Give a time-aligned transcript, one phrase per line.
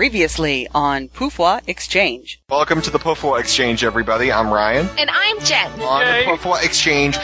[0.00, 2.40] Previously on Poufwa Exchange.
[2.48, 4.32] Welcome to the Poufwa Exchange, everybody.
[4.32, 4.88] I'm Ryan.
[4.96, 5.70] And I'm Jen.
[5.82, 6.24] On Yay.
[6.24, 7.18] the Poufwa Exchange,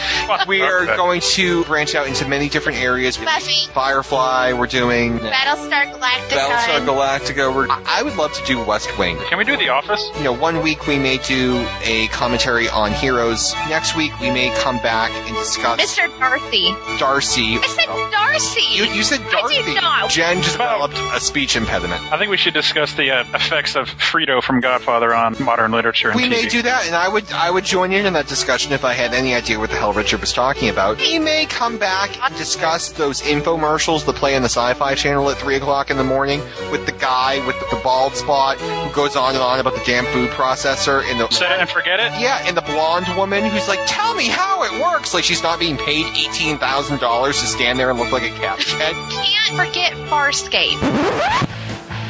[0.47, 3.17] we are going to branch out into many different areas.
[3.17, 3.67] Buffy.
[3.73, 6.29] Firefly, we're doing Battlestar Galactica.
[6.29, 7.55] Battlestar Galactica.
[7.55, 9.17] We're, I I would love to do West Wing.
[9.27, 10.11] Can we do The Office?
[10.15, 13.55] You know, one week we may do a commentary on Heroes.
[13.69, 16.07] Next week we may come back and discuss Mr.
[16.19, 16.75] Darcy.
[16.99, 17.57] Darcy.
[17.57, 18.61] I said Darcy.
[18.69, 19.63] You, you said I Darcy.
[19.63, 20.11] did not.
[20.11, 22.03] Jen just developed a speech impediment.
[22.13, 26.09] I think we should discuss the uh, effects of Fredo from Godfather on modern literature
[26.09, 26.29] and We TV.
[26.29, 28.91] may do that, and I would I would join in in that discussion if I
[28.93, 30.97] had any idea what the hell Richard was talking about.
[30.97, 35.37] We may come back and discuss those infomercials that play on the Sci-Fi Channel at
[35.37, 39.33] three o'clock in the morning with the guy with the bald spot who goes on
[39.33, 42.11] and on about the damn food processor and the Set it and forget it?
[42.19, 45.57] yeah, and the blonde woman who's like, "Tell me how it works." Like she's not
[45.59, 48.59] being paid eighteen thousand dollars to stand there and look like a cat.
[48.59, 50.77] Can't forget Farscape.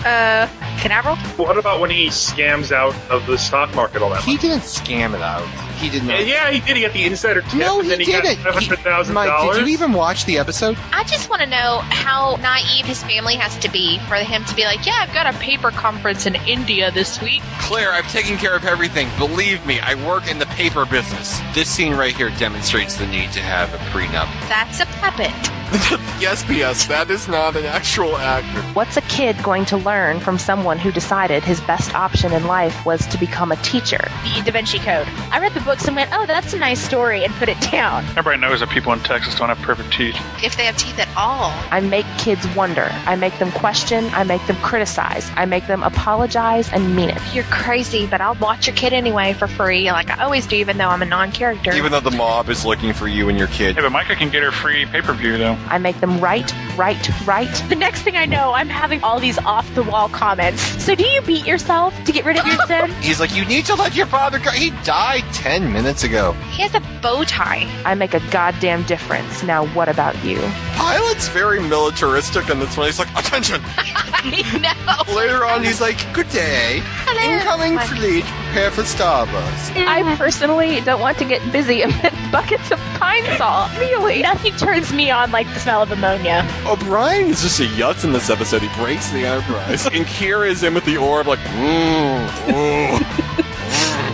[0.08, 0.48] Uh,
[0.80, 1.16] Canaveral?
[1.36, 4.42] What about when he scams out of the stock market all that He much?
[4.42, 5.46] didn't scam it out.
[5.78, 6.26] He did not.
[6.26, 6.78] Yeah, he did.
[6.78, 8.24] He got the insider tip, No, and he then he didn't.
[8.24, 10.78] got seven hundred thousand Mike, did you even watch the episode?
[10.94, 14.56] I just want to know how naive his family has to be for him to
[14.56, 17.42] be like, yeah, I've got a paper conference in India this week.
[17.60, 19.08] Claire, I've taken care of everything.
[19.18, 21.40] Believe me, I work in the paper business.
[21.54, 24.28] This scene right here demonstrates the need to have a prenup.
[24.48, 25.34] That's a puppet.
[26.22, 28.62] yes, P.S., that is not an actual actor.
[28.74, 32.86] What's a kid going to learn from someone who decided his best option in life
[32.86, 34.00] was to become a teacher?
[34.36, 35.08] the Da Vinci Code.
[35.32, 38.06] I read the books and went, oh, that's a nice story, and put it down.
[38.18, 40.16] Everybody knows that people in Texas don't have perfect teeth.
[40.44, 41.52] If they have teeth at all.
[41.72, 42.90] I make kids wonder.
[43.06, 44.06] I make them question.
[44.14, 45.30] I make them criticize.
[45.36, 47.18] I make them apologize and mean it.
[47.34, 50.78] You're crazy, but I'll watch your kid anyway for free, like I always do, even
[50.78, 51.74] though I'm a non-character.
[51.74, 53.76] Even though the mob is looking for you and your kid.
[53.76, 55.58] Hey, but Micah can get her free pay-per-view, though.
[55.68, 57.64] I make them right, right, right.
[57.70, 60.62] The next thing I know, I'm having all these off the wall comments.
[60.84, 62.92] So, do you beat yourself to get rid of your sin?
[63.02, 64.50] He's like, you need to let your father go.
[64.52, 66.34] He died ten minutes ago.
[66.52, 67.68] he has a bow tie.
[67.86, 69.44] I make a goddamn difference.
[69.44, 70.40] Now, what about you?
[70.76, 72.88] Pilot's very militaristic on this one.
[72.88, 73.62] He's like, attention.
[73.68, 75.16] I know.
[75.16, 76.82] Later on, he's like, good day.
[77.24, 79.76] Incoming My- fleet, prepare for Starbucks.
[79.88, 83.72] I personally don't want to get busy amid buckets of pine salt.
[83.78, 84.22] Really?
[84.22, 86.42] Nothing turns me on like the smell of ammonia.
[86.66, 88.62] Oh, O'Brien is just a yutz in this episode.
[88.62, 89.67] He breaks the Enterprise.
[89.68, 93.00] And Kira is in with the orb, like, ooh, ooh.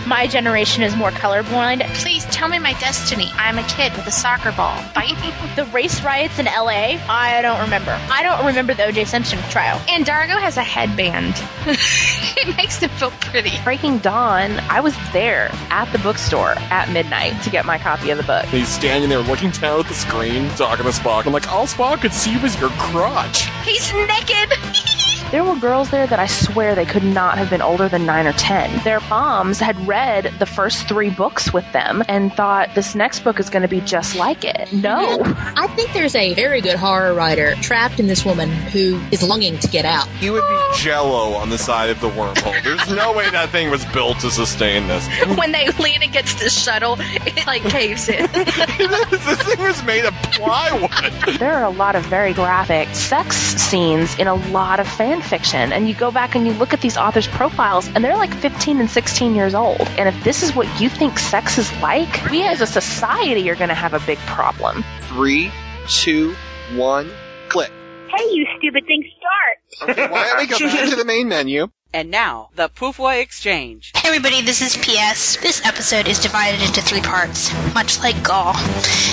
[0.06, 1.82] My generation is more colorblind.
[1.94, 3.30] Please tell me my destiny.
[3.36, 4.78] I'm a kid with a soccer ball.
[4.94, 5.32] Bite me.
[5.56, 7.98] The race riots in LA, I don't remember.
[8.10, 9.80] I don't remember the OJ Simpson trial.
[9.88, 11.34] And Dargo has a headband.
[11.66, 13.52] it makes him feel pretty.
[13.64, 18.18] Breaking Dawn, I was there at the bookstore at midnight to get my copy of
[18.18, 18.44] the book.
[18.46, 21.24] He's standing there looking down at the screen, talking to Spock.
[21.26, 23.48] I'm like, all Spock could see was your crotch.
[23.64, 24.52] He's naked.
[25.30, 28.26] There were girls there that I swear they could not have been older than 9
[28.28, 28.84] or 10.
[28.84, 33.40] Their moms had read the first three books with them and thought this next book
[33.40, 34.72] is going to be just like it.
[34.72, 35.20] No.
[35.56, 39.58] I think there's a very good horror writer trapped in this woman who is longing
[39.58, 40.06] to get out.
[40.20, 42.62] He would be jello on the side of the wormhole.
[42.62, 45.08] There's no way that thing was built to sustain this.
[45.36, 48.30] when they lean against the shuttle, it like caves in.
[48.32, 51.38] this thing was made of plywood.
[51.40, 55.72] There are a lot of very graphic sex scenes in a lot of fan fiction.
[55.72, 58.80] And you go back and you look at these authors' profiles, and they're like 15
[58.80, 59.82] and 16 years old.
[59.98, 63.56] And if this is what you think sex is like, we as a society are
[63.56, 64.84] going to have a big problem.
[65.02, 65.50] Three,
[65.88, 66.34] two,
[66.74, 67.10] one,
[67.48, 67.72] click.
[68.08, 69.90] Hey, you stupid thing, start!
[69.90, 71.68] Okay, why don't we go back to the main menu?
[71.94, 73.92] And now, the Poufwa Exchange.
[73.94, 75.36] Hey everybody, this is PS.
[75.36, 78.54] This episode is divided into three parts, much like Gaul.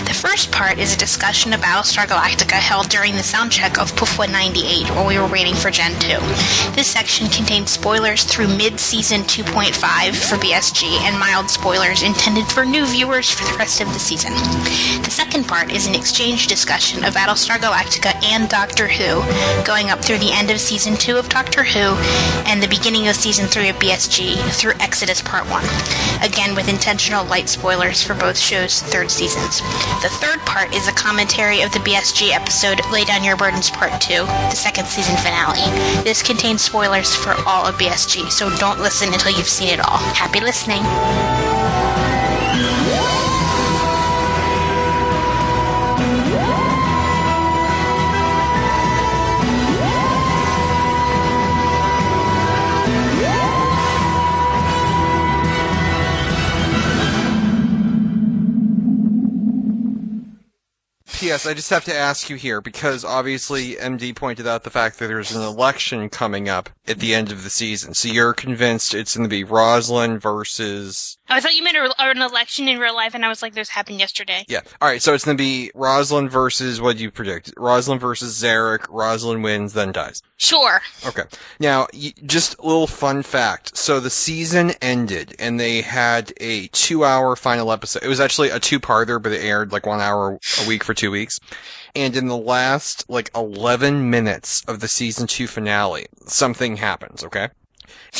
[0.09, 4.31] The first part is a discussion of Battlestar Galactica held during the soundcheck of Poufwa
[4.31, 6.07] 98 while we were waiting for Gen 2.
[6.73, 12.87] This section contains spoilers through mid-season 2.5 for BSG and mild spoilers intended for new
[12.87, 14.33] viewers for the rest of the season.
[15.03, 19.21] The second part is an exchange discussion of Battlestar Galactica and Doctor Who,
[19.63, 21.95] going up through the end of season 2 of Doctor Who
[22.49, 25.61] and the beginning of season 3 of BSG through Exodus Part 1.
[26.23, 29.59] Again, with intentional light spoilers for both shows' third seasons.
[30.01, 33.99] The third part is a commentary of the BSG episode Lay Down Your Burdens Part
[33.99, 35.69] 2, the second season finale.
[36.03, 39.97] This contains spoilers for all of BSG, so don't listen until you've seen it all.
[39.97, 41.60] Happy listening!
[61.21, 61.45] P.S.
[61.45, 65.05] I just have to ask you here because obviously MD pointed out the fact that
[65.05, 67.93] there's an election coming up at the end of the season.
[67.93, 72.21] So you're convinced it's going to be Roslin versus I thought you meant a, an
[72.21, 74.61] election in real life, and I was like, "This happened yesterday." yeah.
[74.81, 77.53] All right, so it's going to be Roslin versus what do you predict?
[77.57, 78.85] Roslin versus Zarek.
[78.89, 80.21] Roslin wins, then dies.
[80.37, 80.81] Sure.
[81.05, 81.23] Okay.
[81.59, 83.77] Now, y- just a little fun fact.
[83.77, 88.03] So the season ended and they had a two hour final episode.
[88.03, 90.93] It was actually a two parter, but it aired like one hour a week for
[90.93, 91.39] two weeks.
[91.95, 97.49] And in the last like 11 minutes of the season two finale, something happens, okay?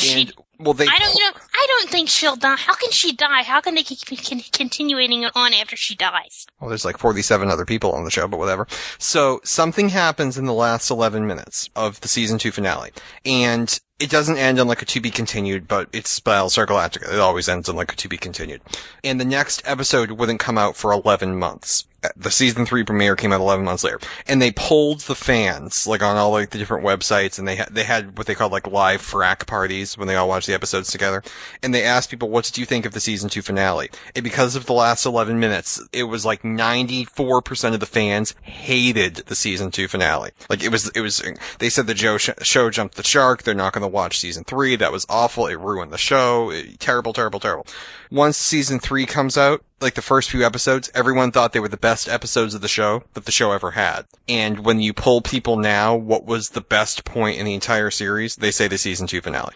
[0.06, 0.32] And,
[0.62, 2.56] well, they, I don't, you know, I don't think she'll die.
[2.56, 3.42] How can she die?
[3.42, 6.46] How can they keep con- continuing it on after she dies?
[6.60, 8.66] Well, there's like 47 other people on the show, but whatever.
[8.98, 12.90] So something happens in the last 11 minutes of the season two finale.
[13.24, 17.12] And it doesn't end on like a to be continued, but it's Battlestar Galactica.
[17.12, 18.60] It always ends on like a to be continued.
[19.04, 21.84] And the next episode wouldn't come out for 11 months.
[22.16, 24.00] The season three premiere came out 11 months later.
[24.26, 27.68] And they polled the fans, like on all like the different websites, and they had,
[27.74, 30.90] they had what they called like live frack parties when they all watched the episodes
[30.90, 31.22] together.
[31.62, 33.90] And they asked people, what did you think of the season two finale?
[34.14, 39.16] And because of the last 11 minutes, it was like 94% of the fans hated
[39.26, 40.30] the season two finale.
[40.50, 41.22] Like it was, it was,
[41.58, 43.42] they said the Joe sh- show jumped the shark.
[43.42, 44.76] They're not going to watch season three.
[44.76, 45.46] That was awful.
[45.46, 46.50] It ruined the show.
[46.50, 47.66] It- terrible, terrible, terrible.
[48.12, 51.78] Once season three comes out, like the first few episodes, everyone thought they were the
[51.78, 54.02] best episodes of the show that the show ever had.
[54.28, 58.36] And when you poll people now, what was the best point in the entire series?
[58.36, 59.54] They say the season two finale.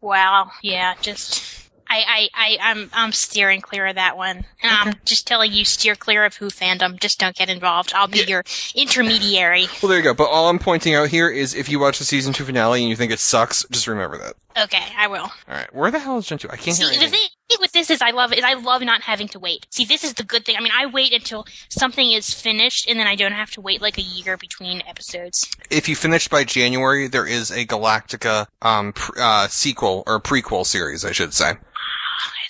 [0.00, 0.52] Wow.
[0.62, 0.94] Yeah.
[1.02, 1.63] Just.
[1.88, 4.44] I, I, I, I'm, I'm steering clear of that one.
[4.62, 6.98] And I'm just telling you, steer clear of Who fandom.
[7.00, 7.92] Just don't get involved.
[7.94, 8.44] I'll be your
[8.74, 9.66] intermediary.
[9.82, 10.14] Well, there you go.
[10.14, 12.88] But all I'm pointing out here is if you watch the season two finale and
[12.90, 14.34] you think it sucks, just remember that.
[14.64, 15.22] Okay, I will.
[15.22, 15.74] All right.
[15.74, 16.48] Where the hell is Gen 2?
[16.48, 17.18] I can't See, hear the anything.
[17.50, 19.66] thing with this is I love is I love not having to wait.
[19.70, 20.54] See, this is the good thing.
[20.56, 23.82] I mean, I wait until something is finished, and then I don't have to wait
[23.82, 25.50] like a year between episodes.
[25.70, 30.64] If you finish by January, there is a Galactica um pr- uh sequel or prequel
[30.64, 31.54] series, I should say.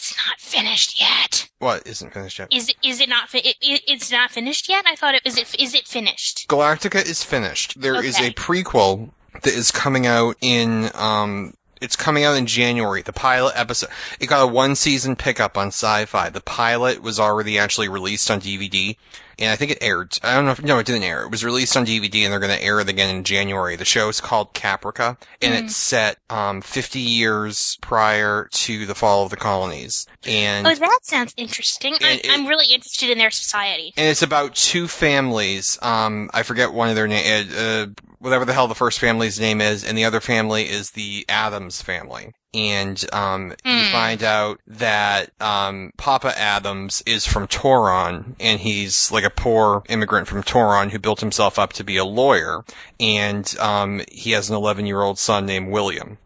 [0.05, 1.49] It's not finished yet.
[1.61, 2.49] What isn't finished yet?
[2.53, 3.31] Is is it not?
[3.31, 4.85] Fi- it, it, it's not finished yet.
[4.87, 5.39] I thought it was.
[5.39, 6.47] It is it finished?
[6.47, 7.81] Galactica is finished.
[7.81, 8.27] There is Okay.
[8.27, 13.01] a prequel that is coming out in um it's coming out in January.
[13.01, 13.89] The pilot episode
[14.21, 16.29] it got a one season pickup on sci-fi.
[16.29, 18.97] The pilot was already actually released on DVD.
[19.39, 20.19] And I think it aired.
[20.23, 21.23] I don't know if, no, it didn't air.
[21.25, 23.77] It was released on DVD and they're going to air it again in January.
[23.77, 25.65] The show is called Caprica and Mm.
[25.65, 30.07] it's set, um, 50 years prior to the fall of the colonies.
[30.27, 31.95] And Oh, that sounds interesting.
[32.01, 33.93] I'm, it- I'm really interested in their society.
[33.97, 35.79] and it's about two families.
[35.83, 37.87] Um, I forget one of their name, uh,
[38.25, 41.83] whatever the hell the first family's name is, and the other family is the Adams
[41.83, 42.33] family.
[42.55, 43.93] And um, you Hmm.
[43.93, 50.29] find out that um, Papa Adams is from Tauron, and he's like a poor immigrant
[50.29, 52.65] from Tauron who built himself up to be a lawyer.
[52.99, 56.19] And um, he has an 11 year old son named William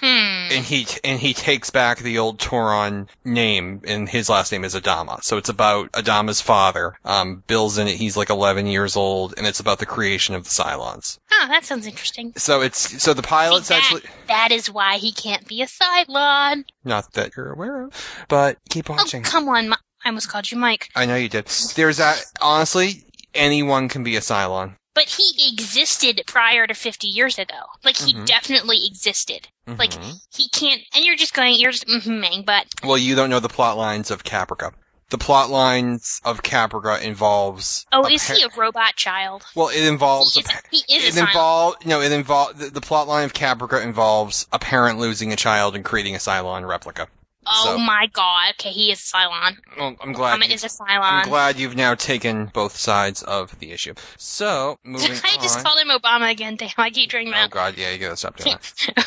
[0.00, 0.06] Hmm.
[0.52, 4.74] and he and he takes back the old Tauron name, and his last name is
[4.74, 5.22] Adama.
[5.22, 6.94] So it's about Adama's father.
[7.04, 7.96] Um, Bill's in it.
[7.96, 11.18] He's like 11 years old, and it's about the creation of the Cylons.
[11.32, 12.32] Oh, that sounds interesting.
[12.36, 15.66] So it's so the pilot's See, that, actually that is why he can't be a
[15.66, 16.64] Cylon.
[16.84, 19.24] not that you're aware of, but keep watching.
[19.26, 19.72] Oh, come on.
[19.72, 20.88] I almost called you Mike.
[20.96, 21.46] I know you did.
[21.76, 22.24] There's that.
[22.40, 23.04] Honestly,
[23.34, 24.76] anyone can be a Cylon.
[24.94, 27.54] But he existed prior to 50 years ago.
[27.84, 28.26] Like, he Mhm.
[28.26, 29.48] definitely existed.
[29.78, 30.14] Like, Mhm.
[30.34, 33.48] he can't, and you're just going, you're just, mm but Well, you don't know the
[33.48, 34.72] plot lines of Caprica.
[35.10, 37.84] The plot lines of Caprica involves.
[37.92, 39.44] oh, is par- he a robot child?
[39.56, 40.34] Well, it involves.
[40.34, 41.26] He is, pa- he is it a Cylon.
[41.28, 45.36] involved no it involved the, the plot line of caprica involves a parent losing a
[45.36, 47.08] child and creating a cylon replica
[47.46, 48.50] Oh so- my god.
[48.60, 49.56] Okay, he is a Cylon.
[49.76, 53.94] well, i'm glad is a i'm glad you've now taken both sides of the issue
[54.16, 56.54] so moving I just on called him Obama again.
[56.54, 58.56] Damn, I keep doing oh god yeah you gotta stop doing
[58.94, 59.06] that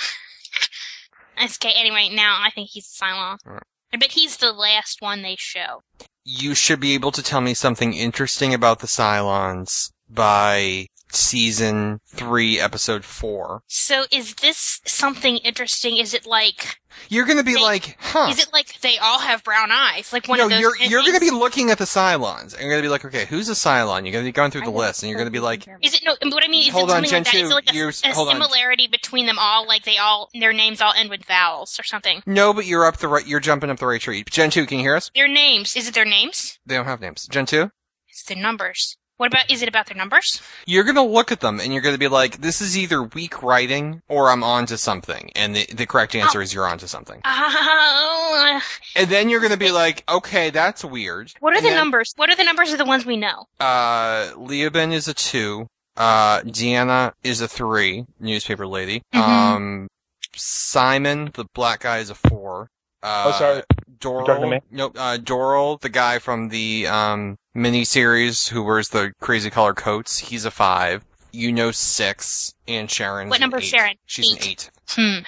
[1.41, 3.37] okay, anyway, now I think he's a Cylon.
[3.45, 3.63] Alright.
[3.91, 5.81] But he's the last one they show.
[6.25, 12.59] you should be able to tell me something interesting about the cylons by season 3
[12.59, 15.97] episode 4 So is this something interesting?
[15.97, 16.77] Is it like
[17.09, 20.11] you're gonna be They- like huh is it like they all have brown eyes?
[20.13, 22.61] Like one no, of those you're you're going to be looking at the Cylons, and
[22.61, 24.03] you're going to be like, okay, who's a Cylon?
[24.03, 25.93] You're going to be going through the list, and you're going to be like, Is
[25.93, 26.15] it no?
[26.29, 27.75] What I mean is Hold it on, something Gen like that?
[27.75, 28.35] Is two, it like a, a hold on.
[28.35, 29.67] similarity between them all?
[29.67, 32.21] Like they all their names all end with vowels or something?
[32.25, 34.23] no, but you're up the right, you're jumping up the right tree.
[34.29, 35.11] Gen two, can you hear us?
[35.15, 36.59] Their names is it their names?
[36.65, 37.27] They don't have names.
[37.27, 37.71] Gen two.
[38.09, 38.97] It's their numbers.
[39.17, 39.49] What about?
[39.51, 40.41] Is it about their numbers?
[40.65, 44.01] You're gonna look at them and you're gonna be like, this is either weak writing
[44.09, 45.31] or I'm onto something.
[45.35, 47.21] And the, the correct answer is you're onto something.
[47.25, 48.59] Oh,
[48.95, 51.31] And then you're gonna be like, okay, that's weird.
[51.39, 52.13] what are And the then, numbers?
[52.15, 53.45] What are the numbers of the ones we know?
[53.59, 55.67] Uh, Leoben is a two.
[55.95, 58.05] Uh, D'Anna is a three.
[58.19, 59.03] Newspaper lady.
[59.13, 59.19] Mhm.
[59.19, 59.87] Um,
[60.35, 62.69] Simon, the black guy, is a four.
[63.03, 63.63] Uh, Oh, sorry.
[64.03, 64.25] Doral.
[64.25, 64.59] talking?
[64.71, 64.95] Nope.
[64.97, 70.45] Uh, Doral, the guy from the um miniseries who wears the crazy color coats, he's
[70.45, 71.03] a five.
[71.31, 73.29] You know six, and Sharon.
[73.29, 73.69] What number is eight.
[73.77, 73.95] Sharon?
[74.05, 74.47] She's an Eight.
[74.47, 74.71] eight.
[74.89, 75.19] Hmm.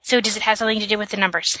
[0.00, 1.58] So does it have something to do with the numbers?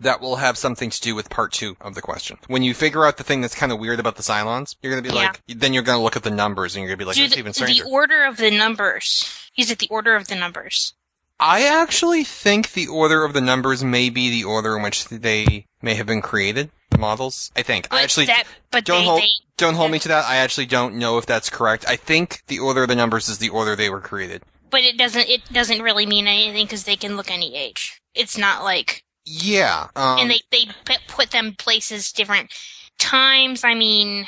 [0.00, 2.38] That will have something to do with part two of the question.
[2.48, 5.02] When you figure out the thing that's kind of weird about the Cylons, you're gonna
[5.02, 5.26] be Yeah.
[5.26, 7.34] like, then you're gonna look at the numbers and you're gonna be like, do that's
[7.34, 9.30] the, even the order of the numbers?
[9.56, 10.94] Is it the order of the numbers?
[11.42, 15.66] I actually think the order of the numbers may be the order in which they
[15.82, 16.70] may have been created.
[16.90, 17.88] The models, I think.
[17.90, 20.26] I actually that, but don't they, hold they, don't hold me to that.
[20.26, 21.84] I actually don't know if that's correct.
[21.88, 24.42] I think the order of the numbers is the order they were created.
[24.70, 25.28] but it doesn't.
[25.28, 28.00] It doesn't really mean anything because they can look any age.
[28.14, 29.88] It's not like, Yeah.
[29.96, 30.68] Um, and they they
[31.08, 32.52] put them places different
[32.98, 33.64] times.
[33.64, 34.26] I mean,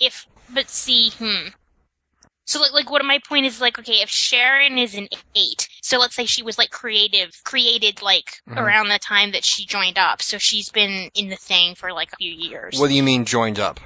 [0.00, 1.50] if but see, hmm.
[2.44, 5.98] So like, like what my point is like, okay, if Sharon is an eight, so
[5.98, 8.56] let's say she was like creative, created like Mhm.
[8.58, 12.12] around the time that she joined up, so she's been in the thing for like
[12.12, 12.78] a few years.
[12.78, 13.80] what do you mean joined up?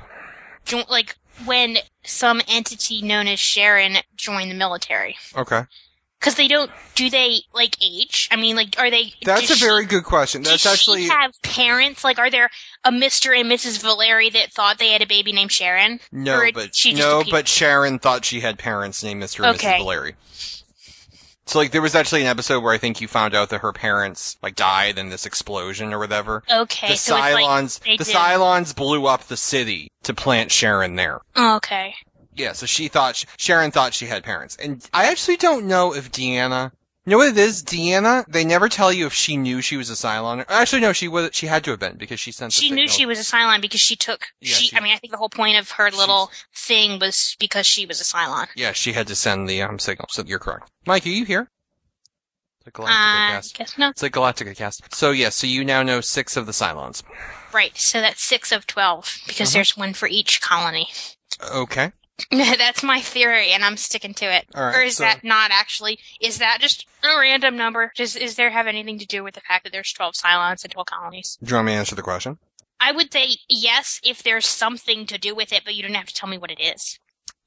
[0.65, 5.17] Jo- like when some entity known as Sharon joined the military.
[5.37, 5.63] Okay.
[6.21, 8.29] Because they don't, do they like age?
[8.33, 9.13] I mean, like, are they?
[9.23, 10.43] That's a does very she, good question.
[10.43, 12.03] That's does actually she have parents?
[12.03, 12.49] Like, are there
[12.83, 13.83] a Mister and Mrs.
[13.83, 16.01] Valerii that thought they had a baby named Sharon?
[16.11, 17.31] no, but she just no, appeared?
[17.33, 19.45] but Sharon thought she had parents named Mr.
[19.47, 19.75] and Okay.
[19.75, 19.81] Mrs.
[19.85, 20.15] Valerii.
[21.47, 23.73] So like there was actually an episode where I think you found out that her
[23.73, 26.43] parents like died in this explosion or whatever.
[26.51, 30.51] Okay, the so it's like Cylons, the did- Cylons blew up the city to plant
[30.51, 31.21] Sharon there.
[31.37, 31.95] Oh, okay.
[32.35, 35.95] Yeah, so she thought she, Sharon thought she had parents, and I actually don't know
[35.95, 36.73] if Deanna.
[37.07, 38.25] You know what it is, Deanna?
[38.27, 40.43] They never tell you if she knew she was a Cylon.
[40.49, 41.31] Actually, no, she was.
[41.35, 42.55] She had to have been because she sent.
[42.55, 44.29] The She knew she was a Cylon because she took.
[44.41, 47.37] Yeah, she, she- I mean, I think the whole point of her little thing was
[47.39, 48.47] because she was a Cylon.
[48.57, 50.07] Yeah, she had to send the um signal.
[50.11, 50.71] So you're correct.
[50.87, 51.51] Mike, are you here?
[52.61, 53.59] It's a Galactica Uh, cast.
[53.59, 53.91] guess not.
[53.91, 54.95] It's a Galactica cast.
[54.95, 57.03] So yeah, so you now know six of the Cylons.
[57.53, 57.77] Right.
[57.77, 59.59] So that's six of twelve because Uh-huh.
[59.59, 60.89] there's one for each colony.
[61.53, 61.93] Okay.
[62.31, 64.47] That's my theory, and I'm sticking to it.
[64.55, 65.99] Right, or is so- that not actually?
[66.21, 67.93] Is that just a random number?
[67.97, 70.73] Does is there have anything to do with the fact that there's 12 Cylons and
[70.73, 71.39] 12 colonies?
[71.43, 72.39] Do you want me to answer the question?
[72.81, 76.07] I would say yes if there's something to do with it, but you don't have
[76.07, 76.99] to tell me what it is.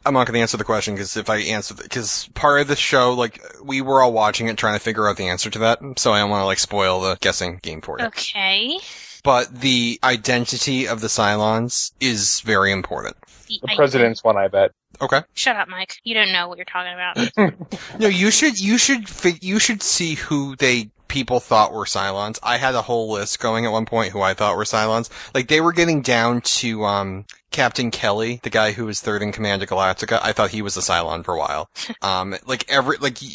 [0.05, 2.75] I'm not going to answer the question because if I answer, because part of the
[2.75, 5.79] show, like we were all watching it, trying to figure out the answer to that,
[5.97, 8.05] so I don't want to like spoil the guessing game for you.
[8.05, 8.79] Okay.
[9.23, 13.17] But the identity of the Cylons is very important.
[13.47, 14.71] The, The president's one, I bet.
[15.01, 15.21] Okay.
[15.33, 15.95] shut up, Mike.
[16.03, 17.77] You don't know what you're talking about.
[17.99, 22.37] No, you should you should fi- you should see who they people thought were Cylons.
[22.43, 25.09] I had a whole list going at one point who I thought were Cylons.
[25.33, 29.31] Like they were getting down to um Captain Kelly, the guy who was third in
[29.31, 30.19] command of Galactica.
[30.21, 31.69] I thought he was a Cylon for a while.
[32.01, 33.29] um, like every like y-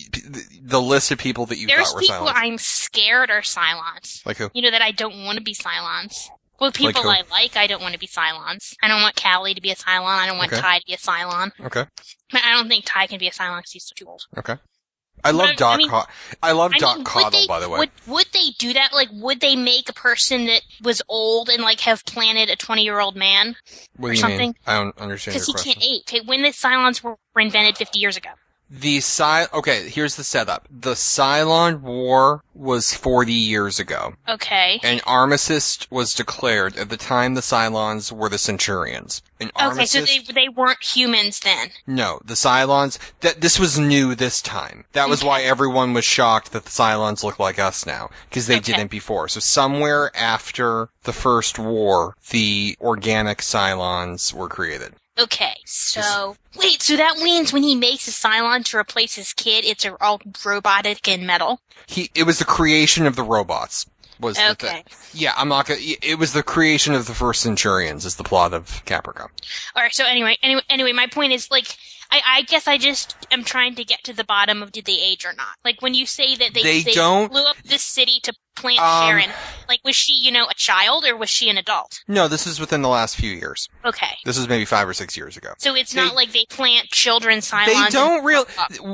[0.62, 2.32] the list of people that you there's thought were people Cylons.
[2.36, 4.24] I'm scared are Cylons.
[4.26, 4.48] Like who?
[4.54, 6.28] You know that I don't want to be Cylons.
[6.62, 7.08] Well, people who?
[7.08, 8.74] I like, I don't want to be Cylons.
[8.80, 10.06] I don't want Cally to be a Cylon.
[10.18, 10.60] I don't want Okay.
[10.62, 11.50] Tigh to be a Cylon.
[11.60, 11.84] Okay.
[12.30, 14.22] But I don't think Tigh can be a Cylon because he's too old.
[14.38, 14.56] Okay.
[15.24, 15.78] I love I- I Doc.
[15.78, 16.04] mean- Co-
[16.40, 17.80] I love I Doc mean, Cottle, they, by the way.
[17.80, 18.92] Would, would they do that?
[18.92, 22.82] Like, would they make a person that was old and, like, have planted a 20
[22.84, 23.56] year old man?
[23.96, 24.38] what or something?
[24.50, 24.54] mean?
[24.64, 25.72] I don't understand Because he question.
[25.74, 25.84] can't
[26.22, 26.26] age.
[26.28, 28.30] When the Cylons were were invented 50 years ago.
[28.74, 29.48] The Cy.
[29.52, 30.66] Okay, here's the setup.
[30.70, 34.14] The Cylon War was 40 years ago.
[34.26, 34.80] Okay.
[34.82, 39.20] An armistice was declared at the time the Cylons were the Centurions.
[39.40, 41.68] An Okay, so they, they weren't humans then.
[41.86, 42.98] no, the Cylons.
[43.20, 44.84] That this was new this time.
[44.92, 48.56] That was why everyone was shocked that the Cylons look like us now because they
[48.56, 48.72] Okay.
[48.72, 49.28] didn't before.
[49.28, 54.94] So somewhere after the first war, the organic Cylons were created.
[55.22, 59.64] Okay, so wait, so that means when he makes a Cylon to replace his kid,
[59.64, 61.60] it's all robotic and metal.
[61.86, 62.10] He.
[62.14, 63.86] It was the creation of the robots.
[64.20, 64.68] Was the Okay.
[64.68, 64.84] thing.
[65.14, 65.80] Yeah, I'm not gonna.
[65.80, 68.04] It was the creation of the first Centurions.
[68.04, 69.28] Is the plot of Caprica.
[69.74, 69.92] All right.
[69.94, 71.76] So anyway, anyway, anyway, my point is like,
[72.12, 75.00] I, I guess I just am trying to get to the bottom of did they
[75.00, 75.56] age or not.
[75.64, 79.08] Like when you say that they They don't- blew up this city to plant Um,
[79.08, 79.30] Sharon,
[79.66, 82.00] like was she you know a child or was she an adult?
[82.06, 83.66] No, this is within the last few years.
[83.84, 84.18] Okay.
[84.26, 85.54] This is maybe five or six years ago.
[85.58, 87.66] So it's They- not like they plant children Cylons.
[87.66, 88.44] They don't really,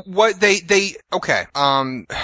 [0.07, 1.47] what they they okay.
[1.57, 2.07] Um,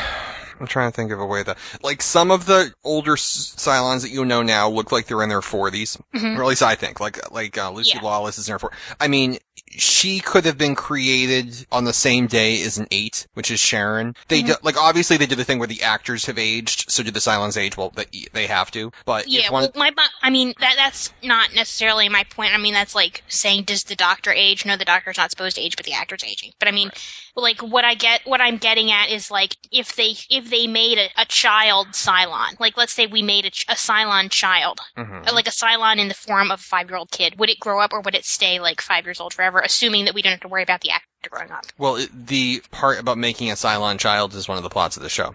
[0.61, 4.11] I'm trying to think of a way that like some of the older Cylons that
[4.11, 6.39] you know now look like they're in their 40s, Mhm.
[6.39, 7.01] or at least I think.
[7.01, 8.03] Like like uh, Lucy Yeah.
[8.03, 8.71] Lawless is in her 40s.
[9.01, 9.39] I mean,
[9.77, 14.15] she could have been created on the same day as an eight, which is Sharon.
[14.29, 14.47] They Mhm.
[14.47, 17.21] do, like obviously they did the thing where the actors have aged, so did the
[17.21, 17.77] Cylons age?
[17.77, 18.93] Well, they, they have to.
[19.05, 22.55] But Yeah, one, well, my, my, I mean, that that's not necessarily my point.
[22.55, 24.65] I mean, that's like saying, does the doctor age?
[24.65, 26.53] No, the doctor's not supposed to age, but the actor's aging.
[26.59, 26.91] But I mean,
[27.37, 30.99] like, what I get, what I'm getting at is like, if they, if they made
[30.99, 35.29] a, a child Cylon, like, let's say we made a, a Cylon child, Mhm.
[35.29, 37.59] uh, like a Cylon in the form of a five year old kid, would it
[37.61, 40.33] grow up or would it stay like five years old forever, assuming that we don't
[40.33, 41.65] have to worry about the actor growing up?
[41.79, 45.03] well, it, the part about making a Cylon child is one of the plots of
[45.03, 45.35] the show.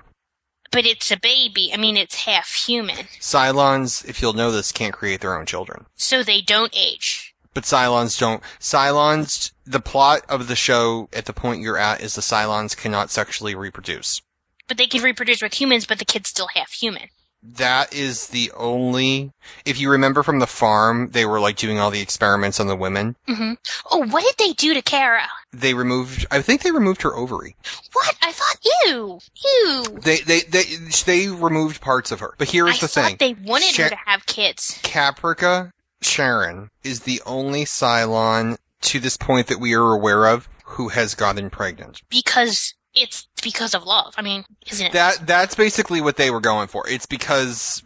[0.71, 1.71] But it's a baby.
[1.73, 5.85] I mean, it's half human, Cylons, if you'll know this, can't create their own children.
[5.95, 7.28] so they don't age.
[7.53, 8.43] But Cylons don't.
[8.59, 13.09] Cylons, the plot of the show at the point you're at is the Cylons cannot
[13.09, 14.21] sexually reproduce.
[14.67, 17.07] But they can reproduce with humans, but the kid's still half human.
[17.41, 19.31] That is the only.
[19.65, 22.75] If you remember from the farm, they were like doing all the experiments on the
[22.75, 23.15] women.
[23.27, 23.53] hmm
[23.89, 25.27] Oh, what did they do to Kara?
[25.51, 26.25] They removed.
[26.29, 27.55] I think they removed her ovary.
[27.93, 28.15] What?
[28.21, 29.99] I thought, ew, ew.
[30.03, 30.63] They they they
[31.05, 32.35] they removed parts of her.
[32.37, 34.77] But here is I the thought thing: they wanted Sha- her to have kids.
[34.83, 40.89] Caprica Sharon is the only Cylon to this point that we are aware of who
[40.89, 42.01] has gotten pregnant.
[42.09, 44.13] Because it's because of love.
[44.17, 44.93] I mean, isn't it?
[44.93, 46.87] That that's basically what they were going for.
[46.87, 47.83] It's because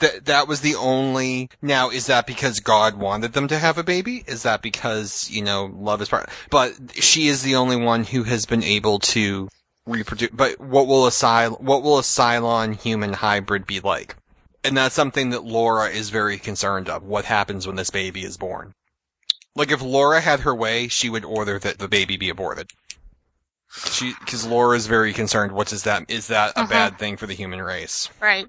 [0.00, 1.50] that that was the only.
[1.62, 4.24] Now, is that because God wanted them to have a baby?
[4.26, 6.28] Is that because you know love is part?
[6.50, 9.48] But she is the only one who has been able to
[9.86, 10.30] reproduce.
[10.30, 14.16] But what will a Cyl- what will a Cylon human hybrid be like?
[14.66, 17.02] And that's something that Laura is very concerned of.
[17.04, 18.72] What happens when this baby is born?
[19.54, 22.68] Like if Laura had her way, she would order that the baby be aborted.
[23.90, 25.52] She, because Laura is very concerned.
[25.52, 26.10] What does that?
[26.10, 26.68] Is that a Uh-huh.
[26.68, 28.08] bad thing for the human race?
[28.20, 28.46] right.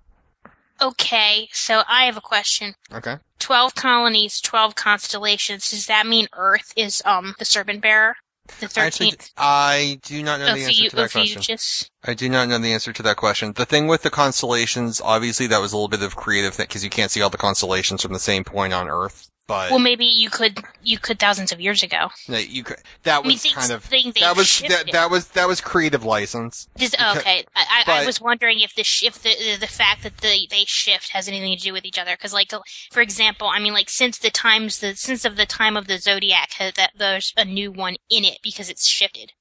[0.80, 2.76] Okay, so I have a question.
[2.94, 3.18] Okay.
[3.40, 5.72] Twelve colonies, twelve constellations.
[5.72, 8.16] Does that mean Earth is um the serpent bearer?
[8.60, 11.58] The Actually, thirteenth I do not know oh, the answer to oh, that question.
[12.04, 13.54] I do not know the answer to that question.
[13.54, 16.84] The thing with the constellations, obviously, that was a little bit of creative thing because
[16.84, 19.30] you can't see all the constellations from the same point on Earth.
[19.48, 20.60] But Well, maybe you could.
[20.84, 22.10] You could thousands of years ago.
[22.28, 22.78] no, you could.
[23.04, 26.68] That I mean, was kind of that was that, that was that was creative license.
[26.76, 30.48] Because- okay, I, I, I was wondering if the shift, the, the fact that the,
[30.50, 32.12] they shift has anything to do with each other.
[32.12, 32.52] Because, like,
[32.92, 35.98] for example, I mean, like, since the times, the since of the time of the
[35.98, 39.32] zodiac, has, that there's a new one in it because it's shifted.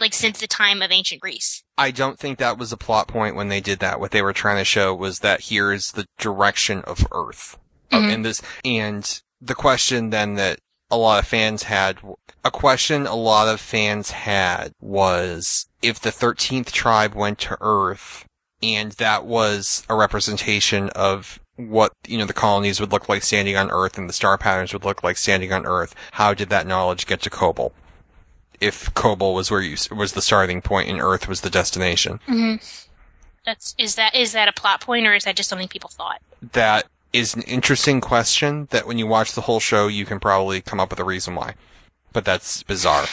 [0.00, 1.62] Like since the time of ancient Greece.
[1.78, 4.00] I don't think that was a plot point when they did that.
[4.00, 7.56] What they were trying to show was that here is the direction of Earth.
[7.92, 8.12] Uh, Mhm.
[8.14, 10.58] and this, and the question then that
[10.90, 11.98] a lot of fans had,
[12.44, 18.24] a question a lot of fans had was if the 13th tribe went to Earth
[18.62, 23.56] and that was a representation of what, you know, the colonies would look like standing
[23.56, 26.66] on Earth and the star patterns would look like standing on Earth, how did that
[26.66, 27.72] knowledge get to Kobol?
[28.60, 32.20] If Kobol was where you, was the starting point and Earth was the destination.
[32.26, 32.64] Mm-hmm.
[33.44, 36.22] That's is that is that a plot point or is that just something people thought?
[36.52, 40.60] that is an interesting question that when you watch the whole show, you can probably
[40.60, 41.54] come up with a reason why.
[42.12, 43.04] But that's bizarre.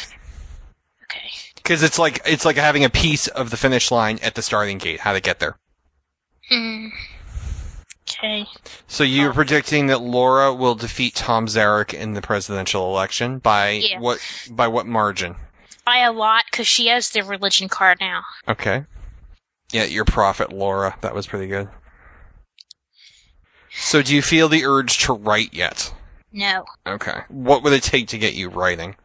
[1.03, 1.29] Okay.
[1.55, 4.79] Because it's like, it's like having a piece of the finish line at the starting
[4.79, 5.55] gate, how to get there.
[6.51, 6.89] Mm.
[8.09, 8.45] Okay.
[8.87, 13.99] So you're predicting that Laura will defeat Tom Zarek in the presidential election by Yeah.
[13.99, 15.35] what, by what margin?
[15.85, 18.23] By a lot because she has the religion card now.
[18.47, 18.85] Okay.
[19.71, 20.97] Yeah, your prophet, Laura.
[21.01, 21.69] That was pretty good.
[23.73, 25.93] So do you feel the urge to write yet?
[26.31, 26.65] No.
[26.87, 27.21] Okay.
[27.29, 28.95] What would it take to get you writing?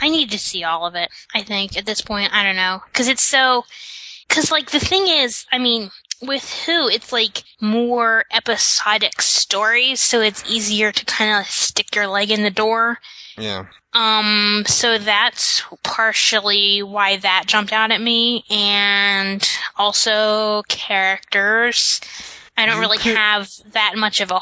[0.00, 1.10] I need to see all of it.
[1.34, 3.64] I think at this point, I don't know, because it's so.
[4.28, 10.20] Because like the thing is, I mean, with Who, it's like more episodic stories, so
[10.20, 12.98] it's easier to kind of stick your leg in the door.
[13.36, 13.66] Yeah.
[13.94, 22.00] Um, so that's partially why that jumped out at me, and also characters.
[22.58, 24.40] I don't You really could- have that much of a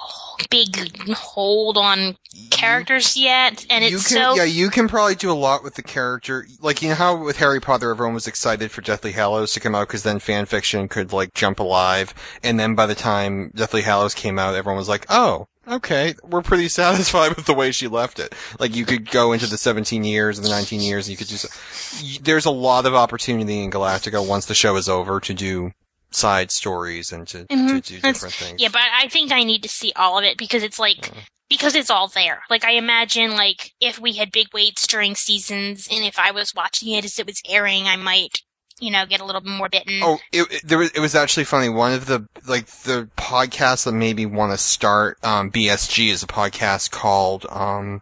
[0.49, 2.17] big hold on
[2.51, 5.75] characters yet, and you it's can, so yeah, you can probably do a lot with
[5.75, 6.47] the character.
[6.61, 9.75] Like, you know how with Harry Potter, everyone was excited for Deathly Hallows to come
[9.75, 12.15] out because then fan fiction could, like, jump alive.
[12.43, 16.41] And then by the time Deathly Hallows came out, everyone was like, oh, okay, we're
[16.41, 18.35] pretty satisfied with the way she left it.
[18.59, 21.29] Like, you could go into the 17 years and the 19 years and you could
[21.29, 25.73] just, there's a lot of opportunity in Galactica once the show is over to do
[26.11, 27.85] side stories and to, to Mhm.
[27.85, 28.61] do That's- different things.
[28.63, 31.11] Yeah, but I think I need to see all of it because it's like
[31.49, 32.43] because it's all there.
[32.51, 36.55] Like I imagine like if we had big waits during seasons and if I was
[36.55, 38.41] watching it as it was airing, I might,
[38.81, 40.01] you know, get a little bit more bitten.
[40.03, 41.69] Oh, it, it, there was, it was actually funny.
[41.69, 46.23] One of the, like, the podcasts that made me want to start, um, BSG is
[46.23, 48.01] a podcast called, um,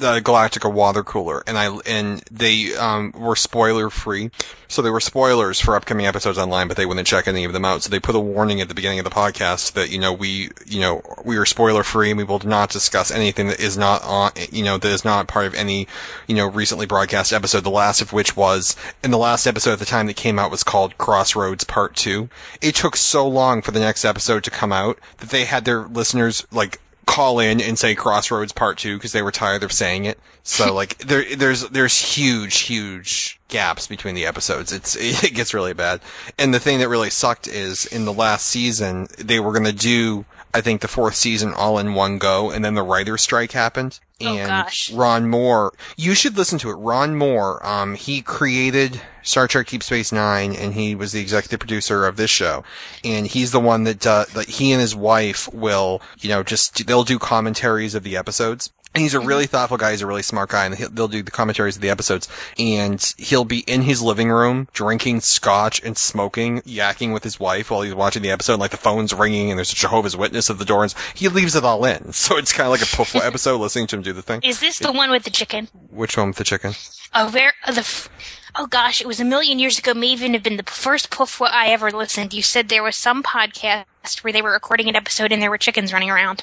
[0.00, 4.30] the Galactica water cooler, and I and they um, were spoiler free,
[4.66, 7.66] so they were spoilers for upcoming episodes online, but they wouldn't check any of them
[7.66, 7.82] out.
[7.82, 10.50] So they put a warning at the beginning of the podcast that you know we
[10.66, 14.02] you know we are spoiler free and we will not discuss anything that is not
[14.02, 15.86] on you know that is not part of any
[16.26, 17.62] you know recently broadcast episode.
[17.62, 20.50] The last of which was in the last episode at the time that came out
[20.50, 22.30] was called Crossroads Part Two.
[22.62, 25.82] It took so long for the next episode to come out that they had their
[25.82, 26.80] listeners like
[27.10, 30.18] call in and say Crossroads Part Two because they were tired of saying it.
[30.44, 34.72] So like there, there's there's huge, huge gaps between the episodes.
[34.72, 36.00] It's it gets really bad.
[36.38, 40.24] And the thing that really sucked is in the last season they were gonna do
[40.54, 44.00] I think the fourth season all in one go, and then the writer's strike happened.
[44.22, 44.92] Oh, And gosh.
[44.92, 46.74] Ron Moore, you should listen to it.
[46.74, 51.60] Ron Moore, um, he created Star Trek Deep Space Nine, and he was the executive
[51.60, 52.64] producer of this show.
[53.04, 56.86] And he's the one that, uh, that he and his wife will, you know, just,
[56.86, 58.70] they'll do commentaries of the episodes.
[58.92, 59.92] And he's a really thoughtful guy.
[59.92, 62.28] He's a really smart guy, and he'll, they'll do the commentaries of the episodes.
[62.58, 67.70] And he'll be in his living room drinking scotch and smoking, yakking with his wife
[67.70, 68.58] while he's watching the episode.
[68.58, 71.54] Like the phone's ringing, and there's a Jehovah's Witness at the door, and he leaves
[71.54, 72.12] it all in.
[72.20, 74.40] So it's kind of like a Poufwa episode, listening to him do the thing.
[74.42, 75.68] Is this the one with the chicken?
[75.90, 76.74] Which one with the chicken?
[77.14, 78.08] Oh, very, uh, the, f-
[78.56, 81.52] oh gosh, it was a million years ago, may even have been the first what
[81.52, 82.34] I ever listened.
[82.34, 85.58] You said there was some podcast where they were recording an episode and there were
[85.58, 86.42] chickens running around.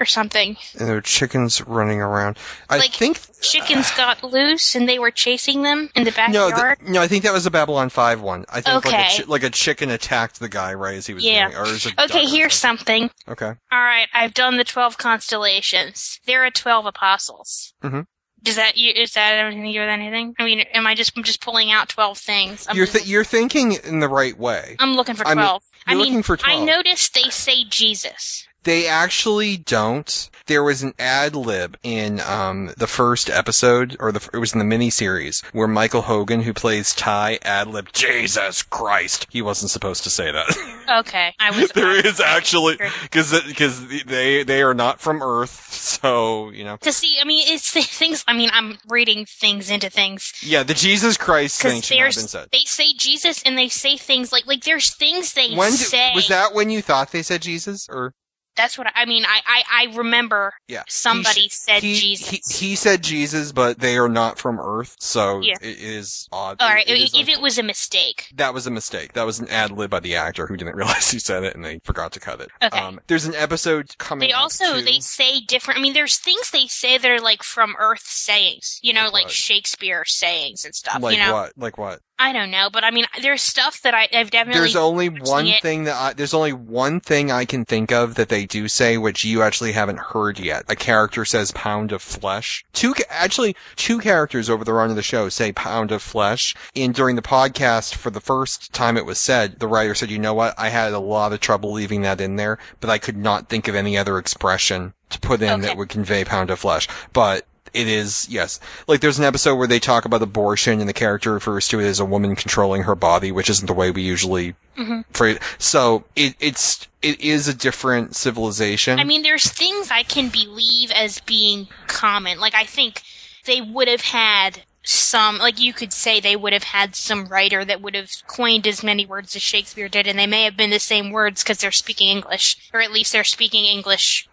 [0.00, 0.56] Or something.
[0.76, 2.36] And there are chickens running around.
[2.68, 6.78] I Like, think Chickens got loose and they were chasing them in the no, backyard.
[6.80, 7.00] th- no.
[7.00, 8.44] I think that was the Babylon Five one.
[8.48, 11.22] I think like, a chi- like a chicken attacked the guy right as he was
[11.24, 11.50] Yeah.
[11.50, 13.10] doing, it okay, here's something.
[13.28, 13.52] Okay.
[13.72, 16.18] Alright, I've done the 12 constellations.
[16.26, 17.74] There are 12 apostles.
[17.84, 18.06] Mhm.
[18.42, 20.34] Does that, is that anything to do with anything?
[20.38, 22.66] I mean, am I just, I'm just pulling out 12 things?
[22.68, 24.76] I'm you're th- you're thinking in the right way.
[24.80, 25.62] I'm looking for 12.
[25.86, 28.46] I you're mean, looking for I noticed they say Jesus.
[28.64, 30.30] They actually don't.
[30.46, 34.58] There was an ad lib in um, the first episode, or the it was in
[34.58, 39.26] the mini series where Michael Hogan, who plays Tigh, ad lib Jesus Christ.
[39.30, 40.46] He wasn't supposed to say that.
[40.86, 41.70] Okay, I was.
[41.72, 46.76] there is actually because because they they are not from Earth, so you know.
[46.82, 48.22] To see, I mean, it's things.
[48.28, 52.14] I mean, I'm reading things into things Yeah, the Jesus Christ thing should not have
[52.16, 52.48] been said.
[52.52, 56.12] they say Jesus and they say things like like there's things they When say.
[56.14, 58.12] was that when you thought they said Jesus or?
[58.56, 59.24] That's what I, I mean.
[59.24, 60.82] I, I I remember Yeah.
[60.88, 62.58] somebody He said he, Jesus.
[62.58, 65.54] He, he said Jesus, but they are not from Earth, so Yeah.
[65.60, 66.58] it is odd.
[66.60, 68.28] All right, It- it if it was a mistake.
[68.34, 69.12] That was a mistake.
[69.14, 71.64] That was an ad lib by the actor who didn't realize he said it and
[71.64, 72.50] they forgot to cut it.
[72.62, 72.78] Okay.
[72.78, 74.28] Um, there's an episode coming.
[74.28, 75.78] They also they say different.
[75.78, 78.78] I mean, there's things they say that are like from Earth sayings.
[78.82, 79.30] You know, Like like?
[79.30, 81.00] Shakespeare sayings and stuff.
[81.02, 81.52] like you know, what?
[81.56, 82.00] Like what?
[82.16, 84.60] I don't know, but I mean, there's stuff that I, I've definitely.
[84.60, 88.14] There's only one it- thing that I, there's only one thing I can think of
[88.14, 90.64] that they do say, which you actually haven't heard yet.
[90.68, 92.64] A character says pound of flesh.
[92.72, 96.54] Two, actually, two characters over the run of the show say pound of flesh.
[96.76, 100.18] And during the podcast, for the first time it was said, the writer said, you
[100.20, 100.54] know what?
[100.56, 103.66] I had a lot of trouble leaving that in there, but I could not think
[103.66, 106.88] of any other expression to put in that would convey pound of flesh.
[107.12, 108.60] But it is, yes.
[108.86, 111.84] Like there's an episode where they talk about abortion and the character refers to it
[111.86, 115.00] as a woman controlling her body, which isn't the way we usually mm-hmm.
[115.12, 115.38] phrase.
[115.58, 118.98] So it, it's, it is a different civilization.
[118.98, 122.38] I mean, there's things I can believe as being common.
[122.40, 123.02] Like, I think
[123.44, 127.64] they would have had some, like, you could say they would have had some writer
[127.64, 130.70] that would have coined as many words as Shakespeare did, and they may have been
[130.70, 134.28] the same words because they're speaking English, or at least they're speaking English.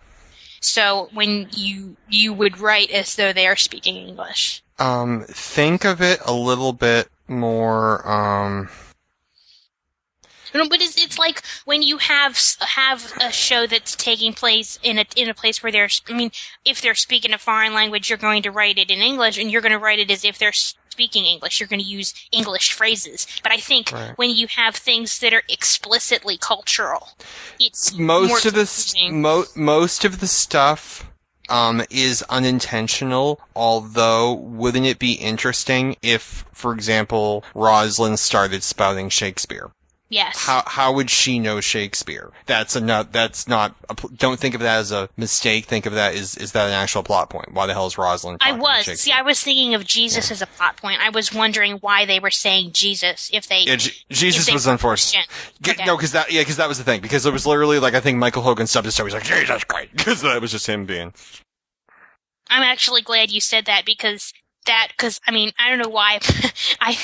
[0.61, 4.63] So when you you would write as though they are speaking English.
[4.79, 8.69] um, think of it a little bit more, um,
[10.53, 14.99] No, but it's, it's like when you have have a show that's taking place in
[14.99, 16.01] a in a place where there's.
[16.09, 16.31] I mean,
[16.65, 19.61] if they're speaking a foreign language, you're going to write it in English, and you're
[19.61, 20.51] going to write it as if they're
[20.91, 21.59] speaking English.
[21.59, 23.25] You're going to use English phrases.
[23.41, 24.17] But I think Right.
[24.17, 27.09] when you have things that are explicitly cultural,
[27.59, 31.05] it's most of the mo- most of the stuff
[31.49, 33.39] um, is unintentional.
[33.55, 39.71] Although, wouldn't it be interesting if, for example, Roslin started spouting Shakespeare?
[40.11, 40.45] Yes.
[40.45, 42.31] How how would she know Shakespeare?
[42.45, 43.13] That's a not.
[43.13, 43.77] That's not.
[43.89, 45.65] A, don't think of that as a mistake.
[45.65, 47.53] Think of that as is that an actual plot point?
[47.53, 48.35] Why the hell is Roslin?
[48.41, 48.87] I was.
[48.99, 50.99] See, I was thinking of Jesus as a plot point.
[51.01, 53.61] I was wondering why they were saying Jesus if they.
[53.61, 55.27] Yeah, Jesus they was unfortunate.
[55.61, 55.85] G- Okay.
[55.85, 56.99] No, because that yeah, because that was the thing.
[56.99, 58.97] Because it was literally like I think Michael Hogan subbed his.
[58.97, 61.13] He's like Jesus Christ, because that was just him being.
[62.49, 64.33] I'm actually glad you said that because
[64.65, 66.19] that because I mean I don't know why
[66.81, 66.97] I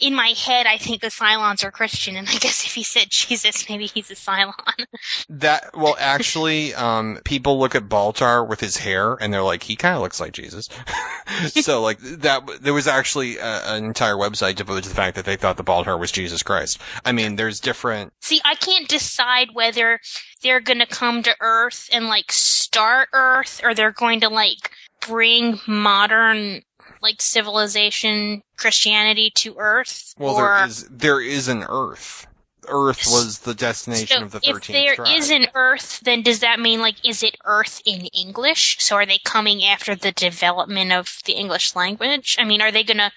[0.00, 3.10] in my head I think the Cylons are Christian, and I guess if he said
[3.10, 4.54] Jesus, maybe he's a Cylon.
[5.28, 9.76] That well, actually, um, people look at Baltar with his hair and they're like, he
[9.76, 10.68] kind of looks like Jesus.
[11.48, 15.24] so like that, there was actually a, an entire website devoted to the fact that
[15.24, 16.80] they thought the Baltar was Jesus Christ.
[17.04, 18.12] I mean, there's different.
[18.20, 20.00] See, I can't decide whether
[20.42, 24.70] they're gonna come to Earth and like start Earth, or they're going to like
[25.00, 26.62] bring modern
[27.02, 30.14] like civilization Christianity to Earth.
[30.18, 32.26] Well, or there is there is an Earth.
[32.68, 35.16] Earth was the destination So of the if thirteenth there tribe.
[35.16, 38.76] is an Earth, then does that mean like is it Earth in English?
[38.80, 42.36] So are they coming after the development of the English language?
[42.38, 43.12] I mean, are they gonna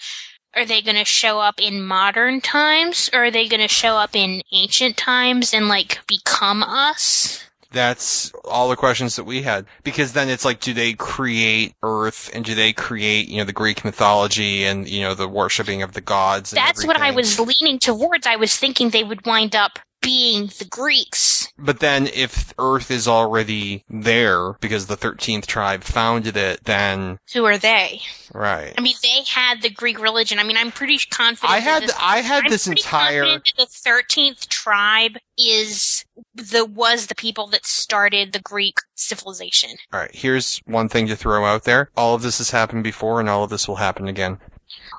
[0.55, 4.41] are they gonna show up in modern times, or are they gonna show up in
[4.51, 7.43] ancient times and like become us?
[7.73, 9.65] That's all the questions that we had.
[9.83, 13.51] Because then it's like, do they create Earth and do they create, you know, the
[13.53, 17.39] Greek mythology and, you know, the worshipping of the gods and That's what I was
[17.39, 18.25] leaning towards.
[18.25, 21.47] I was thinking they would wind up being the Greeks.
[21.57, 27.45] But then if Earth is already there because the 13th tribe founded it, then, Who
[27.45, 28.01] are they?
[28.33, 28.73] right.
[28.77, 30.39] I mean, they had the Greek religion.
[30.39, 31.53] I mean, I'm pretty confident.
[31.53, 33.23] I had, this- I had I'm this entire,
[33.57, 36.03] the thirteenth tribe is
[36.33, 39.71] the was the people that started the Greek civilization.
[39.93, 41.89] alright, here's one thing to throw out there.
[41.95, 44.39] All of this has happened before and all of this will happen again.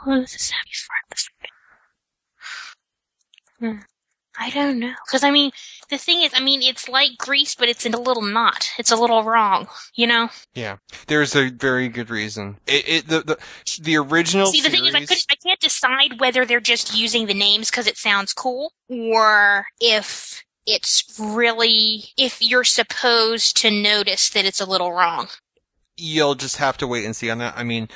[0.07, 1.29] Oh, this is happy for this.
[3.59, 3.79] Hmm.
[4.37, 5.53] I don't know, because I mean,
[5.91, 8.69] the thing is, I mean, it's like Greece, but it's in a little knot.
[8.79, 10.29] It's a little wrong, you know.
[10.55, 10.79] Yeah.
[11.07, 12.57] There's a very good reason.
[12.67, 13.39] It, it, the, the,
[13.81, 17.27] the original See, the thing is, I couldn't, I can't decide whether they're just using
[17.27, 20.34] the names because it sounds cool, or if
[20.67, 25.29] it's really if you're supposed to notice that it's a little wrong.
[25.97, 27.55] you'll just have to wait and see on that.
[27.57, 27.89] I mean,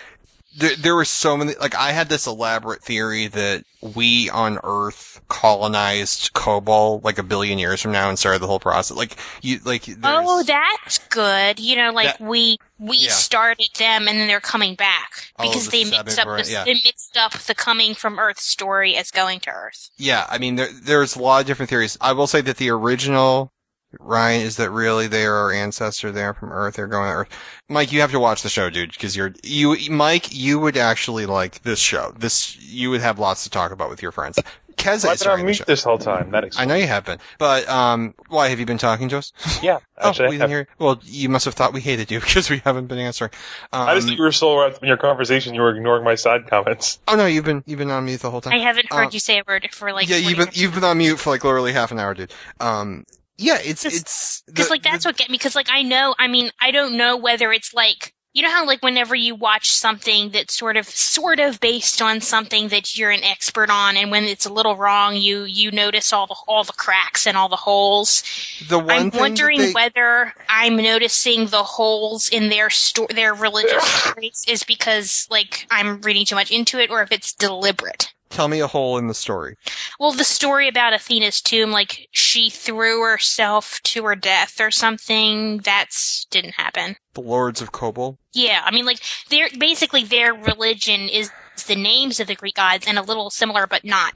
[0.59, 5.21] there, there were so many, like, I had this elaborate theory that we on Earth
[5.29, 8.97] colonized Kobol like a billion years from now and started the whole process.
[8.97, 11.61] Like, you, like, Oh, that's good.
[11.61, 13.11] You know, like That- we we Yeah.
[13.11, 16.65] started them and then they're coming back of because the they mixed up the, yeah.
[16.65, 19.91] they mixed up the coming from Earth story as going to Earth.
[19.97, 21.99] yeah, I mean, there, there's a lot of different theories.
[22.01, 23.53] I will say that the original,
[24.01, 26.75] Ryan, is that really they are our ancestor there from Earth.
[26.77, 27.29] They're going to Earth.
[27.69, 31.27] Mike, you have to watch the show, dude, because you're, you, Mike, you would actually
[31.27, 32.13] like this show.
[32.19, 34.39] This, you would have lots to talk about with your friends.
[34.77, 36.31] Keza I've is been starting on mute this whole time.
[36.31, 39.33] That I know you have been, but um, why have you been talking to us?
[39.63, 40.69] Yeah, Oh, actually, we I, didn't hear.
[40.79, 43.33] Well, you must have thought we hated you because we haven't been answering.
[43.73, 46.15] Um, I just think you were so wrapped in your conversation, you were ignoring my
[46.15, 47.01] side comments.
[47.09, 48.53] oh no, you've been you've been on mute the whole time.
[48.53, 50.59] I haven't heard Uh, you say a word for like yeah, you've been minutes.
[50.59, 52.33] you've been on mute for like literally half an hour, dude.
[52.61, 53.05] Um,
[53.39, 55.39] yeah, it's Just- it's Because like that's the- what get me.
[55.39, 58.67] Because like I know, I mean, I don't know whether it's like you know how
[58.67, 63.11] like whenever you watch something that's sort of sort of based on something that you're
[63.11, 66.63] an expert on, and when it's a little wrong, you you notice all the all
[66.63, 68.23] the cracks and all the holes.
[68.69, 73.83] the one I'm wondering they- whether I'm noticing the holes in their sto- their religious
[73.85, 78.13] stories is because like I'm reading too much into it, or if it's deliberate.
[78.31, 79.57] Tell me a hole in the story.
[79.99, 85.59] Well, the story about Athena's tomb, like she threw herself to her death or something,
[85.59, 86.97] that's didn't happen.
[87.15, 88.19] The Lords of Kobol.
[88.33, 91.31] Yeah, I mean, like their basically their religion is
[91.67, 94.15] the names of the Greek gods and a little similar, but not.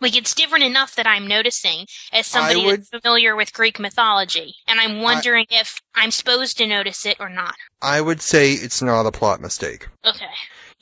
[0.00, 4.54] Like it's different enough that I'm noticing as somebody would- that's familiar with Greek mythology,
[4.66, 7.54] and I'm wondering if I'm supposed to notice it or not.
[7.80, 9.88] I would say it's not a plot mistake.
[10.04, 10.26] Okay.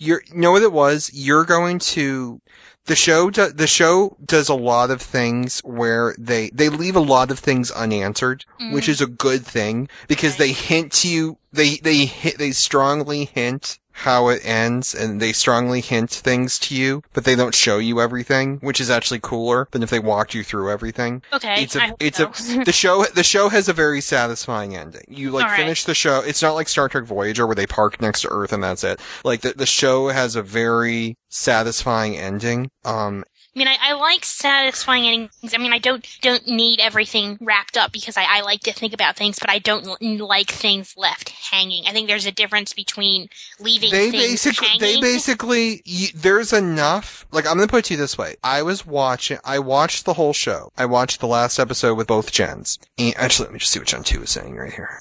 [0.05, 1.11] You're, you know what it was?
[1.15, 2.41] You're going to,
[2.87, 7.01] the show, do, the show does a lot of things where they, they leave a
[7.01, 8.89] lot of things unanswered, which Mhm.
[8.91, 13.79] is a good thing because they hint to you, they, they hit, they strongly hint
[13.99, 18.01] how it ends and they strongly hint things to you, but they don't show you
[18.01, 21.23] everything, which is actually cooler than if they walked you through everything.
[21.33, 21.63] Okay.
[21.63, 22.61] It's a, it's so.
[22.61, 25.05] a, the show, the show has a very satisfying ending.
[25.09, 25.57] You like right.
[25.57, 26.21] finish the show.
[26.21, 29.01] It's not like Star Trek Voyager where they park next to Earth and that's it.
[29.25, 32.71] Like the, the show has a very satisfying ending.
[32.85, 35.55] Um, I mean, I, I like satisfying endings.
[35.55, 38.93] I mean, I don't don't need everything wrapped up because I, I like to think
[38.93, 41.85] about things, but I don't l- like things left hanging.
[41.87, 43.29] I think there's a difference between
[43.61, 44.81] leaving they things basically, hanging.
[44.81, 48.35] they basically, you, there's enough, like I'm gonna put it to you this way.
[48.43, 50.73] I was watching, I watched the whole show.
[50.77, 52.79] I watched the last episode with both gens.
[52.99, 55.01] And actually, let me just see what Gen 2 is saying right here.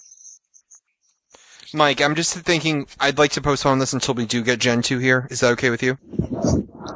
[1.73, 4.99] Mike, I'm just thinking I'd like to postpone this until we do get Gen 2
[4.99, 5.27] here.
[5.31, 5.97] Is that okay with you?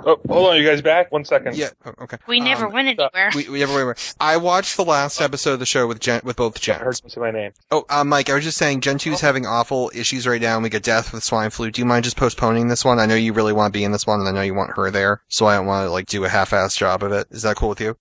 [0.06, 1.12] Oh, hold on, you guys back?
[1.12, 1.56] One second.
[1.58, 1.70] Yeah.
[1.86, 2.18] Oh, okay.
[2.28, 3.30] We never Um, went anywhere.
[3.36, 4.16] We, we never wait, wait.
[4.20, 7.02] I watched the last episode of the show with Jen, with both I heard Gens.
[7.02, 7.52] him say my name.
[7.72, 10.56] Oh, uh, Mike, I was just saying Gen 2 is having awful issues right now
[10.56, 11.72] and we get death with swine flu.
[11.72, 13.00] Do you mind just postponing this one?
[13.00, 14.76] I know you really want to be in this one and I know you want
[14.78, 17.28] her there, so I don't want to like do a half-ass job of it.
[17.32, 17.98] Is that cool with you?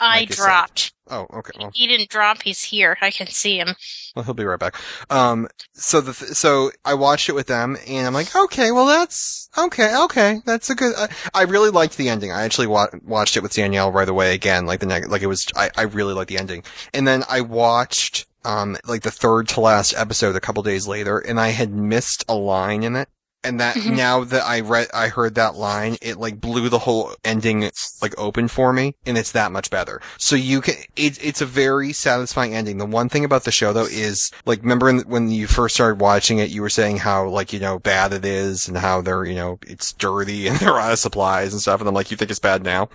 [0.00, 0.92] I like dropped.
[1.08, 1.50] Oh, okay.
[1.58, 2.42] Well, He didn't drop.
[2.42, 2.96] He's here.
[3.00, 3.74] I can see him.
[4.14, 4.76] Well, he'll be right back.
[5.10, 8.86] Um, so the th- so I watched it with them, and I'm like, okay, well
[8.86, 10.94] that's okay, okay, that's a good.
[10.96, 12.32] I, I really liked the ending.
[12.32, 15.26] I actually wa- watched it with Danielle right away again, like the next, like it
[15.26, 15.46] was.
[15.56, 16.62] I I really liked the ending,
[16.94, 21.18] and then I watched um like the third to last episode a couple days later,
[21.18, 23.08] and I had missed a line in it.
[23.42, 23.96] And that Mhm.
[23.96, 27.70] now that I read, I heard that line, it like blew the whole ending
[28.02, 30.02] like open for me, and it's that much better.
[30.18, 32.76] So you can, it's it's a very satisfying ending.
[32.76, 36.00] The one thing about the show though is like, remember in, when you first started
[36.00, 39.24] watching it, you were saying how like you know bad it is, and how they're
[39.24, 42.18] you know it's dirty and they're out of supplies and stuff, and I'm like, you
[42.18, 42.90] think it's bad now?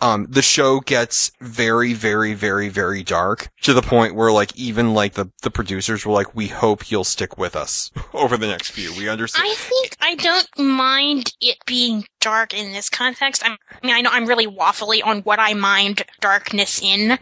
[0.00, 4.92] Um, the show gets very, very, very, very dark to the point where like even
[4.94, 8.70] like the the producers were like, we hope you'll stick with us over the next
[8.70, 8.92] few.
[8.94, 9.46] We understand.
[9.48, 13.42] I think I don't mind it being dark in this context.
[13.44, 17.18] I'm, I mean, I know I'm really waffly on what I mind darkness in.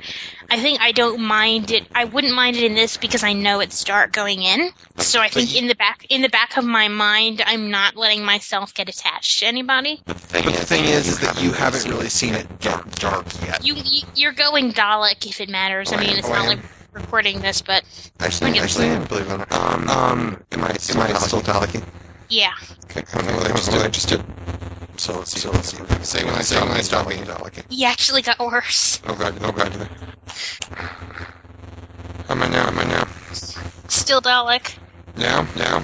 [0.48, 1.88] I think I don't mind it.
[1.92, 4.70] I wouldn't mind it in this because I know it's dark going in.
[4.98, 8.24] So I think in the back, in the back of my mind, I'm not letting
[8.24, 10.00] myself get attached to anybody.
[10.06, 13.64] But the thing is, is that you haven't really seen it dark, dark yet.
[13.66, 15.92] You, you you're going Dalek if it matters.
[15.92, 16.60] I mean, it's not like
[16.92, 17.82] recording this, but
[18.20, 19.32] Actually, actually, I believe it.
[19.32, 19.52] or not.
[19.52, 21.82] Um, um, am I, am I still Dalek?
[22.28, 22.52] yeah.
[22.84, 24.22] Okay, I don't know what I just did.
[25.08, 25.14] I just did.
[25.14, 25.40] So let's see.
[25.40, 26.18] So let's see.
[26.18, 27.64] Say when I say when I stop being Dalek.
[27.70, 29.00] He actually got worse.
[29.06, 29.72] Oh god, oh god.
[32.28, 32.68] How am I now?
[32.68, 33.08] Am I now?
[33.88, 34.78] Still Dalek.
[35.16, 35.46] Now?
[35.56, 35.82] Now?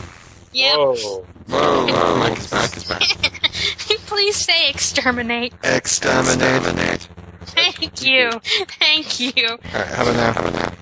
[0.53, 0.77] Yep.
[0.77, 1.27] Whoa.
[1.49, 3.03] Whoa, whoa, Mike is back, is back.
[4.07, 5.53] Please say exterminate.
[5.63, 7.09] Exterminate.
[7.43, 8.31] Thank you.
[8.79, 9.47] Thank you.
[9.47, 10.33] Alright, how about now?
[10.33, 10.73] How about now?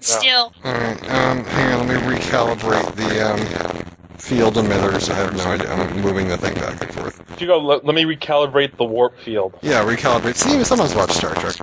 [0.00, 0.52] Still.
[0.64, 3.93] Alright, um, hang on, let me recalibrate the, um,
[4.24, 5.10] field emitters.
[5.10, 5.70] I have no idea.
[5.70, 7.40] I'm moving the thing back and forth.
[7.40, 7.58] You go.
[7.58, 9.58] Let, let me recalibrate the warp field.
[9.62, 10.36] Yeah, recalibrate.
[10.36, 11.56] See, someone's watched Star Trek.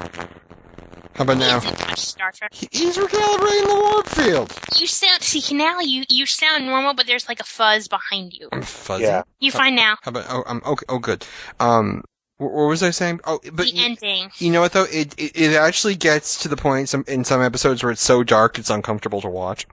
[1.16, 1.60] How about now?
[1.60, 2.54] He hasn't Star Trek.
[2.54, 4.58] He's recalibrating the warp field.
[4.78, 8.48] You sound see now you you sound normal, but there's like a fuzz behind you.
[8.52, 9.04] I'm fuzzy.
[9.04, 9.24] Yeah.
[9.40, 9.98] You fine now.
[10.04, 11.26] How about, oh, um, okay, oh, good.
[11.60, 12.04] Um,
[12.42, 13.22] wh- what was I saying?
[13.26, 14.32] Oh, but the ending.
[14.38, 14.86] you know what though?
[14.86, 18.24] It, it it actually gets to the point some in some episodes where it's so
[18.24, 19.68] dark it's uncomfortable to watch.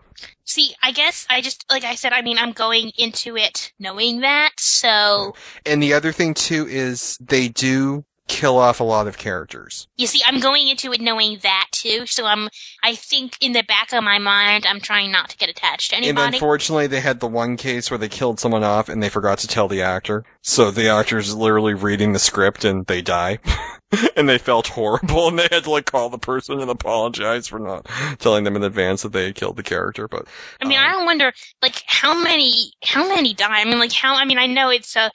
[0.45, 2.13] See, I guess I just like I said.
[2.13, 7.17] I mean, I'm going into it knowing that, so And the other thing too is
[7.21, 9.89] they do kill off a lot of characters.
[9.97, 12.07] you see, I'm going into it knowing that too.
[12.07, 12.49] So I'm.
[12.85, 15.97] I think in the back of my mind, I'm trying not to get attached to
[15.97, 16.37] And anybody.
[16.37, 19.49] unfortunately, they had the one case where they killed someone off and they forgot to
[19.49, 20.25] tell the actor.
[20.43, 23.39] So the actor's literally reading the script and they die.
[24.17, 27.59] and they felt horrible and they had to like call the person and apologize for
[27.59, 27.87] not
[28.19, 30.07] telling them in advance that they had killed the character.
[30.07, 30.27] But
[30.61, 33.61] I mean, um, I wonder, like, how many, how many die?
[33.61, 34.15] I mean, like, how?
[34.15, 35.11] I mean, I know it's a.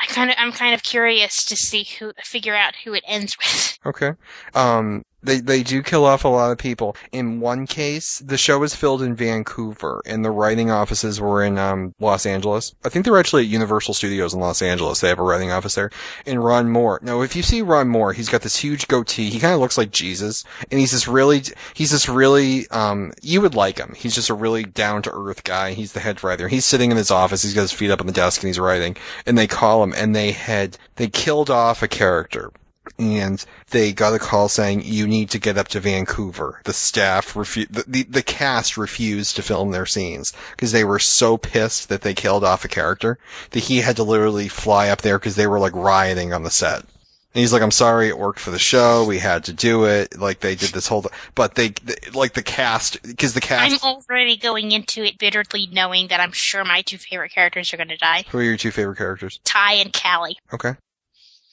[0.00, 3.36] I kind of, I'm kind of curious to see who, figure out who it ends
[3.38, 3.78] with.
[3.86, 4.12] Okay.
[4.54, 6.96] Um, they, they do kill off a lot of people.
[7.12, 11.58] In one case, the show was filmed in Vancouver and the writing offices were in,
[11.58, 12.74] um, Los Angeles.
[12.84, 15.00] I think they're actually at Universal Studios in Los Angeles.
[15.00, 15.90] They have a writing office there.
[16.26, 17.00] And Ron Moore.
[17.02, 19.30] Now, if you see Ron Moore, he's got this huge goatee.
[19.30, 20.44] He kind of looks like Jesus.
[20.70, 21.42] And he's this really,
[21.74, 23.94] he's this really, um, you would like him.
[23.96, 25.72] He's just a really down to earth guy.
[25.72, 26.48] He's the head writer.
[26.48, 27.42] He's sitting in his office.
[27.42, 28.96] He's got his feet up on the desk and he's writing.
[29.26, 32.50] And they call him and they had, they killed off a character
[32.98, 36.60] and they got a call saying you need to get up to Vancouver.
[36.64, 40.98] The staff refu- the, the the cast refused to film their scenes because they were
[40.98, 43.18] so pissed that they killed off a character
[43.50, 46.50] that he had to literally fly up there because they were like rioting on the
[46.50, 46.84] set.
[47.32, 49.04] And he's like, I'm sorry, it worked for the show.
[49.04, 50.18] We had to do it.
[50.18, 51.06] Like they did this whole,
[51.36, 53.84] but they, they like the cast, because the cast.
[53.84, 57.76] I'm already going into it bitterly knowing that I'm sure my two favorite characters are
[57.76, 58.24] going to die.
[58.30, 59.38] who are your two favorite characters?
[59.44, 60.38] Tigh and Cally.
[60.52, 60.74] Okay.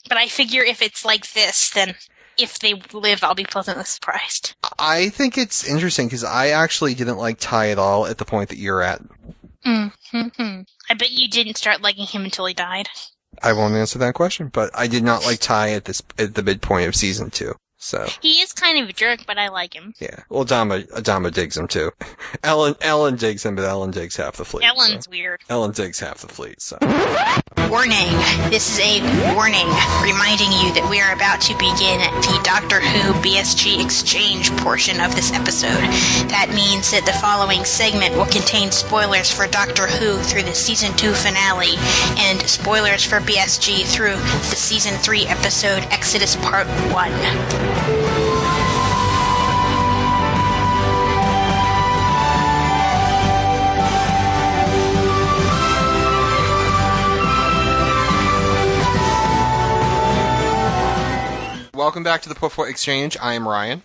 [0.08, 1.96] But I figure if it's like this, then
[2.38, 4.56] if they live, I'll be pleasantly surprised.
[4.80, 8.50] I think it's interesting because I actually didn't like Tigh at all at the point
[8.50, 9.02] that you're at.
[9.66, 10.62] Mm-hmm.
[10.90, 12.90] I bet you didn't start liking him until he died.
[13.44, 16.44] I won't answer that question, but I did not like Tigh at this at the
[16.44, 17.54] midpoint of season two.
[17.80, 19.94] So He is kind of a jerk, but I like him.
[20.00, 21.92] yeah, well, Dama Dama digs him too.
[22.44, 24.64] Ellen Ellen digs him, but Ellen digs half the fleet.
[24.64, 25.42] so- Ellen's weird.
[25.50, 26.62] Ellen digs half the fleet.
[26.62, 26.78] So
[27.70, 28.08] Warning.
[28.50, 29.02] This is a
[29.36, 29.68] warning
[30.02, 35.14] reminding you that we are about to begin the Doctor Who BSG exchange portion of
[35.16, 35.84] this episode.
[36.32, 40.96] That means that the following segment will contain spoilers for Doctor Who through the season
[40.96, 41.76] 2 finale
[42.24, 47.67] and spoilers for BSG through the season 3 episode Exodus Part 1.
[61.78, 63.16] Welcome back to the Poufwa Exchange.
[63.22, 63.82] I am Ryan.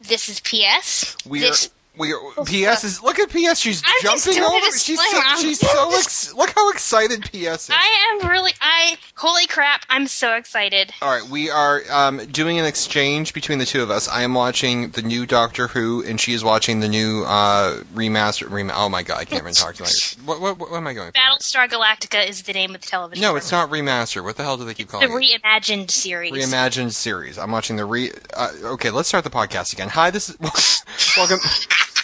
[0.00, 1.16] This is PS.
[1.26, 1.70] We this are.
[1.98, 3.58] We are, PS is look at PS.
[3.58, 4.66] She's I'm jumping over.
[4.76, 5.20] She's so.
[5.40, 7.70] She's so ex- look how excited PS is.
[7.70, 10.92] I am really I holy crap, I'm so excited.
[11.00, 14.08] All right, we are um, doing an exchange between the two of us.
[14.08, 18.50] I am watching the new Doctor Who, and she is watching the new uh, remaster.
[18.50, 20.16] Rem- oh my god, I can't even talk tonight.
[20.26, 21.12] What, what, what am I going?
[21.12, 21.18] For?
[21.18, 23.22] Battlestar Galactica is the name of the television.
[23.22, 24.24] No, it's not remaster.
[24.24, 25.40] What the hell do they keep the calling it?
[25.42, 26.32] The reimagined series.
[26.32, 27.38] Reimagined series.
[27.38, 28.10] I'm watching the re.
[28.34, 29.88] Uh, okay, let's start the podcast again.
[29.90, 30.36] Hi, this is
[31.16, 31.38] welcome.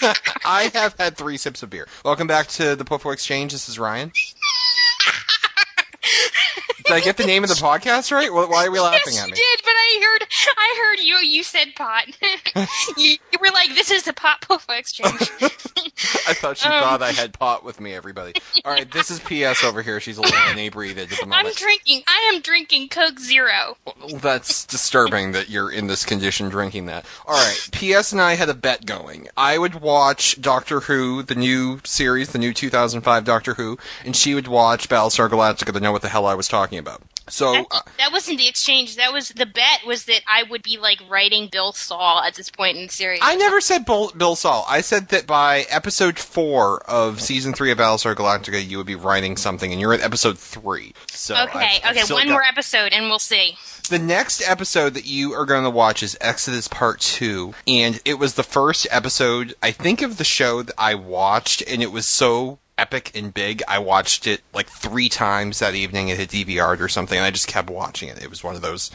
[0.44, 1.86] I have had three sips of beer.
[2.04, 3.52] Welcome back to the Poufwa Exchange.
[3.52, 4.10] This is Ryan.
[6.84, 8.32] Did I get the name of the podcast right?
[8.32, 9.36] Why are we laughing yes, at you me?
[9.36, 10.26] did, but I heard
[10.58, 11.14] I heard you.
[11.18, 12.06] You said pot.
[12.96, 15.30] you, you were like, "This is the pot puffa exchange."
[16.28, 16.82] I thought she Um.
[16.82, 18.32] thought I had pot with me, everybody.
[18.64, 20.00] All right, this is PS over here.
[20.00, 22.02] She's a little inebriated at the I'm drinking.
[22.06, 23.76] I am drinking Coke Zero.
[24.14, 27.04] That's disturbing that you're in this condition drinking that.
[27.26, 29.28] All right, PS and I had a bet going.
[29.36, 34.34] I would watch Doctor Who, the new series, the new 2005 Doctor Who, and she
[34.34, 37.02] would watch Battlestar Galactica to know what the hell I was talking about.
[37.28, 38.96] So, That, uh, that wasn't the exchange.
[38.96, 39.80] That was the bet.
[39.86, 43.20] Was that I would be like writing Bill Saul at this point in the series.
[43.22, 44.64] I never said Bill, Bill Saul.
[44.68, 48.94] I said that by episode four of season three of Battlestar Galactica, you would be
[48.94, 50.94] writing something, and you're at episode three.
[51.08, 53.56] So okay, I've- I've okay, one got- more episode and we'll see.
[53.88, 58.14] The next episode that you are going to watch is Exodus Part 2, and it
[58.18, 62.06] was the first episode, I think, of the show that I watched, and it was
[62.06, 63.62] so epic and big.
[63.68, 66.08] I watched it like three times that evening.
[66.08, 68.22] It had DVR'd or something, and I just kept watching it.
[68.22, 68.90] It was one of those.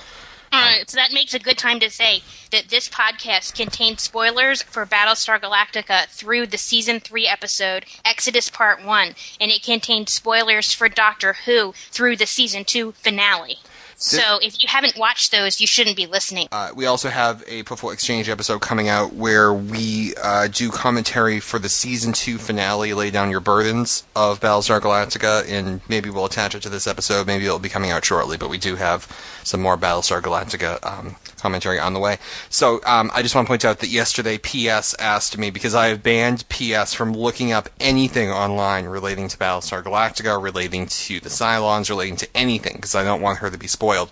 [0.51, 4.01] All um, right, so that makes a good time to say that this podcast contains
[4.01, 10.13] spoilers for Battlestar Galactica through the season 3 episode Exodus Part 1, and it contains
[10.13, 13.59] spoilers for Doctor Who through the season 2 finale.
[13.99, 16.47] So if you haven't watched those, you shouldn't be listening.
[16.51, 21.39] Uh, we also have a Poufwa Exchange episode coming out where we uh, do commentary
[21.39, 26.25] for the season two finale, Lay Down Your Burdens of Battlestar Galactica, and maybe we'll
[26.25, 27.25] attach it to this episode.
[27.25, 29.07] Maybe it'll be coming out shortly, but we do have
[29.43, 32.17] some more Battlestar Galactica um, commentary on the way.
[32.49, 35.87] So um, I just want to point out that yesterday PS asked me, because I
[35.87, 41.29] have banned PS from looking up anything online relating to Battlestar Galactica, relating to the
[41.29, 44.09] Cylons, relating to anything, because I don't want her to be spoiled.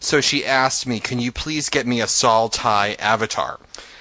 [0.00, 3.58] So she asked me, can you please get me a Saul avatar?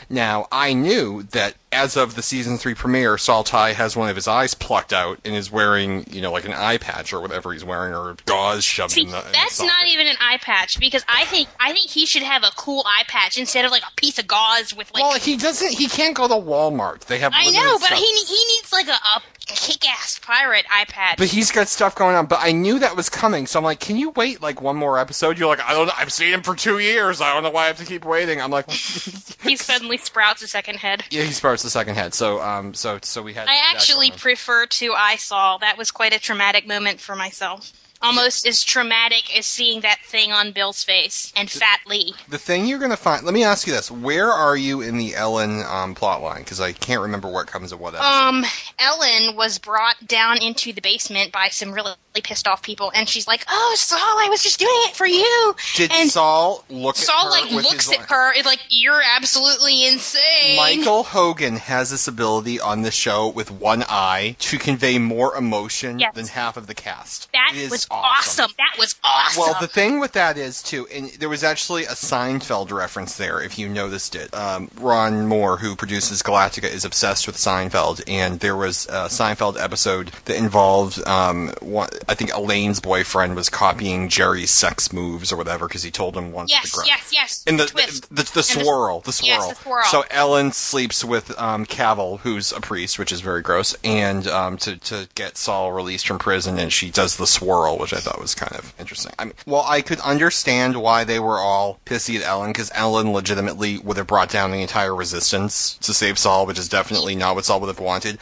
[0.10, 4.16] Now, I knew that as of the season three premiere, Saul Tigh has one of
[4.16, 7.52] his eyes plucked out and is wearing, you know, like an eye patch or whatever
[7.52, 9.20] he's wearing, or gauze shoved See, in the.
[9.20, 9.68] in the that's socket.
[9.68, 12.84] not even an eye patch because I think I think he should have a cool
[12.86, 15.04] eye patch instead of like a piece of gauze with like.
[15.04, 15.74] well, he doesn't.
[15.74, 17.02] He can't go to Walmart.
[17.02, 17.34] They have.
[17.36, 18.00] I know, but stuff.
[18.00, 19.22] he he needs like a, a
[19.54, 21.18] kick-ass pirate iPad.
[21.18, 22.26] But he's got stuff going on.
[22.26, 25.00] But I knew that was coming, so I'm like, can you wait like one more
[25.00, 25.38] episode?
[25.38, 25.88] You're like, I don't.
[25.88, 25.94] know.
[25.98, 27.22] I've seen him for two years.
[27.22, 28.42] I don't know why I have to keep waiting.
[28.42, 31.04] I'm like, he suddenly sprouts a second head.
[31.10, 32.14] yeah, he sprouts the second head.
[32.14, 33.48] So, um, so so we had.
[33.48, 35.58] I actually prefer to I Saw.
[35.58, 37.72] That was quite a traumatic moment for myself.
[38.02, 42.14] Almost as traumatic as seeing that thing on Bill's face and Fat Lee.
[42.30, 43.24] The thing you're going to find.
[43.24, 46.40] Let me ask you this: Where are you in the Ellen um, plot line?
[46.44, 48.08] Because I can't remember what comes of what episode.
[48.08, 48.46] Um,
[48.80, 51.94] Ellen was brought down into the basement by some really
[52.24, 55.56] pissed off people, and she's like, "Oh, Saul, I was just doing it for you."
[55.76, 59.86] Did and Saul look Saul at her like looks at her, and like, "You're absolutely
[59.88, 65.36] insane." Michael Hogan has this ability on the show with one eye to convey more
[65.36, 66.14] emotion Yes.
[66.16, 67.30] than half of the cast.
[67.34, 68.52] that is was awesome.
[68.58, 69.42] That was awesome.
[69.42, 73.42] Well, the thing with that is too, and there was actually a Seinfeld reference there.
[73.42, 78.40] If you noticed it, um, Ron Moore, who produces Galactica, is obsessed with Seinfeld, and
[78.40, 84.10] there was a Seinfeld episode that involved, um, one, I think Elaine's boyfriend was copying
[84.10, 86.52] Jerry's sex moves or whatever because he told him once.
[86.52, 87.44] yes, yes, yes.
[87.48, 89.28] in the the, the, the And the- swirl, the swirl.
[89.28, 89.84] Yes, the swirl.
[89.86, 94.58] So Ellen sleeps with um, Cavil, who's a priest, which is very gross, and um,
[94.58, 98.20] to to get Saul released from prison, and she does the swirl, which I thought
[98.20, 99.14] was kind of interesting.
[99.20, 103.12] I mean, well, I could understand why they were all pissy at Ellen, because Ellen
[103.14, 107.36] legitimately would have brought down the entire resistance to save Saul, which is definitely not
[107.36, 108.20] what Saul would have wanted.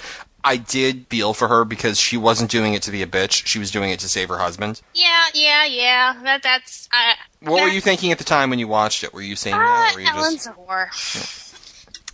[0.48, 3.58] I did feel for her because she wasn't doing it to be a bitch; she
[3.58, 4.80] was doing it to save her husband.
[4.94, 6.22] yeah, yeah, yeah.
[6.22, 6.88] That that's.
[6.94, 9.12] Uh, What were you thinking at the time when you watched it?
[9.12, 10.18] Were you saying Uh, that, or were you just?
[10.20, 11.45] Ellen's a whore.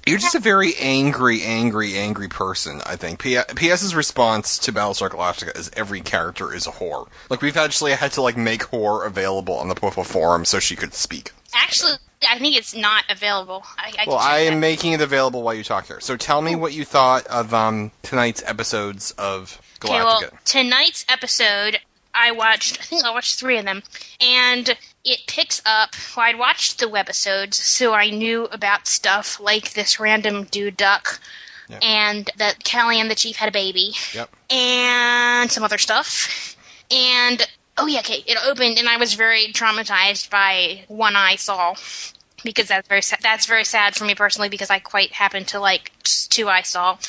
[0.08, 3.20] You're just a very angry, angry, angry person, I think.
[3.20, 7.08] P- PS's response to Battlestar Galactica is every character is a whore.
[7.30, 10.76] Like, we've actually had to, like, make whore available on the Poufwa forum so she
[10.76, 11.32] could speak.
[11.54, 11.94] Actually,
[12.28, 13.64] I think it's not available.
[13.78, 14.60] I, I Well, I am that.
[14.60, 16.00] making it available while you talk here.
[16.00, 19.90] So tell me what you thought of um, tonight's episodes of Galactica.
[19.90, 21.80] Okay, well, tonight's episode,
[22.14, 23.84] I watched, I think I watched three of them,
[24.20, 29.74] and it picks up, well, I'd watched the webisodes, so I knew about stuff like
[29.74, 31.20] this random dude duck,
[31.68, 31.80] Yeah.
[31.82, 34.30] and that Cally and the chief had a baby, Yep.
[34.50, 36.56] and some other stuff.
[36.92, 37.48] And,
[37.78, 41.78] oh yeah, okay, it opened, and I was very traumatized by One Eye Saul
[42.44, 45.60] Because that's very sa- that's very sad for me personally because I quite happen to
[45.60, 47.00] like Two Eye Saul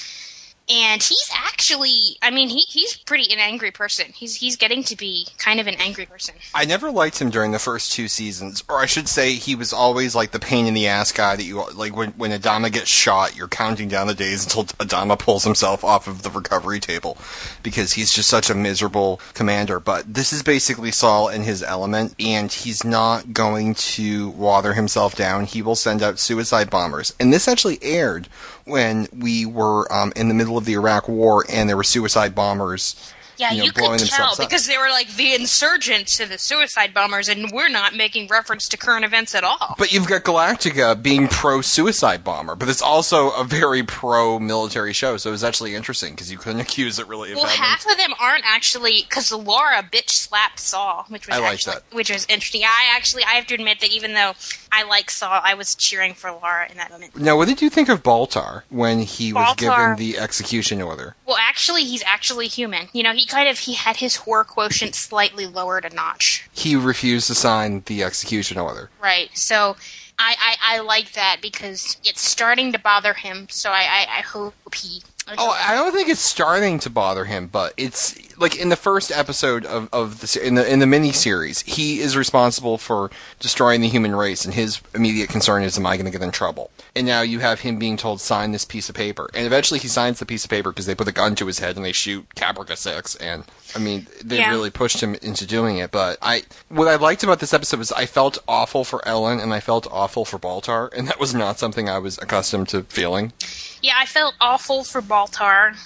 [0.72, 4.06] and he's actually i mean he, he's pretty an angry person.
[4.14, 6.34] He's he's getting to be kind of an angry person.
[6.54, 9.72] I never liked him during the first two seasons, or I should say, he was
[9.72, 12.88] always like the pain in the ass guy that you like when when Adama gets
[12.88, 17.16] shot, you're counting down the days until Adama pulls himself off of the recovery table
[17.62, 19.80] because he's just such a miserable commander.
[19.80, 25.14] But this is basically Saul in his element, and he's not going to water himself
[25.14, 25.44] down.
[25.44, 28.28] He will send out suicide bombers, and this actually aired
[28.64, 32.34] when we were um, in the middle of the Iraq War, and there were suicide
[32.34, 33.12] bombers.
[33.42, 34.48] Yeah you, know, you, could tell themselves up.
[34.48, 38.68] because they were like the insurgents and the suicide bombers and we're not making reference
[38.68, 42.82] to current events at all But you've got Galactica being pro suicide bomber, but it's
[42.82, 46.98] also a very pro military show, so it was actually interesting because you couldn't accuse
[46.98, 51.04] it really of well, having- half of them aren't actually because Laura bitch slapped Saul,
[51.08, 51.94] which was I like actually, that.
[51.96, 52.62] which was interesting.
[52.64, 54.32] I actually, I have to admit that even though
[54.72, 57.14] I like Saul, I was cheering for Laura in that moment.
[57.14, 61.14] Now, what did you think of Baltar when he was given the execution order?
[61.26, 62.88] Well, actually, he's actually human.
[62.94, 66.48] You know, he kind of he had his horror quotient slightly lowered a notch.
[66.52, 68.88] He refused to sign the execution order.
[69.02, 69.28] Right.
[69.34, 69.76] So
[70.18, 73.48] I, I, I like that because it's starting to bother him.
[73.50, 75.02] So I, I, I hope he.
[75.28, 78.76] I Oh, I don't think it's starting to bother him, but it's like in the
[78.76, 83.10] first episode of, of the in the in the mini series, he is responsible for
[83.40, 86.30] destroying the human race, and his immediate concern is, "Am I going to get in
[86.32, 89.80] trouble?" And now you have him being told, "Sign this piece of paper," and eventually
[89.80, 91.84] he signs the piece of paper because they put a gun to his head and
[91.84, 94.50] they shoot Caprica Six, and I mean they Yeah.
[94.50, 95.90] really pushed him into doing it.
[95.90, 99.54] But I, what I liked about this episode was I felt awful for Ellen and
[99.54, 103.32] I felt awful for Baltar, and that was not something I was accustomed to feeling.
[103.80, 105.76] yeah, I felt awful for Baltar.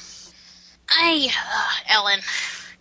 [0.89, 2.20] I uh, Ellen.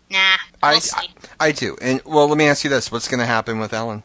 [0.10, 1.10] Nah, I, we'll I see.
[1.40, 1.78] I do.
[1.82, 4.04] And well, let me ask you this: What's going to happen with Ellen?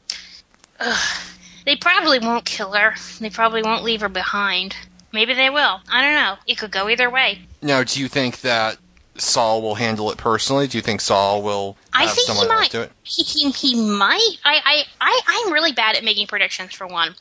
[0.78, 1.20] Ugh.
[1.66, 2.94] They probably won't kill her.
[3.20, 4.76] They probably won't leave her behind.
[5.12, 5.80] Maybe they will.
[5.90, 6.36] I don't know.
[6.46, 7.40] It could go either way.
[7.62, 8.78] Now, do you think that
[9.16, 10.66] Saul will handle it personally?
[10.66, 12.70] Do you think Saul will I have think he someone else might.
[12.70, 12.92] do it?
[13.03, 14.36] He, he he might.
[14.44, 17.14] I, I I I'm really bad at making predictions for one,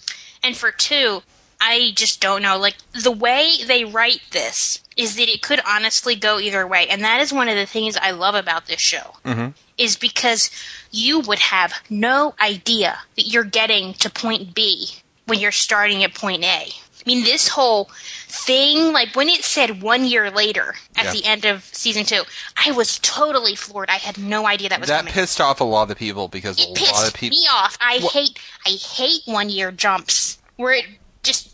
[0.43, 1.21] and for two,
[1.59, 2.57] I just don't know.
[2.57, 7.03] Like the way they write this is that it could honestly go either way, and
[7.03, 9.15] that is one of the things I love about this show.
[9.25, 9.53] Mhm.
[9.77, 10.49] Is because
[10.91, 14.89] you would have no idea that you're getting to point B
[15.25, 16.67] when you're starting at point A.
[16.67, 17.89] I mean, this whole
[18.27, 21.11] thing, like when it said one year later at Yeah.
[21.13, 22.23] the end of season two,
[22.57, 23.89] I was totally floored.
[23.89, 25.13] I had no idea that was That coming.
[25.13, 27.37] pissed off a lot of people because a It lot pissed of people.
[27.39, 27.77] me off.
[27.79, 30.85] I hate I hate one year jumps where it
[31.23, 31.47] just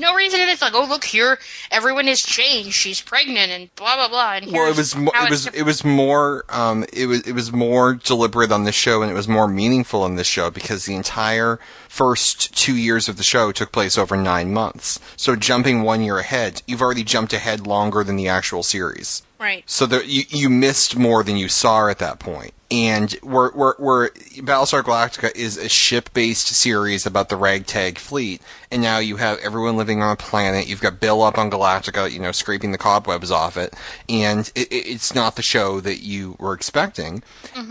[0.00, 0.40] no reason.
[0.40, 1.38] And it's like, oh look here,
[1.70, 2.74] everyone has changed.
[2.74, 4.34] She's pregnant and blah blah blah.
[4.34, 7.52] And Well, it was mo- it was it was more um it was it was
[7.52, 10.94] more deliberate on this show and it was more meaningful on this show because the
[10.94, 14.98] entire first two years of the show took place over nine months.
[15.16, 19.22] So jumping one year ahead, you've already jumped ahead longer than the actual series.
[19.40, 19.64] Right.
[19.66, 22.52] So there, you, you missed more than you saw at that point.
[22.72, 28.80] And where, where, where Battlestar Galactica is a ship-based series about the ragtag fleet, and
[28.80, 30.68] now you have everyone living on a planet.
[30.68, 33.74] You've got Bill up on Galactica, you know, scraping the cobwebs off it,
[34.08, 37.24] and it, it, it's not the show that you were expecting.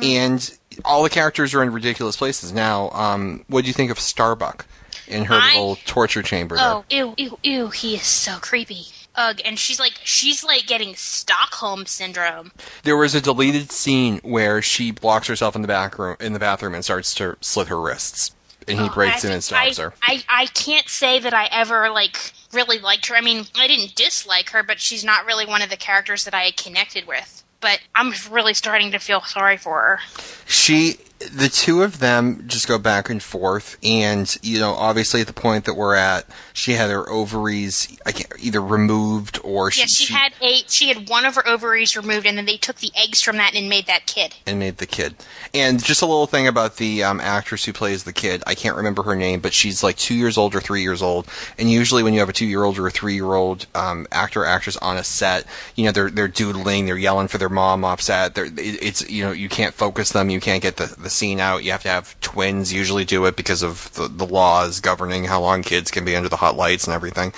[0.04, 2.52] And all the characters are in ridiculous places.
[2.52, 4.66] Now, um, what do you think of Starbuck
[5.08, 6.58] in her I- little torture chamber?
[6.58, 6.66] there?
[6.66, 7.68] Oh, ew, ew, ew.
[7.70, 8.88] He is so creepy.
[9.20, 9.42] Ugh.
[9.44, 12.52] And she's like, she's like getting Stockholm syndrome.
[12.84, 16.40] There was a deleted scene where she blocks herself in the back room in the
[16.40, 18.32] bathroom and starts to slit her wrists,
[18.66, 19.94] and he Oh, breaks I in and stops I, her.
[20.02, 23.16] I, I can't say that I ever like really liked her.
[23.16, 26.34] I mean, I didn't dislike her, but she's not really one of the characters that
[26.34, 27.44] I had connected with.
[27.62, 30.00] But I'm really starting to feel sorry for her.
[30.48, 35.28] She, the two of them just go back and forth, and you know, obviously at
[35.28, 36.26] the point that we're at,
[36.60, 40.90] she had her ovaries I can't, either removed or she, Yeah, she, had a she
[40.90, 43.70] had one of her ovaries removed, and then they took the eggs from that and
[43.70, 44.36] made that kid.
[44.46, 45.16] and made the kid.
[45.54, 48.44] And just a little thing about the um, actress who plays the kid.
[48.46, 51.28] I can't remember her name, but she's like two years old or three years old.
[51.58, 54.98] And usually, when you have a two-year-old or a three-year-old um, actor or actress on
[54.98, 55.46] a set,
[55.76, 58.36] you know they're they're doodling, they're yelling for their mom off set.
[58.36, 61.64] They're, it's you know you can't focus them, you can't get the the scene out.
[61.64, 65.40] You have to have twins usually do it because of the the laws governing how
[65.42, 67.34] long kids can be under the hot lights and everything.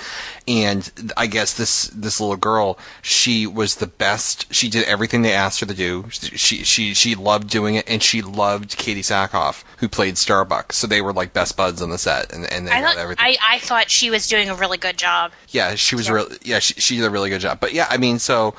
[0.48, 4.52] And I guess this this little girl, she was the best.
[4.52, 6.06] She did everything they asked her to do.
[6.10, 10.72] She she she loved doing it, and she loved Katee Sackhoff, who played Starbuck.
[10.72, 13.24] So they were like best buds on the set, and and they I thought everything.
[13.24, 15.32] I, I thought she was doing a really good job.
[15.48, 16.28] yeah, she was real.
[16.42, 17.60] Yeah, she, she did a really good job.
[17.60, 18.54] But yeah, I mean, so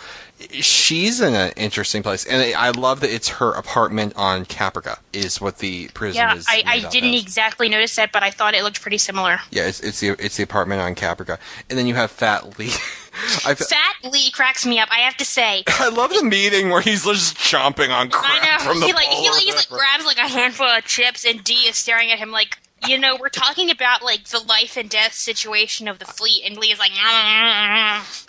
[0.52, 5.40] she's in an interesting place, and I love that it's her apartment on Caprica is
[5.42, 6.46] what the prison Yeah, is.
[6.48, 7.22] I, I didn't as.
[7.22, 9.40] exactly notice that, but I thought it looked pretty similar.
[9.52, 11.38] Yeah, it's, it's the it's the apartment on Caprica,
[11.70, 12.72] and then you have Fat Lee.
[13.46, 14.90] I, Fat Lee cracks me up.
[14.92, 15.64] I have to say.
[15.68, 18.94] I love the meeting where he's just chomping on crap I know from the he
[18.94, 22.12] like he, like, he like grabs like a handful of chips, and Dee is staring
[22.12, 22.58] at him like.
[22.86, 26.58] You know, we're talking about like the life and death situation of the fleet, and
[26.58, 28.28] Lee is like, mm, mm, mm,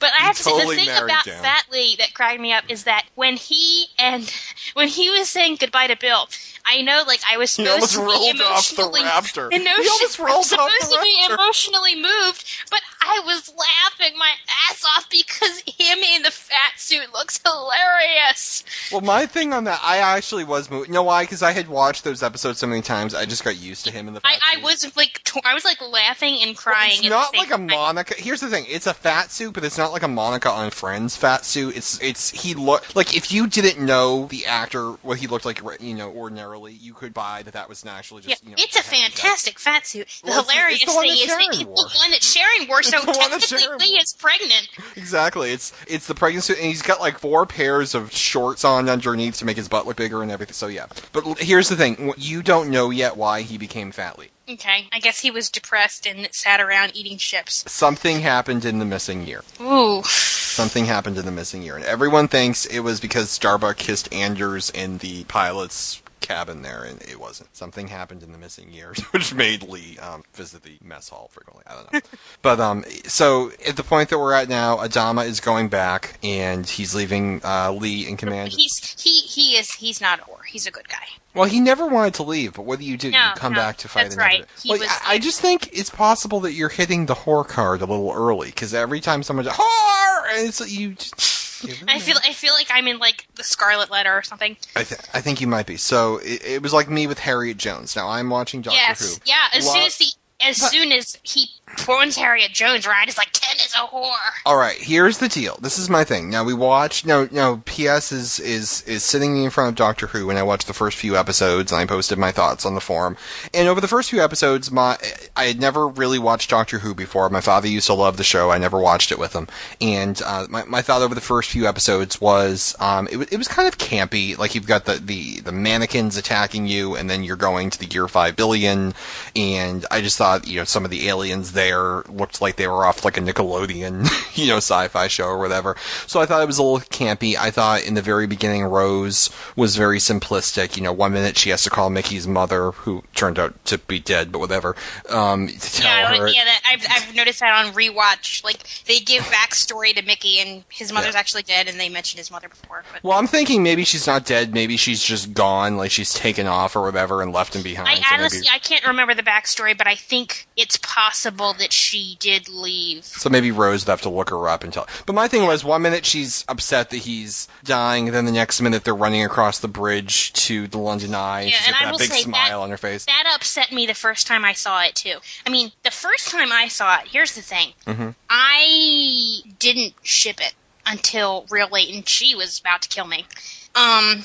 [0.00, 1.42] but I have to say the thing about down.
[1.42, 4.32] Fat Lee that cracked me up is that when he and
[4.74, 6.28] when he was saying goodbye to Bill,
[6.66, 9.52] I know like I was supposed to be rolled off the emotionally raptor.
[9.52, 14.32] Emotion, rolled supposed the to be emotionally moved, but I was laughing my
[14.70, 18.64] ass off because him in the fat suit looks hilarious.
[18.90, 20.88] Well, my thing on that, I actually was moved.
[20.88, 21.24] You know why?
[21.24, 24.08] Because I had watched those episodes so many times, I just got used to him
[24.08, 24.20] in the.
[24.24, 24.64] I, fat I suit.
[24.64, 26.98] was like, t- I was like laughing and crying.
[27.00, 27.66] It's not like a time.
[27.66, 28.14] Monica.
[28.16, 31.16] Here's the thing: it's a fat suit, but it's not like a Monica on Friends
[31.16, 31.76] fat suit.
[31.76, 35.60] It's it's he look like if you didn't know the actor what he looked like,
[35.80, 38.44] you know, ordinarily, you could buy that that was actually Yeah, just.
[38.44, 38.98] you know, it's a guy.
[38.98, 40.08] fantastic fat suit.
[40.24, 41.58] The Well, it's the- hilarious it's the one thing is that it's
[41.94, 44.68] the one that Sharon wore, so It's the technically Lee is pregnant.
[44.96, 45.52] Exactly.
[45.52, 49.44] It's it's the pregnancy, and he's got like four pairs of shorts on underneath to
[49.44, 50.54] make his butt look bigger and everything.
[50.54, 50.86] So yeah.
[51.12, 54.28] But here's the thing: you don't know yet why he became fatly.
[54.46, 57.64] Okay, I guess he was depressed and sat around eating chips.
[57.66, 59.42] Something happened in the missing year.
[59.58, 60.02] Ooh.
[60.04, 64.68] Something happened in the missing year, and everyone thinks it was because Starbuck kissed Anders
[64.70, 67.54] in the pilot's cabin there, and it wasn't.
[67.54, 71.62] Something happened in the missing years, which made Lee um, visit the mess hall frequently.
[71.66, 72.00] I don't know.
[72.42, 76.66] but um, so at the point that we're at now, Adama is going back, and
[76.66, 78.52] he's leaving uh, Lee in command.
[78.52, 80.44] He's he he is he's not a whore.
[80.46, 81.04] He's a good guy.
[81.34, 83.10] Well, he never wanted to leave, but what do you do?
[83.10, 84.28] No, you come no, back to fight that's another.
[84.28, 84.46] right.
[84.66, 87.86] Well, was- I, I just think it's possible that you're hitting the whore card a
[87.86, 90.94] little early because every time someone just, whore, and it's you.
[90.94, 91.43] Just, give it a
[91.88, 94.56] I feel I feel like I'm in like the Scarlet Letter or something.
[94.76, 95.76] I, th- I think you might be.
[95.76, 97.94] So it, it was like me with Harriet Jones.
[97.96, 99.22] Now I'm watching Doctor yes, Who.
[99.26, 99.48] yeah.
[99.52, 100.06] As Lo- soon as the
[100.40, 101.46] as But- soon as he
[101.78, 103.32] throws Harriet Jones around, it's like
[103.64, 104.12] is a whore.
[104.46, 105.58] All right, here's the deal.
[105.60, 106.30] This is my thing.
[106.30, 107.04] Now we watch.
[107.04, 110.66] Now, now, PS is is is sitting in front of Doctor Who, and I watched
[110.66, 113.16] the first few episodes, and I posted my thoughts on the forum.
[113.52, 114.98] And over the first few episodes, my
[115.36, 117.28] I had never really watched Doctor Who before.
[117.30, 118.50] My father used to love the show.
[118.50, 119.48] I never watched it with him,
[119.80, 123.48] and uh, my my thought over the first few episodes was um it it was
[123.48, 124.36] kind of campy.
[124.36, 127.86] Like you've got the the the mannequins attacking you, and then you're going to the
[127.86, 128.94] year five billion,
[129.34, 132.84] and I just thought you know some of the aliens there looked like they were
[132.84, 133.53] off like a Nickelodeon,
[134.34, 135.76] you know, sci-fi show or whatever.
[136.06, 137.36] So I thought it was a little campy.
[137.36, 140.76] I thought in the very beginning Rose was very simplistic.
[140.76, 143.98] You know, one minute she has to call Mickey's mother, who turned out to be
[143.98, 144.74] dead, but whatever,
[145.10, 146.28] um, to tell Yeah, her.
[146.28, 146.44] yeah.
[146.44, 148.42] That, I've I've noticed that on rewatch.
[148.44, 151.20] Like they give backstory to Mickey, and his mother's Yeah.
[151.20, 152.84] actually dead, and they mentioned his mother before.
[152.92, 154.52] But Well, I'm thinking maybe she's not dead.
[154.54, 157.88] Maybe she's just gone, like she's taken off or whatever and left him behind.
[157.88, 161.72] I so maybe- honestly I can't remember the backstory, but I think it's possible that
[161.72, 163.04] she did leave.
[163.04, 164.86] So maybe Rose would have to look her up and tell.
[165.06, 168.84] But my thing was, one minute she's upset that he's dying, then the next minute
[168.84, 172.10] they're running across the bridge to the London Eye, Yeah, she's and got that big
[172.12, 173.04] say smile that- on her face.
[173.06, 175.16] That upset me the first time I saw it too.
[175.46, 177.72] I mean, the first time I saw it, here's the thing.
[177.86, 178.10] Mm-hmm.
[178.30, 180.54] I didn't ship it
[180.86, 183.26] until real late, and she was about to kill me.
[183.74, 184.22] Um,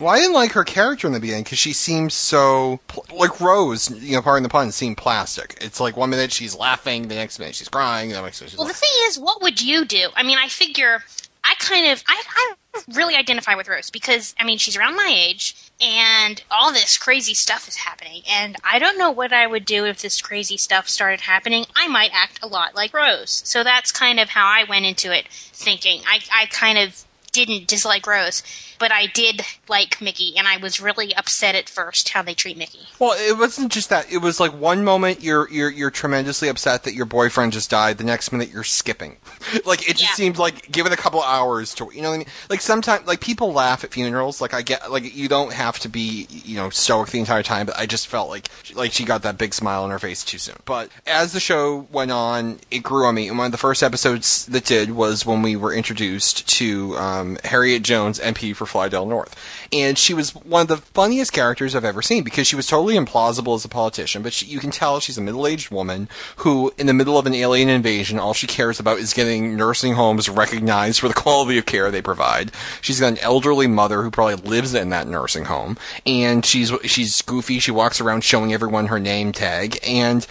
[0.00, 3.40] Well, I didn't like her character in the beginning because she seems so pl- like
[3.40, 3.90] Rose.
[3.90, 5.58] You know, pardon the pun, seemed plastic.
[5.60, 8.58] It's like one minute she's laughing, the next minute she's crying, the next minute she's.
[8.58, 10.08] well, the thing is, what would you do?
[10.14, 11.02] I mean, I figure
[11.44, 15.10] I kind of I, I really identify with Rose because I mean she's around my
[15.12, 19.64] age and all this crazy stuff is happening and I don't know what I would
[19.64, 21.64] do if this crazy stuff started happening.
[21.74, 23.42] I might act a lot like Rose.
[23.46, 26.02] So that's kind of how I went into it thinking.
[26.06, 28.42] I I kind of didn't dislike Rose,
[28.78, 32.56] but I did like Mickey, and I was really upset at first how they treat
[32.56, 32.80] Mickey.
[32.98, 34.12] Well, it wasn't just that.
[34.12, 37.98] It was like one moment you're you're you're tremendously upset that your boyfriend just died.
[37.98, 39.16] The next minute you're skipping.
[39.64, 40.14] like it just Yeah.
[40.14, 42.26] seemed like give it a couple hours to you know what I mean.
[42.50, 44.40] Like sometimes like people laugh at funerals.
[44.40, 47.66] Like I get like you don't have to be you know stoic the entire time.
[47.66, 50.38] But I just felt like like she got that big smile on her face too
[50.38, 50.56] soon.
[50.64, 53.28] But as the show went on, it grew on me.
[53.28, 57.38] And one of the first episodes that did was when we were introduced to um,
[57.44, 59.34] Harriet Jones, MP for Flydale North,
[59.72, 62.94] and she was one of the funniest characters I've ever seen because she was totally
[62.94, 64.22] implausible as a politician.
[64.22, 67.34] But she, you can tell she's a middle-aged woman who, in the middle of an
[67.34, 71.66] alien invasion, all she cares about is getting nursing homes recognized for the quality of
[71.66, 72.52] care they provide.
[72.80, 77.22] She's got an elderly mother who probably lives in that nursing home, and she's she's
[77.22, 77.58] goofy.
[77.58, 80.26] She walks around showing everyone her name tag, and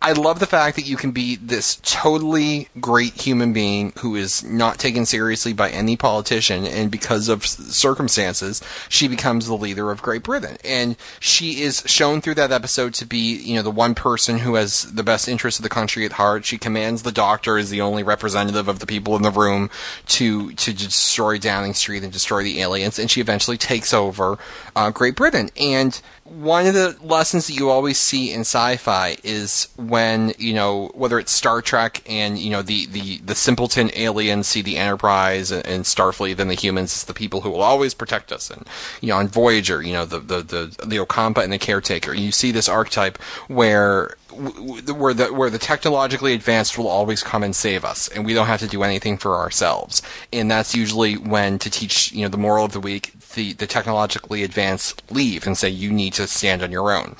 [0.00, 4.44] I love the fact that you can be this totally great human being who is
[4.44, 10.00] not taken seriously by any politician, and because of circumstances, she becomes the leader of
[10.00, 10.56] Great Britain.
[10.64, 14.54] And she is shown through that episode to be, you know, the one person who
[14.54, 16.44] has the best interest of the country at heart.
[16.44, 19.68] She commands the doctor as the only representative of the people in the room
[20.06, 24.38] to to destroy Downing Street and destroy the aliens, and she eventually takes over
[24.76, 25.50] uh, Great Britain.
[25.56, 30.90] And one of the lessons that you always see in sci-fi is when you know
[30.94, 35.50] whether it's Star Trek and you know the the the simpleton aliens see the Enterprise
[35.50, 38.50] and, and Starfleet and the humans as the people who will always protect us.
[38.50, 38.66] And
[39.00, 42.30] you know on Voyager you know the the the, the Ocampa and the caretaker you
[42.30, 43.16] see this archetype
[43.48, 48.34] where where the where the technologically advanced will always come and save us and we
[48.34, 50.02] don't have to do anything for ourselves.
[50.32, 53.66] And that's usually when to teach you know the moral of the week the the
[53.66, 57.16] technologically advanced leave and say you need to stand on your own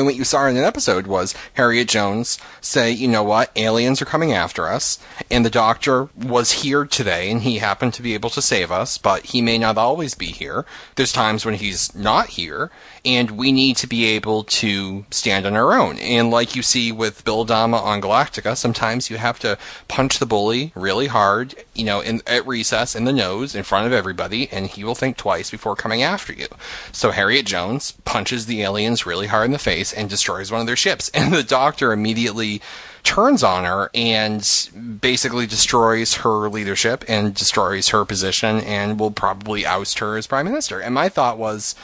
[0.00, 4.00] and what you saw in an episode was Harriet Jones say, you know what, aliens
[4.00, 4.98] are coming after us,
[5.30, 8.96] and the doctor was here today, and he happened to be able to save us,
[8.96, 10.64] but he may not always be here.
[10.96, 12.70] There's times when he's not here,
[13.04, 15.98] and we need to be able to stand on our own.
[15.98, 20.26] And like you see with Bill Dama on Galactica, sometimes you have to punch the
[20.26, 24.48] bully really hard, you know, in, at recess in the nose in front of everybody,
[24.50, 26.46] and he will think twice before coming after you.
[26.90, 30.66] So Harriet Jones punches the aliens really hard in the face and destroys one of
[30.66, 32.60] their ships, and the Doctor immediately
[33.02, 34.68] turns on her and
[35.00, 40.44] basically destroys her leadership and destroys her position and will probably oust her as prime
[40.44, 40.80] minister.
[40.80, 41.74] And my thought was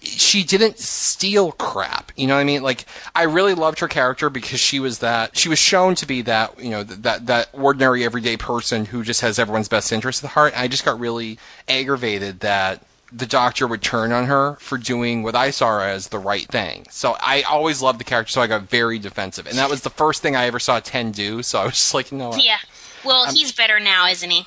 [0.00, 2.12] she didn't steal crap.
[2.16, 2.62] You know what I mean?
[2.62, 6.22] Like I really loved her character because she was that she was shown to be
[6.22, 10.30] that, you know, that that ordinary everyday person who just has everyone's best interest at
[10.30, 10.54] heart.
[10.56, 11.38] I just got really
[11.68, 12.82] aggravated that
[13.12, 16.86] the doctor would turn on her for doing what I saw as the right thing.
[16.90, 19.46] So I always loved the character, so I got very defensive.
[19.46, 21.94] And that was the first thing I ever saw Ten do, so I was just
[21.94, 22.34] like, no.
[22.34, 22.58] Yeah.
[23.04, 24.46] Well, he's better now, isn't he?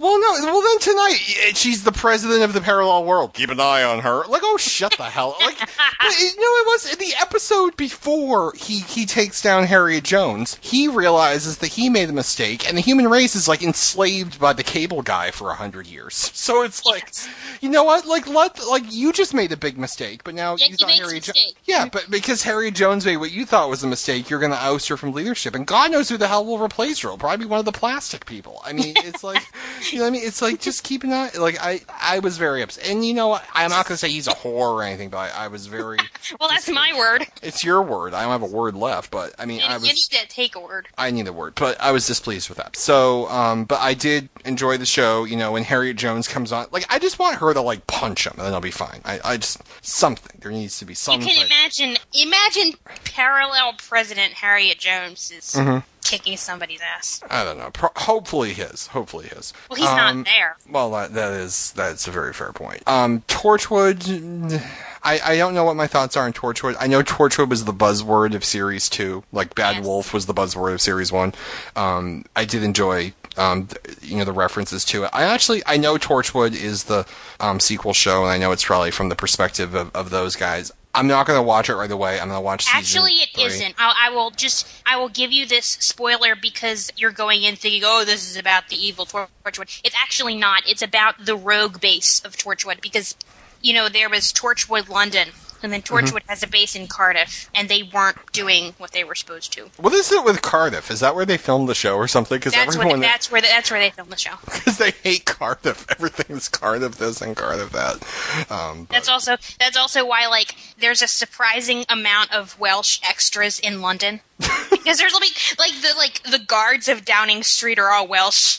[0.00, 0.46] Well, no.
[0.50, 3.34] Well, then tonight eh, she's the president of the parallel world.
[3.34, 4.24] Keep an eye on her.
[4.26, 5.36] Like, oh, shut the hell.
[5.40, 10.56] Like, you know, it was in the episode before he he takes down Harriet Jones.
[10.62, 14.54] He realizes that he made a mistake, and the human race is like enslaved by
[14.54, 16.32] the cable guy for a hundred years.
[16.40, 17.12] So it's like,
[17.60, 18.06] you know what?
[18.06, 21.24] Like, let like you just made a big mistake, but now Yeah, you thought Harriet
[21.24, 21.32] Jo-
[21.64, 24.58] Yeah, but because Harriet Jones made what you thought was a mistake, you're going to
[24.58, 27.08] oust her from leadership, and God knows who the hell will replace her.
[27.08, 28.60] It'll probably be one of the plastic people.
[28.64, 29.42] I mean, it's like,
[29.92, 30.22] you know what I mean?
[30.24, 31.30] It's like just keep an eye.
[31.38, 33.44] Like I, I was very upset, and you know, what?
[33.54, 35.98] I'm not going to say he's a whore or anything, but I, I was very.
[36.38, 37.26] Well, that's my word.
[37.42, 38.14] It's your word.
[38.14, 40.54] I don't have a word left, but I mean, You, I you need to take
[40.54, 40.86] a word.
[40.96, 42.76] I need a word, but I was displeased with that.
[42.76, 45.24] So, um, but I did enjoy the show.
[45.24, 48.26] You know, when Harriet Jones comes on, like I just want her to like punch
[48.26, 49.00] him, and then I'll be fine.
[49.04, 50.38] I, I just something.
[50.40, 51.26] There needs to be something.
[51.28, 52.74] You can imagine, imagine
[53.04, 55.78] parallel President Harriet Jones is Mm-hmm.
[56.10, 57.22] Kicking somebody's ass.
[57.30, 57.70] I don't know.
[57.72, 58.88] Pro- hopefully his.
[58.88, 59.52] Hopefully his.
[59.68, 60.56] Well, he's Um, not there.
[60.68, 62.82] Well, that, that is that's a very fair point.
[62.86, 64.60] Um, Torchwood.
[65.02, 66.76] I, I don't know what my thoughts are on Torchwood.
[66.78, 69.86] I know Torchwood was the buzzword of series two, like Bad Yes.
[69.86, 71.32] Wolf was the buzzword of series one.
[71.74, 73.68] Um, I did enjoy, um,
[74.02, 75.10] you know, the references to it.
[75.14, 77.06] I actually I know Torchwood is the
[77.38, 80.70] um, sequel show, and I know it's probably from the perspective of, of those guys.
[80.92, 82.18] I'm not going to watch it right away.
[82.18, 82.64] I'm going to watch.
[82.64, 86.90] Season Actually, it not I'll, I will just I will give you this spoiler because
[86.96, 89.80] you're going in thinking, oh, this is about the evil Torchwood.
[89.84, 90.62] It's actually not.
[90.66, 93.16] It's about the rogue base of Torchwood because
[93.62, 95.28] you know there was Torchwood London.
[95.62, 96.14] And then Mm-hmm.
[96.14, 99.70] Torchwood has a base in Cardiff, and they weren't doing what they were supposed to.
[99.76, 100.90] What is it with Cardiff?
[100.90, 102.38] Is that where they filmed the show or something?
[102.38, 103.06] Because That's everyone what.
[103.06, 103.40] That's where.
[103.40, 104.34] That's where they filmed the show.
[104.44, 105.86] because they hate Cardiff.
[105.90, 108.50] Everything's Cardiff this and Cardiff that.
[108.50, 113.80] Um, That's also that's also why like there's a surprising amount of Welsh extras in
[113.80, 114.20] London
[114.70, 118.58] because there's like like the like the guards of Downing Street are all Welsh.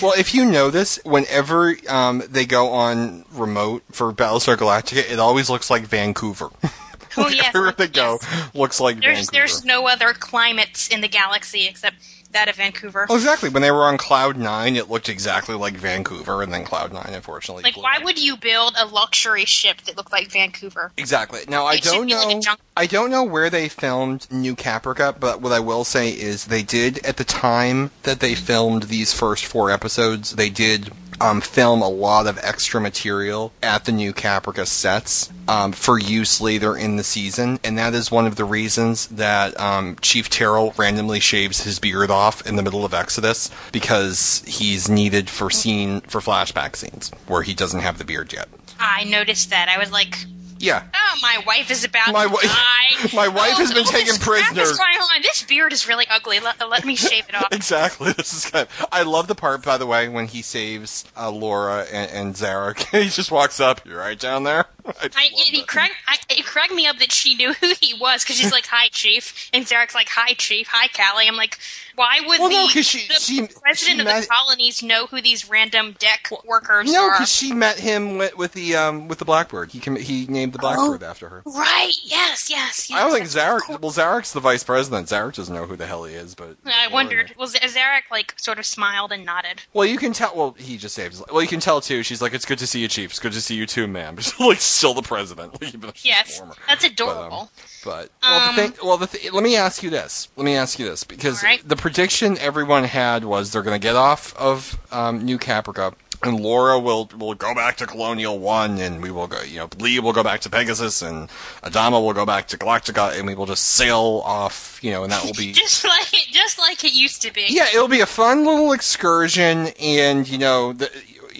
[0.00, 5.18] Well, if you know this, whenever um, they go on remote for Battlestar Galactica, it
[5.18, 6.50] always looks like Vancouver.
[7.16, 8.54] Oh yes, Everywhere they go yes.
[8.54, 9.32] looks like There's Vancouver.
[9.32, 11.96] there's no other climates in the galaxy except
[12.32, 13.06] that of Vancouver.
[13.10, 13.48] Oh, exactly.
[13.48, 17.10] When they were on Cloud Nine, it looked exactly like Vancouver, and then Cloud Nine,
[17.12, 20.92] unfortunately, Like, why would you build a luxury ship that looked like Vancouver?
[20.96, 21.40] Exactly.
[21.48, 22.40] Now I It should don't like know.
[22.40, 26.44] junk- I don't know where they filmed New Caprica, but what I will say is
[26.46, 30.36] they did at the time that they filmed these first four episodes.
[30.36, 30.90] They did
[31.20, 36.40] um, film a lot of extra material at the New Caprica sets um, for use
[36.40, 40.74] later in the season, and that is one of the reasons that um, Chief Tyrol
[40.76, 46.00] randomly shaves his beard off in the middle of Exodus because he's needed for scene
[46.02, 48.48] for flashback scenes where he doesn't have the beard yet.
[48.78, 49.68] I noticed that.
[49.68, 50.16] I was like,
[50.60, 53.08] Yeah, oh, my wife is about My to die.
[53.14, 54.60] my wife Oh, has been taken prisoner.
[54.60, 55.22] is going on.
[55.22, 56.38] This beard is really ugly.
[56.38, 57.48] Let, let me shave it off.
[57.60, 58.12] Exactly.
[58.12, 61.30] This is kind of, I love the part, by the way, when he saves uh,
[61.30, 62.78] Laura and, and Zarek.
[63.02, 63.86] he just walks up.
[63.86, 64.66] You right down there?
[64.86, 68.22] I I, it, cracked, I, it cracked me up that she knew who he was
[68.22, 70.66] because she's like, "Hi, Chief," and Zarek's like, "Hi, Chief.
[70.70, 71.58] Hi, Cally." I'm like,
[72.00, 75.06] why would Well, the, no, she- the she- president she of met- the colonies know
[75.06, 77.08] who these random deck workers No, are?
[77.08, 79.70] No, because she met him with, with the um with the Blackbird.
[79.70, 81.42] He he named the Blackbird after her.
[81.44, 81.92] Right?
[82.02, 82.48] Yes.
[82.48, 82.88] Yes.
[82.88, 83.60] yes I don't think Zarek.
[83.62, 83.78] cool.
[83.82, 85.08] Well, Zarek's the vice president.
[85.08, 87.34] Zarek doesn't know who the hell he is, but I wondered.
[87.38, 89.60] Was Zarek like sort of smiled and nodded?
[89.74, 90.32] Well, you can tell.
[90.34, 91.22] Well, he just saves.
[91.30, 92.02] Well, you can tell too.
[92.02, 93.10] She's like, "It's good to see you, Chief.
[93.10, 95.58] It's good to see you too, ma'am." But like, still the president.
[95.62, 95.74] she's
[96.04, 97.50] Yes, that's But, um, adorable.
[97.84, 98.72] But well, Um, the thing.
[98.86, 100.28] Well, the th- let me ask you this.
[100.36, 101.66] Let me ask you this because right.
[101.66, 105.94] the prediction everyone had was they're going to get off of um, New Caprica.
[106.22, 109.40] And Laura will will go back to Colonial One, and we will go.
[109.40, 111.30] You know, Lee will go back to Pegasus, and
[111.62, 114.78] Adama will go back to Galactica, and we will just sail off.
[114.82, 117.46] You know, and that will be just like it, just like it used to be.
[117.48, 120.90] yeah, it'll be a fun little excursion, and you know, the,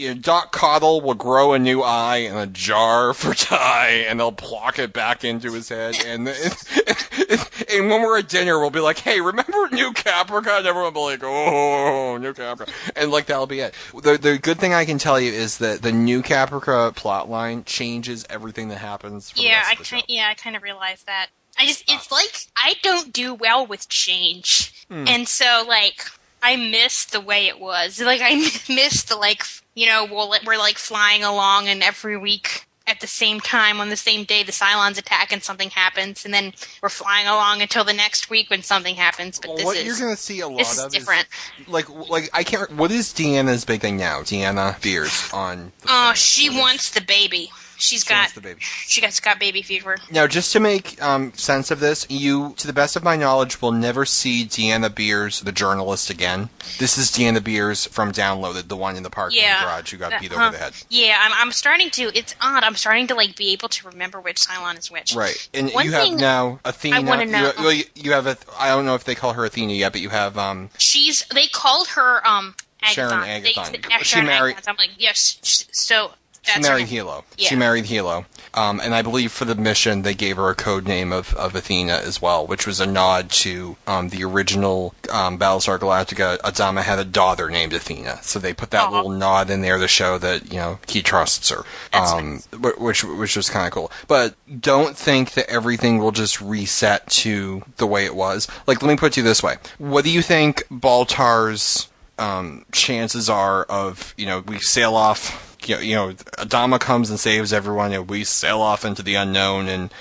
[0.00, 4.18] you know, Doc Cottle will grow a new eye in a jar for Tigh, and
[4.18, 6.28] they'll plock it back into his head, and
[7.70, 11.06] and when we're at dinner, we'll be like, "Hey, remember New Caprica?" And everyone will
[11.08, 13.74] be like, "Oh, New Caprica," and like that'll be it.
[14.02, 18.24] The the good thing I can tell you is that the New Caprica plotline changes
[18.30, 19.30] everything that happens.
[19.30, 19.96] For the Yeah, I of the show.
[19.96, 21.28] kind yeah, I kind of realized that.
[21.58, 25.04] I just it's like I don't do well with change, Hmm.
[25.06, 26.04] and so like
[26.42, 28.00] I miss the way it was.
[28.00, 28.34] Like I
[28.68, 29.42] miss the like
[29.74, 33.88] you know we'll, we're like flying along, and every week at the same time on
[33.88, 36.52] the same day the Cylons attack and something happens, and then
[36.82, 39.38] we're flying along until the next week when something happens.
[39.38, 41.26] But Well, this what is you're going to see a lot of different.
[41.60, 42.72] is like like I can't.
[42.76, 44.22] What is D'Anna's big thing now?
[44.22, 45.72] D'Anna Biers on.
[45.82, 46.18] Oh, planet.
[46.18, 47.50] she wants the baby.
[47.80, 48.60] She's she got the baby.
[48.60, 49.96] she got got baby fever.
[50.10, 53.60] Now, just to make um, sense of this, you, to the best of my knowledge,
[53.60, 56.50] will never see D'Anna Biers, the journalist, again.
[56.78, 59.62] This is D'Anna Biers from Downloaded, the one in the parking Yeah.
[59.64, 60.42] garage who got That- beat huh.
[60.48, 60.72] over the head.
[60.88, 62.10] Yeah, I'm, I'm starting to.
[62.16, 62.62] It's odd.
[62.64, 65.14] I'm starting to like be able to remember which Cylon is which.
[65.14, 66.96] Right, and One you have thing now Athena.
[66.96, 68.36] I wanna know- You, well, you, you have a.
[68.58, 70.70] I don't know if they call her Athena yet, but you have um.
[70.78, 71.24] She's.
[71.34, 72.54] They called her um.
[72.82, 73.42] Sharon Agathon.
[73.42, 73.72] They- Agathon.
[73.72, 74.68] they- She Sharon married- Agathon.
[74.68, 75.38] I'm like, yes.
[75.42, 76.12] sh- So
[76.44, 76.86] that's She married.
[76.86, 77.24] Helo.
[77.36, 77.48] Yeah.
[77.48, 78.24] She married Helo.
[78.52, 81.54] Um, and I believe for the mission they gave her a code name of, of
[81.54, 86.38] Athena as well, which was a nod to um, the original um, Battlestar Galactica.
[86.38, 88.90] Adama had a daughter named Athena, so they put that Aw.
[88.90, 91.62] little nod in there to show that you know he trusts her,
[91.92, 93.92] um, wh- which which was kind of cool.
[94.08, 98.48] But don't think that everything will just reset to the way it was.
[98.66, 101.88] Like, let me put it to you this way: What do you think Baltar's
[102.18, 107.52] um, chances are of you know we sail off you know, Adama comes and saves
[107.52, 109.92] everyone and we sail off into the unknown and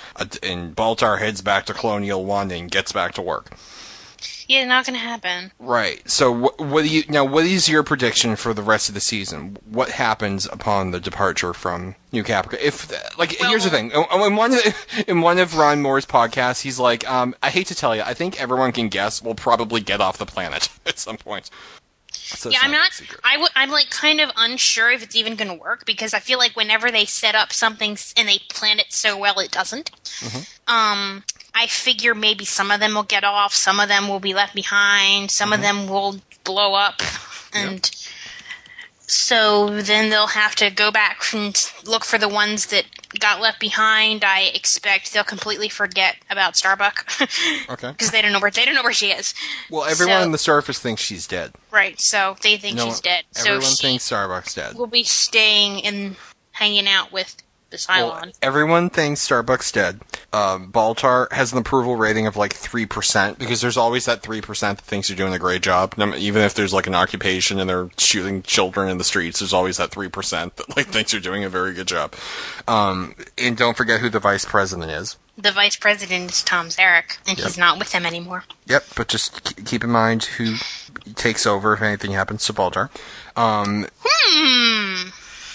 [0.42, 3.52] and Baltar heads back to Colonial One and gets back to work.
[4.50, 5.52] Yeah, not gonna happen.
[5.60, 6.02] Right.
[6.10, 7.24] So what, what do you now?
[7.24, 9.56] What is your prediction for the rest of the season?
[9.64, 12.60] What happens upon the departure from New Caprica?
[12.60, 13.92] If like, here's the thing.
[13.92, 17.68] In in one of, in one of Ron Moore's podcasts, he's like, um, I hate
[17.68, 20.98] to tell you, I think everyone can guess we'll probably get off the planet at
[20.98, 21.48] some point.
[22.12, 22.90] So yeah, I'm not.
[23.24, 26.18] I w- I'm like kind of unsure if it's even going to work because I
[26.20, 29.90] feel like whenever they set up something and they plan it so well, it doesn't.
[30.20, 30.72] Mm-hmm.
[30.72, 34.34] Um, I figure maybe some of them will get off, some of them will be
[34.34, 35.54] left behind, some Mm-hmm.
[35.54, 37.00] of them will blow up,
[37.52, 37.90] and
[39.10, 42.84] so then they'll have to go back and look for the ones that
[43.18, 44.24] got left behind.
[44.24, 47.10] I expect they'll completely forget about Starbuck
[47.70, 47.90] Okay.
[47.90, 49.34] because they don't know where they don't know where she is.
[49.70, 51.52] Well, everyone So- on the surface thinks she's dead.
[51.70, 53.24] Right, so they think No she's dead.
[53.32, 54.74] So Everyone she thinks Starbuck's dead.
[54.76, 56.16] We'll be staying and
[56.52, 57.36] hanging out with
[57.70, 58.22] the Cylon.
[58.22, 60.00] Well, everyone thinks Starbuck's dead.
[60.32, 64.80] Um, Baltar has an approval rating of like 3% because there's always that 3% that
[64.80, 65.94] thinks you're doing a great job.
[65.98, 69.76] Even if there's like an occupation and they're shooting children in the streets, there's always
[69.78, 72.14] that 3% that like thinks you're doing a very good job.
[72.68, 75.16] Um, and don't forget who the vice president is.
[75.36, 78.44] the vice president is Tom Zarek, and he's not with them anymore.
[78.66, 80.54] Yep, but just keep in mind who
[81.16, 82.88] takes over if anything happens to Baltar.
[83.36, 85.08] Um, Hmm.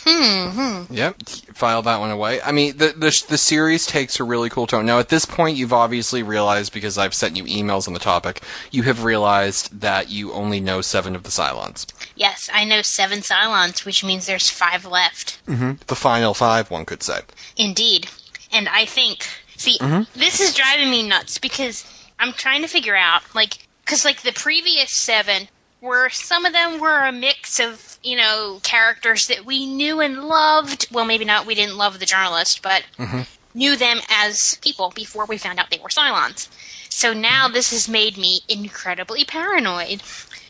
[0.07, 0.83] Hmm.
[0.93, 1.21] Yep,
[1.53, 2.39] file that one away.
[2.41, 4.85] I mean, the, the the series takes a really cool tone.
[4.85, 8.41] Now, at this point, you've obviously realized because I've sent you emails on the topic,
[8.71, 11.87] you have realized that you only know seven of the Cylons.
[12.15, 15.43] Yes, I know seven Cylons, which means there's five left.
[15.47, 15.71] Mm-hmm.
[15.87, 17.21] The final five, one could say.
[17.57, 18.07] Indeed.
[18.51, 19.25] And I think,
[19.57, 20.07] see, Mhm.
[20.13, 21.83] this is driving me nuts because
[22.19, 25.49] I'm trying to figure out, like, because, like, the previous seven
[25.85, 30.23] were, some of them were a mix of, you know, characters that we knew and
[30.23, 30.87] loved.
[30.91, 33.21] Well, maybe not, we didn't love the journalist, but Mm-hmm.
[33.53, 36.49] knew them as people before we found out they were Cylons.
[36.89, 40.01] So now this has made me incredibly paranoid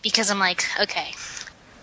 [0.02, 1.12] because I'm like, okay,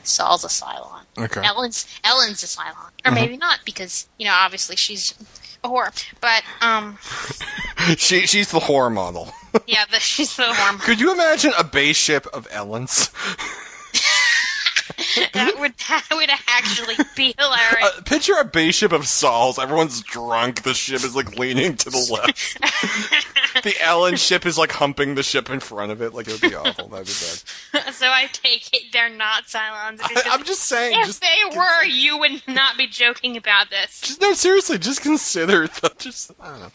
[0.05, 1.05] Saul's a Cylon.
[1.19, 1.41] Okay.
[1.45, 3.15] Ellen's Ellen's a Cylon, or Mhm.
[3.15, 5.15] maybe not because you know obviously she's
[5.65, 5.91] a whore.
[6.21, 6.99] But um,
[7.99, 9.33] she she's the whore model.
[9.67, 10.79] Yeah, but she's the warm.
[10.79, 13.11] Could you imagine a base ship of Ellen's?
[15.33, 17.99] that would that would actually be hilarious.
[17.99, 19.59] Uh, picture a base ship of Saul's.
[19.59, 20.63] Everyone's drunk.
[20.63, 23.63] The ship is like leaning to the left.
[23.65, 26.15] the Ellen ship is like humping the ship in front of it.
[26.15, 26.89] Like it would be awful.
[26.89, 27.13] That'd be
[27.83, 27.93] bad.
[27.95, 30.01] so I take it they're not Cylons.
[30.03, 30.99] I, I'm just saying.
[30.99, 34.01] if Just, they were, you would not be joking about this.
[34.01, 34.79] just no, seriously.
[34.79, 35.67] Just consider.
[35.69, 36.71] The, just I don't know.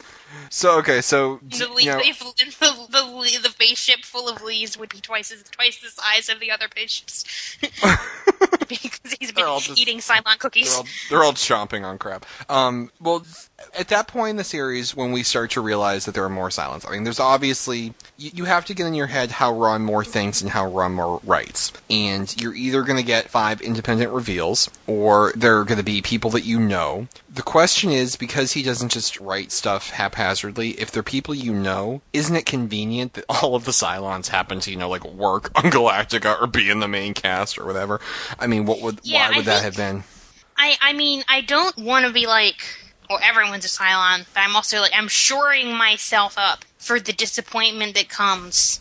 [0.49, 1.01] So okay.
[1.01, 4.99] So The, you know, if, if the, the, the spaceship full of leaves would be
[4.99, 7.57] twice as twice the size of the other spaceships
[8.67, 10.69] because he's been all just- eating Cylon cookies.
[10.69, 12.25] They're all, they're all chomping on crap.
[12.49, 13.25] Um, well,
[13.77, 16.49] at that point in the series, when we start to realize that there are more
[16.49, 19.83] Cylons, I mean, there's obviously you, you have to get in your head how Ron
[19.83, 24.11] Moore thinks and how Ron Moore writes, and you're either going to get five independent
[24.11, 27.07] reveals, or they're going to be people that you know.
[27.33, 32.01] The question is, because he doesn't just write stuff haphazardly, if they're people you know,
[32.13, 35.71] isn't it convenient that all of the Cylons happen to, you know, like work on
[35.71, 37.99] Galactica or be in the main cast or whatever?
[38.39, 40.03] I mean, what would Yeah, why I would that think- have been?
[40.59, 42.63] I I mean I don't want to be like
[43.09, 47.95] well everyone's a Cylon, but I'm also like I'm shoring myself up for the disappointment
[47.95, 48.79] that comes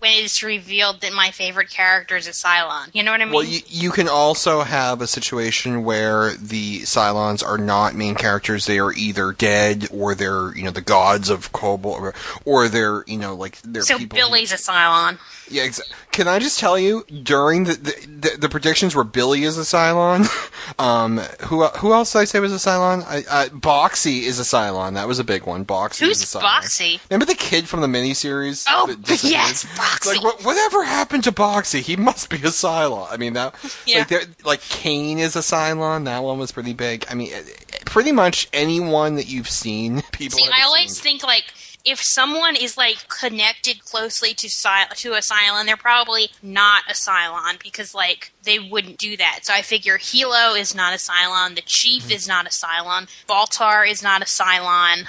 [0.00, 2.88] when it's revealed that my favorite character is a Cylon.
[2.94, 3.34] You know what I mean?
[3.34, 8.66] Well, you, you can also have a situation where the Cylons are not main characters.
[8.66, 13.02] They are either dead or they're, you know, the gods of Kobol, or, or they're,
[13.08, 14.16] you know, like they're so people.
[14.16, 15.18] who- Billy's a Cylon.
[15.50, 15.68] Yeah,
[16.12, 19.62] Can I just tell you during the the, the, the predictions where Billy is a
[19.62, 20.26] Cylon,
[20.78, 23.04] um, who who else did I say was a Cylon?
[23.06, 24.94] I, uh, Boxy is a Cylon.
[24.94, 25.64] That was a big one.
[25.64, 26.42] Boxy Who's is a Cylon.
[26.42, 27.00] Boxy?
[27.10, 28.64] Remember the kid from the miniseries?
[28.68, 28.88] Oh,
[29.22, 30.06] yes, Boxy.
[30.16, 31.80] Like, what, whatever happened to Boxy?
[31.80, 33.06] He must be a Cylon.
[33.10, 33.54] I mean, that
[33.86, 34.04] Yeah.
[34.10, 36.04] like, like Cain is a Cylon.
[36.04, 37.04] That one was pretty big.
[37.10, 40.38] I mean, eh, eh, pretty much anyone that you've seen, people.
[40.38, 41.02] See, I always seen.
[41.18, 41.44] think like
[41.90, 46.92] if someone is like connected closely to Cy- to a Cylon, they're probably not a
[46.92, 49.40] Cylon because like they wouldn't do that.
[49.42, 52.12] So I figure Helo is not a Cylon, the Chief Mm-hmm.
[52.12, 55.06] is not a Cylon, Baltar is not a Cylon.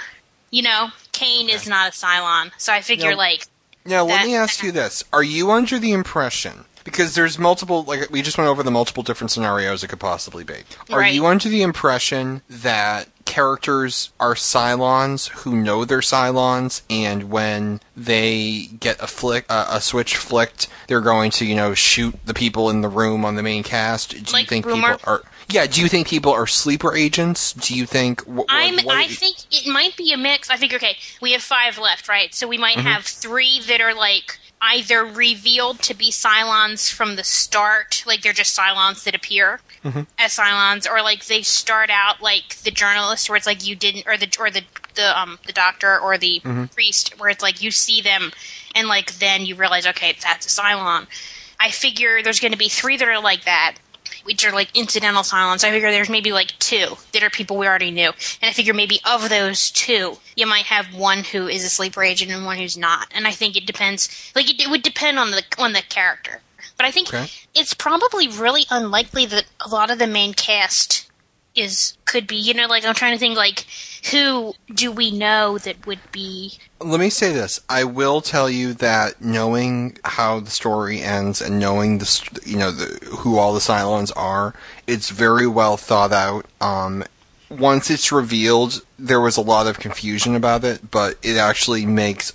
[0.50, 2.50] You know, Cain is not a Cylon.
[2.58, 3.46] So I figure Now- like
[3.84, 6.64] Now, let me ask you this: Are you under the impression?
[6.84, 10.44] Because there's multiple, like we just went over the multiple different scenarios it could possibly
[10.44, 10.54] be.
[10.90, 17.80] Are you under the impression that characters are Cylons who know they're Cylons, and when
[17.96, 22.34] they get a flick, uh, a switch flicked, they're going to, you know, shoot the
[22.34, 24.10] people in the room on the main cast?
[24.10, 24.96] Do you think Boomer?
[24.96, 25.22] people are?
[25.48, 25.66] Yeah.
[25.66, 27.52] Do you think people are sleeper agents?
[27.52, 28.22] Do you think?
[28.26, 28.78] wh- I'm.
[28.88, 30.48] I think it might be a mix.
[30.50, 32.34] I think okay, we have five left, right?
[32.34, 32.82] So we might Mhm.
[32.82, 38.32] have three that are like either revealed to be Cylons from the start, like they're
[38.32, 40.06] just Cylons that appear Mhm.
[40.18, 44.06] as Cylons, or like they start out like the journalist, where it's like you didn't,
[44.06, 46.72] or the or the the um the doctor or the Mhm.
[46.74, 48.32] priest, where it's like you see them,
[48.74, 51.06] and like then you realize, okay, that's a Cylon.
[51.58, 53.74] I figure there's going to be three that are like that,
[54.30, 55.64] which are like incidental Cylons.
[55.64, 58.10] I figure there's maybe like two that are people we already knew,
[58.40, 62.04] and I figure maybe of those two, you might have one who is a sleeper
[62.04, 63.08] agent and one who's not.
[63.12, 64.32] And I think it depends.
[64.36, 66.42] Like it, it would depend on the on the character,
[66.76, 67.26] but I think Okay.
[67.56, 71.09] it's probably really unlikely that a lot of the main cast
[71.54, 72.36] is could be.
[72.36, 73.66] You know, like I'm trying to think like
[74.10, 77.60] who do we know that would be Let me say this.
[77.68, 82.70] I will tell you that knowing how the story ends and knowing the, you know,
[82.70, 84.54] the, who all the Cylons are,
[84.86, 86.46] it's very well thought out.
[86.60, 87.04] Um,
[87.50, 92.32] once it's revealed, there was a lot of confusion about it, but it actually makes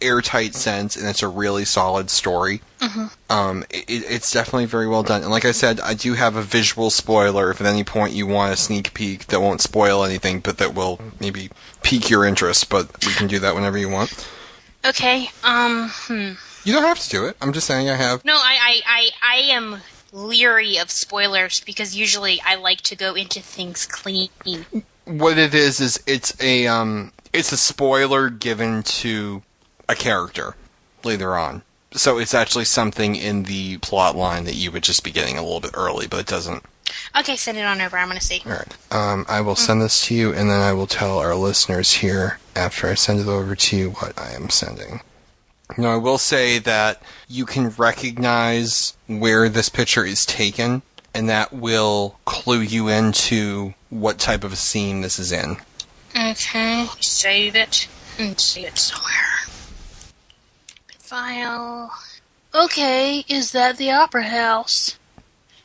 [0.00, 2.60] airtight sense and it's a really solid story.
[3.30, 5.22] Um, it, it's definitely very well done.
[5.22, 8.26] And like I said, I do have a visual spoiler if at any point you
[8.26, 11.50] want a sneak peek that won't spoil anything, but that will maybe
[11.82, 12.68] pique your interest.
[12.68, 14.28] But we can do that whenever you want.
[14.84, 15.30] Okay.
[15.44, 15.88] Um.
[15.90, 16.32] Hmm.
[16.64, 17.36] You don't have to do it.
[17.40, 18.24] I'm just saying I have.
[18.24, 19.80] No, I, I, I, I am
[20.12, 24.28] leery of spoilers because usually I like to go into things clean.
[25.06, 29.42] What it is is it's a um it's a spoiler given to
[29.92, 30.56] a character
[31.04, 31.62] later on.
[31.92, 35.42] So it's actually something in the plot line that you would just be getting a
[35.42, 36.64] little bit early, but it doesn't.
[37.16, 37.96] Okay, send it on over.
[37.96, 38.42] I'm gonna see.
[38.46, 38.76] All right.
[38.90, 42.38] Um, I will send this to you, and then I will tell our listeners here
[42.56, 45.00] after I send it over to you what I am sending.
[45.78, 50.82] Now, I will say that you can recognize where this picture is taken,
[51.14, 55.58] and that will clue you into what type of a scene this is in.
[56.14, 57.88] Okay, save it
[58.18, 59.31] and see it somewhere.
[61.12, 61.92] File.
[62.54, 64.98] Okay, is that the opera house?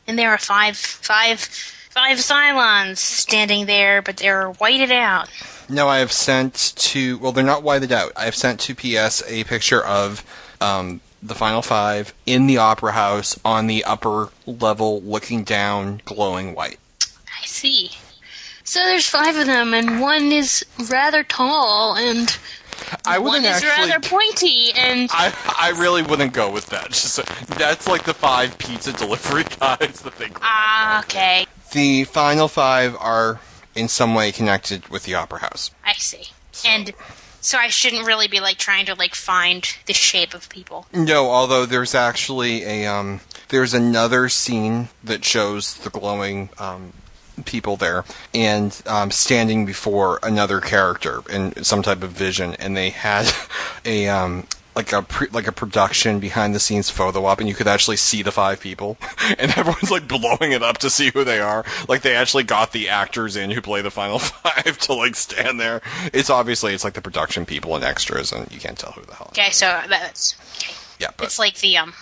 [0.06, 5.30] And there are five, five, five Cylons standing there, but they're whited out.
[5.66, 7.16] No, I have sent to.
[7.16, 8.12] Well, they're not whited out.
[8.14, 10.22] I have sent to PS a picture of
[10.60, 16.54] um, the final five in the opera house on the upper level, looking down, glowing
[16.54, 16.78] white.
[17.40, 17.92] I see.
[18.64, 22.36] So there's five of them, and one is rather tall, and
[23.04, 23.90] I one wouldn't is actually.
[23.90, 26.88] rather pointy, and I I really wouldn't go with that.
[26.90, 27.16] Just
[27.58, 30.28] that's like the five pizza delivery guys that they.
[30.42, 33.40] ah, okay, The final five are
[33.74, 35.70] in some way connected with the opera house.
[35.84, 36.28] I see.
[36.66, 36.92] And
[37.40, 40.86] so I shouldn't really be like trying to like find the shape of people.
[40.92, 46.92] No, although there's actually a um, there's another scene that shows the glowing um,
[47.44, 52.90] people there and um, standing before another character in some type of vision, and they
[52.90, 53.32] had
[53.84, 54.46] a um,
[54.78, 57.96] like a pre- like a production behind the scenes photo op, and you could actually
[57.96, 58.96] see the five people,
[59.38, 61.64] and everyone's like blowing it up to see who they are.
[61.88, 65.58] Like they actually got the actors in who play the final five to like stand
[65.58, 65.82] there.
[66.12, 69.14] It's obviously it's like the production people and extras, and you can't tell who the
[69.14, 69.28] hell.
[69.30, 70.74] Okay, so that's okay.
[71.00, 71.94] Yeah, but It's like the um,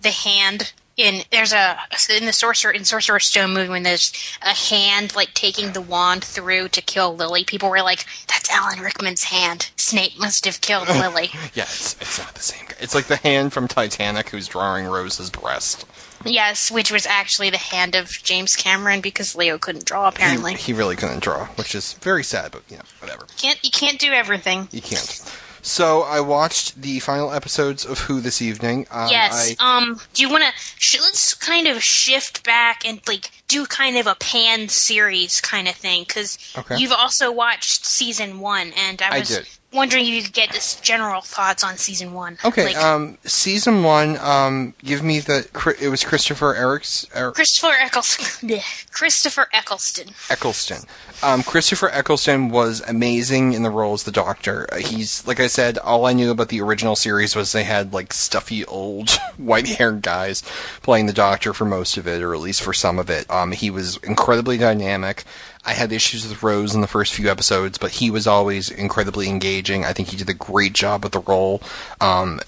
[0.00, 1.78] the hand in there's a
[2.14, 6.24] in the sorcerer in Sorcerer's Stone movie when there's a hand like taking the wand
[6.24, 7.44] through to kill Lily.
[7.44, 9.70] People were like, "That's Alan Rickman's hand.
[9.76, 12.74] Snape must have killed Lily." Yeah, it's, it's not the same guy.
[12.80, 15.86] It's like the hand from Titanic who's drawing Rose's breast.
[16.24, 20.08] yes, which was actually the hand of James Cameron because Leo couldn't draw.
[20.08, 23.26] Apparently, He, he really couldn't draw, which is very sad, but you know, whatever.
[23.38, 24.66] can't you can't do everything.
[24.72, 25.32] You can't.
[25.68, 28.86] So I watched the final episodes of Who this evening.
[28.90, 29.54] Um, yes.
[29.60, 30.00] I, Um.
[30.14, 30.50] Do you want to?
[30.78, 35.68] Sh- let's kind of shift back and like do kind of a pan series kind
[35.68, 36.76] of thing because Okay.
[36.78, 39.48] you've also watched season one, and I I was did.
[39.72, 42.38] Wondering if you could get this general thoughts on season one.
[42.44, 42.66] okay.
[42.66, 44.16] Like, um, season one.
[44.18, 45.48] Um, give me the.
[45.80, 48.60] It was Christopher Eric's, er, Christopher Eccleston.
[48.90, 50.14] Christopher Eccleston.
[50.30, 50.82] Eccleston.
[51.22, 54.66] Um, Christopher Eccleston was amazing in the role as the Doctor.
[54.72, 57.92] Uh, He's like I said, all I knew about the original series was they had
[57.92, 60.42] like stuffy old white-haired guys
[60.82, 63.28] playing the Doctor for most of it, or at least for some of it.
[63.30, 65.24] Um, he was incredibly dynamic.
[65.68, 69.28] I had issues with Rose in the first few episodes, but he was always incredibly
[69.28, 69.84] engaging.
[69.84, 71.60] I think he did a great job with the role.
[72.00, 72.40] Um,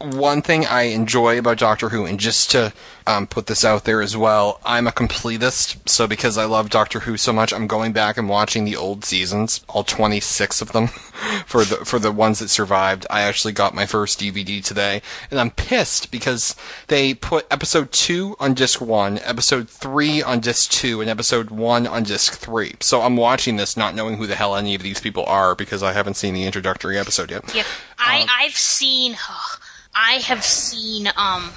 [0.00, 2.72] one thing I enjoy about Doctor Who, and just to
[3.06, 5.88] um, put this out there as well, I'm a completist.
[5.88, 9.04] So because I love Doctor Who so much, I'm going back and watching the old
[9.04, 10.86] seasons, all 26 of them,
[11.46, 13.06] for the for the ones that survived.
[13.10, 16.54] I actually got my first DVD today, and I'm pissed because
[16.88, 21.86] they put episode two on disc one, episode three on disc two, and episode one
[21.86, 22.74] on disc three.
[22.80, 25.82] So I'm watching this not knowing who the hell any of these people are because
[25.82, 27.54] I haven't seen the introductory episode yet.
[27.54, 27.64] Yeah,
[27.98, 29.16] I I've seen.
[30.00, 31.50] I have seen um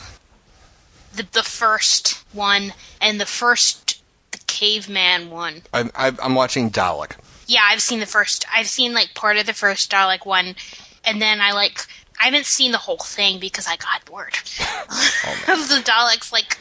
[1.14, 5.62] the the first one and the first the caveman one.
[5.74, 7.18] I'm, I'm I'm watching Dalek.
[7.48, 8.46] Yeah, I've seen the first.
[8.54, 10.56] I've seen like part of the first Dalek one,
[11.06, 11.86] and then I like
[12.20, 14.34] I haven't seen the whole thing because I got bored
[15.48, 16.32] of the Daleks.
[16.32, 16.58] Like,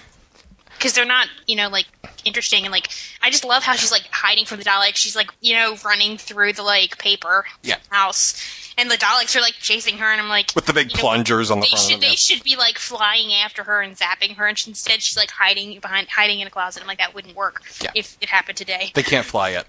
[0.72, 1.86] because they're not you know like
[2.24, 2.88] interesting and like
[3.22, 4.96] I just love how she's like hiding from the Daleks.
[4.96, 7.76] She's like you know running through the like paper Yeah.
[7.88, 8.34] house.
[8.80, 11.00] And the Daleks are like chasing her, and I'm like, With the big you know,
[11.02, 12.10] plungers on the they front should of them.
[12.10, 15.30] they should be like flying after her and zapping her, and she- instead she's like
[15.30, 16.82] hiding behind hiding in a closet.
[16.82, 17.90] I'm like, that wouldn't work Yeah.
[17.94, 18.90] if it happened today.
[18.94, 19.66] They can't fly yet.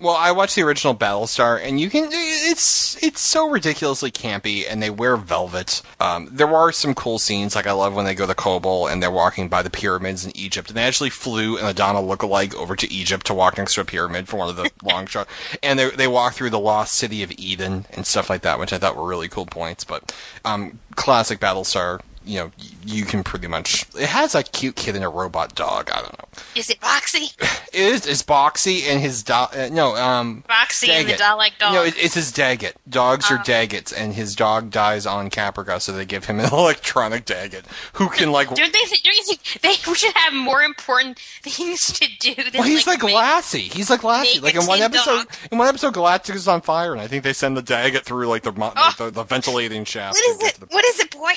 [0.00, 2.08] Well, I watched the original Battlestar, and you can.
[2.10, 5.82] It's it's so ridiculously campy, and they wear velvet.
[6.00, 9.02] Um, there are some cool scenes, like I love when they go to Kobol and
[9.02, 12.74] they're walking by the pyramids in Egypt, and they actually flew an Adama lookalike over
[12.76, 15.30] to Egypt to walk next to a pyramid for one of the long shots,
[15.62, 18.72] and they they walk through the lost city of Eden and stuff like that, which
[18.72, 19.84] I thought were really cool points.
[19.84, 22.00] But um, classic Battlestar.
[22.26, 22.50] You know,
[22.86, 23.84] you can pretty much.
[23.98, 25.90] It has a cute kid and a robot dog.
[25.90, 26.28] I don't know.
[26.56, 27.34] Is it Boxy?
[27.74, 29.52] It is, is Boxy and his dog.
[29.52, 30.44] Uh, no, um.
[30.48, 31.18] Boxy and the Daggit.
[31.18, 31.74] Dalek dog.
[31.74, 32.74] No, it, it's his Daggit.
[32.88, 33.34] Dogs Oh.
[33.34, 37.64] are Daggits, and his dog dies on Caprica, so they give him an electronic Daggit
[37.94, 38.46] who can like.
[38.54, 38.78] don't they?
[38.86, 42.86] Think, don't you think they should have more important things to do than well, he's
[42.86, 43.58] like, make- Lassie.
[43.62, 44.38] He's like Lassie.
[44.38, 45.28] Like in one episode, dog.
[45.50, 48.44] in one episode, Galactica's on fire, and I think they send the Daggit through like
[48.44, 50.14] the mo- like, the, the ventilating shaft.
[50.14, 50.58] What is it?
[50.72, 51.32] What is it, boy?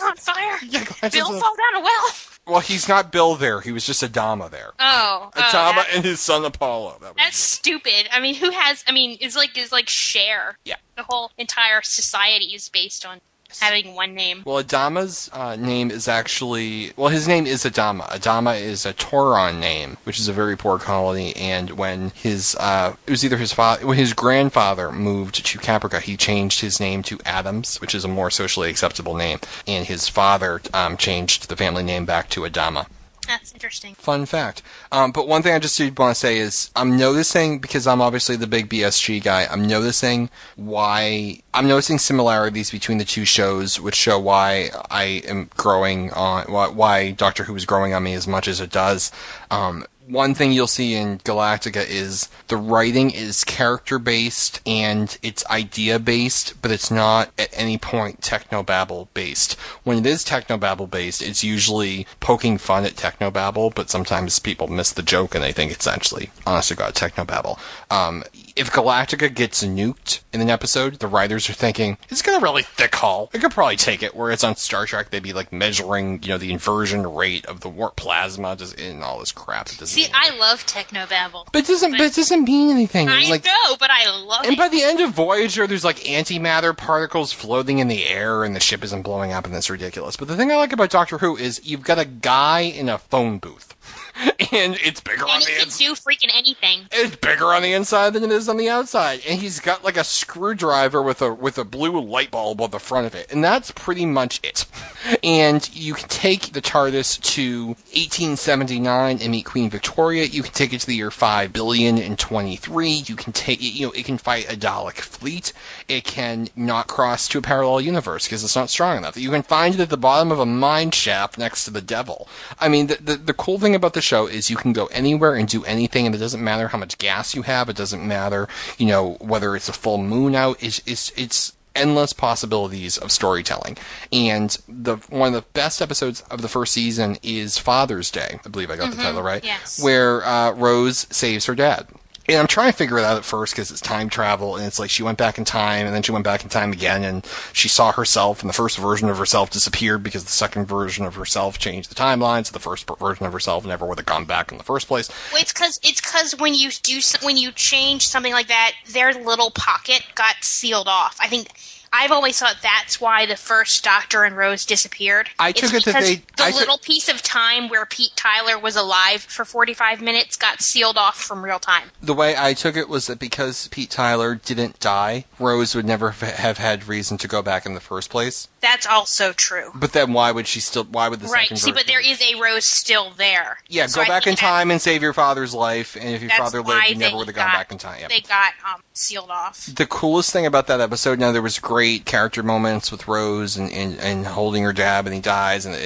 [0.00, 0.58] Galactic on fire.
[0.68, 2.04] Yeah, Galacticus Bill on- fall down a well.
[2.46, 3.60] Well, he's not Bill there.
[3.62, 4.72] He was just Adama there.
[4.78, 6.98] Oh, oh, Adama that- and his son Apollo.
[7.00, 8.08] That was That's stupid.
[8.12, 8.84] I mean, who has?
[8.86, 10.58] I mean, it's like is like Cher.
[10.64, 10.76] Yeah.
[10.96, 13.20] The whole entire society is based on
[13.60, 14.42] having one name.
[14.44, 18.08] Well, Adama's uh, name is actually well, his name is Adama.
[18.08, 21.34] Adama is a Tauron name, which is a very poor colony.
[21.36, 26.00] And when his uh, it was either his father, when his grandfather moved to Caprica,
[26.00, 29.38] he changed his name to Adams, which is a more socially acceptable name.
[29.66, 32.86] And his father um, changed the family name back to Adama.
[33.26, 33.94] That's interesting.
[33.94, 34.62] Fun fact.
[34.92, 38.36] Um, but one thing I just want to say is I'm noticing because I'm obviously
[38.36, 39.46] the big BSG guy.
[39.50, 45.50] I'm noticing why I'm noticing similarities between the two shows, which show why I am
[45.56, 49.10] growing on why, why Doctor Who is growing on me as much as it does.
[49.50, 55.46] Um, one thing you'll see in Galactica is the writing is character based and it's
[55.46, 59.54] idea based, but it's not at any point technobabble based.
[59.82, 64.92] When it is technobabble based, it's usually poking fun at technobabble, but sometimes people miss
[64.92, 67.58] the joke and they think it's actually, honest to God, technobabble.
[67.90, 68.24] Um,
[68.56, 72.62] if Galactica gets nuked in an episode, the writers are thinking, it's got a really
[72.62, 73.30] thick hull.
[73.34, 74.14] I could probably take it.
[74.14, 77.68] Whereas on Star Trek, they'd be like measuring, you know, the inversion rate of the
[77.68, 79.68] warp plasma just, and all this crap.
[79.70, 81.46] It doesn't See, I love technobabble.
[81.52, 81.92] but it doesn't.
[81.92, 83.08] But it doesn't mean anything.
[83.08, 84.48] I like, know, but I love it.
[84.48, 84.58] and it.
[84.58, 88.60] by the end of Voyager, there's like antimatter particles floating in the air, and the
[88.60, 90.16] ship isn't blowing up, and that's ridiculous.
[90.16, 92.98] But the thing I like about Doctor Who is you've got a guy in a
[92.98, 93.73] phone booth,
[94.52, 95.84] and it's bigger on and the it can inside.
[95.84, 96.86] do freaking anything.
[96.92, 99.96] It's bigger on the inside than it is on the outside, and he's got like
[99.96, 103.42] a screwdriver with a with a blue light bulb on the front of it, and
[103.42, 104.64] that's pretty much it.
[105.22, 110.24] And you can take the TARDIS to 1879 and meet Queen Victoria.
[110.24, 113.02] You can take it to the year five billion and twenty three.
[113.06, 115.52] You can take it, you know, it can fight a Dalek fleet.
[115.88, 119.16] It can not cross to a parallel universe because it's not strong enough.
[119.18, 122.26] You can find it at the bottom of a mine shaft next to the devil.
[122.58, 125.34] I mean, the, the the cool thing about the show is you can go anywhere
[125.34, 127.68] and do anything, and it doesn't matter how much gas you have.
[127.68, 128.48] It doesn't matter,
[128.78, 130.62] you know, whether it's a full moon out.
[130.62, 133.76] It's it's it's endless possibilities of storytelling.
[134.12, 138.38] And the one of the best episodes of the first season is Father's Day.
[138.44, 139.42] I believe I got the title right.
[139.44, 139.82] yes.
[139.82, 141.86] Where uh, Rose saves her dad.
[142.26, 144.78] And I'm trying to figure it out at first because it's time travel, and it's
[144.78, 147.26] like she went back in time, and then she went back in time again, and
[147.52, 151.16] she saw herself, and the first version of herself disappeared because the second version of
[151.16, 154.50] herself changed the timeline, so the first version of herself never would have gone back
[154.50, 155.10] in the first place.
[155.32, 159.12] Well, it's because it's because when you do when you change something like that, their
[159.12, 161.18] little pocket got sealed off.
[161.20, 161.48] I think
[161.96, 165.30] I've always thought that's why the first Doctor and Rose disappeared.
[165.38, 168.16] I It's took it that they- the I took- little piece of time where Pete
[168.16, 171.92] Tyler was alive for forty five minutes got sealed off from real time.
[172.02, 176.10] The way I took it was that because Pete Tyler didn't die, Rose would never
[176.10, 178.48] have had reason to go back in the first place.
[178.64, 179.70] That's also true.
[179.74, 180.84] But then why would she still?
[180.84, 181.46] Why would the Right.
[181.56, 183.58] See, but there is a Rose still there.
[183.68, 186.30] Yeah, So go I back in time and save your father's life, and if your
[186.30, 187.98] father lived, you never would have gone got- back in time.
[188.00, 188.08] Yeah.
[188.08, 189.66] They got um, sealed off.
[189.66, 193.70] the coolest thing about that episode, now there was great character moments with Rose and,
[193.70, 195.76] and, and holding her dad and he dies, and,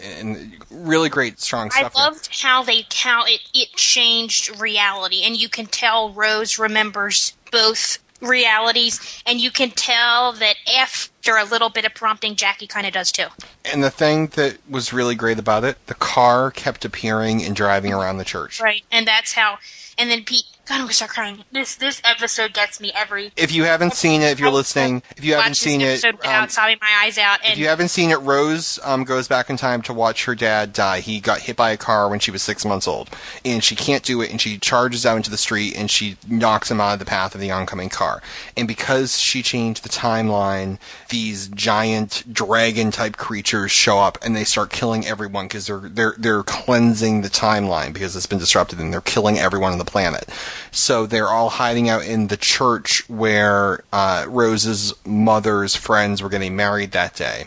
[0.00, 1.94] and really great strong I stuff.
[1.94, 2.04] there.
[2.04, 7.98] loved how they how it it changed reality, and you can tell Rose remembers both
[8.20, 12.92] realities, and you can tell that after a little bit of prompting, Jackie kind of
[12.92, 13.26] does too.
[13.64, 17.92] And the thing that was really great about it, the car kept appearing and driving
[17.92, 18.60] around the church.
[18.60, 19.58] Right, and that's how.
[19.96, 21.44] And then Pete, God, I'm gonna start crying.
[21.50, 23.32] This this episode gets me every.
[23.36, 26.48] If you haven't seen it, if you're listening, if you haven't seen it, without um,
[26.50, 29.56] sobbing my eyes out, and if you haven't seen it, Rose um, goes back in
[29.56, 31.00] time to watch her dad die.
[31.00, 33.08] He got hit by a car when she was six months old,
[33.46, 36.70] and she can't do it, and she charges out into the street and she knocks
[36.70, 38.22] him out of the path of the oncoming car.
[38.54, 40.78] And because she changed the timeline,
[41.08, 46.14] these giant dragon type creatures show up and they start killing everyone because they're they're
[46.18, 50.28] they're cleansing the timeline because it's been disrupted and they're killing everyone on the planet.
[50.70, 56.56] So they're all hiding out in the church where uh, Rose's mother's friends were getting
[56.56, 57.44] married that day,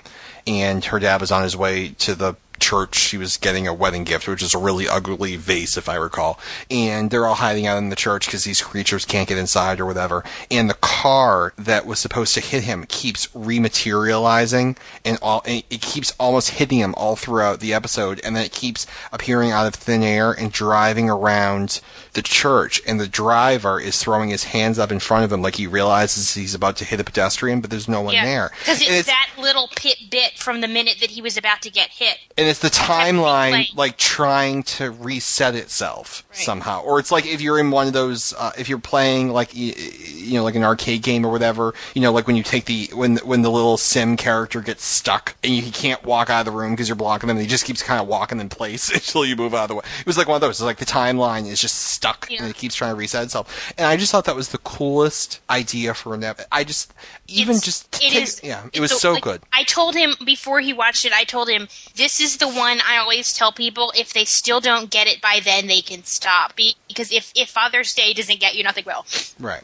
[0.47, 2.95] and her dad was on his way to the church.
[2.95, 6.39] She was getting a wedding gift, which is a really ugly vase, if I recall.
[6.69, 9.85] And they're all hiding out in the church because these creatures can't get inside or
[9.85, 10.23] whatever.
[10.49, 15.81] And the car that was supposed to hit him keeps rematerializing, and all and it
[15.81, 18.21] keeps almost hitting him all throughout the episode.
[18.23, 21.81] And then it keeps appearing out of thin air and driving around
[22.13, 22.81] the church.
[22.87, 26.33] And the driver is throwing his hands up in front of him like he realizes
[26.33, 28.51] he's about to hit a pedestrian, but there's no one there.
[28.59, 31.69] because And it's, that little pit bit from the minute that he was about to
[31.71, 32.17] get hit.
[32.37, 37.59] and it's the timeline like trying to reset itself somehow or it's like if you're
[37.59, 41.25] in one of those uh, if you're playing like you know like an arcade game
[41.25, 44.61] or whatever you know like when you take the when when the little sim character
[44.61, 47.37] gets stuck and you, he can't walk out of the room because you're blocking them
[47.37, 49.75] and he just keeps kind of walking in place until you move out of the
[49.75, 52.41] way it was like one of those it's like the timeline is just stuck Yeah.
[52.41, 55.39] and it keeps trying to reset itself and i just thought that was the coolest
[55.51, 56.93] idea for an ep- i just
[57.27, 60.15] even It's- just it take- is- yeah it was so like, good I told him
[60.25, 61.13] before he watched it.
[61.13, 64.89] I told him this is the one I always tell people if they still don't
[64.89, 68.63] get it by then they can stop because if if Father's Day doesn't get you,
[68.63, 69.05] nothing will.
[69.39, 69.63] right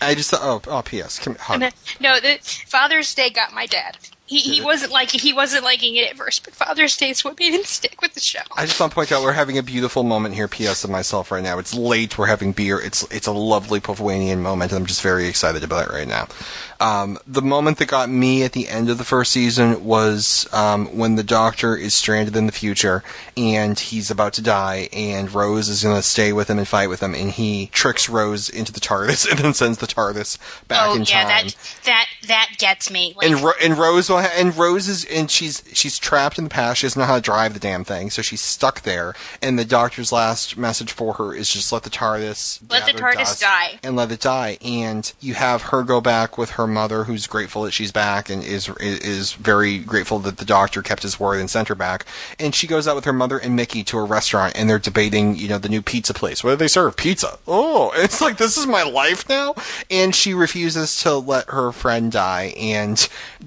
[0.00, 1.60] i just thought oh oh ps come hug.
[2.00, 3.98] no, the Father's Day got my dad.
[4.26, 7.38] He he wasn't like he wasn't liking it at first, but Father's Day is what
[7.38, 8.40] made him stick with the show.
[8.56, 10.48] I just want to point out we're having a beautiful moment here.
[10.48, 10.82] P.S.
[10.82, 11.58] of myself right now.
[11.58, 12.16] It's late.
[12.16, 12.80] We're having beer.
[12.80, 16.28] It's it's a lovely Poufwanian moment, and I'm just very excited about it right now.
[16.84, 20.86] Um, the moment that got me at the end of the first season was um,
[20.98, 23.02] when the Doctor is stranded in the future
[23.38, 26.88] and he's about to die, and Rose is going to stay with him and fight
[26.88, 30.38] with him, and he tricks Rose into the TARDIS and then sends the TARDIS
[30.68, 31.28] back oh in yeah, time.
[31.46, 33.14] that that that gets me.
[33.16, 36.44] Like, And, Ro- and Rose will ha- and Rose is and she's she's trapped in
[36.44, 36.80] the past.
[36.80, 39.14] She doesn't know how to drive the damn thing, so she's stuck there.
[39.40, 43.40] And the doctor's last message for her is just let the TARDIS Let the TARDIS
[43.40, 43.78] die.
[43.82, 44.58] and let it die.
[44.62, 48.42] And you have her go back with her mother, who's grateful that she's back and
[48.42, 52.04] is is very grateful that the doctor kept his word and sent her back.
[52.38, 55.36] And she goes out with her mother and Mickey to a restaurant, and they're debating,
[55.36, 56.44] you know, the new pizza place.
[56.44, 56.96] What do they serve?
[56.96, 57.38] Pizza.
[57.46, 59.54] Oh, it's like this is my life now.
[59.90, 62.54] And she refuses to let her friend die.
[62.58, 62.96] And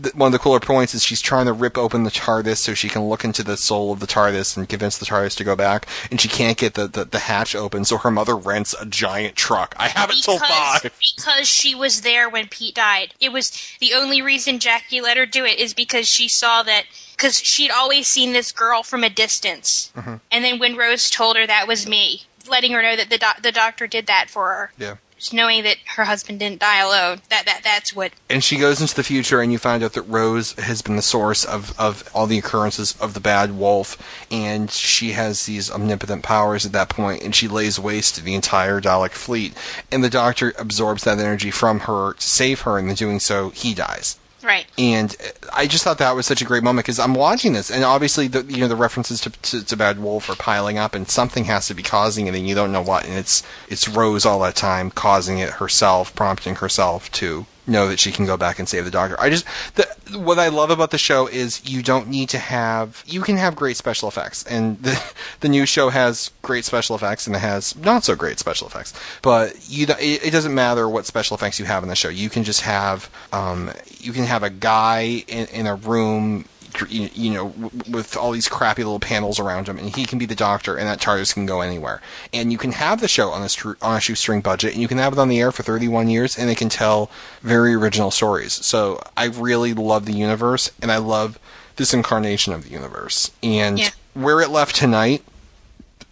[0.02, 2.74] th- one of the cooler points is she's trying to rip open the TARDIS so
[2.74, 5.56] she can look into the soul of the TARDIS and convince the TARDIS to go
[5.56, 5.88] back.
[6.10, 9.36] And she can't get the, the, the hatch open, so her mother rents a giant
[9.36, 9.76] truck.
[9.78, 10.92] I have it till because, five.
[11.16, 13.07] because she was there when Pete died.
[13.20, 16.84] It was the only reason Jackie let her do it is because she saw that
[17.16, 20.16] because she'd always seen this girl from a distance, Mm-hmm.
[20.32, 23.42] and then when Rose told her that was me, letting her know that the doc-
[23.42, 24.96] the doctor did that for her, Yeah.
[25.18, 27.22] Just knowing that her husband didn't die alone.
[27.30, 30.04] That that that's what And she goes into the future, and you find out that
[30.04, 33.98] Rose has been the source of, of all the occurrences of the bad wolf,
[34.32, 38.36] and she has these omnipotent powers at that point, and she lays waste to the
[38.36, 39.54] entire Dalek fleet.
[39.92, 43.50] And the Doctor absorbs that energy from her to save her, and in doing so,
[43.50, 44.18] he dies.
[44.48, 44.66] Right.
[44.78, 45.16] And
[45.54, 48.28] I just thought that was such a great moment because I'm watching this, and obviously
[48.28, 51.46] the you know the references to, to, to Bad Wolf are piling up, and something
[51.46, 53.06] has to be causing it, and you don't know what.
[53.06, 58.00] And it's it's Rose all that time causing it herself, prompting herself to know that
[58.00, 59.20] she can go back and save the Doctor.
[59.20, 59.46] I just
[59.76, 59.86] the,
[60.18, 63.56] what I love about the show is you don't need to have you can have
[63.56, 67.76] great special effects, and the the new show has great special effects and it has
[67.76, 71.66] not so great special effects, but you it, it doesn't matter what special effects you
[71.66, 72.10] have in the show.
[72.10, 76.46] You can just have um, you can have a guy in, in a room
[76.86, 77.46] you, know,
[77.90, 80.88] with all these crappy little panels around him, and he can be the doctor, and
[80.88, 82.02] that TARDIS can go anywhere.
[82.34, 84.88] And you can have the show on a stru- on a shoestring budget, and you
[84.88, 87.10] can have it on the air for 31 years, and it can tell
[87.42, 88.54] very original stories.
[88.66, 91.40] So I really love the universe, and I love
[91.78, 93.32] this incarnation of the universe.
[93.42, 93.90] And Yeah.
[94.14, 95.24] where it left tonight,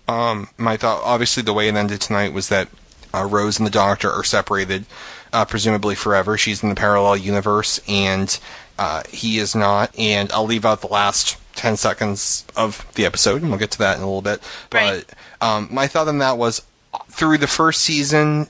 [0.08, 2.68] um, my thought, obviously, the way it ended tonight was that
[3.14, 4.86] uh, Rose and the Doctor are separated,
[5.32, 6.38] uh, presumably forever.
[6.38, 8.38] She's in the parallel universe, and
[8.77, 9.97] uh, he is not.
[9.97, 13.77] And I'll leave out the last ten seconds of the episode, and we'll get to
[13.80, 14.41] that in a little bit.
[14.69, 15.06] But Right.
[15.41, 16.61] um, my thought on that was,
[17.10, 18.49] through the first season,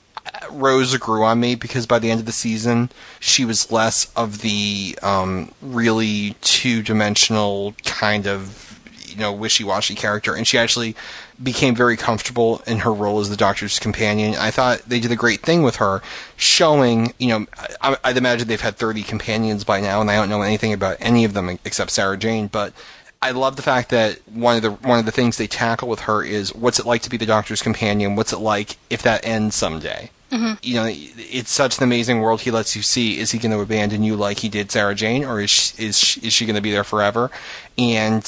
[0.51, 2.89] Rose grew on me because by the end of the season,
[3.19, 8.61] she was less of the um, really two dimensional kind of
[9.07, 10.93] you know wishy-washy character and she actually
[11.41, 15.15] became very comfortable in her role as the doctor's companion i thought they did a
[15.15, 16.01] great thing with her
[16.37, 17.45] showing you know
[17.81, 20.97] I, i'd imagine they've had 30 companions by now and i don't know anything about
[20.99, 22.73] any of them except sarah jane but
[23.21, 26.01] I love the fact that one of the one of the things they tackle with
[26.01, 28.15] her is what's it like to be the doctor's companion?
[28.15, 30.11] What's it like if that ends someday?
[30.31, 30.53] Mm-hmm.
[30.61, 33.19] You know, it's such an amazing world he lets you see.
[33.19, 35.97] Is he going to abandon you like he did Sarah Jane, or is she, is
[35.97, 37.31] she, is she going to be there forever?
[37.77, 38.23] And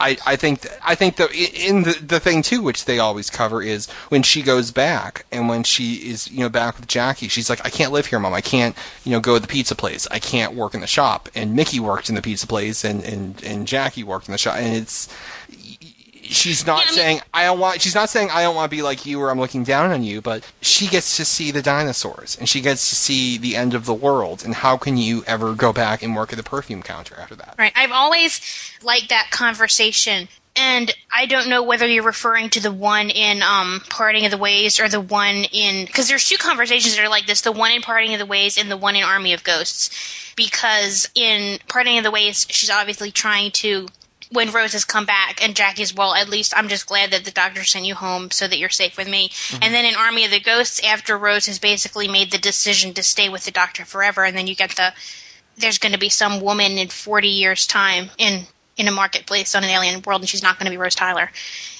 [0.00, 3.62] I, I think I think the in the the thing too, which they always cover,
[3.62, 7.50] is when she goes back and when she is you know back with Jackie, she's
[7.50, 8.32] like, I can't live here, mom.
[8.32, 8.74] I can't
[9.04, 10.08] you know go to the pizza place.
[10.10, 11.28] I can't work in the shop.
[11.34, 14.56] And Mickey worked in the pizza place, and and and Jackie worked in the shop,
[14.56, 15.08] and it's
[16.30, 17.80] she's not Yeah, I mean- saying I don't want.
[17.82, 20.02] She's not saying I don't want to be like you or I'm looking down on
[20.02, 23.74] you, but she gets to see the dinosaurs and she gets to see the end
[23.74, 24.44] of the world.
[24.44, 27.54] And how can you ever go back and work at the perfume counter after that?
[27.58, 27.72] Right.
[27.76, 28.40] I've always
[28.82, 30.28] liked that conversation.
[30.56, 34.36] And I don't know whether you're referring to the one in um, Parting of the
[34.36, 35.86] Ways or the one in.
[35.86, 38.58] Because there's two conversations that are like this the one in Parting of the Ways
[38.58, 40.32] and the one in Army of Ghosts.
[40.36, 43.86] Because in Parting of the Ways, she's obviously trying to.
[44.30, 47.32] When Rose has come back, and Jackie's, well, at least I'm just glad that the
[47.32, 49.28] doctor sent you home so that you're safe with me.
[49.28, 49.62] Mm-hmm.
[49.62, 53.02] And then in Army of the Ghosts, after Rose has basically made the decision to
[53.02, 54.92] stay with the doctor forever, and then you get the
[55.56, 58.46] there's going to be some woman in 40 years time in
[58.76, 61.30] in a marketplace on an alien world and she's not going to be Rose Tyler.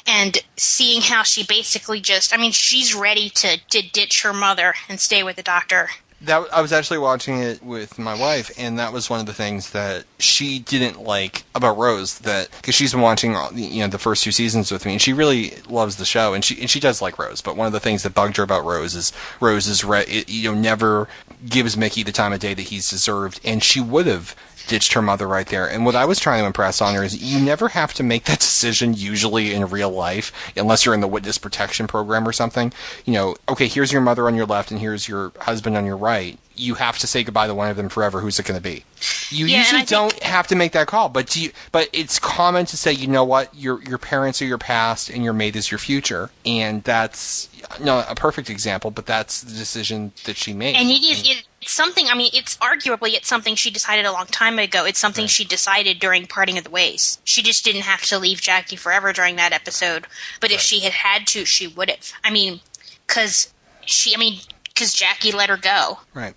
[0.07, 4.75] And seeing how she basically just I mean she's ready to, to ditch her mother
[4.89, 5.89] and stay with the doctor
[6.23, 9.33] That I was actually watching it with my wife, and that was one of the
[9.33, 12.19] things that she didn't like about Rose.
[12.19, 15.01] That because she's been watching all you know the first two seasons with me, and
[15.01, 17.41] she really loves the show, and she and she does like Rose.
[17.41, 20.29] But one of the things that bugged her about Rose is Rose is re- it,
[20.29, 21.09] you know never
[21.49, 25.03] gives Mickey the time of day that he's deserved, and she would have ditched her
[25.03, 25.69] mother right there.
[25.69, 28.25] And what I was trying to impress on her is you never have to make
[28.25, 32.73] that decision usually in real life, unless you're in the witness protection program or something.
[33.05, 35.97] You know, okay, here's your mother on your left and here's your husband on your
[35.97, 36.39] right.
[36.57, 38.21] You have to say goodbye to one of them forever.
[38.21, 38.85] Who's it going to be?
[39.31, 42.67] You Yeah, usually don't have to make that call, but do you, but it's common
[42.67, 45.71] to say, you know what, your your parents are your past and your mate is
[45.71, 47.49] your future, and that's
[47.81, 50.75] not a perfect example, but that's the decision that she made.
[50.77, 54.27] and it is it's something I mean it's arguably it's something she decided a long
[54.27, 54.85] time ago.
[54.85, 57.19] It's something she decided during Parting of the Ways.
[57.25, 60.07] She just didn't have to leave Jackie forever during that episode.
[60.41, 62.13] But if she had had to she would have.
[62.25, 62.61] I mean
[63.07, 63.53] cuz
[63.85, 64.41] she I mean
[64.75, 66.01] cuz Jackie let her go.
[66.15, 66.35] Right.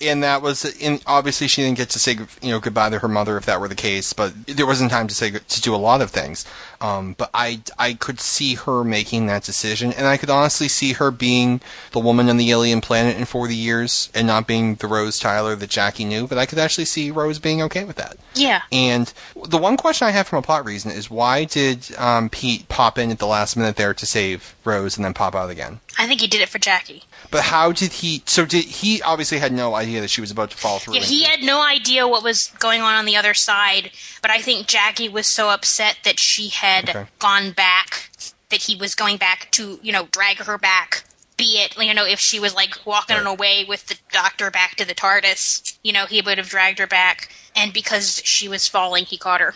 [0.00, 3.08] And that was, and obviously she didn't get to say, you know, goodbye to her
[3.08, 5.76] mother if that were the case, but there wasn't time to say, to do a
[5.76, 6.44] lot of things.
[6.80, 10.94] Um, but I, I could see her making that decision, and I could honestly see
[10.94, 11.60] her being
[11.92, 15.54] the woman on the alien planet in 40 years and not being the Rose Tyler
[15.56, 18.16] that Jackie knew, but I could actually see Rose being okay with that.
[18.34, 19.12] yeah And
[19.44, 22.96] the one question I have from a plot reason is why did um, Pete pop
[22.96, 25.80] in at the last minute there to save Rose and then pop out again?
[25.98, 28.22] I think he did it for Jackie But how did he?
[28.26, 29.00] So did he?
[29.02, 30.94] Obviously had no idea that she was about to fall through.
[30.94, 34.40] Yeah, he had no idea what was going on on the other side, but I
[34.40, 37.06] think Jackie was so upset that she had Okay.
[37.20, 38.10] gone back,
[38.48, 41.04] that he was going back to, you know, drag her back.
[41.36, 43.26] Be it, you know, if she was like walking Right.
[43.26, 46.86] away with the doctor back to the TARDIS, you know, he would have dragged her
[46.86, 47.30] back.
[47.56, 49.54] And because she was falling, he caught her.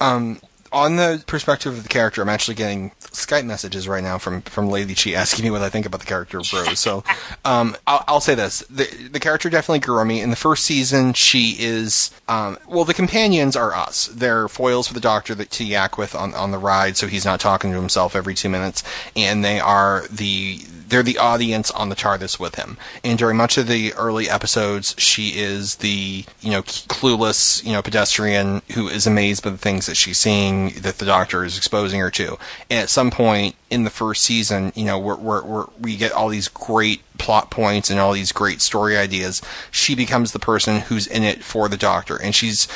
[0.00, 0.40] Um,
[0.72, 4.68] on the perspective of the character, I'm actually getting Skype messages right now from from
[4.68, 6.78] Lady Chi asking me what I think about the character of Rose.
[6.78, 7.04] So,
[7.44, 10.20] um, I'll, I'll say this: the the character definitely grew on me.
[10.20, 14.06] In the first season, she is um, well, the companions are us.
[14.06, 17.24] They're foils for the Doctor that to yak with on on the ride, so he's
[17.24, 18.82] not talking to himself every two minutes,
[19.14, 20.60] and they are the
[20.92, 22.76] they're the audience on the TARDIS with him.
[23.02, 27.80] And during much of the early episodes, she is the you know clueless you know
[27.80, 32.00] pedestrian who is amazed by the things that she's seeing that the Doctor is exposing
[32.00, 32.38] her to.
[32.70, 36.12] And at some point in the first season, you know, we're, we're, we're, we get
[36.12, 39.40] all these great plot points and all these great story ideas.
[39.70, 42.68] She becomes the person who's in it for the Doctor, and she's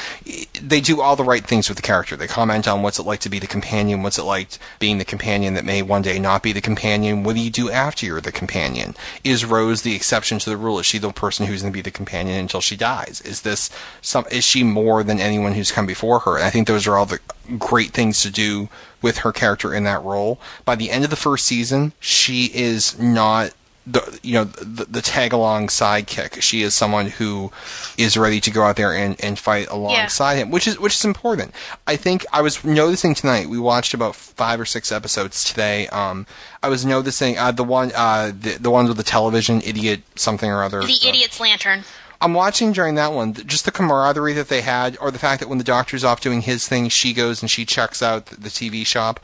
[0.60, 2.16] they do all the right things with the character.
[2.16, 5.04] They comment on what's it like to be the companion, what's it like being the
[5.04, 7.22] companion that may one day not be the companion.
[7.22, 8.94] What do you do after you're the companion?
[9.24, 10.78] Is Rose the exception to the rule?
[10.78, 13.20] Is she the person who's going to be the companion until she dies?
[13.22, 14.26] Is this some?
[14.30, 16.36] Is she more than anyone who's come before her?
[16.36, 17.20] And I think those are all the
[17.58, 18.68] great things to do
[19.02, 20.40] with her character in that role.
[20.64, 23.52] By the end of the first season, she is not
[23.86, 26.42] the you know the, the tag along sidekick.
[26.42, 27.52] She is someone who
[27.96, 31.04] is ready to go out there and, and fight alongside him, which is which is
[31.04, 31.52] important.
[31.86, 33.48] I think I was noticing tonight.
[33.48, 35.86] We watched about five or six episodes today.
[35.88, 36.26] Um,
[36.62, 40.50] I was noticing uh, the one uh, the the ones with the television idiot something
[40.50, 40.80] or other.
[40.80, 41.84] The uh, idiot's lantern.
[42.20, 45.48] I'm watching during that one, just the camaraderie that they had, or the fact that
[45.48, 48.86] when the doctor's off doing his thing, she goes and she checks out the TV
[48.86, 49.20] shop.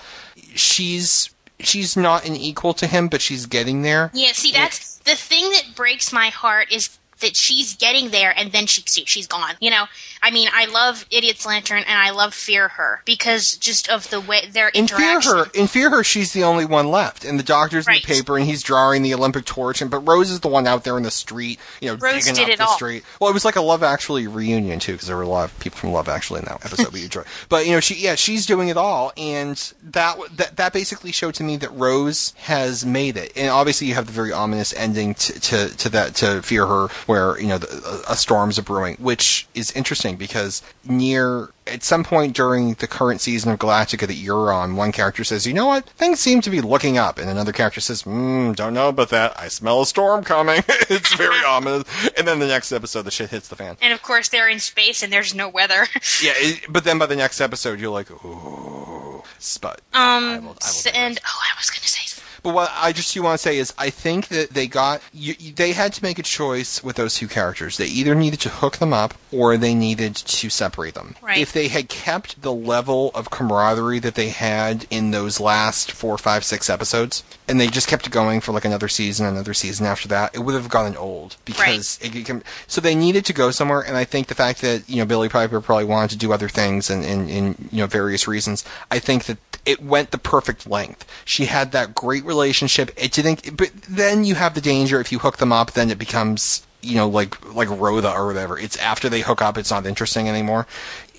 [0.55, 1.32] She's
[1.65, 4.11] she's not an equal to him, but she's getting there.
[4.15, 8.53] Yeah, see, that's the thing that breaks my heart is that she's getting there and
[8.53, 9.55] then she she's gone.
[9.61, 9.87] You know,
[10.23, 14.21] I mean, I love Idiot's Lantern and I love Fear Her because just of the
[14.21, 15.21] way their In Fear.
[15.23, 18.37] Her, in Fear Her, she's the only one left, and the doctor's in the paper,
[18.37, 21.03] and he's drawing the Olympic torch, and but Rose is the one out there in
[21.03, 22.77] the street, you know, Rose digging up the all.
[22.77, 23.05] street.
[23.21, 25.59] Well, it was like a Love Actually reunion too, because there were a lot of
[25.61, 27.27] people from Love Actually in that episode we enjoyed.
[27.49, 31.35] But you know, she yeah, she's doing it all, and that that that basically showed
[31.35, 33.33] to me that Rose has made it.
[33.37, 36.89] And obviously, you have the very ominous ending to to, to that to Fear Her,
[37.13, 42.03] where you know the, a, storm's a brewing, which is interesting because near at some
[42.05, 45.67] point during the current season of Galactica that you're on, one character says, "You know
[45.67, 45.85] what?
[45.91, 49.39] Things seem to be looking up," and another character says, mm, "Don't know about that.
[49.39, 51.85] I smell a storm coming." it's very ominous.
[52.17, 53.77] And then the next episode, the shit hits the fan.
[53.83, 55.87] and of course, they're in space and there's no weather.
[56.23, 59.23] Yeah, it, but then by the next episode, you're like, "Ooh."
[59.61, 60.57] But I will- I um, will
[60.95, 62.12] and oh, I was gonna say.
[62.43, 65.35] But what I just you want to say is, I think that they got you,
[65.35, 67.77] they had to make a choice with those two characters.
[67.77, 71.15] They either needed to hook them up or they needed to separate them.
[71.23, 71.39] Right.
[71.39, 76.19] If they had kept the level of camaraderie that they had in those last four,
[76.19, 80.09] five, six episodes, and they just kept going for like another season, another season after
[80.09, 83.81] that, it would have gotten old because it became, so they needed to go somewhere.
[83.81, 86.49] And I think the fact that you know Billie Piper probably wanted to do other
[86.49, 90.67] things and, and, and you know various reasons, I think that it went the perfect
[90.67, 91.07] length.
[91.25, 92.91] She had that great relationship.
[92.97, 95.91] Eh, it didn't, but then you have the danger if you hook them up, then
[95.91, 98.59] it becomes you know like like Rhoda or whatever.
[98.59, 100.67] It's after they hook up, it's not interesting anymore.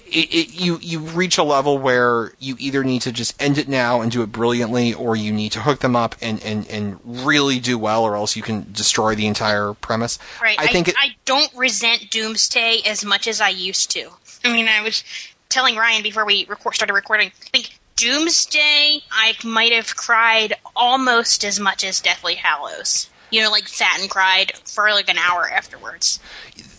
[0.06, 3.68] It, it, you you reach a level where you either need to just end it
[3.68, 7.00] now and do it brilliantly, or you need to hook them up and, and, and
[7.04, 10.20] really do well, or else you can destroy the entire premise.
[10.40, 10.60] Right.
[10.60, 14.12] I think it, I don't resent Doomsday as much as I used to.
[14.46, 15.04] I mean, I was
[15.50, 17.32] telling Ryan before we record, started recording.
[17.42, 23.10] I think Doomsday, I might have cried almost as much as Deathly Hallows.
[23.30, 26.20] You know, like sat and cried for like an hour afterwards.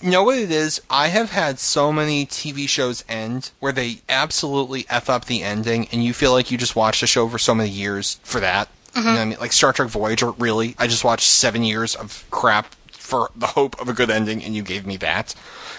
[0.01, 0.81] You know what it is?
[0.89, 5.89] I have had so many TV shows end where they absolutely f up the ending,
[5.91, 8.69] and you feel like you just watched a show for so many years for that.
[8.95, 9.39] You know what I mean?
[9.41, 10.77] Like Star Trek Voyager, really?
[10.79, 14.55] I just watched seven years of crap for the hope of a good ending, and
[14.55, 15.35] you gave me that.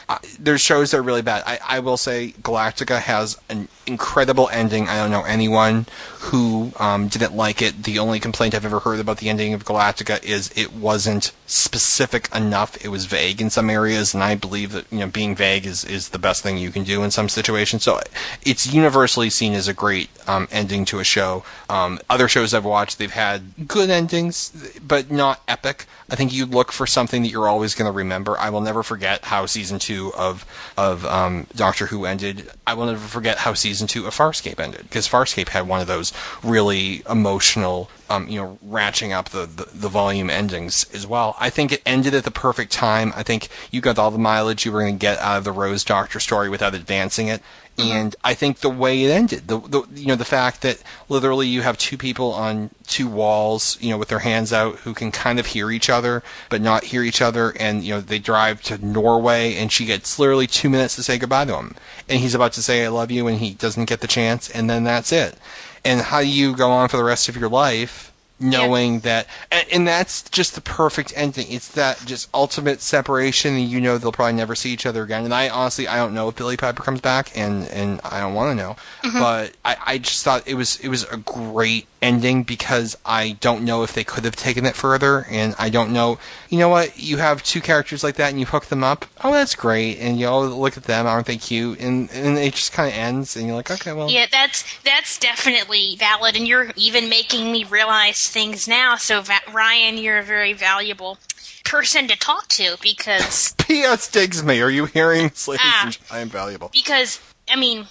[0.10, 1.42] Uh, there's shows that are really bad.
[1.46, 4.88] I, I will say Galactica has an incredible ending.
[4.88, 5.86] I don't know anyone
[6.20, 7.84] who um, didn't like it.
[7.84, 12.30] The only complaint I've ever heard about the ending of Galactica is it wasn't specific
[12.34, 12.84] enough.
[12.84, 15.86] It was vague in some areas, and I believe that you know being vague is,
[15.86, 17.84] is the best thing you can do in some situations.
[17.84, 18.00] So
[18.44, 21.44] it's universally seen as a great um, ending to a show.
[21.70, 24.52] Um, other shows I've watched, they've had good endings,
[24.86, 25.86] but not epic.
[26.10, 28.38] I think you look for something that you're always going to remember.
[28.40, 30.46] I will never forget how season two of
[30.78, 32.50] of um, Doctor Who ended.
[32.66, 35.88] I will never forget how season two of Farscape ended because Farscape had one of
[35.88, 41.36] those really emotional, um, you know, ratcheting up the, the the volume endings as well.
[41.40, 43.12] I think it ended at the perfect time.
[43.16, 45.52] I think you got all the mileage you were going to get out of the
[45.52, 47.42] Rose Doctor story without advancing it.
[47.78, 51.48] And I think the way it ended, the, the you know the fact that literally
[51.48, 55.12] you have two people on two walls, you know, with their hands out, who can
[55.12, 58.62] kind of hear each other but not hear each other, and you know they drive
[58.64, 61.76] to Norway, and she gets literally two minutes to say goodbye to him,
[62.08, 64.70] and he's about to say I love you, and he doesn't get the chance, and
[64.70, 65.38] then that's it.
[65.84, 68.14] And how do you go on for the rest of your life?
[68.38, 71.48] Knowing that and, and that's just the perfect ending.
[71.50, 75.24] It's that just ultimate separation and you know they'll probably never see each other again.
[75.24, 78.34] And i honestly i don't know if billie piper comes back and and i don't
[78.34, 79.20] want to know mm-hmm.
[79.20, 83.64] but I, I just thought it was it was a great ending because i don't
[83.64, 86.18] know if they could have taken it further and i don't know
[86.50, 89.32] you know what you have two characters like that and you hook them up oh
[89.32, 92.72] that's great and you all look at them aren't they cute and and it just
[92.74, 96.72] kind of ends and you're like okay well Yeah, that's that's definitely valid, and you're
[96.76, 98.96] even making me realize things now.
[98.98, 101.18] So, Va- Ryan, you're a very valuable
[101.64, 104.10] person to talk to because P.S.
[104.12, 104.62] digs me.
[104.62, 105.32] Are you hearing?
[105.48, 105.90] Ladies ah.
[105.90, 106.70] gen- I am valuable.
[106.72, 107.20] because
[107.50, 107.88] I mean,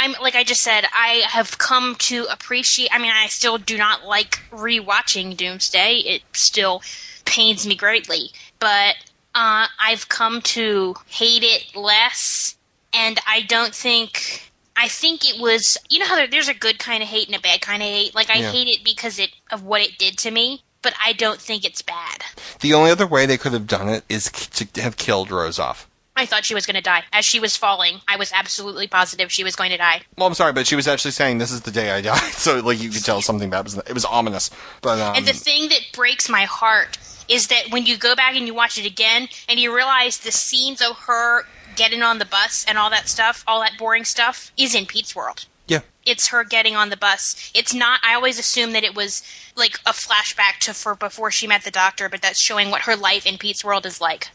[0.00, 2.88] I'm like I just said, I have come to appreciate.
[2.90, 5.98] I mean, I still do not like rewatching Doomsday.
[5.98, 6.82] It still
[7.26, 8.96] pains me greatly, but
[9.34, 12.56] uh, I've come to hate it less,
[12.92, 14.50] and I don't think.
[14.76, 17.36] I think it was, you know how there, there's a good kind of hate and
[17.36, 18.14] a bad kind of hate.
[18.14, 18.50] Like I Yeah.
[18.50, 21.82] hate it because it of what it did to me, but I don't think it's
[21.82, 22.24] bad.
[22.60, 25.86] The only other way they could have done it is to have killed Rose off.
[26.20, 27.02] I thought she was going to die.
[27.12, 30.02] As she was falling, I was absolutely positive she was going to die.
[30.18, 32.60] Well, I'm sorry, but she was actually saying this is the day I died, so
[32.60, 34.50] like you could tell something bad was it was ominous.
[34.82, 36.98] But um, And the thing that breaks my heart
[37.28, 40.32] is that when you go back and you watch it again and you realize the
[40.32, 41.44] scenes of her
[41.76, 45.16] getting on the bus and all that stuff, all that boring stuff, is in Pete's
[45.16, 45.46] world.
[45.68, 47.50] yeah, It's her getting on the bus.
[47.54, 48.00] It's not.
[48.04, 49.22] I always assume that it was
[49.56, 52.96] like a flashback to for before she met the doctor, but that's showing what her
[52.96, 54.28] life in Pete's world is like.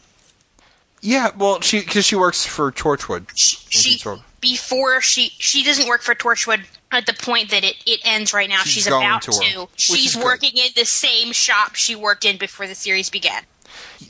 [1.06, 1.30] Yeah.
[1.36, 3.30] Well, she because she works for Torchwood.
[3.34, 4.02] She, she
[4.40, 8.48] before she she doesn't work for Torchwood at the point that it, it ends right
[8.48, 8.60] now.
[8.62, 9.60] She's She's, about to to.
[9.60, 10.24] work, which is She's good.
[10.24, 13.42] working in the same shop she worked in before the series began.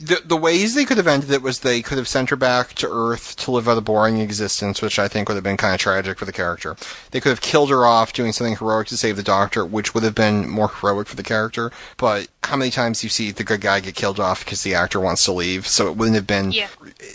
[0.00, 2.74] The the ways they could have ended it was they could have sent her back
[2.74, 5.74] to Earth to live out a boring existence, which I think would have been kind
[5.74, 6.76] of tragic for the character.
[7.12, 10.02] They could have killed her off doing something heroic to save the Doctor, which would
[10.02, 11.70] have been more heroic for the character.
[11.96, 14.74] But how many times do you see the good guy get killed off because the
[14.74, 15.66] actor wants to leave?
[15.66, 16.52] So it wouldn't have been.
[16.52, 16.68] Yeah.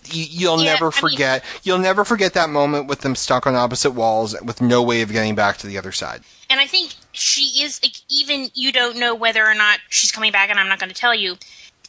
[0.06, 1.44] You, you'll Yeah, never I mean- forget.
[1.64, 5.12] you'll never forget that moment with them stuck on opposite walls with no way of
[5.12, 6.22] getting back to the other side.
[6.50, 10.34] And I think she is like, even you don't know whether or not she's coming
[10.34, 11.38] back, and I'm not going to tell you.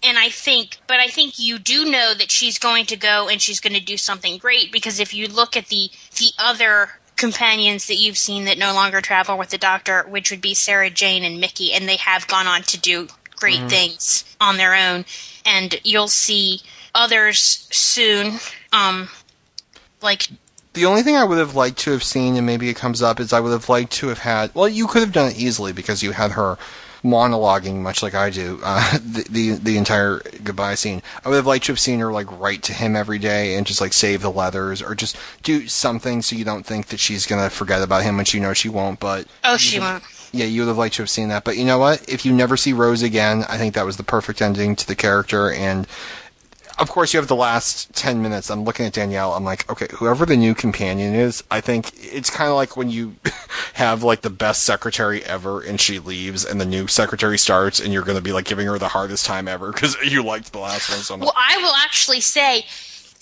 [0.04, 3.40] And I think, but I think you do know that she's going to go and
[3.40, 7.86] she's going to do something great because if you look at the the other companions
[7.86, 11.22] that you've seen that no longer travel with the Doctor, which would be Sarah Jane
[11.22, 13.06] and Mickey, and they have gone on to do
[13.36, 15.04] great things on their own,
[15.44, 16.62] and you'll see
[16.94, 18.38] others soon.
[18.72, 19.08] Um,
[20.00, 20.28] like
[20.72, 23.20] The only thing I would have liked to have seen, and maybe it comes up,
[23.20, 24.54] is I would have liked to have had.
[24.54, 26.58] Well, you could have done it easily because you had her
[27.04, 31.02] monologuing, much like I do, uh, the, the the entire goodbye scene.
[31.24, 33.66] I would have liked to have seen her like write to him every day and
[33.66, 37.26] just like save the leathers or just do something so you don't think that she's
[37.26, 39.00] gonna forget about him, which you know she won't.
[39.00, 40.04] But oh, she won't.
[40.32, 41.44] yeah, you would have liked to have seen that.
[41.44, 42.08] But you know what?
[42.08, 44.96] If you never see Rose again, I think that was the perfect ending to the
[44.96, 45.50] character.
[45.50, 45.86] And
[46.78, 48.50] of course, you have the last 10 minutes.
[48.50, 49.34] I'm looking at Danielle.
[49.34, 52.90] I'm like, okay, whoever the new companion is, I think it's kind of like when
[52.90, 53.16] you
[53.74, 57.92] have like the best secretary ever and she leaves and the new secretary starts and
[57.92, 60.58] you're going to be like giving her the hardest time ever because you liked the
[60.58, 61.26] last one so much.
[61.26, 62.64] Well, I will actually say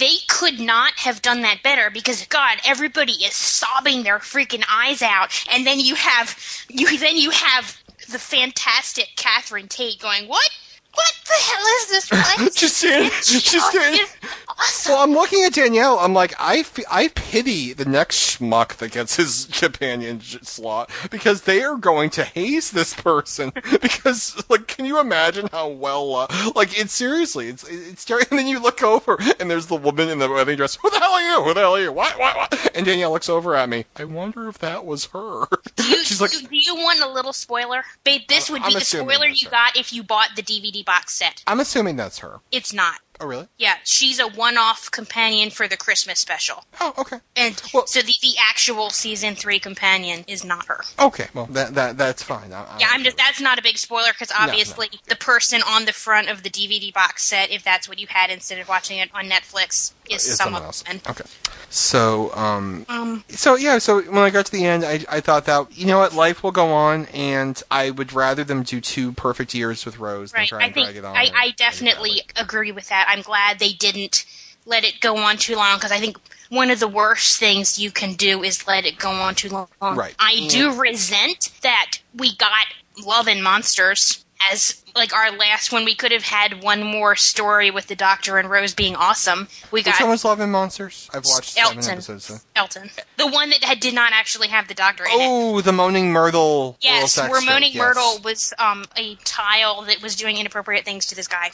[0.00, 5.02] they could not have done that better because God, everybody is sobbing their freaking eyes
[5.02, 6.36] out, and then you have
[6.68, 10.50] you then you have the fantastic Catherine Tate going, "What?
[10.94, 12.54] What the hell is this place?
[12.54, 14.16] Just This just is
[14.48, 15.98] awesome." Well, I'm looking at Danielle.
[15.98, 21.42] I'm like, I, f- I pity the next schmuck that gets his companion slot because
[21.42, 23.52] they are going to haze this person.
[23.80, 28.38] Because, like, can you imagine how well, uh, like, it's seriously, it's, it's, ter- and
[28.38, 30.76] then you look over and there's the woman in the wedding dress.
[30.76, 31.42] Who the hell are you?
[31.42, 31.92] Who the hell are you?
[31.92, 32.70] What, what, what?
[32.76, 33.84] And Danielle looks over at me.
[33.96, 35.44] I wonder if that was her.
[35.78, 37.84] You- She's like, do, do you want a little spoiler?
[38.04, 41.12] Babe, this would I'm be the spoiler you got if you bought the DVD box
[41.12, 41.42] set.
[41.46, 42.40] I'm assuming that's her.
[42.52, 43.00] It's not.
[43.20, 43.48] Oh, really?
[43.58, 46.64] Yeah, she's a one-off companion for the Christmas special.
[46.80, 47.18] Oh, okay.
[47.36, 50.80] And Well- so the, the actual season three companion is not her.
[50.98, 52.52] Okay, well, that, that, that's fine.
[52.52, 55.92] I, Yeah, I'm just that's not a big spoiler because obviously the person on the
[55.92, 59.10] front of the DVD box set, if that's what you had instead of watching it
[59.14, 60.84] on Netflix, is some someone else.
[61.08, 61.24] Okay.
[61.72, 65.44] So, um, Um, so yeah, so when I got to the end, I, I thought
[65.44, 69.12] that you know what, life will go on, and I would rather them do two
[69.12, 70.48] perfect years with Rose than right.
[70.48, 71.16] try I think drag it on.
[71.16, 73.06] I, I definitely agree with that.
[73.10, 74.24] I'm glad they didn't
[74.66, 76.18] let it go on too long because I think
[76.48, 79.68] one of the worst things you can do is let it go on too long.
[79.80, 80.14] Right.
[80.18, 82.66] I do resent that we got
[83.04, 85.84] Love and Monsters as like our last one.
[85.84, 89.48] we could have had one more story with the Doctor and Rose being awesome.
[89.70, 91.08] We Which got one was Love and Monsters?
[91.12, 92.24] I've watched seven episodes.
[92.24, 92.36] So.
[92.56, 95.16] Elton, the one that had, did not actually have the Doctor in it.
[95.20, 96.76] Oh, the Moaning Myrtle.
[96.80, 97.80] Yes, where Moaning yes.
[97.80, 101.50] Myrtle was um, a tile that was doing inappropriate things to this guy.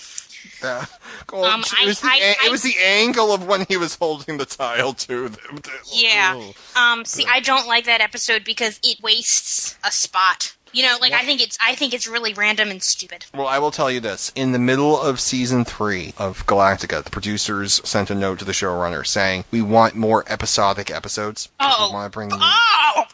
[0.63, 0.87] Yeah.
[1.33, 3.77] Well, Um, it, was the, I- a- I- it was the angle of when he
[3.77, 5.31] was holding the tile too.
[5.93, 6.37] Yeah.
[6.37, 6.55] Ooh.
[6.81, 10.55] Um, see, I don't like that episode because it wastes a spot.
[10.73, 13.25] You know, like I think it's I think it's really random and stupid.
[13.35, 14.31] Well, I will tell you this.
[14.35, 18.53] In the middle of season three of Galactica, the producers sent a note to the
[18.53, 21.49] showrunner saying, We want more episodic episodes.
[21.61, 21.89] Oh.
[21.89, 23.05] We want to bring Oh,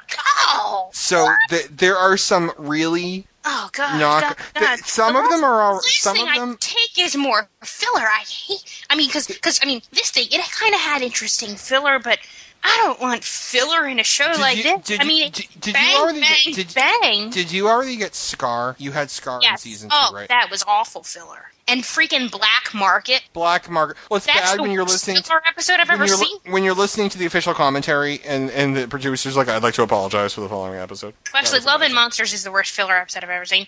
[0.49, 4.79] oh, So th- there are some really oh, God, Knock- God, God.
[4.85, 7.49] some The of them are all- last some thing of them- I take is more
[7.63, 8.01] filler.
[8.09, 8.85] I hate.
[8.91, 12.19] I mean, because I mean, this thing it kind of had interesting filler, but
[12.65, 15.01] I don't want filler in a show Did like you- this.
[15.01, 17.31] I mean, did- did you bang, already bang, get- did- bang.
[17.31, 18.77] Did you already get Scar?
[18.79, 20.29] You had Scar in season oh, two, right?
[20.29, 21.51] that was awful filler.
[21.69, 23.23] And freaking Black Market.
[23.33, 23.97] Black Market.
[24.11, 25.23] Well, it's That's bad when you're listening.
[25.23, 26.39] filler episode I've ever seen.
[26.51, 29.83] when you're listening to the official commentary and, and the producer's like, I'd like to
[29.83, 31.15] apologize for the following episode.
[31.33, 33.67] Well, actually, Love and Monsters is the worst filler episode I've ever seen.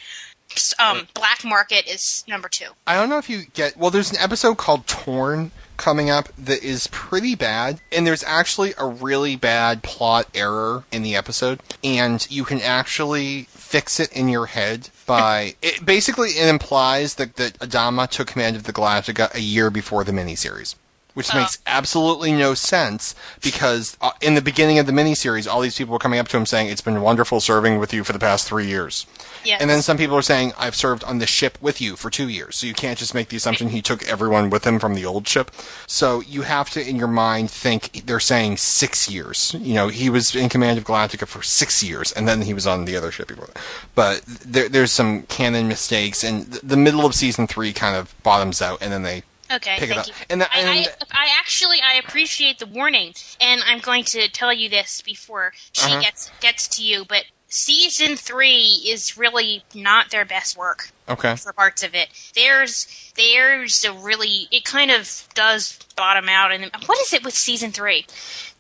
[0.79, 2.67] Um, Black Market is number two.
[2.87, 3.77] I don't know if you get.
[3.77, 8.75] Well, there's an episode called Torn coming up that is pretty bad, and there's actually
[8.79, 14.29] a really bad plot error in the episode, and you can actually fix it in
[14.29, 15.85] your head by it.
[15.85, 20.13] Basically, it implies that that Adama took command of the Galactica a year before the
[20.13, 20.75] miniseries.
[21.15, 21.39] Which Oh.
[21.39, 25.93] makes absolutely no sense because uh, in the beginning of the miniseries, all these people
[25.93, 28.49] were coming up to him saying, It's been wonderful serving with you for the past
[28.49, 29.07] three years.
[29.45, 29.61] Yes.
[29.61, 32.29] And then some people are saying, I've served on this ship with you for two
[32.29, 32.57] years.
[32.57, 35.29] So you can't just make the assumption he took everyone with him from the old
[35.29, 35.51] ship.
[35.87, 39.55] So you have to, in your mind, think they're saying six years.
[39.61, 42.67] You know, he was in command of Galactica for six years, and then he was
[42.67, 43.51] on the other ship before.
[43.95, 48.15] But there, there's some canon mistakes, and th- the middle of season three kind of
[48.23, 49.23] bottoms out, and then they
[49.53, 50.15] Okay, pick it thank you.
[50.31, 54.29] And, the, I, and I, I actually I appreciate the warning, and I'm going to
[54.29, 56.01] tell you this before she Uh-huh.
[56.01, 57.05] gets gets to you.
[57.07, 61.37] But season three is really not their best work okay.
[61.37, 62.09] for parts of it.
[62.35, 66.51] There's there's a really it kind of does bottom out.
[66.51, 68.07] And what is it with season three?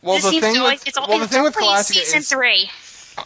[0.02, 2.18] Well, This the thing always- with, it's, al- well, the thing with always Galactica season
[2.18, 2.70] is, three.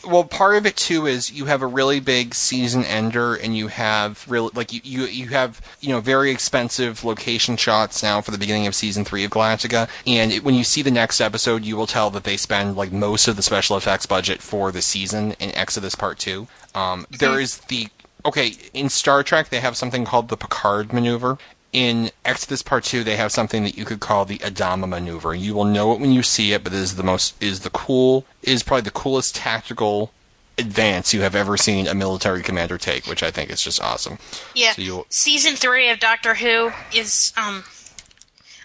[0.07, 3.69] Well, part of it too is you have a really big season ender, and you
[3.69, 8.31] have really like you, you you have you know very expensive location shots now for
[8.31, 11.65] the beginning of season three of Galactica, and it, when you see the next episode,
[11.65, 14.83] you will tell that they spend like most of the special effects budget for the
[14.83, 16.49] season in Exodus Part Two.
[16.75, 17.89] Um, there is the
[18.27, 21.39] okay in Star Trek they have something called the Picard maneuver.
[21.73, 25.35] In Exodus Part Two, they have something that you could call the Adama maneuver.
[25.35, 27.71] You will know it when you see it, but this is the most is the
[27.71, 30.11] cool is probably the coolest tactical
[30.59, 34.19] advance you have ever seen a military commander take, which I think is just awesome.
[34.55, 34.73] Yeah.
[34.73, 37.65] So Season three of Doctor Who is um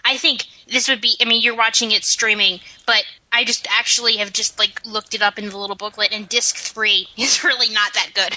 [0.04, 4.16] I think this would be I mean you're watching it streaming, but I just actually
[4.16, 7.72] have just like looked it up in the little booklet and disc three is really
[7.72, 8.36] not that good.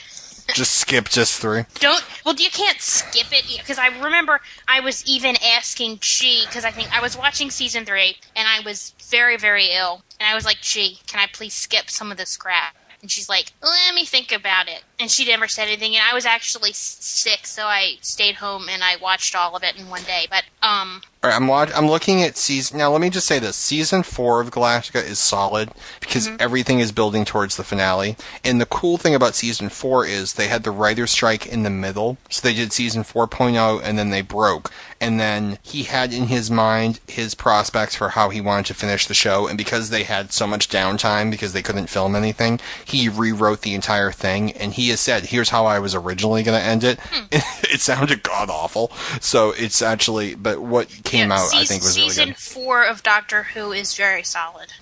[0.53, 1.63] Just skip just three.
[1.75, 6.65] Don't well you can't skip it because I remember I was even asking Chi because
[6.65, 10.35] I think I was watching season three and I was very very ill and I
[10.35, 13.93] was like Chi can I please skip some of this crap and she's like let
[13.93, 17.65] me think about it and she never said anything and I was actually sick so
[17.65, 21.29] I stayed home and I watched all of it in one day but um All
[21.29, 22.91] right, I'm watch- I'm looking at season now.
[22.91, 25.69] Let me just say this: season four of Galactica is solid
[25.99, 28.15] because everything is building towards the finale.
[28.43, 31.69] And the cool thing about season four is they had the writer's strike in the
[31.69, 34.71] middle, so they did season 4.0 and then they broke.
[35.01, 39.05] And then he had in his mind his prospects for how he wanted to finish
[39.05, 39.47] the show.
[39.47, 43.75] And because they had so much downtime because they couldn't film anything, he rewrote the
[43.75, 44.51] entire thing.
[44.53, 46.99] And he has said, "Here's how I was originally going to end it."
[47.31, 48.91] it sounded god awful.
[49.21, 52.37] So it's actually, but what came yeah, out, I think, was really season good.
[52.37, 54.73] four of Doctor Who is very solid.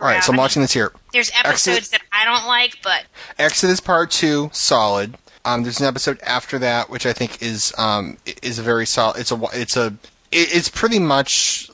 [0.00, 0.92] All right, so I'm watching this here.
[1.12, 3.04] There's episodes that I don't like, but
[3.38, 5.16] Exodus Part Two, solid.
[5.44, 9.18] Um, there's an episode after that which I think is um is a very solid.
[9.18, 9.86] It's a it's a
[10.30, 11.70] it, it's pretty much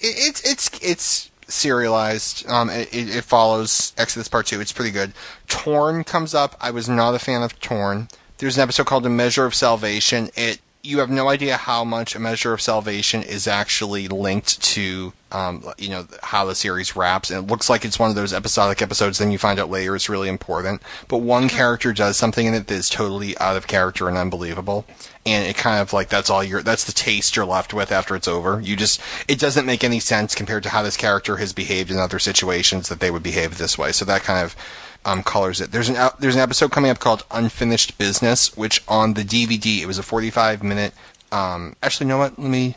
[0.00, 2.48] it, it's it's it's serialized.
[2.48, 4.60] Um, it, it follows Exodus Part Two.
[4.60, 5.12] It's pretty good.
[5.48, 6.56] Torn comes up.
[6.60, 8.08] I was not a fan of Torn.
[8.38, 10.30] There's an episode called A Measure of Salvation.
[10.34, 15.12] It you have no idea how much A Measure of Salvation is actually linked to
[15.32, 18.32] um, you know how the series wraps, and it looks like it's one of those
[18.32, 19.18] episodic episodes.
[19.18, 20.82] Then you find out later it's really important.
[21.06, 24.86] But one character does something in it that is totally out of character and unbelievable,
[25.24, 28.16] and it kind of like that's all you're that's the taste you're left with after
[28.16, 28.60] it's over.
[28.60, 31.98] You just it doesn't make any sense compared to how this character has behaved in
[31.98, 33.92] other situations that they would behave this way.
[33.92, 34.56] So that kind of
[35.04, 35.72] um, colors it.
[35.72, 39.86] There's an there's an episode coming up called Unfinished Business, which on the DVD it
[39.86, 40.92] was a 45 minute.
[41.32, 42.38] Um, actually, you know what?
[42.38, 42.76] Let me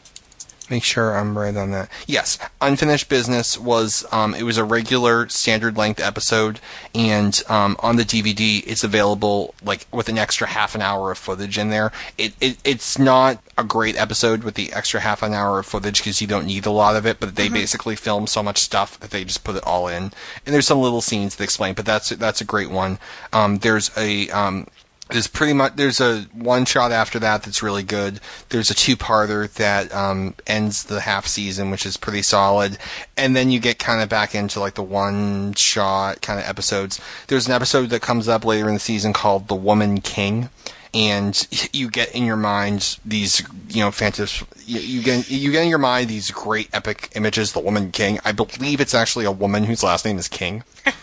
[0.73, 1.87] make sure I'm right on that.
[2.07, 6.59] Yes, Unfinished Business was um, it was a regular standard length episode,
[6.95, 11.19] and um, on the DVD it's available like with an extra half an hour of
[11.19, 11.91] footage in there.
[12.17, 15.99] It, it it's not a great episode with the extra half an hour of footage
[15.99, 18.99] because you don't need a lot of it, but they basically film so much stuff
[18.99, 20.11] that they just put it all in.
[20.45, 22.97] And there's some little scenes that explain, but that's that's a great one.
[23.31, 24.65] Um, there's a um,
[25.09, 28.19] there's pretty much there's a one shot after that that's really good.
[28.49, 32.77] There's a two parter that um, ends the half season, which is pretty solid,
[33.17, 37.01] and then you get kind of back into like the one shot kind of episodes.
[37.27, 40.49] There's an episode that comes up later in the season called "The Woman King."
[40.95, 44.47] And you get in your mind these, you know, fantastic.
[44.65, 47.51] You, you get you get in your mind these great epic images.
[47.53, 48.19] The woman king.
[48.23, 50.63] I believe it's actually a woman whose last name is King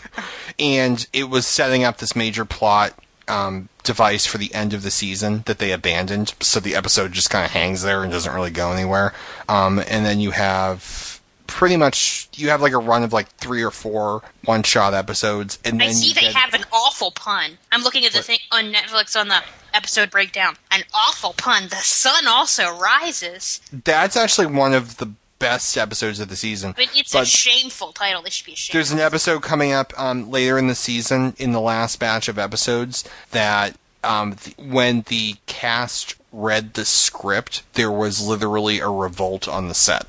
[0.59, 2.93] and it was setting up this major plot
[3.31, 6.33] um, device for the end of the season that they abandoned.
[6.41, 9.13] So the episode just kind of hangs there and doesn't really go anywhere.
[9.49, 13.61] Um, and then you have pretty much you have like a run of like three
[13.61, 17.57] or four one shot episodes, and then I see they get- have an awful pun.
[17.71, 19.41] I'm looking at the thing on Netflix on the
[19.73, 20.55] episode breakdown.
[20.69, 21.67] An awful pun.
[21.69, 23.61] The Son Also Rises.
[23.71, 25.11] that's actually one of the
[25.41, 26.73] best episodes of the season.
[26.75, 28.21] But it's a shameful title.
[28.21, 28.75] They should be ashamed.
[28.75, 32.39] There's an episode coming up um, later in the season, in the last batch of
[32.39, 39.47] episodes, that um, th- when the cast read the script, there was literally a revolt
[39.47, 40.07] on the set.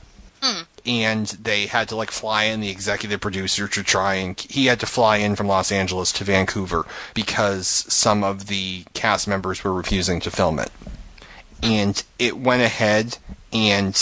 [0.84, 4.80] And they had to like fly in the executive producer to try and he had
[4.80, 6.84] to fly in from Los Angeles to Vancouver
[7.14, 10.72] because some of the cast members were refusing to film it.
[11.62, 13.18] And it went ahead
[13.52, 13.96] and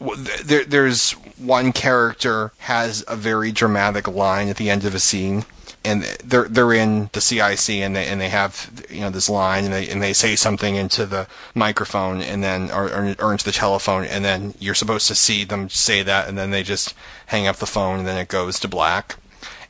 [0.00, 5.44] there, there's one character has a very dramatic line at the end of a scene,
[5.84, 9.64] and they're they're in the CIC and they and they have you know this line
[9.64, 13.44] and they and they say something into the microphone and then or, or, or into
[13.44, 16.94] the telephone and then you're supposed to see them say that and then they just
[17.26, 19.16] hang up the phone and then it goes to black.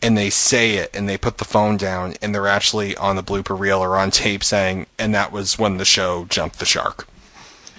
[0.02, 3.22] And they say it, and they put the phone down, and they're actually on the
[3.22, 7.06] blooper reel or on tape saying, "And that was when the show jumped the shark."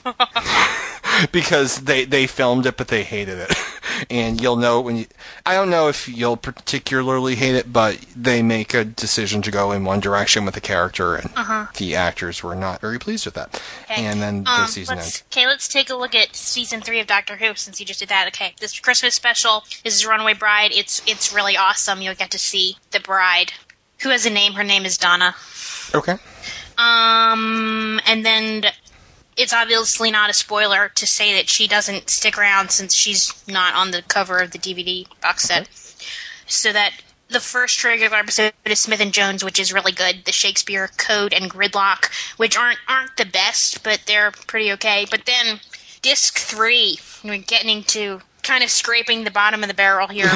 [1.31, 3.51] because they they filmed it but they hated it
[4.09, 5.05] and you'll know when you
[5.45, 9.71] i don't know if you'll particularly hate it but they make a decision to go
[9.71, 11.29] in one direction with the character and
[11.77, 14.05] the actors were not very pleased with that Okay.
[14.05, 16.99] and then the Um, season let's, ends okay, let's take a look at season three
[16.99, 18.27] of Doctor Who since you just did that.
[18.27, 20.71] Okay, this Christmas special is Runaway Bride.
[20.73, 22.01] It's it's really awesome.
[22.01, 23.51] You'll get to see the bride,
[24.01, 24.53] who has a name.
[24.53, 25.35] Her name is Donna.
[25.93, 26.15] okay
[26.77, 28.65] Um, and then
[29.37, 33.73] it's obviously not a spoiler to say that she doesn't stick around since she's not
[33.73, 35.69] on the cover of the DVD box set.
[36.47, 40.25] So that the first regular episode is Smith and Jones, which is really good.
[40.25, 45.05] The Shakespeare Code and Gridlock, which aren't aren't the best, but they're pretty okay.
[45.09, 45.61] But then
[46.01, 50.25] disc three, we're getting into kind of scraping the bottom of the barrel here.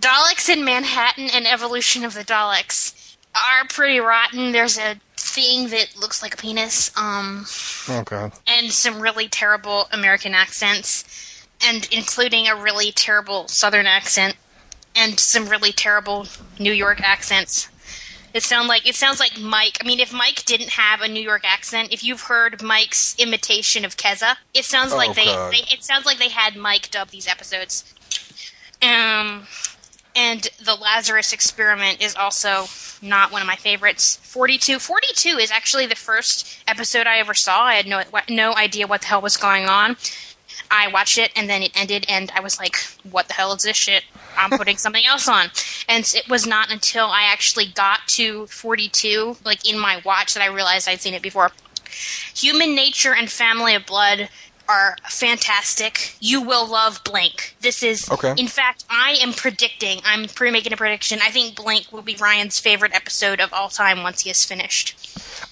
[0.00, 4.52] Daleks in Manhattan and Evolution of the Daleks are pretty rotten.
[4.52, 4.96] There's a
[5.34, 7.46] thing that looks like a penis, um,
[7.88, 11.04] oh god and some really terrible American accents,
[11.64, 14.36] and including a really terrible Southern accent,
[14.94, 16.26] and some really terrible
[16.58, 17.68] New York accents.
[18.34, 19.76] It sound like it sounds like Mike.
[19.80, 23.84] I mean, if Mike didn't have a New York accent, if you've heard Mike's imitation
[23.84, 27.08] of Keza, it sounds Oh, like they, they it sounds like they had Mike dub
[27.08, 27.84] these episodes.
[28.82, 29.46] Um,
[30.16, 32.64] and the Lazarus experiment is also
[33.02, 34.16] not one of my favorites.
[34.22, 34.78] 42.
[34.78, 37.64] 42 is actually the first episode I ever saw.
[37.64, 39.96] I had no no idea what the hell was going on.
[40.70, 42.76] I watched it and then it ended and I was like,
[43.10, 44.04] what the hell is this shit?
[44.36, 45.50] I'm putting something else on.
[45.88, 50.42] And it was not until I actually got to 42, like in my watch, that
[50.42, 51.52] I realized I'd seen it before.
[52.34, 54.30] Human Nature and Family of Blood
[54.72, 56.14] are fantastic.
[56.20, 57.54] You will love Blink.
[57.60, 58.34] This is, Okay.
[58.36, 61.18] in fact, I am predicting, I'm pre making a prediction.
[61.22, 64.96] I think Blink will be Ryan's favorite episode of all time once he is finished.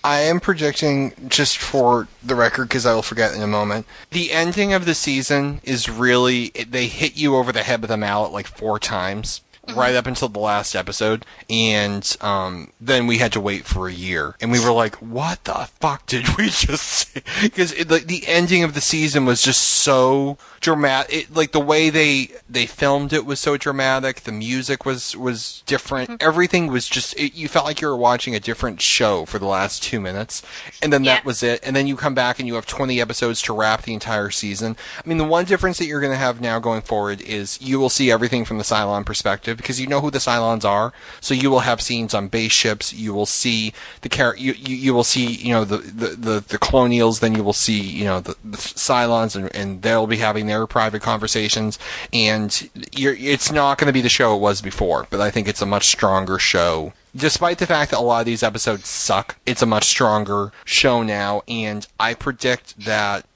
[0.02, 3.86] I am predicting, just for the record, because I will forget in a moment.
[4.10, 7.96] The ending of the season is really they hit you over the head with a
[7.98, 9.42] mallet like four times,
[9.76, 13.92] right up until the last episode, and um, then we had to wait for a
[13.92, 17.22] year, and we were like, "What the fuck did we just?" see?
[17.42, 21.14] Because the the ending of the season was just so dramatic.
[21.14, 24.20] It, like the way they they filmed it was so dramatic.
[24.20, 26.22] The music was was different.
[26.22, 27.18] Everything was just.
[27.18, 30.42] It, you felt like you were watching a different show for the last two minutes,
[30.82, 31.60] and then that was it.
[31.62, 34.76] And then you come back and you have twenty episodes to wrap the entire season.
[35.04, 37.78] I mean, the one difference that you're going to have now going forward is you
[37.78, 40.92] will see everything from the Cylon perspective because you know who the Cylons are.
[41.20, 42.92] So you will have scenes on base ships.
[42.92, 43.72] You will see
[44.02, 47.20] the char- you, you you will see you know the the the, the colonials.
[47.20, 50.66] Then you will see you know the, the Cylons, and, and they'll be having their
[50.66, 51.78] private conversations.
[52.12, 55.62] And it's not going to be the show it was before, but I think it's
[55.62, 56.92] a much stronger show.
[57.14, 61.02] Despite the fact that a lot of these episodes suck, it's a much stronger show
[61.02, 63.26] now, and I predict that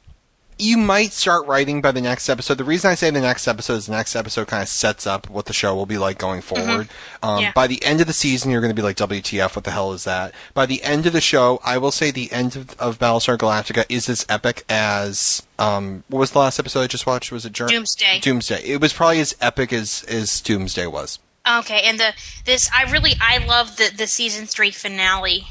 [0.58, 2.58] you might start writing by the next episode.
[2.58, 5.28] The reason I say the next episode is the next episode kind of sets up
[5.28, 6.88] what the show will be like going forward.
[7.22, 7.52] Um, Yeah.
[7.52, 9.92] By the end of the season, you're going to be like, WTF, what the hell
[9.92, 10.32] is that?
[10.54, 13.84] By the end of the show, I will say the end of, of Battlestar Galactica
[13.88, 17.32] is as epic as, um, what was the last episode I just watched?
[17.32, 18.20] Was it Jour- Doomsday.
[18.20, 18.62] Doomsday.
[18.64, 21.18] It was probably as epic as, as Doomsday was.
[21.46, 22.14] Okay, and the
[22.46, 25.46] this I really I love the the season three finale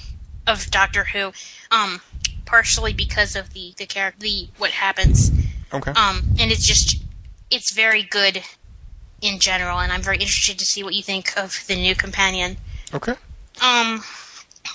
[0.48, 1.34] of Doctor Who,
[1.70, 2.02] um,
[2.58, 5.32] partially because of the the character the what happens,
[5.74, 5.90] Okay.
[5.94, 7.02] um, and it's just
[7.50, 8.44] it's very good
[9.22, 12.58] in general, and I'm very interested to see what you think of the new companion.
[12.94, 13.16] okay.
[13.60, 14.04] Um,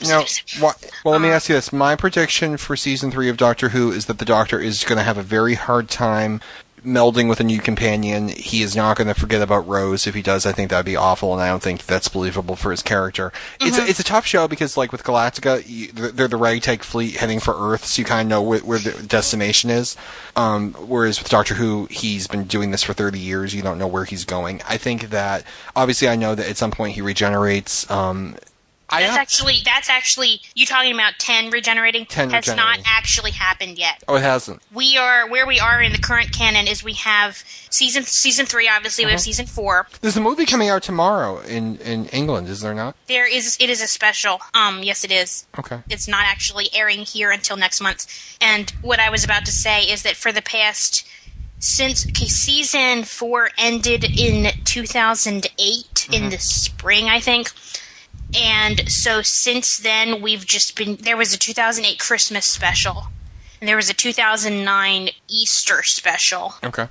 [0.03, 0.25] Now,
[0.61, 0.75] wha-
[1.05, 1.73] well, let me Uh, ask you this.
[1.73, 5.05] My prediction for season three of Doctor Who is that the Doctor is going to
[5.05, 6.41] have a very hard time
[6.85, 8.29] melding with a new companion.
[8.29, 10.07] He is not going to forget about Rose.
[10.07, 12.71] If he does, I think that'd be awful, and I don't think that's believable for
[12.71, 13.33] his character.
[13.61, 17.17] It's a, it's a tough show because, like with Galactica, you, they're the ragtag fleet
[17.17, 19.97] heading for Earth, so you kind of know where, where the destination is.
[20.37, 23.55] Um, whereas with Doctor Who, he's been doing this for 30 years.
[23.55, 24.63] You don't know where he's going.
[24.69, 25.45] I think that
[25.75, 27.91] obviously, I know that at some point he regenerates.
[27.91, 28.37] Um,
[28.91, 33.33] I That's have- actually that's actually you talking about ten regenerating 10 has not actually
[33.33, 34.03] happened yet.
[34.09, 34.63] oh, it hasn't.
[34.73, 37.37] We are where we are in the current canon is we have
[37.71, 38.69] season season three.
[38.69, 39.89] Obviously, we have season four.
[40.01, 42.97] There's a movie coming out tomorrow in in England, is there not?
[43.07, 44.41] There is it is a special.
[44.55, 45.47] Um, yes, it is.
[45.59, 45.81] Okay.
[45.91, 48.07] It's not actually airing here until next month.
[48.41, 51.07] And what I was about to say is that for the past
[51.59, 57.53] since okay, season four ended in 2008 in the spring, I think.
[58.37, 60.97] And so since then, we've just been.
[60.97, 63.05] There was a 2008 Christmas special,
[63.61, 66.87] and there was a 2009 Easter special, Okay.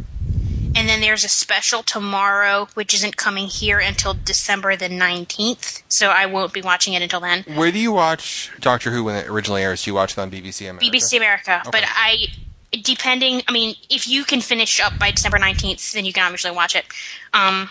[0.75, 5.83] and then there's a special tomorrow, which isn't coming here until December the 19th.
[5.89, 7.43] So I won't be watching it until then.
[7.53, 9.83] Where do you watch Doctor Who when it originally airs?
[9.83, 10.85] Do you watch it on BBC America?
[10.85, 11.61] BBC America.
[11.71, 12.27] But I,
[12.81, 16.49] depending, I mean, if you can finish up by December 19th, then you can obviously
[16.51, 16.85] watch it.
[17.33, 17.69] Um,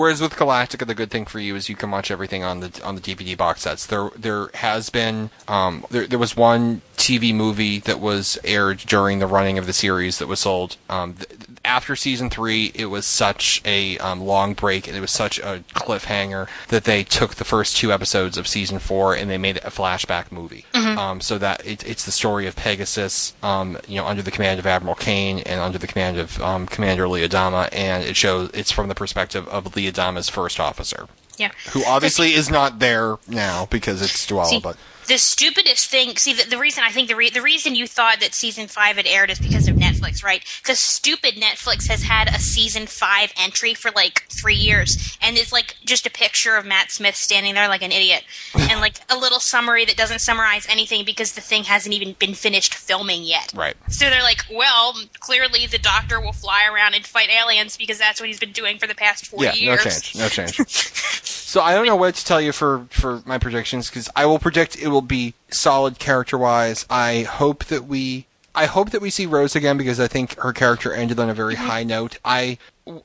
[0.00, 2.80] Whereas with Galactica, the good thing for you is you can watch everything on the
[2.82, 3.84] on the DVD box sets.
[3.84, 9.18] There there has been um, there there was one TV movie that was aired during
[9.18, 10.78] the running of the series that was sold.
[10.88, 11.28] Um, th-
[11.64, 15.62] after season three, it was such a um, long break and it was such a
[15.74, 19.64] cliffhanger that they took the first two episodes of season four and they made it
[19.64, 20.64] a flashback movie.
[20.98, 24.58] Um, so that it, it's the story of Pegasus, um, you know, under the command
[24.58, 28.50] of Admiral Cain and under the command of um, Commander Lee Adama, and it shows
[28.52, 31.06] it's from the perspective of Lee Adama's first officer,
[31.36, 31.50] yeah.
[31.72, 34.46] who obviously is not there now because it's Dualla.
[34.46, 34.76] See, but
[35.10, 36.16] the stupidest thing.
[36.16, 38.96] See, the, the reason I think the re- the reason you thought that season five
[38.96, 40.44] had aired is because of Netflix, right?
[40.62, 45.52] Because stupid Netflix has had a season five entry for like three years, and it's
[45.52, 48.22] like just a picture of Matt Smith standing there like an idiot,
[48.54, 52.34] and like a little summary that doesn't summarize anything because the thing hasn't even been
[52.34, 53.52] finished filming yet.
[53.56, 53.74] right.
[53.88, 58.20] So they're like, well, clearly the Doctor will fly around and fight aliens because that's
[58.20, 59.84] what he's been doing for the past forty Yeah, years.
[59.84, 60.68] no change, no change.
[61.50, 64.38] so I don't know what to tell you for for my predictions because I will
[64.38, 66.86] predict it will be solid character wise.
[66.90, 68.26] I hope that we.
[68.52, 71.34] I hope that we see Rose again because I think her character ended on a
[71.34, 72.18] very high note.
[72.24, 72.58] I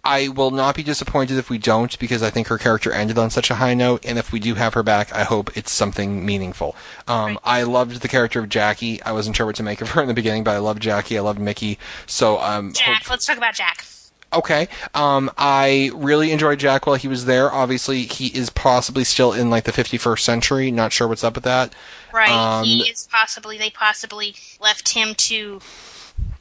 [0.04, 3.30] I will not be disappointed if we don't because I think her character ended on
[3.30, 4.04] such a high note.
[4.06, 6.76] And if we do have her back, I hope it's something meaningful.
[7.08, 9.02] Um, I loved the character of Jackie.
[9.04, 11.18] I wasn't sure what to make of her in the beginning, but I loved Jackie.
[11.18, 11.78] I loved Mickey.
[12.08, 13.86] So um, Jack, hope- let's talk about Jack.
[14.36, 14.68] Okay.
[14.94, 17.52] Um, I really enjoyed Jack while he was there.
[17.52, 20.72] Obviously, he is possibly still in like the 51st century.
[20.72, 21.74] Not sure what's up with that.
[22.14, 22.30] Right.
[22.30, 25.60] Um, he is possibly they possibly left him to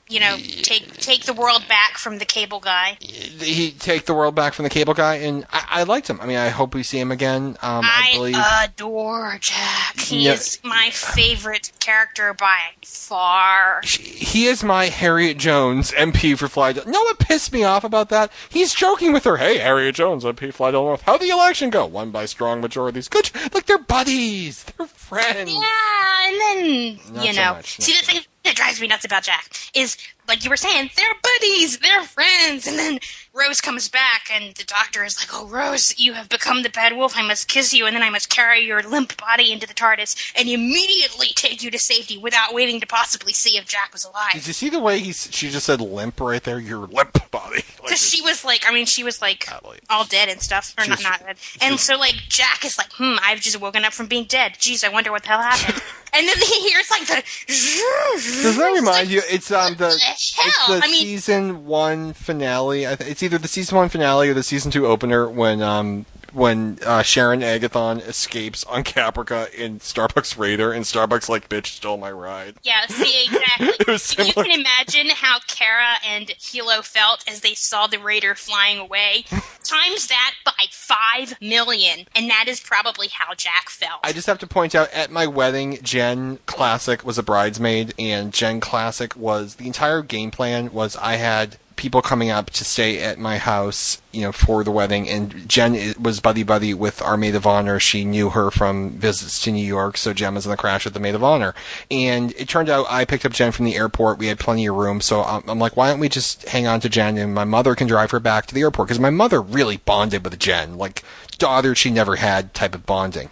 [0.09, 2.99] you know, take take the world back from the cable guy.
[3.01, 6.21] He take the world back from the cable guy, and I, I liked him.
[6.21, 7.57] I mean, I hope we see him again.
[7.63, 8.37] Um, I, I believe.
[8.65, 9.99] adore Jack.
[10.01, 10.33] He Yeah.
[10.35, 13.81] is my favorite character by far.
[13.85, 16.73] he is my Harriet Jones MP for Fly.
[16.73, 18.31] Del- no, what pissed me off about that?
[18.51, 19.39] He's joking with her.
[19.39, 21.03] Hey, Harriet Jones, MP Flydale North.
[21.03, 21.87] How'd the election go?
[21.87, 23.09] Won by strong majorities.
[23.09, 23.31] Good.
[23.55, 24.65] Like they're buddies.
[24.77, 25.51] They're friends.
[25.51, 28.87] Yeah, and then Not you so know, much, see not the thing that drives me
[28.87, 29.97] nuts about Jack is
[30.29, 32.99] like you were saying, they're buddies, they're friends, and then
[33.35, 36.97] Rose comes back, and the doctor is like, "Oh, Rose, you have become the bad
[36.97, 37.15] wolf.
[37.17, 40.15] I must kiss you, and then I must carry your limp body into the TARDIS
[40.37, 44.33] and immediately take you to safety without waiting to possibly see if Jack was alive."
[44.35, 45.13] Did you see the way he?
[45.13, 46.61] She just said limp right there.
[46.61, 47.63] Your limp body.
[47.85, 49.47] Like Because she was like, I mean, she was like
[49.91, 51.37] all dead and stuff, or not, was- not dead.
[51.61, 54.55] And so like Jack is like, hmm, I've just woken up from being dead.
[54.55, 55.83] Jeez, I wonder what the hell happened.
[56.15, 57.23] and then he hears like the.
[57.47, 59.21] Does that remind you?
[59.31, 62.85] It's um the the it's the I mean- season one finale.
[62.85, 67.03] It's either the season one finale or the season two opener when um when uh,
[67.03, 72.57] Sharon Agathon escapes on Caprica in Starbuck's Raider and Starbuck's like bitch stole my ride.
[72.63, 73.69] Yeah, see exactly.
[73.81, 77.99] It was If you can imagine how Kara and Helo felt as they saw the
[77.99, 79.25] raider flying away.
[79.65, 84.01] times that by five million, and that is probably how Jack felt.
[84.03, 88.33] I just have to point out at my wedding, Jen Classic was a bridesmaid, and
[88.33, 93.03] Jen Classic was the entire game plan was I had people coming up to stay
[93.03, 97.17] at my house, you know, for the wedding, and Jen was buddy buddy with our
[97.17, 97.81] maid of honor.
[97.81, 100.95] She knew her from visits to New York, so Jen was in the crash with
[100.95, 101.55] the maid of honor.
[101.91, 104.19] And it turned out I picked up Jen from the airport.
[104.19, 106.81] We had plenty of room, so I'm, I'm like, why don't we just hang on
[106.81, 109.41] to Jen, and my mother can drive her back to the airport because my mother
[109.41, 111.03] really bonded with Jen, like
[111.39, 113.31] daughter she never had type of bonding.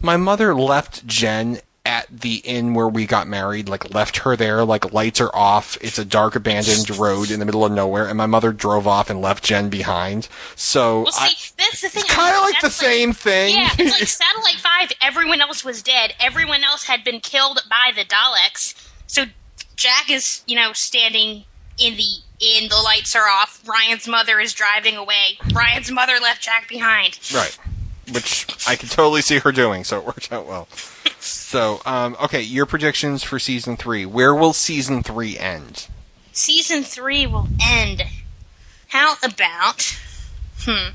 [0.00, 4.64] My mother left Jen at the inn where we got married, like left her there,
[4.64, 5.76] like lights are off.
[5.82, 9.10] It's a dark abandoned road in the middle of nowhere, and my mother drove off
[9.10, 10.28] and left Jen behind.
[10.56, 12.04] So Well, I, that's the thing.
[12.08, 13.54] kind of like the That's same thing.
[13.56, 14.92] Yeah, it's like Satellite Five.
[15.02, 16.14] Everyone else was dead.
[16.18, 18.74] Everyone else had been killed by the Daleks.
[19.06, 19.24] So
[19.76, 21.44] Jack is, you know, standing
[21.76, 22.04] in the
[22.40, 22.68] inn.
[22.70, 23.62] The lights are off.
[23.68, 25.38] Ryan's mother is driving away.
[25.54, 27.18] Ryan's mother left Jack behind.
[27.34, 27.58] Right.
[28.12, 30.68] Which I can totally see her doing, so it worked out well.
[31.20, 34.04] So, um, okay, your predictions for season three.
[34.04, 35.88] Where will season three end?
[36.32, 38.02] Season three will end.
[38.88, 39.98] How about?
[40.60, 40.90] Hmm.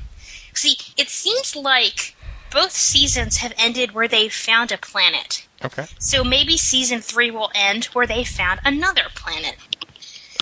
[0.54, 2.14] See, it seems like
[2.50, 5.46] both seasons have ended where they found a planet.
[5.64, 5.86] Okay.
[5.98, 9.56] So maybe season three will end where they found another planet.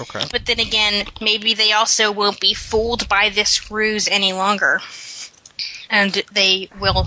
[0.00, 0.24] Okay.
[0.30, 4.80] But then again, maybe they also won't be fooled by this ruse any longer.
[5.90, 7.06] And they will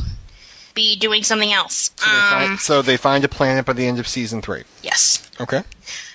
[0.73, 1.91] be doing something else.
[1.97, 4.63] So they, Um, find, so they find a planet by the end of season three.
[4.81, 5.27] yes.
[5.39, 5.63] Okay.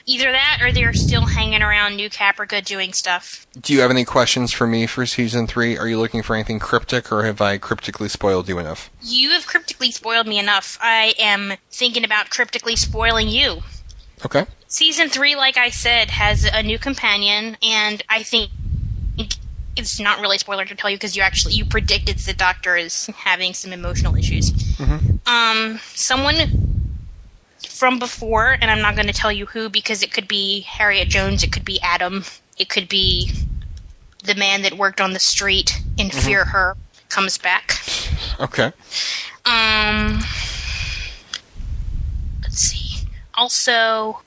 [0.08, 3.44] Either that or they're still hanging around New Caprica doing stuff.
[3.60, 5.76] Do you have any questions for me for season three?
[5.76, 8.88] Are you looking for anything cryptic, or have I cryptically spoiled you enough?
[9.02, 10.78] You have cryptically spoiled me enough.
[10.80, 13.62] I am thinking about cryptically spoiling you.
[14.24, 14.46] Okay.
[14.68, 18.50] Season three, like I said, has a new companion, and I think
[19.76, 22.76] it's not really a spoiler to tell you because you actually you predicted the Doctor
[22.76, 24.52] is having some emotional issues.
[25.26, 26.86] Um, someone
[27.68, 31.08] from before, and I'm not going to tell you who because it could be Harriet
[31.08, 32.24] Jones, it could be Adam,
[32.58, 33.32] it could be
[34.24, 36.76] the man that worked on the street in Fear Her
[37.08, 37.78] comes back.
[38.40, 38.72] Okay.
[39.44, 40.20] Um,
[42.42, 43.06] let's see.
[43.34, 44.22] Also,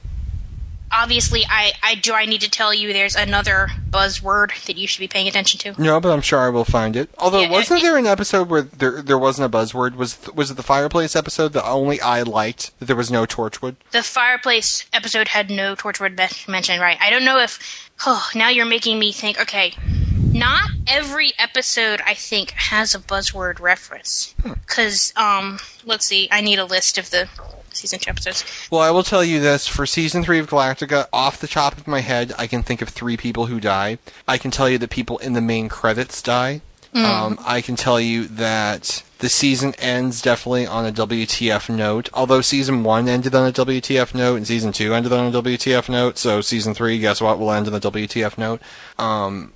[0.92, 2.14] obviously, I, I do.
[2.14, 5.82] I need to tell you, there's another buzzword that you should be paying attention to.
[5.82, 7.10] No, but I'm sure I will find it.
[7.18, 9.96] Although, Yeah, wasn't it- there an episode where there there wasn't a buzzword?
[9.96, 12.78] Was was it the fireplace episode that only I liked?
[12.80, 13.76] That there was no torchwood.
[13.92, 16.98] The fireplace episode had no torchwood me- mentioned, right?
[17.02, 17.90] I don't know if.
[18.06, 19.40] Oh, now you're making me think.
[19.42, 19.74] Okay,
[20.32, 24.34] not every episode I think has a buzzword reference.
[24.44, 26.28] Because um, let's see.
[26.32, 27.28] I need a list of the
[27.74, 28.44] season two episodes.
[28.72, 31.88] Well, I will tell you this: for season three of Galactica, off the top of
[31.88, 33.98] my head, I can think of three people who die.
[34.28, 36.62] I can tell you that people in the main credits die.
[36.94, 42.10] Um, I can tell you that the season ends definitely on a WTF note.
[42.14, 45.88] Although season one ended on a WTF note and season two ended on a WTF
[45.90, 48.62] note, so season three, guess what, will end on a WTF note.
[48.98, 49.54] Um,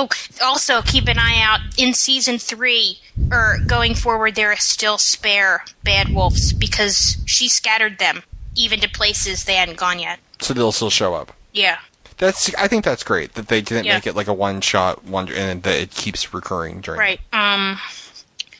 [0.00, 0.08] Oh,
[0.42, 3.00] also keep an eye out in season three,
[3.32, 4.34] or going forward.
[4.36, 8.22] There are still spare bad wolves because she scattered them
[8.54, 10.20] even to places they hadn't gone yet.
[10.40, 11.32] so they'll still show up.
[11.52, 11.78] Yeah,
[12.18, 13.94] That's I think that's great that they didn't Yeah.
[13.94, 16.98] make it like a one shot wonder and that it keeps recurring during.
[17.00, 17.20] right.
[17.32, 17.78] Um,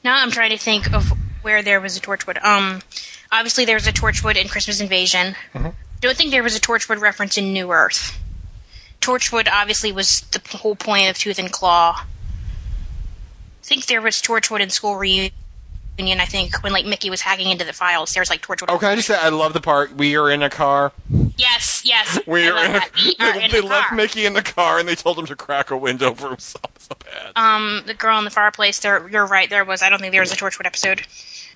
[0.05, 1.13] now I'm trying to think of
[1.43, 2.43] where there was a Torchwood.
[2.45, 2.83] Um,
[3.31, 5.37] obviously there was a Torchwood in Christmas Invasion.
[6.01, 8.19] Don't think there was a Torchwood reference in New Earth.
[9.01, 12.01] Torchwood obviously was the whole point of Tooth and Claw.
[12.01, 12.05] I
[13.63, 15.33] think there was Torchwood in School Reunion.
[15.99, 18.67] I think when like Mickey was hacking into the files, there was like Torchwood.
[18.69, 20.93] Oh, can I just say I love the part we are in a car.
[21.37, 22.19] Yes, yes.
[22.27, 22.81] We are in a.
[22.97, 23.97] We are they, in they left car.
[23.97, 26.73] Mickey in the car and they told him to crack a window for himself.
[26.79, 27.33] So bad.
[27.37, 28.79] Um, the girl in the fireplace.
[28.81, 29.49] There, you're right.
[29.51, 29.83] There was.
[29.83, 31.03] I don't think there was a Torchwood episode.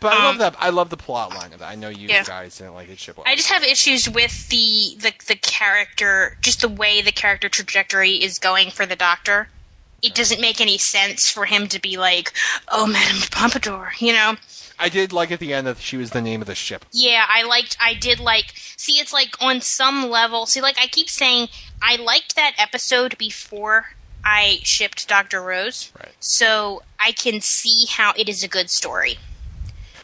[0.03, 0.57] But I love um, that.
[0.59, 1.69] I love the plot line of that.
[1.69, 2.25] I know you Yeah.
[2.25, 2.99] guys didn't like it.
[2.99, 7.49] Ship I just have issues with the, the the character, just the way the character
[7.49, 9.49] trajectory is going for the Doctor.
[10.03, 12.33] It doesn't make any sense for him to be like,
[12.69, 14.37] "Oh, Madame Pompadour," you know.
[14.79, 16.85] I did like at the end that she was the name of the ship.
[16.93, 17.77] Yeah, I liked.
[17.81, 18.53] I did like.
[18.77, 20.47] See, it's like on some level.
[20.47, 21.49] See, like I keep saying,
[21.81, 23.91] I liked that episode before
[24.25, 25.93] I shipped Doctor Rose.
[25.99, 26.13] Right.
[26.19, 29.19] So I can see how it is a good story.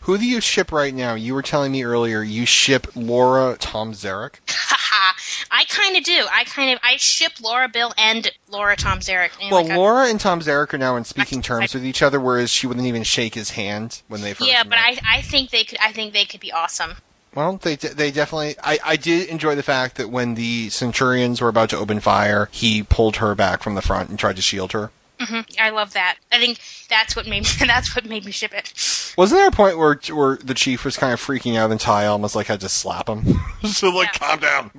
[0.09, 1.13] Who do you ship right now?
[1.17, 4.37] You were telling me earlier you ship Laura Tom Zarek.
[4.49, 5.15] Haha.
[5.51, 6.25] I kind of do.
[6.33, 9.33] I kind of I ship Laura Bill and Laura Tom Zarek.
[9.39, 11.85] And Well, like, I- Laura and Tom Zarek are now in speaking I- terms with
[11.85, 14.71] each other, whereas she wouldn't even shake his hand when they first yeah, met.
[14.71, 16.97] but I I think they could I think they could be awesome.
[17.35, 18.55] Well, they they definitely.
[18.65, 22.49] I, I did enjoy the fact that when the Centurions were about to open fire,
[22.51, 24.91] he pulled her back from the front and tried to shield her.
[25.21, 26.19] Hmm I love that.
[26.31, 28.73] I think that's what made me that's what made me ship it.
[29.17, 32.07] Wasn't there a point where where the chief was kind of freaking out and Tigh
[32.07, 33.25] almost like had to slap him?
[33.65, 34.19] so like, Yeah.
[34.19, 34.71] calm down.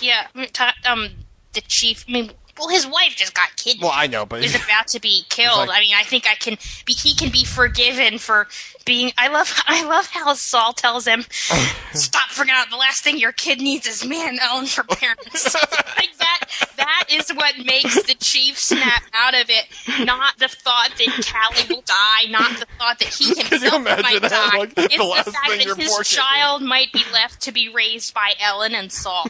[0.00, 1.08] Yeah, I mean, ta- um,
[1.54, 2.04] the chief.
[2.08, 3.82] I mean, well, his wife just got kidnapped.
[3.82, 5.68] Well, I know, but he's about to be killed.
[5.68, 6.56] like- I mean, I think I can
[6.86, 6.92] be.
[6.92, 8.46] He can be forgiven for
[8.84, 9.12] being.
[9.18, 9.52] I love.
[9.66, 11.22] I love how Saul tells him,
[11.92, 15.54] "Stop forgetting the last thing your kid needs is man owned for parents."
[15.96, 16.40] like that.
[16.76, 19.66] That is what makes the chief snap out of it.
[20.06, 24.30] Not the thought that Cally will die, not the thought that he himself might that?
[24.30, 24.58] die.
[24.58, 28.32] Like, it's last the fact that his child might be left to be raised by
[28.40, 29.26] Ellen and Saul.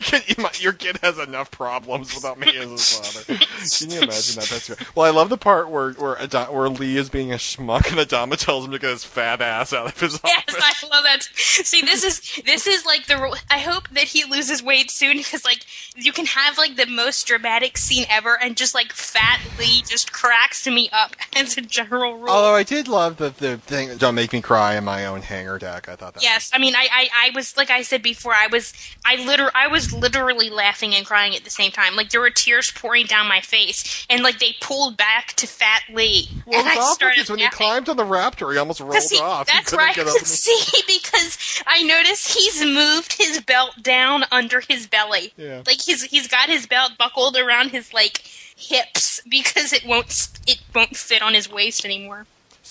[0.00, 3.36] Can you, your kid has enough problems without me as his father.
[3.36, 4.48] Can you imagine that?
[4.50, 4.96] That's great.
[4.96, 7.96] Well, I love the part where where, Adon- where Lee is being a schmuck and
[7.98, 10.82] Adama tells him to get his fat ass out of his Yes, office.
[10.84, 11.22] I love that.
[11.34, 13.36] See, this is this is like the.
[13.50, 15.64] I hope that he loses weight soon because like
[15.96, 20.12] you can have like the most dramatic scene ever, and just like Fat Lee just
[20.12, 22.28] cracks me up as a general rule.
[22.30, 25.58] Although I did love the the thing don't make me cry in my own hangar
[25.58, 25.88] deck.
[25.88, 26.22] I thought that.
[26.22, 28.72] Yes, I mean, I, I, I was like I said before, I was,
[29.04, 31.96] I liter, I was literally laughing and crying at the same time.
[31.96, 35.82] Like there were tears pouring down my face, and like they pulled back to Fat
[35.92, 39.18] Lee, Well, and I started when he climbed on the raptor, he almost rolled he-
[39.18, 39.46] off.
[39.46, 39.94] That's right.
[39.94, 45.32] get up in See, because I noticed he's moved his belt down under his belly.
[45.36, 45.62] Yeah.
[45.66, 48.18] Like he's he's got his belt buckled around his like
[48.56, 52.26] hips because it won't it won't fit on his waist anymore.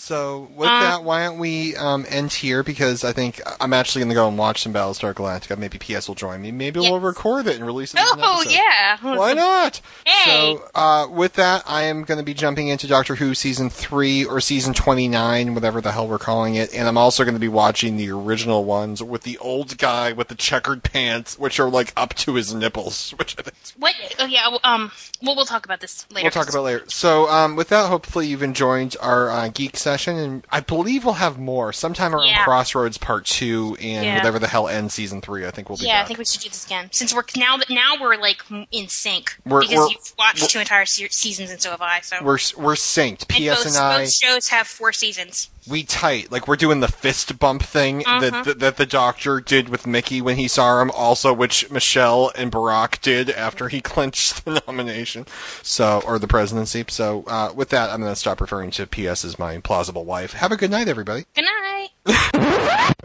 [0.08, 2.64] So with Uh, that, why don't we um, end here?
[2.64, 5.58] Because I think I'm actually going to go and watch some Battlestar Galactica.
[5.58, 6.50] Maybe PS will join me.
[6.50, 8.00] Maybe we'll record it and release it.
[8.02, 8.98] Oh yeah.
[9.02, 9.82] Why not?
[10.06, 10.56] Hey.
[10.56, 14.24] So, uh, with that, I am going to be jumping into Doctor Who season three
[14.24, 17.50] or season twenty-nine, whatever the hell we're calling it, and I'm also going to be
[17.50, 21.92] watching the original ones with the old guy with the checkered pants, which are like
[21.98, 23.94] up to his nipples, which I think What?
[24.20, 24.48] Oh yeah.
[24.48, 24.92] well, Um.
[25.22, 26.26] Well, we'll talk about this later.
[26.26, 26.84] We'll talk about it later.
[26.88, 31.16] So, um, with that, hopefully you've enjoyed our uh, geek session, and I believe we'll
[31.16, 32.44] have more sometime around Yeah.
[32.44, 34.18] Crossroads Part Two and Yeah.
[34.18, 35.48] whatever the hell ends Season Three.
[35.48, 37.58] I think we'll be Yeah, I think we should do this again since we're now
[37.70, 41.60] now we're like in sync We're- because we're- you've watched two entire se- seasons and
[41.62, 42.02] so have I.
[42.02, 43.26] So we're we're synced.
[43.30, 45.50] and PS both, and I, both shows have four seasons.
[45.68, 46.32] we tight.
[46.32, 48.20] Like we're doing the fist bump thing Uh-huh.
[48.20, 50.92] that, that that the Doctor did with Mickey when he saw him.
[50.92, 55.26] Also, which Michelle and Barack did after he clinched the nomination.
[55.64, 56.84] So, or the presidency.
[56.90, 60.34] So, uh, with that, I'm going to stop referring to PS as my plausible wife.
[60.34, 61.26] Have a good night, everybody.
[61.36, 61.90] Good night.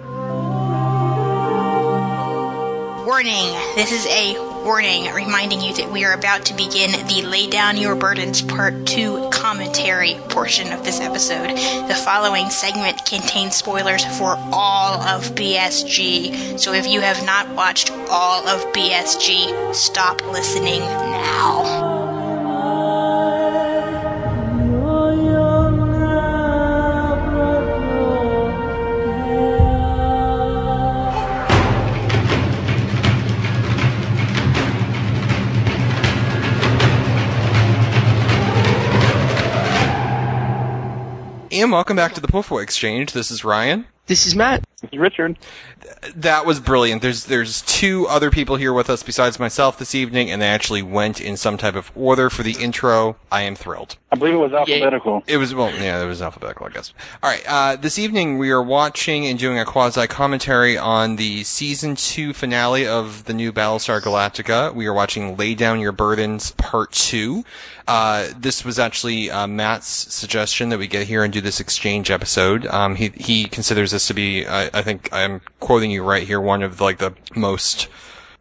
[3.07, 3.53] Warning.
[3.75, 7.77] This is a warning reminding you that we are about to begin the Lay Down
[7.77, 11.51] Your Burdens Part 2 commentary portion of this episode.
[11.89, 17.91] The following segment contains spoilers for all of BSG, so if you have not watched
[18.09, 22.12] all of BSG, stop listening now.
[41.53, 43.13] And welcome back to the Poufwa Exchange.
[43.13, 43.85] This is Ryan.
[44.07, 44.65] This is Matt.
[44.83, 45.39] This is Richard.
[46.15, 47.03] That was brilliant.
[47.03, 50.83] There's there's two other people here with us besides myself this evening, and they actually
[50.83, 53.17] went in some type of order for the intro.
[53.31, 53.97] I am thrilled.
[54.11, 55.23] I believe it was alphabetical.
[55.29, 56.93] It was well, yeah, it was alphabetical, I guess.
[57.23, 61.45] All right, uh, this evening we are watching and doing a quasi commentary on the
[61.45, 64.75] season two finale of the new Battlestar Galactica.
[64.75, 67.45] We are watching "Lay Down Your Burdens" Part Two.
[67.89, 72.11] Uh, this was actually uh, Matt's suggestion that we get here and do this exchange
[72.11, 72.67] episode.
[72.67, 76.41] Um, he he considers this to be, I, I think I'm quoting you right here,
[76.41, 77.89] one of like the most.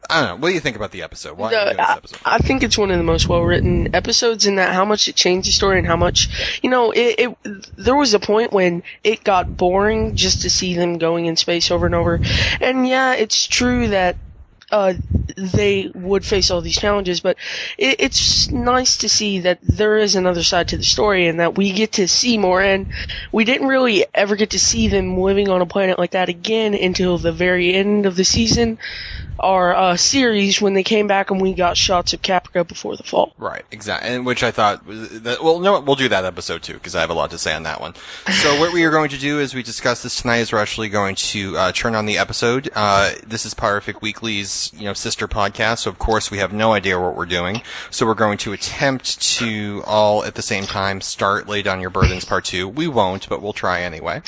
[0.09, 0.35] I don't know.
[0.37, 1.37] What do you think about the episode?
[1.37, 2.19] Why doing I, episode?
[2.25, 5.15] I think it's one of the most well written episodes in that how much it
[5.15, 7.37] changed the story and how much you know it, it
[7.77, 11.71] there was a point when it got boring just to see them going in space
[11.71, 12.19] over and over
[12.59, 14.17] and yeah it's true that
[14.71, 14.93] uh,
[15.35, 17.37] they would face all these challenges, but
[17.77, 21.57] it, it's nice to see that there is another side to the story and that
[21.57, 22.61] we get to see more.
[22.61, 22.87] And
[23.31, 26.73] we didn't really ever get to see them living on a planet like that again
[26.73, 28.77] until the very end of the season,
[29.39, 33.03] our uh, series, when they came back and we got shots of Caprica before the
[33.03, 33.33] fall.
[33.37, 35.43] Right, exactly, and which I thought that.
[35.43, 37.63] Well, no, we'll do that episode too because I have a lot to say on
[37.63, 37.95] that one.
[38.41, 40.89] So what we are going to do as we discuss this tonight is we're actually
[40.89, 42.69] going to uh, turn on the episode.
[42.75, 46.73] Uh, this is Perfect Weekly's you know sister podcast, so of course we have no
[46.73, 47.61] idea what we're doing.
[47.89, 51.89] So we're going to attempt to all at the same time start "Lay Down Your
[51.89, 52.67] Burdens" Part Two.
[52.67, 54.21] We won't, but we'll try anyway.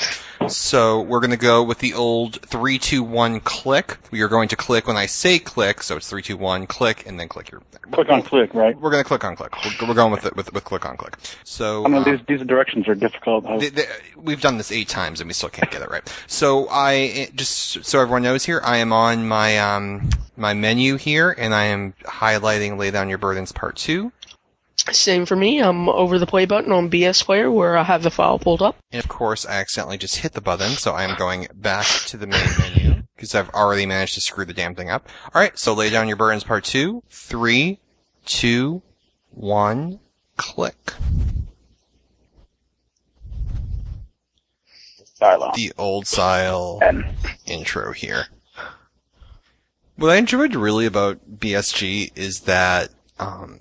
[0.48, 3.96] So we're going to go with the old three, two, one, click.
[4.10, 7.06] We are going to click when I say click, so it's three, two, one, click,
[7.06, 7.62] and then click your.
[7.92, 8.78] Click on click, right?
[8.78, 9.54] We're going to click on click.
[9.80, 11.16] We're, we're going with it with, with click on click.
[11.44, 13.46] So I mean, uh, these, these directions are difficult.
[13.46, 16.02] I- th- th- we've done this eight times and we still can't get it right.
[16.26, 21.34] So I just so everyone knows here, I am on my um my menu here,
[21.36, 24.12] and I am highlighting "Lay Down Your Burdens" Part Two.
[24.90, 25.60] Same for me.
[25.60, 28.76] I'm over the play button on BS Player where I have the file pulled up.
[28.92, 32.16] And of course, I accidentally just hit the button, so I am going back to
[32.16, 35.08] the main menu because I've already managed to screw the damn thing up.
[35.34, 37.02] All right, so "Lay Down Your Burdens" Part Two.
[37.08, 37.78] Three,
[38.26, 38.82] two,
[39.30, 40.00] one,
[40.36, 40.92] click.
[45.54, 47.06] The old style And
[47.46, 48.26] intro here.
[49.96, 53.60] What I enjoyed really about BSG is that, um,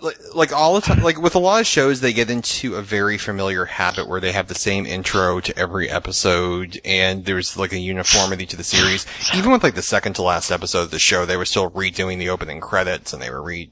[0.00, 2.82] like, like all the time, like with a lot of shows, they get into a
[2.82, 7.72] very familiar habit where they have the same intro to every episode, and there's like
[7.72, 9.06] a uniformity to the series.
[9.34, 12.18] Even with like the second to last episode of the show, they were still redoing
[12.18, 13.70] the opening credits and they were re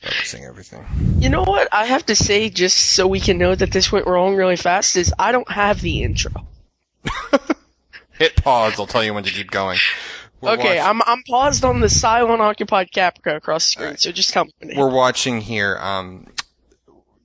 [0.00, 0.84] focusing everything.
[1.18, 1.68] You know what?
[1.72, 4.96] I have to say, just so we can know that this went wrong really fast,
[4.96, 6.46] is I don't have the intro.
[8.18, 8.78] Hit pause.
[8.78, 9.78] I'll tell you when to keep going.
[10.40, 14.12] We're okay, watch- I'm I'm paused on the Cylon occupied Caprica across the screen, so
[14.12, 14.50] just come.
[14.76, 16.26] We're watching here, um,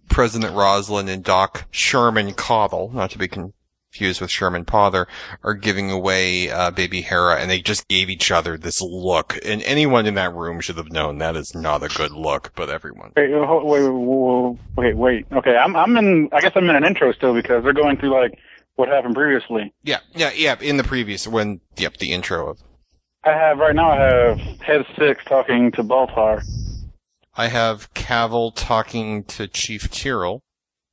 [0.10, 5.08] President Roslin and Doc Sherman Cottle, not to be confused with Sherman Potter,
[5.44, 9.38] are giving away, uh, baby Hera, and they just gave each other this look.
[9.46, 12.70] And anyone in that room should have known that is not a good look, but
[12.70, 13.12] everyone.
[13.18, 15.26] wait, wait, wait, wait, wait, wait.
[15.34, 16.30] Okay, I'm I'm in.
[16.32, 18.40] I guess I'm in an intro still because they're going through like
[18.82, 19.72] what happened previously.
[19.84, 22.64] Yeah, yeah, yeah, in the previous, when, yep, the intro of,
[23.24, 23.92] I have right now.
[23.92, 26.44] I have Head Six talking to Baltar.
[27.36, 30.42] I have Cavil talking to Chief Tyrol.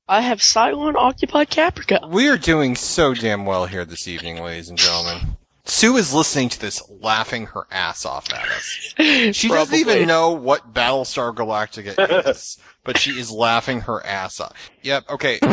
[0.07, 2.07] I have Cylon occupied Caprica.
[2.07, 5.39] We are doing so damn well here this evening, ladies and gentlemen.
[5.65, 9.35] Sue is listening to this, laughing her ass off at us.
[9.35, 14.71] She doesn't even know what Battlestar Galactica is, but she is laughing her ass off.
[14.83, 15.39] Yep, okay.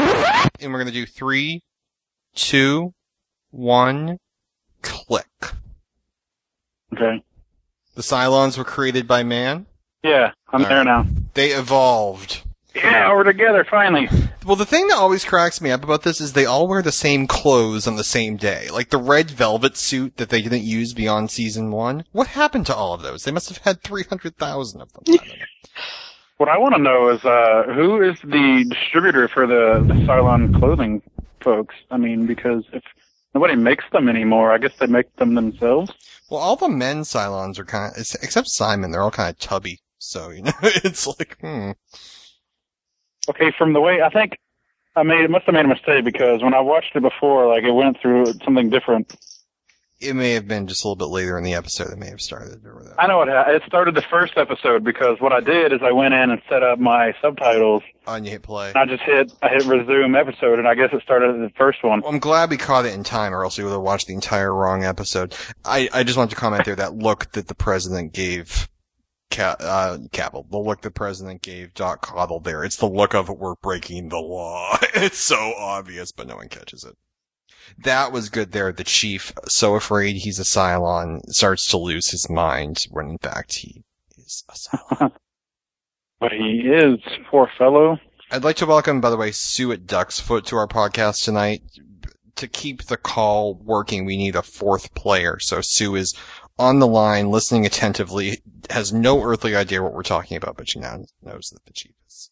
[0.62, 1.62] And we're gonna do three,
[2.36, 2.94] two,
[3.52, 4.18] one,
[4.82, 5.26] click.
[6.94, 7.24] Okay.
[7.96, 9.66] The Cylons were created by man.
[10.04, 10.86] Yeah, I'm All there right.
[10.86, 11.08] now.
[11.34, 12.44] They evolved.
[12.76, 14.10] Yeah, we're together finally.
[14.46, 16.92] Well, the thing that always cracks me up about this is they all wear the
[16.92, 18.68] same clothes on the same day.
[18.70, 22.04] Like the red velvet suit that they didn't use beyond season one.
[22.12, 23.24] What happened to all of those?
[23.24, 25.04] They must have had 300,000 of them.
[25.08, 25.34] I don't know.
[26.38, 30.60] What I want to know is uh, who is the distributor for the, the Cylon
[30.60, 31.02] clothing
[31.46, 31.76] folks?
[31.90, 32.84] I mean, because if
[33.34, 35.94] nobody makes them anymore, I guess they make them themselves.
[36.30, 39.80] Well, all the men Cylons are kind of, except Simon, they're all kind of tubby.
[40.00, 41.72] So, you know, it's like, hmm.
[43.30, 44.38] Okay, from the way I think
[44.96, 47.72] I made, must have made a mistake because when I watched it before, like it
[47.72, 49.16] went through something different.
[50.06, 52.22] It may have been just a little bit later in the episode it may have
[52.22, 52.96] started or whatever.
[53.00, 53.30] I know it.
[53.30, 56.64] It started the first episode because what I did is I went in and set
[56.64, 57.84] up my subtitles.
[58.08, 58.70] On you hit play.
[58.70, 61.84] And I just hit I hit resume episode, and I guess it started the first
[61.84, 62.02] one.
[62.02, 64.14] Well, I'm glad we caught it in time, or else we would have watched the
[64.14, 65.36] entire wrong episode.
[65.64, 68.70] I, I just wanted to comment there that look that the president gave
[69.32, 72.64] Ca- uh, Cavil, the look the president gave Doc Cottle there.
[72.64, 74.78] It's the look of we're breaking the law.
[74.94, 76.96] it's so obvious, but no one catches it.
[77.78, 78.72] That was good there.
[78.72, 83.56] The chief, so afraid he's a Cylon, starts to lose his mind when in fact
[83.56, 83.84] he
[84.18, 85.12] is a Cylon.
[86.18, 88.00] But he is poor fellow.
[88.32, 91.62] I'd like to welcome, by the way, Sue at Ducksfoot to our podcast tonight.
[92.38, 95.40] To keep the call working, we need a fourth player.
[95.40, 96.16] So Sue is
[96.58, 100.80] on the line, listening attentively, has no earthly idea what we're talking about, but she
[100.80, 102.32] now knows that the chief is.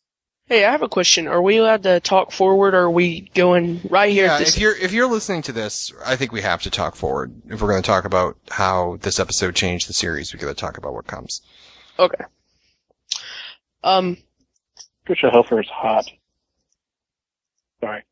[0.53, 1.27] Hey, I have a question.
[1.27, 4.25] Are we allowed to talk forward, or are we going right here?
[4.25, 6.95] Yeah, this if you're if you're listening to this, I think we have to talk
[6.95, 7.33] forward.
[7.49, 10.53] If we're going to talk about how this episode changed the series, we got to
[10.53, 11.41] talk about what comes.
[11.97, 12.25] okay.
[13.83, 14.17] Um,
[15.07, 16.07] Tricia Helfer is hot.
[17.79, 18.03] Sorry.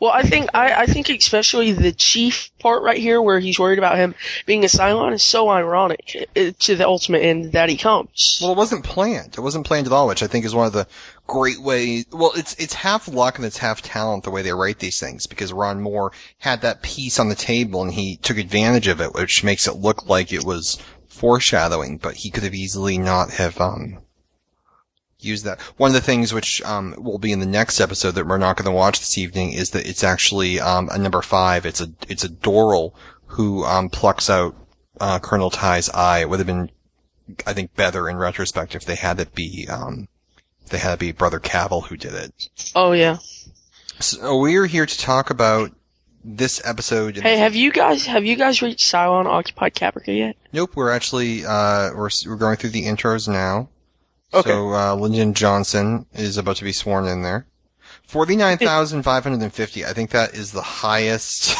[0.00, 3.78] Well, I think I, I think especially the chief part right here, where he's worried
[3.78, 4.14] about him
[4.46, 8.38] being a Cylon, is so ironic uh, to the ultimate end that he comes.
[8.42, 9.34] Well, it wasn't planned.
[9.38, 10.86] It wasn't planned at all, which I think is one of the
[11.30, 12.04] great way.
[12.10, 15.28] Well, it's it's half luck and it's half talent the way they write these things
[15.28, 19.14] because Ron Moore had that piece on the table and he took advantage of it,
[19.14, 23.60] which makes it look like it was foreshadowing, but he could have easily not have
[23.60, 24.00] um
[25.20, 25.60] used that.
[25.76, 28.56] One of the things which um will be in the next episode that we're not
[28.56, 31.64] going to watch this evening is that it's actually um a number five.
[31.64, 32.92] It's a it's a Doral
[33.26, 34.56] who um plucks out
[35.00, 36.22] uh Colonel Tigh's eye.
[36.22, 36.72] It would have been
[37.46, 40.08] I think better in retrospect if they had it be um
[40.70, 42.48] they had to be Brother Cavil who did it.
[42.74, 43.18] Oh yeah.
[43.98, 45.72] So we're here to talk about
[46.24, 47.16] this episode.
[47.16, 50.36] Hey, have you guys have you guys reached Cylon occupied Caprica yet?
[50.52, 53.68] Nope, we're actually uh we're we're going through the intros now.
[54.32, 54.50] Okay.
[54.50, 57.46] So uh Lyndon Johnson is about to be sworn in there.
[58.02, 59.84] Forty nine thousand five hundred and fifty.
[59.84, 61.54] I think that is the highest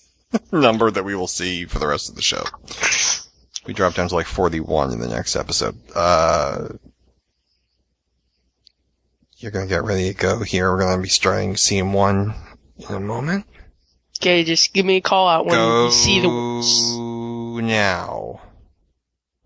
[0.52, 2.44] number that we will see for the rest of the show.
[3.66, 5.78] We drop down to like forty one in the next episode.
[5.94, 6.68] Uh
[9.42, 10.70] you're gonna get ready to go here.
[10.70, 12.34] We're gonna be starting scene one
[12.76, 13.46] in a moment.
[14.20, 18.40] Okay, just give me a call out when Go you see the now.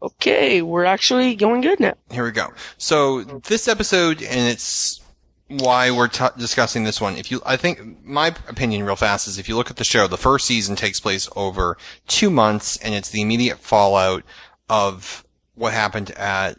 [0.03, 1.95] Okay, we're actually going good now.
[2.11, 2.49] Here we go.
[2.77, 5.01] So this episode, and it's
[5.49, 7.17] why we're t- discussing this one.
[7.17, 10.07] If you, I think my opinion, real fast, is if you look at the show,
[10.07, 14.23] the first season takes place over two months, and it's the immediate fallout
[14.69, 15.25] of
[15.55, 16.59] what happened at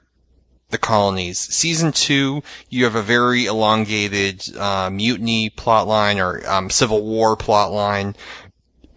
[0.70, 1.40] the colonies.
[1.40, 8.16] Season two, you have a very elongated uh, mutiny plotline or um, civil war plotline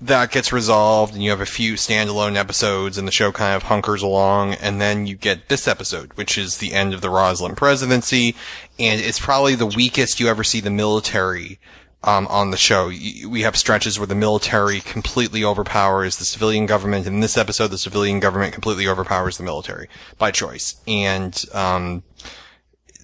[0.00, 3.64] that gets resolved, and you have a few standalone episodes, and the show kind of
[3.64, 7.54] hunkers along, and then you get this episode, which is the end of the Roslin
[7.54, 8.34] presidency,
[8.78, 11.58] and it's probably the weakest you ever see the military
[12.02, 12.88] um, on the show.
[12.88, 17.06] We have stretches where the military completely overpowers the civilian government.
[17.06, 22.02] In this episode, the civilian government completely overpowers the military by choice, and um,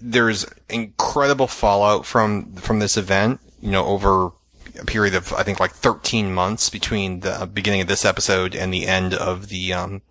[0.01, 3.41] there's incredible fallout from from this event.
[3.61, 4.33] You know, over
[4.81, 8.73] a period of I think like 13 months between the beginning of this episode and
[8.73, 10.03] the end of the um,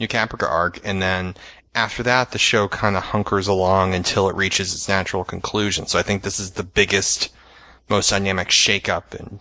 [0.00, 1.34] New Caprica arc, and then
[1.74, 5.86] after that, the show kind of hunkers along until it reaches its natural conclusion.
[5.86, 7.30] So I think this is the biggest,
[7.92, 9.38] most dynamic shakeup and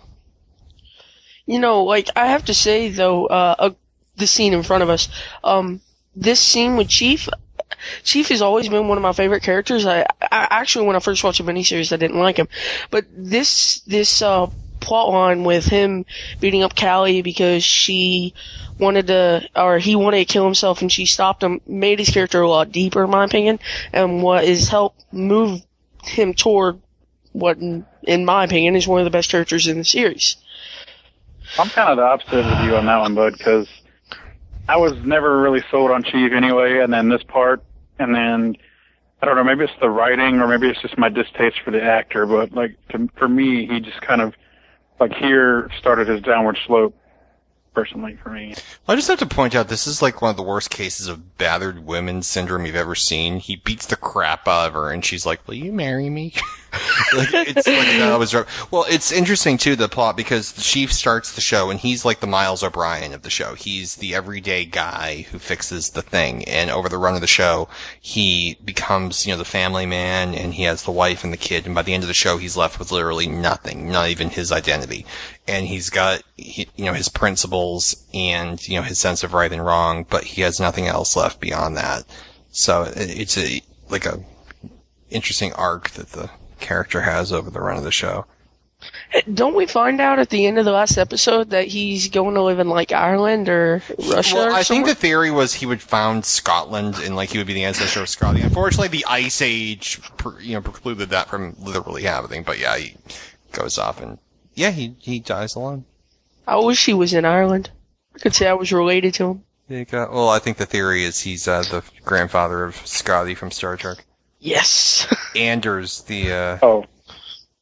[1.46, 3.70] You know, like I have to say though, uh, uh
[4.18, 5.08] the scene in front of us,
[5.44, 5.82] um,
[6.16, 7.28] this scene with Chief,
[8.04, 9.86] Chief has always been one of my favorite characters.
[9.86, 12.48] I, I actually, when I first watched the miniseries, I didn't like him,
[12.90, 14.48] but this this uh,
[14.80, 16.06] plot line with him
[16.40, 18.34] beating up Cally because she
[18.78, 22.42] wanted to, or he wanted to kill himself and she stopped him, made his character
[22.42, 23.60] a lot deeper, in my opinion,
[23.94, 25.62] and what has helped move
[26.04, 26.82] him toward
[27.32, 27.58] what,
[28.04, 30.38] in, in my opinion, is one of the best characters in the series.
[31.58, 33.68] I'm kind of the opposite of you on that one, bud, because
[34.68, 37.64] I was never really sold on Chief anyway, and then this part,
[38.00, 38.56] and then
[39.22, 41.82] I don't know, maybe it's the writing or maybe it's just my distaste for the
[41.82, 44.34] actor, but like to, for me, he just kind of
[45.00, 46.96] like here started his downward slope.
[47.74, 48.54] Personally, for me,
[48.86, 51.38] I just have to point out this is like one of the worst cases of
[51.38, 53.40] battered women syndrome you've ever seen.
[53.40, 56.34] He beats the crap out of her, and she's like, "Will you marry me?"
[57.14, 58.34] like it's like that was.
[58.72, 62.20] Well, it's interesting too the plot because the chief starts the show, and he's like
[62.22, 63.56] the Miles O'Brien of the show.
[63.56, 67.68] He's the everyday guy who fixes the thing, and over the run of the show,
[68.00, 71.66] he becomes you know the family man, and he has the wife and the kid,
[71.66, 74.52] and by the end of the show, he's left with literally nothing, not even his
[74.52, 75.06] identity
[75.48, 79.66] and he's got you know his principles and you know his sense of right and
[79.66, 82.04] wrong, but he has nothing else left beyond that.
[82.52, 84.24] So it's a like a
[85.10, 86.30] interesting arc that the
[86.62, 88.26] character has over the run of the show.
[89.32, 92.42] Don't we find out at the end of the last episode that he's going to
[92.42, 94.36] live in like Ireland or Russia?
[94.36, 97.48] well, or I think the theory was he would found Scotland and like he would
[97.48, 98.44] be the ancestor of Scotland.
[98.46, 100.02] Unfortunately, the Ice Age
[100.40, 102.44] you know precluded that from literally happening.
[102.44, 102.96] But yeah, he
[103.52, 104.18] goes off and
[104.56, 105.86] yeah, he he dies alone.
[106.48, 107.70] I wish he was in Ireland.
[108.16, 109.44] I could say I was related to him.
[109.68, 109.86] There.
[109.92, 114.06] Well, I think the theory is he's uh, the grandfather of Scotty from Star Trek.
[114.42, 115.08] Yes.
[115.36, 116.86] Anders, the uh, oh,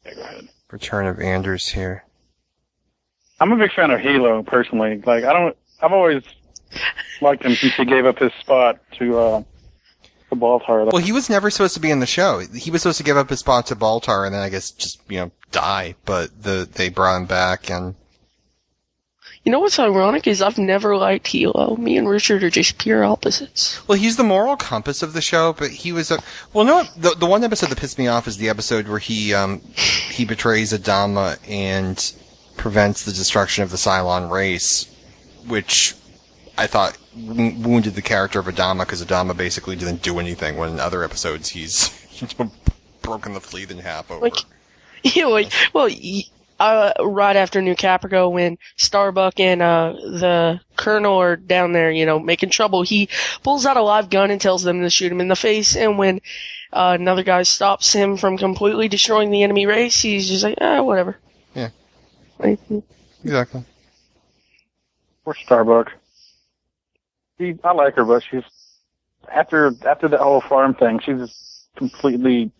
[0.05, 0.47] yeah, go ahead.
[0.71, 2.05] return of Anders here.
[3.39, 5.01] I'm a big fan of Helo personally.
[5.05, 6.23] Like I don't, I've always
[7.21, 9.43] liked him since he gave up his spot to uh,
[10.29, 10.91] the Baltar.
[10.91, 12.39] Well, he was never supposed to be in the show.
[12.39, 14.99] He was supposed to give up his spot to Baltar and then I guess just
[15.09, 15.95] you know die.
[16.05, 17.95] But the they brought him back and
[19.45, 21.77] You know what's ironic is I've never liked Helo.
[21.77, 23.87] Me and Richard are just pure opposites.
[23.87, 26.19] Well, he's the moral compass of the show, but he was a
[26.53, 26.65] well.
[26.65, 29.61] No, the the one episode that pissed me off is the episode where he um
[30.11, 32.13] he betrays Adama and
[32.57, 34.93] prevents the destruction of the Cylon race,
[35.47, 35.95] which
[36.57, 40.57] I thought wo- wounded the character of Adama because Adama basically didn't do anything.
[40.57, 42.35] When in other episodes he's, he's
[43.01, 44.19] broken the fleet in half over.
[44.25, 44.35] Like,
[45.03, 46.23] you know, like, well, y-
[46.59, 52.05] uh, right after New Caprica, when Starbuck and uh, the Colonel are down there, you
[52.05, 53.09] know, making trouble, he
[53.43, 55.75] pulls out a live gun and tells them to shoot him in the face.
[55.75, 56.21] And when
[56.73, 60.81] uh, another guy stops him from completely destroying the enemy race, he's just like, ah,
[60.81, 61.17] whatever.
[61.55, 61.69] Yeah.
[62.37, 62.59] Like,
[63.23, 63.63] Exactly.
[65.25, 65.91] Or Starbuck.
[67.37, 68.43] She, I like her, but she's
[69.33, 72.51] after after the whole farm thing, she's just completely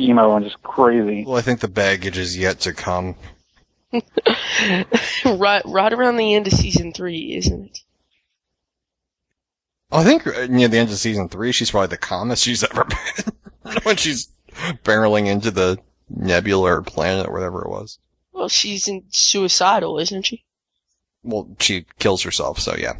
[0.00, 1.24] emo and just crazy.
[1.26, 3.16] Well, I think the baggage is yet to come.
[5.24, 7.78] right, right around the end of season three, isn't it?
[9.92, 12.84] I think uh, near the end of season three, she's probably the calmest she's ever
[12.84, 14.28] been when she's
[14.84, 15.78] barreling into the
[16.08, 17.98] nebula or planet or whatever it was.
[18.32, 20.44] Well, she's in suicidal, isn't she?
[21.22, 22.94] Well, she kills herself, so yeah.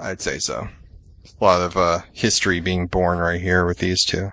[0.00, 0.68] I'd say so.
[1.40, 4.30] A lot of uh, history being born right here with these two.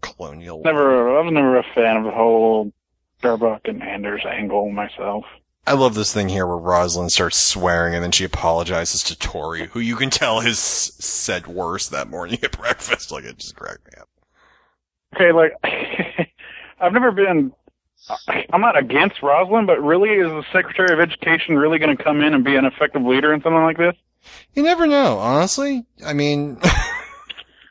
[0.00, 0.62] Colonial.
[0.64, 2.72] Never, I was never a fan of the whole
[3.18, 5.24] Starbuck and Anders angle myself.
[5.66, 9.66] I love this thing here where Roslin starts swearing and then she apologizes to Tory,
[9.66, 13.12] who you can tell has said worse that morning at breakfast.
[13.12, 14.08] Like, it just cracked me up.
[15.14, 15.52] Okay, like
[16.80, 17.52] I've never been.
[18.50, 22.22] I'm not against Roslin, but really, is the Secretary of Education really going to come
[22.22, 23.94] in and be an effective leader in something like this?
[24.54, 25.84] You never know, honestly.
[26.04, 26.58] I mean,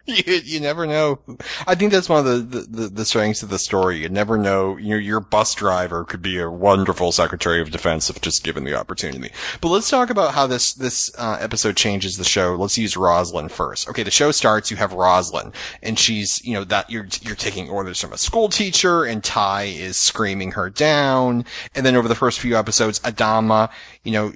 [0.25, 1.19] you, you never know.
[1.67, 3.97] I think that's one of the, the, the, strengths of the story.
[3.97, 4.77] You never know.
[4.77, 8.63] You know, your bus driver could be a wonderful Secretary of Defense if just given
[8.63, 9.31] the opportunity.
[9.59, 12.55] But let's talk about how this, this, uh, episode changes the show.
[12.55, 13.89] Let's use Roslin first.
[13.89, 15.51] Okay, the show starts, you have Roslin,
[15.83, 19.63] and she's, you know, that, you're, you're taking orders from a school teacher, and Tigh
[19.63, 21.43] is screaming her down.
[21.75, 23.69] And then over the first few episodes, Adama,
[24.03, 24.31] you know,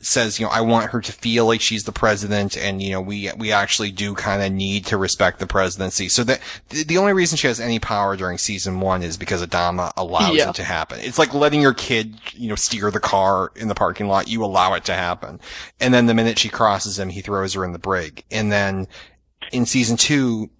[0.00, 3.00] says, you know, I want her to feel like she's the president and, you know,
[3.00, 6.08] we, we actually do kind of need to respect the presidency.
[6.08, 6.40] So that,
[6.70, 10.36] the, the only reason she has any power during season one is because Adama allows
[10.36, 10.48] Yeah.
[10.50, 10.98] it to happen.
[11.00, 14.28] It's like letting your kid, you know, steer the car in the parking lot.
[14.28, 15.40] You allow it to happen.
[15.80, 18.24] And then the minute she crosses him, he throws her in the brig.
[18.30, 18.88] And then
[19.52, 20.50] in season two,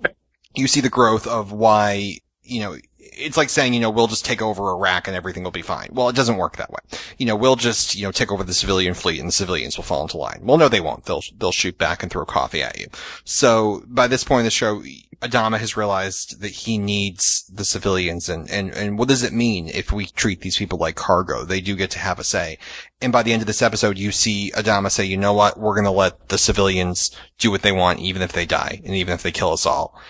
[0.54, 4.24] you see the growth of why, you know, it's like saying, you know, we'll just
[4.24, 5.88] take over Iraq and everything will be fine.
[5.92, 6.78] Well, it doesn't work that way.
[7.18, 9.84] You know, we'll just, you know, take over the civilian fleet and the civilians will
[9.84, 10.40] fall into line.
[10.42, 11.04] Well, no, they won't.
[11.04, 12.86] They'll, they'll shoot back and throw coffee at you.
[13.24, 14.82] So by this point in the show,
[15.20, 19.68] Adama has realized that he needs the civilians and, and, and what does it mean
[19.68, 21.44] if we treat these people like cargo?
[21.44, 22.58] They do get to have a say.
[23.00, 25.58] And by the end of this episode, you see Adama say, you know what?
[25.58, 28.94] We're going to let the civilians do what they want, even if they die and
[28.94, 30.00] even if they kill us all.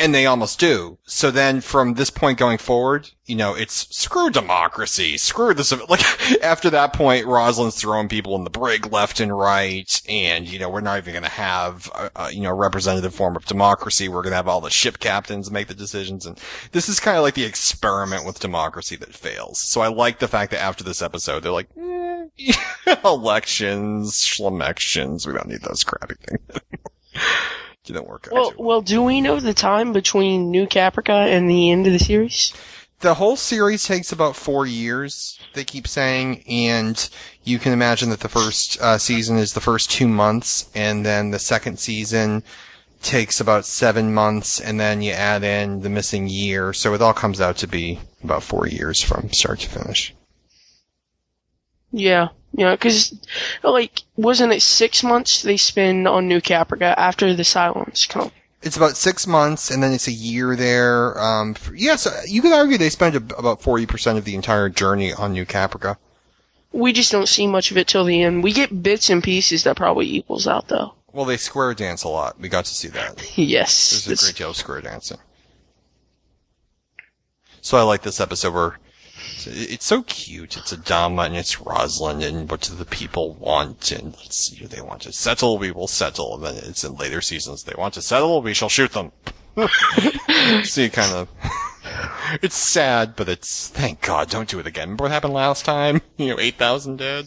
[0.00, 0.96] And they almost do.
[1.04, 6.00] So then from this point going forward, you know, it's screw democracy, screw the, like,
[6.42, 10.70] after that point, Roslin's throwing people in the brig left and right, and, you know,
[10.70, 14.08] we're not even gonna have, a, a, you know, representative form of democracy.
[14.08, 16.40] We're gonna have all the ship captains make the decisions, and
[16.72, 19.60] this is kind of like the experiment with democracy that fails.
[19.60, 22.54] So I like the fact that after this episode, they're like, eh,
[23.04, 26.62] elections, schlemections, we don't need those crappy things.
[27.84, 28.34] Didn't work out.
[28.34, 31.98] Well, well, do we know the time between New Caprica and the end of the
[31.98, 32.52] series?
[33.00, 37.08] the whole series takes about four years, they keep saying, and
[37.42, 41.30] you can imagine that the first uh, season is the first two months, and then
[41.30, 42.42] the second season
[43.02, 47.14] takes about seven months, and then you add in the missing year, so it all
[47.14, 50.14] comes out to be about four years from start to finish.
[51.90, 53.14] Yeah, yeah, because
[53.62, 58.30] like, wasn't it six months they spend on New Caprica after the Cylons come?
[58.62, 61.18] It's about six months, and then it's a year there.
[61.18, 65.12] Um, for, yes, you could argue they spend about forty percent of the entire journey
[65.12, 65.96] on New Caprica.
[66.72, 68.44] We just don't see much of it till the end.
[68.44, 70.94] We get bits and pieces that probably equals out though.
[71.12, 72.38] Well, they square dance a lot.
[72.38, 73.32] We got to see that.
[73.36, 75.18] Yes, There's a great deal of square dancing.
[77.62, 78.78] So I like this episode where
[79.46, 80.56] it's- so cute.
[80.56, 84.68] It's Adama and it's Roslin and what do the people want and it's, you know,
[84.68, 86.34] they want to settle, we will settle.
[86.34, 89.12] And then it's in later seasons, they want to settle, we shall shoot them.
[90.64, 91.28] See, kind of,
[92.42, 94.82] it's sad, but it's, thank God, don't do it again.
[94.88, 96.00] Remember what happened last time?
[96.16, 97.26] You know, 8,000 dead?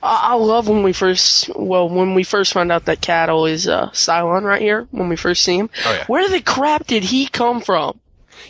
[0.00, 3.66] I, I love when we first, well, when we first found out that Cattle is
[3.66, 4.86] uh, Cylon right here.
[4.92, 6.04] When we first see him, Oh yeah.
[6.06, 7.98] where the crap did he come from?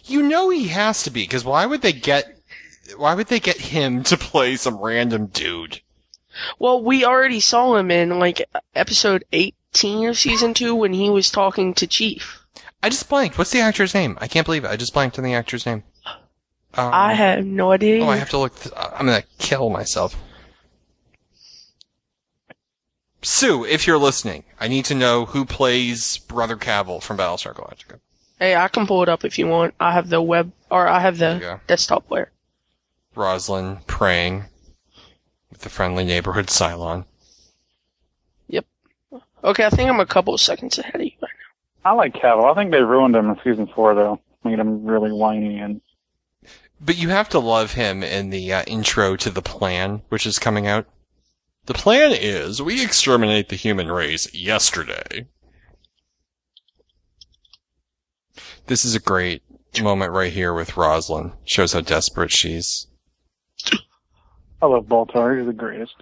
[0.05, 2.34] You know he has to be, because why would they get,
[2.97, 5.81] why would they get him to play some random dude?
[6.59, 11.31] Well, we already saw him in like episode 18 of season two when he was
[11.31, 12.44] talking to Chief.
[12.82, 13.39] I just blanked.
[13.39, 14.19] What's the actor's name?
[14.20, 14.70] I can't believe it.
[14.70, 15.85] I just blanked on the actor's name.
[16.77, 18.05] Um, I have no idea.
[18.05, 18.59] Oh, I have to look.
[18.59, 20.16] Th- I'm gonna kill myself.
[23.23, 28.01] Sue, if you're listening, I need to know who plays Brother Cavil from Battlestar Galactica.
[28.39, 29.74] Hey, I can pull it up if you want.
[29.81, 32.31] I have the web, or I have the desktop player.
[33.16, 34.45] Roslin praying
[35.51, 37.05] with the friendly neighborhood Cylon.
[38.49, 38.66] Yep.
[39.43, 41.31] Okay, I think I'm a couple of seconds ahead of you right
[41.85, 42.47] I like Cavil.
[42.47, 44.20] I think they ruined him in season four, though.
[44.43, 45.81] Made him really whiny and
[46.81, 50.39] But you have to love him in the uh, intro to the plan, which is
[50.39, 50.86] coming out.
[51.66, 55.28] The plan is we exterminate the human race yesterday.
[58.66, 59.43] This is a great
[59.81, 61.32] moment right here with Roslin.
[61.45, 62.86] Shows how desperate she's.
[64.62, 65.36] I love Baltar.
[65.36, 65.94] He's the greatest.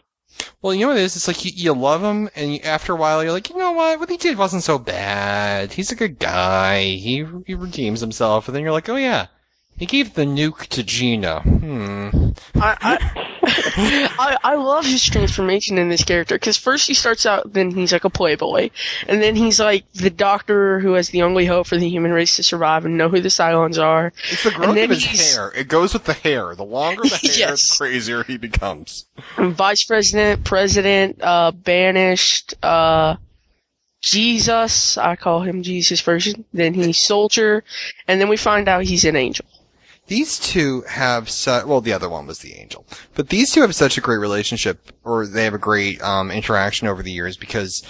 [0.63, 1.17] Well, you know what it is?
[1.17, 3.73] It's like you, you love him, and you, after a while, you're like, you know
[3.73, 3.99] what?
[3.99, 5.73] What he did wasn't so bad.
[5.73, 6.85] He's a good guy.
[6.85, 9.27] He he redeems himself, and then you're like, oh yeah,
[9.77, 11.41] he gave the nuke to Gina.
[11.41, 12.31] Hmm.
[12.55, 17.53] I, I, I, I love his transformation in this character because first he starts out,
[17.53, 18.71] then he's like a playboy,
[19.09, 22.37] and then he's like the doctor who has the only hope for the human race
[22.37, 24.13] to survive and know who the Cylons are.
[24.31, 25.53] It's the growth of his hair.
[25.57, 26.55] It goes with the hair.
[26.55, 27.69] The longer the hair, Yes.
[27.69, 29.07] the crazier he becomes.
[29.37, 33.17] Vice president, president, uh, banished, uh,
[34.01, 36.45] Jesus, I call him Jesus version.
[36.53, 37.63] Then he's soldier,
[38.09, 39.47] and then we find out he's an angel.
[40.09, 42.85] These two have well, the other one was the angel,
[43.15, 46.89] but these two have such a great relationship, or they have a great um, interaction
[46.89, 47.83] over the years because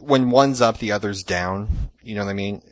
[0.00, 1.90] when one's up, the other's down.
[2.02, 2.62] You know what I mean?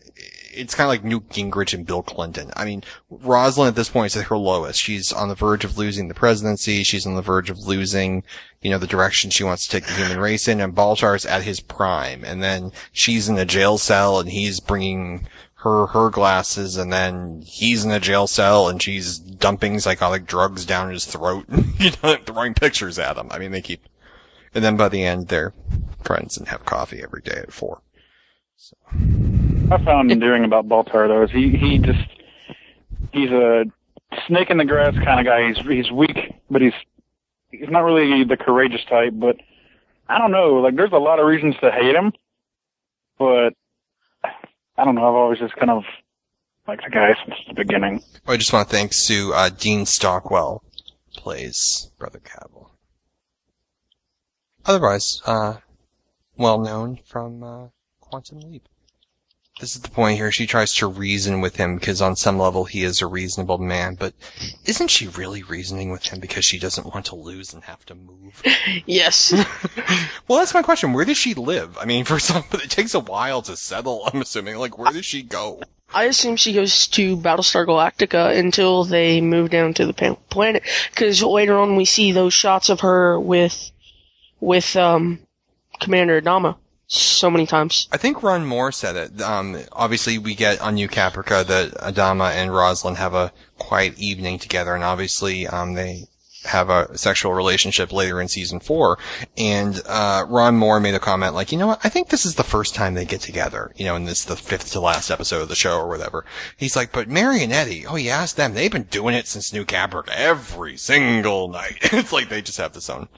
[0.51, 2.51] It's kind of like Newt Gingrich and Bill Clinton.
[2.57, 4.81] I mean, Roslin at this point is at her lowest.
[4.81, 6.83] She's on the verge of losing the presidency.
[6.83, 8.25] She's on the verge of losing,
[8.63, 10.61] you know, the direction she wants to take the human race in.
[10.61, 12.25] And Baltar's at his prime.
[12.25, 15.29] And then she's in a jail cell and he's bringing
[15.59, 20.65] her, her glasses and then he's in a jail cell and she's dumping psychotic drugs
[20.65, 21.47] down his throat,
[21.79, 23.29] you know, throwing pictures at him.
[23.31, 23.83] I mean, they keep,
[24.55, 25.53] and then by the end they're
[26.03, 27.83] friends and have coffee every day at four.
[28.57, 28.77] So.
[29.71, 32.09] I found endearing about Baltar though is he he just
[33.13, 33.65] he's a
[34.27, 35.49] snake in the grass kind of guy.
[35.49, 36.73] He's he's weak, but he's
[37.51, 39.13] he's not really the courageous type.
[39.15, 39.37] But
[40.09, 40.55] I don't know.
[40.55, 42.13] Like there's a lot of reasons to hate him,
[43.19, 43.55] but
[44.79, 45.09] I don't know.
[45.09, 45.83] I've always just kind of
[46.69, 48.01] liked the guy since the beginning.
[48.27, 50.63] I just want to thank Sue, uh, Dean Stockwell
[51.17, 52.71] plays Brother Cavil.
[54.65, 55.55] Otherwise, uh,
[56.37, 57.67] well known from, uh,
[58.01, 58.69] Quantum Leap.
[59.61, 60.31] This is the point here.
[60.31, 63.97] She tries to reason with him because on some level he is a reasonable man,
[63.97, 64.15] but
[64.65, 67.95] isn't she really reasoning with him because she doesn't want to lose and have to
[67.95, 68.43] move?
[68.87, 69.33] Yes.
[70.29, 70.93] well, that's my question.
[70.93, 71.77] Where does she live?
[71.79, 74.57] I mean, for some, it takes a while to settle, I'm assuming.
[74.57, 75.61] Like, where does she go?
[75.93, 80.63] I assume she goes to Battlestar Galactica until they move down to the planet.
[80.91, 83.71] Because later on we see those shots of her with,
[84.41, 85.19] with um,
[85.81, 86.57] Commander Adama
[86.89, 87.89] so many times.
[87.93, 89.23] I think Ron Moore said it.
[89.23, 94.39] Um, obviously, we get on New Caprica that Adama and Roslin have a quiet evening
[94.39, 96.09] together, and obviously, um, they
[96.45, 98.99] have a sexual relationship later in season four.
[99.37, 101.81] And uh, Ron Moore made a comment like, you know what?
[101.85, 103.73] I think this is the first time they get together.
[103.77, 106.25] You know, and this is the fifth to last episode of the show or whatever.
[106.57, 108.55] He's like, but Mary and Eddie, oh, you ask them.
[108.55, 111.79] They've been doing it since New Caprica every single night.
[111.93, 113.09] it's like they just have this own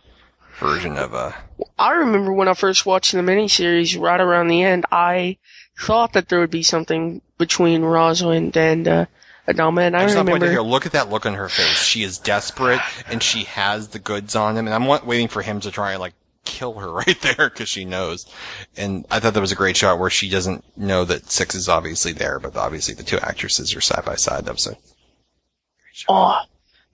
[0.61, 1.35] version of a.
[1.79, 5.39] I remember when I first watched the miniseries, right around the end, I
[5.79, 9.07] thought that there would be something between Roslin and uh,
[9.49, 10.51] Adama, and I, I just want to point remember.
[10.51, 11.83] here, look at that look on her face.
[11.83, 14.69] She is desperate and she has the goods on him.
[14.69, 16.15] And I'm waiting for him to try and like
[16.45, 18.31] kill her right there because she knows.
[18.77, 21.69] And I thought that was a great shot where she doesn't know that Six is
[21.69, 24.45] obviously there, but obviously the two actresses are side by side.
[24.45, 24.77] That was a
[26.09, 26.39] Oh,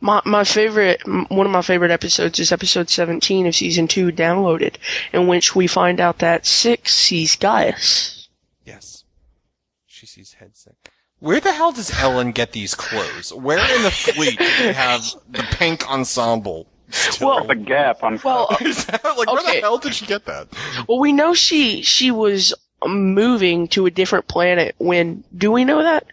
[0.00, 4.76] my my favorite, one of my favorite episodes is episode 17 of season two, downloaded,
[5.12, 8.28] in which we find out that Six sees Gaius.
[8.64, 9.04] Yes.
[9.86, 10.76] She sees Head Six.
[11.18, 13.32] Where the hell does Ellen get these clothes?
[13.32, 16.66] Where in the fleet do they have the pink ensemble?
[16.90, 17.28] Still?
[17.28, 18.20] Well, the gap on.
[18.22, 20.48] Well, like where the hell did she get that?
[20.86, 24.74] Well, we know she she was um, moving to a different planet.
[24.78, 26.06] When do we know that?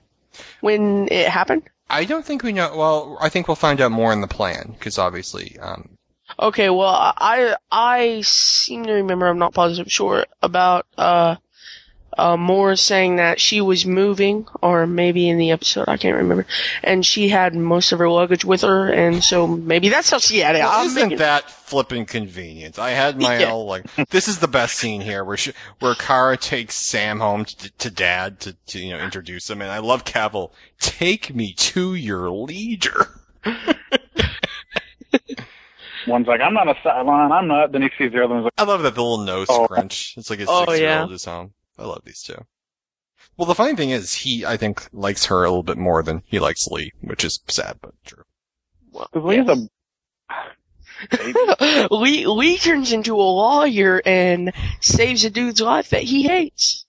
[0.61, 1.63] When it happened?
[1.89, 2.75] I don't think we know.
[2.75, 5.97] Well, I think we'll find out more in the plan because obviously, um,
[6.39, 9.27] Okay, well, I I seem to remember.
[9.27, 11.35] I'm not positive, sure about uh,
[12.17, 16.45] uh, Moore saying that she was moving, or maybe in the episode, I can't remember,
[16.83, 20.39] and she had most of her luggage with her, and so maybe that's how she
[20.39, 20.59] had it.
[20.59, 22.77] Well, I'm isn't making- that flipping convenient?
[22.77, 23.49] I had my Yeah.
[23.49, 23.85] whole like.
[24.09, 27.89] This is the best scene here, where she, where Kara takes Sam home to, to
[27.89, 30.53] Dad to, to you know introduce him, and I love Cavil.
[30.79, 33.07] Take me to your leader.
[36.05, 37.71] One's like, I'm not a sideline, I'm not.
[37.71, 39.67] Then he sees the other one's like, I love that little nose Oh.
[39.67, 40.15] crunch.
[40.17, 41.01] It's like his Oh, six year yeah.
[41.03, 41.53] old is home.
[41.77, 42.45] I love these two.
[43.37, 46.23] Well, the funny thing is, he I think likes her a little bit more than
[46.25, 48.23] he likes Lee, which is sad but true.
[48.91, 49.69] Because Lee's a
[51.93, 56.85] Lee Lee turns into a lawyer and saves a dude's life that he hates.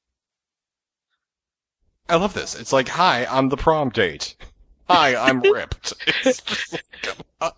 [2.08, 2.54] I love this.
[2.54, 4.36] It's like, hi, I'm the prom date.
[4.88, 5.94] Hi, I'm ripped.
[6.24, 6.84] It's just like,
[7.40, 7.50] uh,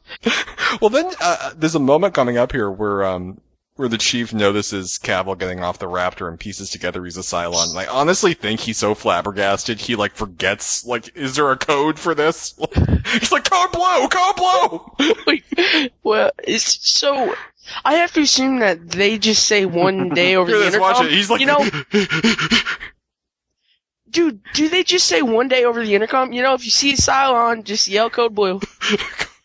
[0.80, 3.40] well, then uh, there's a moment coming up here where um
[3.76, 7.70] where the chief notices Cavil getting off the Raptor and pieces together he's a Cylon.
[7.70, 11.98] And I honestly think he's so flabbergasted he like forgets like, is there a code
[11.98, 12.54] for this?
[13.12, 15.88] he's like, code blue, code blue.
[16.02, 17.34] Well, it's so.
[17.84, 20.92] I have to assume that they just say one day over Here, the intercom.
[20.92, 21.10] watch it.
[21.10, 21.58] He's like, you know,
[24.10, 26.32] dude, do they just say one day over the intercom?
[26.32, 28.60] You know, if you see a Cylon, just yell code blue.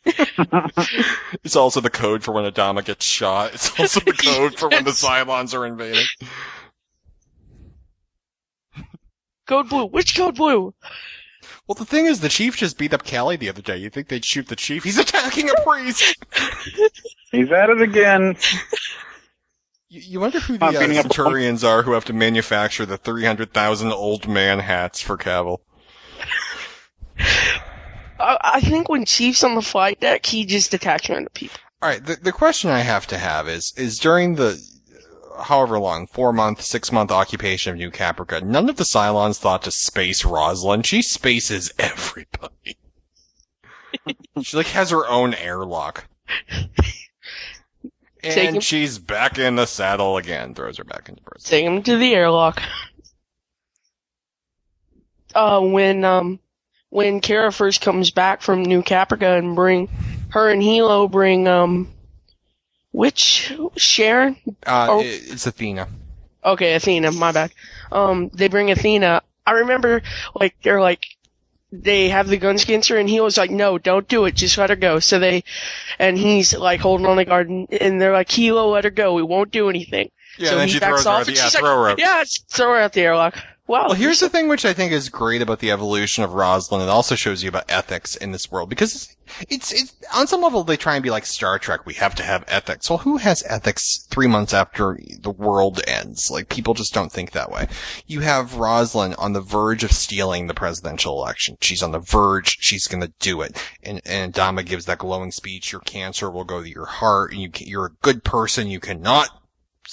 [1.44, 3.53] It's also the code for when Adama gets shot.
[3.53, 6.06] It's also the code for when the Cylons are invading.
[9.48, 9.86] Code blue.
[9.86, 10.73] Which code blue?
[11.68, 13.78] Well, the thing is, the chief just beat up Callie the other day.
[13.78, 14.84] You think they'd shoot the chief?
[14.84, 16.15] He's attacking a priest.
[17.32, 18.36] He's at it again.
[19.90, 23.91] You, you wonder who the I'm uh, Centurions are who have to manufacture the 300,000
[23.91, 25.62] old man hats for Cavil.
[28.22, 31.58] I, I think when Chief's on the flight deck, he just attacks random people.
[31.84, 34.62] Alright, the, the question I have to have is, is during the,
[35.44, 39.64] however long, four month, six month occupation of New Caprica, none of the Cylons thought
[39.64, 40.84] to space Roslin.
[40.84, 42.78] She spaces everybody.
[44.41, 46.06] she like has her own airlock.
[48.24, 51.50] And him- she's back in the saddle again, throws her back into prison.
[51.50, 52.62] Take him to the airlock.
[55.34, 56.40] Uh, when, um,
[56.91, 59.87] when Kara first comes back from New Caprica and bring,
[60.29, 61.89] her and Helo bring, um,
[62.91, 64.36] which, Sharon?
[64.68, 65.87] Uh, it's Athena.
[66.44, 67.52] Okay, Athena, my bad.
[67.91, 69.21] Um, they bring Athena.
[69.47, 70.02] I remember,
[70.36, 71.05] like, they're like,
[71.71, 74.57] they have the guns against her, and he was like, no, don't do it, just
[74.57, 74.99] let her go.
[74.99, 75.45] So they,
[75.97, 79.23] and he's like holding on the guard, and, they're like, Helo, let her go, we
[79.23, 80.11] won't do anything.
[80.37, 81.95] Yeah, so then he she backs throws off, and yeah, she's like, her.
[81.97, 83.37] Yeah, throw her out the airlock.
[83.72, 83.86] Wow.
[83.88, 86.82] Well, here's the thing which I think is great about the evolution of Roslin.
[86.82, 89.16] It also shows you about ethics in this world because
[89.48, 91.86] it's, it's, on some level they try and be like Star Trek.
[91.86, 92.90] We have to have ethics.
[92.90, 96.30] Well, who has ethics three months after the world ends?
[96.30, 97.70] Like people just don't think that way.
[98.06, 101.56] You have Roslin on the verge of stealing the presidential election.
[101.62, 102.58] She's on the verge.
[102.60, 103.58] She's going to do it.
[103.82, 105.72] And, and Dama gives that glowing speech.
[105.72, 108.70] Your cancer will go to your heart and you, can, you're a good person.
[108.70, 109.30] You cannot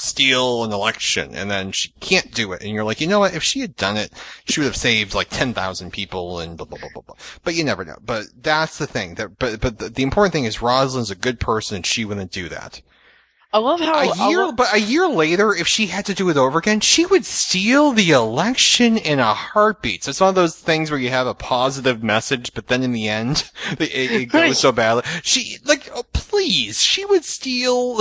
[0.01, 2.63] steal an election and then she can't do it.
[2.63, 3.35] And you're like, you know what?
[3.35, 4.13] If she had done it,
[4.45, 7.17] she would have saved like 10,000 people and blah, blah, blah, blah, blah.
[7.43, 7.97] But you never know.
[8.01, 11.41] But that's the thing that, but, but the, the important thing is Roslin's a good
[11.41, 12.81] person and she wouldn't do that.
[13.51, 16.37] I love how A year, but a year later, if she had to do it
[16.37, 20.05] over again, she would steal the election in a heartbeat.
[20.05, 22.93] So it's one of those things where you have a positive message, but then in
[22.93, 25.05] the end, it, it goes so badly.
[25.23, 28.01] She, like, oh, please, she would steal.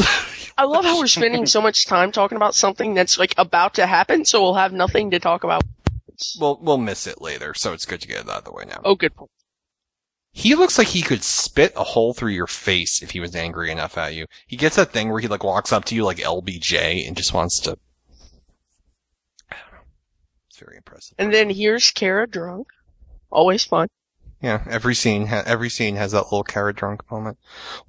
[0.57, 3.85] I love how we're spending so much time talking about something that's like about to
[3.85, 5.63] happen, so we'll have nothing to talk about.
[6.39, 8.65] We'll, we'll miss it later, so it's good to get it out of the way
[8.67, 8.81] now.
[8.83, 9.31] Oh, good point.
[10.37, 13.71] He looks like he could spit a hole through your face if he was angry
[13.71, 14.27] enough at you.
[14.45, 17.33] He gets that thing where he like walks up to you like LBJ and just
[17.33, 17.71] wants to.
[19.51, 19.87] I don't know.
[20.47, 21.15] It's very impressive.
[21.17, 22.67] And then here's Kara drunk.
[23.31, 23.87] Always fun.
[24.39, 27.39] Yeah, every scene, ha- every scene has that little carrot drunk moment.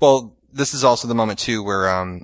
[0.01, 2.23] Well, this is also the moment too where, um,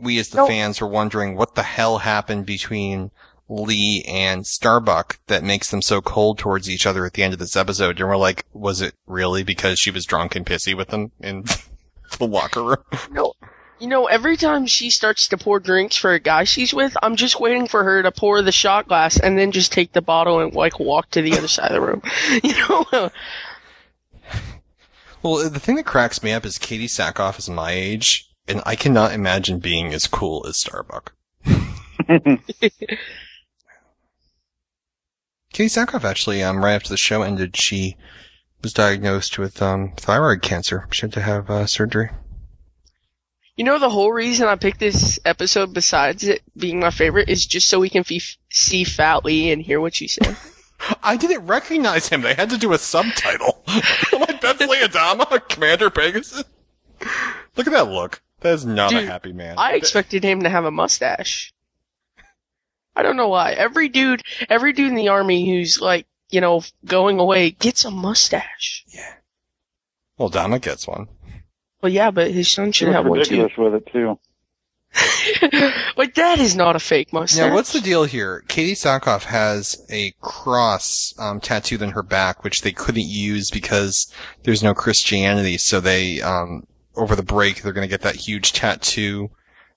[0.00, 0.46] we as the No.
[0.48, 3.12] fans were wondering what the hell happened between
[3.50, 7.40] Lee and Starbuck that makes them so cold towards each other at the end of
[7.40, 7.98] this episode.
[7.98, 11.44] And we're like, was it really because she was drunk and pissy with them in
[12.18, 12.84] the locker room?
[13.10, 13.34] No.
[13.80, 17.16] You know, every time she starts to pour drinks for a guy she's with, I'm
[17.16, 20.40] just waiting for her to pour the shot glass and then just take the bottle
[20.40, 22.02] and like walk to the other side of the room.
[22.42, 23.10] You know?
[25.22, 28.74] Well, the thing that cracks me up is Katee Sackhoff is my age, and I
[28.74, 31.12] cannot imagine being as cool as Starbuck.
[35.52, 37.96] Katee Sackhoff actually, um, right after the show ended, she
[38.62, 40.86] was diagnosed with um, thyroid cancer.
[40.92, 42.10] She had to have uh, surgery.
[43.56, 47.44] You know, the whole reason I picked this episode, besides it being my favorite, is
[47.44, 50.36] just so we can fe- see Fat Lee and hear what she said.
[51.02, 52.22] I didn't recognize him.
[52.22, 53.62] They had to do a subtitle.
[53.66, 56.44] I'm like, that's Lee Adama, Commander Pegasus.
[57.56, 58.22] Look at that look.
[58.40, 59.56] That is not a happy man.
[59.58, 61.52] I expected him to have a mustache.
[62.96, 63.52] I don't know why.
[63.52, 67.90] Every dude, every dude in the army who's like, you know, going away gets a
[67.90, 68.84] mustache.
[68.88, 69.14] Yeah.
[70.18, 71.08] Well, Donna gets one.
[71.82, 73.42] Well, yeah, but his son should have one too.
[73.46, 74.18] ridiculous with it too.
[75.96, 77.46] Like that is not a fake mustache.
[77.46, 78.42] Now, what's the deal here?
[78.48, 84.10] Katee Sackhoff has a cross um, tattooed on her back, which they couldn't use because
[84.44, 85.58] there's no Christianity.
[85.58, 89.30] So they, um, over the break, they're going to get that huge tattoo.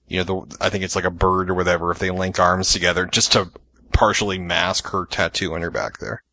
[0.08, 1.92] You know, the, I think it's like a bird or whatever.
[1.92, 3.52] If they link arms together, just to
[3.92, 6.24] partially mask her tattoo on her back there.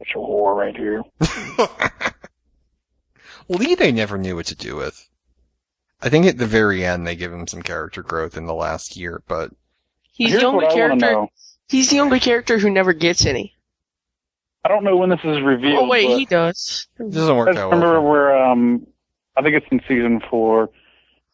[0.00, 1.02] It's a whore right here.
[3.48, 5.08] Lee, they never knew what to do with.
[6.02, 8.96] I think at the very end they give him some character growth in the last
[8.96, 9.52] year, but
[10.12, 11.32] He's Here's the only what I wanna character.
[11.68, 13.55] He's the only character who never gets any.
[14.66, 15.84] I don't know when this is revealed.
[15.84, 16.88] Oh wait, but he does.
[16.98, 17.78] it doesn't work I just out well.
[17.80, 18.84] remember where um,
[19.36, 20.70] I think it's in season four,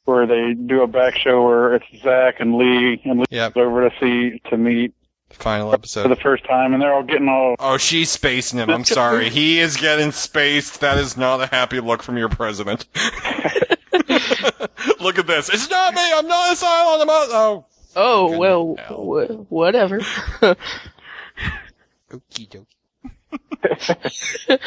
[0.04, 3.54] where they do a back show where it's Zak and Lee, and Lee Yep.
[3.54, 4.92] goes over to see to meet
[5.30, 7.56] Final episode for the first time, and they're all getting all.
[7.58, 8.68] Oh, she's spacing him.
[8.68, 9.30] I'm sorry.
[9.30, 10.80] He is getting spaced.
[10.82, 12.84] That is not a happy look from your president.
[15.00, 15.48] look at this.
[15.48, 16.02] It's not me.
[16.14, 17.00] I'm not a Cylon.
[17.00, 17.28] I'm not.
[17.30, 17.64] Oh.
[17.96, 20.00] Oh well, wh- whatever.
[22.10, 22.66] Okie dokie.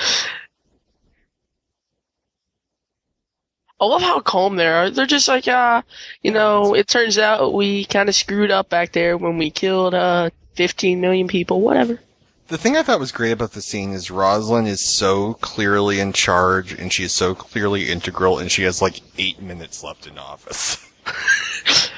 [3.77, 4.89] I love how calm they are.
[4.89, 5.81] They're just like, uh,
[6.21, 9.93] you know, it turns out we kind of screwed up back there when we killed
[9.93, 11.61] uh 15 million people.
[11.61, 11.99] Whatever.
[12.47, 16.13] The thing I thought was great about the scene is Roslin is so clearly in
[16.13, 20.19] charge and she is so clearly integral and she has like eight minutes left in
[20.19, 20.77] office.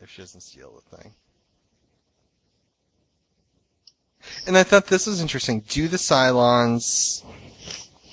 [0.00, 1.14] if she doesn't steal the thing.
[4.46, 5.60] And I thought this was interesting.
[5.68, 7.24] Do the Cylons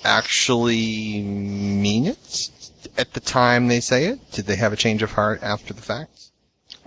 [0.04, 2.50] actually mean it
[2.96, 4.30] at the time they say it?
[4.32, 6.30] Did they have a change of heart after the fact?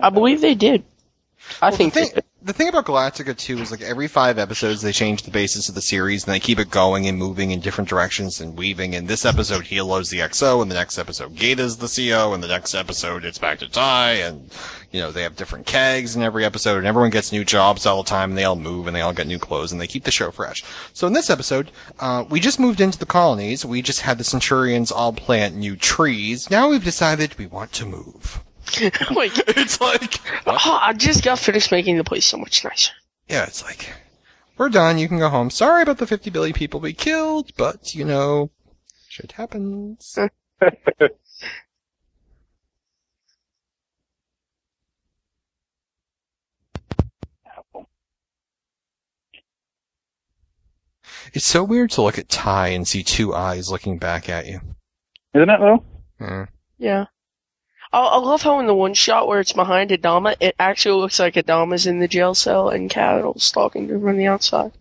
[0.00, 0.84] I believe they did.
[1.60, 4.82] I Well, think the thing, the thing about Galactica 2 is like every five episodes
[4.82, 7.60] they change the basis of the series and they keep it going and moving in
[7.60, 8.96] different directions and weaving.
[8.96, 12.48] And this episode, Helo's the XO, and the next episode, Gaeta's the CO, and the
[12.48, 14.50] next episode, it's back to Tigh, and,
[14.90, 18.02] you know, they have different kegs in every episode, and everyone gets new jobs all
[18.02, 20.04] the time, and they all move, and they all get new clothes, and they keep
[20.04, 20.64] the show fresh.
[20.92, 24.24] So in this episode, uh, we just moved into the colonies, we just had the
[24.24, 28.42] Centurions all plant new trees, now we've decided we want to move.
[29.14, 32.92] like, it's like, oh, I just got finished making the place so much nicer.
[33.28, 33.92] Yeah, it's like,
[34.56, 35.50] we're done, you can go home.
[35.50, 38.50] Sorry about the 50 billion people we killed, but, you know,
[39.08, 40.18] shit happens.
[51.34, 54.60] It's so weird to look at Tigh and see two eyes looking back at you.
[55.34, 55.84] Isn't it though?
[56.18, 56.42] Hmm.
[56.78, 57.04] Yeah.
[57.04, 57.04] Yeah.
[57.92, 61.18] I, I love how in the one shot where it's behind Adama, it actually looks
[61.18, 64.72] like Adama's in the jail cell and Cattle's talking to him from the outside.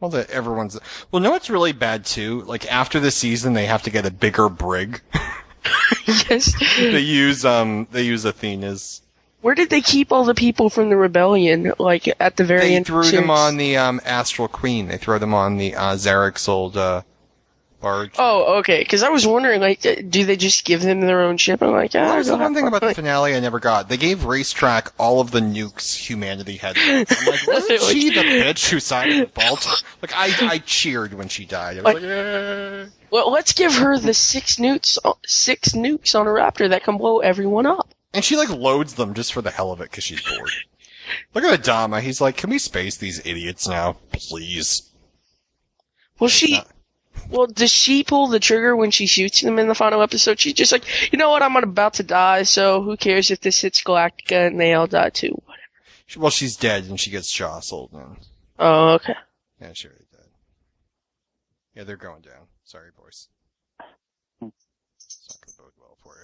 [0.00, 0.78] Well, that everyone's.
[1.10, 2.42] Well, no, it's really bad too.
[2.42, 5.00] Like after the season, they have to get a bigger brig.
[6.06, 6.52] yes.
[6.78, 9.00] they use um, they use Athena's.
[9.40, 11.72] Where did they keep all the people from the rebellion?
[11.78, 12.82] Like at the very They end.
[12.82, 14.88] of threw the them on the um, Astral Queen.
[14.88, 17.02] They throw them on the uh, Zarek's old uh,
[17.84, 18.10] barge.
[18.18, 18.80] Oh, okay.
[18.80, 21.62] Because I was wondering, like, uh, do they just give them their own ship?
[21.62, 23.88] I'm like, ah, Well, that was the one thing about the finale I never got.
[23.88, 26.76] They gave Racetrack all of the nukes humanity had.
[26.78, 27.08] I'm like,
[27.46, 29.84] wasn't she the bitch who signed the bolt?
[30.02, 31.78] Like, I, I cheered when she died.
[31.78, 32.86] I was Like- like, eh.
[33.10, 37.20] Well, let's give her the six nukes, six nukes on a Raptor that can blow
[37.20, 37.88] everyone up.
[38.12, 40.50] And she like loads them just for the hell of it because she's bored.
[41.34, 42.00] Look at Adama.
[42.00, 44.90] He's like, can we space these idiots now, please?
[46.18, 46.60] Well, she,
[47.30, 50.38] well, does she pull the trigger when she shoots them in the final episode?
[50.40, 53.60] She's just like, you know what, I'm about to die, so who cares if this
[53.60, 55.30] hits Galactica and they all die too?
[55.46, 56.22] Whatever.
[56.22, 57.90] Well, she's dead and she gets jostled.
[57.92, 58.16] And,
[58.58, 59.14] Oh, okay.
[59.60, 60.26] yeah, she already dead.
[61.74, 62.46] Yeah, they're going down.
[62.64, 63.28] Sorry, boys.
[64.40, 64.48] Hmm.
[64.96, 66.14] It's not gonna bode well for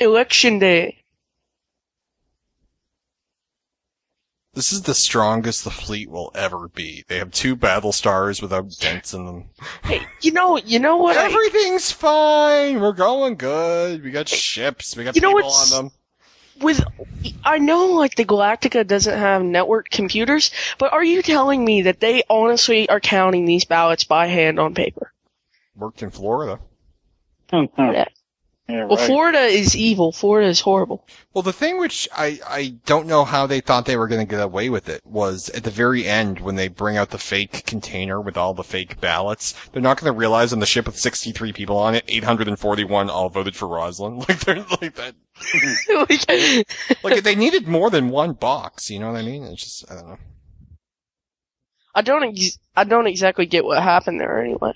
[0.00, 0.06] you.
[0.06, 1.03] Election day.
[4.54, 7.04] This is the strongest the fleet will ever be.
[7.08, 9.44] They have two battle stars without dents in them.
[9.82, 11.16] Hey, you know, you know what?
[11.16, 12.80] I- Everything's fine.
[12.80, 14.04] We're going good.
[14.04, 14.96] We got ships.
[14.96, 15.92] We got You people what's- on them.
[16.60, 16.84] with
[17.44, 21.98] I know like the Galactica doesn't have network computers, but are you telling me that
[21.98, 25.12] they honestly are counting these ballots by hand on paper?
[25.74, 26.60] Worked in Florida.
[27.52, 27.90] Oh, oh.
[27.90, 28.04] Yeah.
[28.68, 29.06] Yeah, Well, right.
[29.06, 30.10] Florida is evil.
[30.10, 31.06] Florida is horrible.
[31.34, 34.30] Well, the thing which I, I don't know how they thought they were going to
[34.30, 37.66] get away with it was at the very end when they bring out the fake
[37.66, 40.98] container with all the fake ballots, they're not going to realize on the ship with
[40.98, 44.18] 63 people on it, 841 all voted for Roslin.
[44.28, 45.14] Like they're like that.
[47.04, 49.44] like they needed more than one box, you know what I mean?
[49.44, 50.18] It's just, I don't know.
[51.94, 54.72] I don't ex- I don't exactly get what happened there anyway.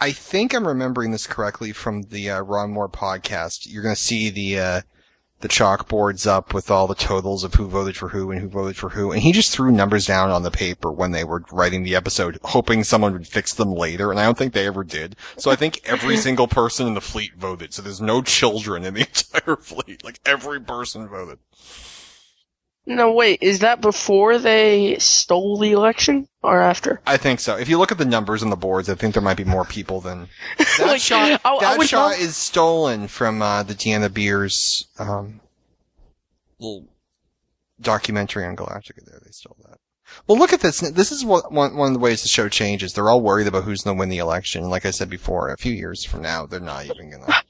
[0.00, 3.66] I think I'm remembering this correctly from the uh, Ron Moore podcast.
[3.70, 4.80] You're going to see the uh,
[5.40, 8.76] the chalkboards up with all the totals of who voted for who and who voted
[8.76, 11.82] for who, and he just threw numbers down on the paper when they were writing
[11.82, 14.10] the episode, hoping someone would fix them later.
[14.10, 15.16] And I don't think they ever did.
[15.36, 17.74] So I think every single person in the fleet voted.
[17.74, 19.00] So there's no children in the
[19.34, 20.04] entire fleet.
[20.04, 21.38] Like every person voted.
[22.84, 27.00] No, wait, is that before they stole the election or after?
[27.06, 27.56] I think so.
[27.56, 29.64] If you look at the numbers on the boards, I think there might be more
[29.64, 30.28] people than
[30.58, 31.40] that Like, shot.
[31.44, 35.40] I- I that would shot love- is stolen from uh, the D'Anna Biers um,
[36.58, 36.88] little
[37.80, 39.04] documentary on Galactica.
[39.06, 39.78] There, they stole that.
[40.26, 40.80] Well, look at this.
[40.80, 42.92] This is what one one of the ways the show changes.
[42.92, 44.68] They're all worried about who's going to win the election.
[44.68, 47.26] Like I said before, a few years from now, they're not even gonna.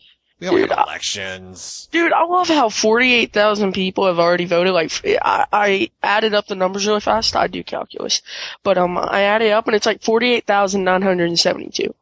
[0.43, 1.89] We don't Dude, have I- elections.
[1.93, 4.73] Dude, I love how 48,000 people have already voted.
[4.73, 4.91] Like,
[5.23, 7.37] I, I added up the numbers really fast.
[7.37, 8.23] I do calculus.
[8.65, 11.95] But, um, I added up and it's like 48,972.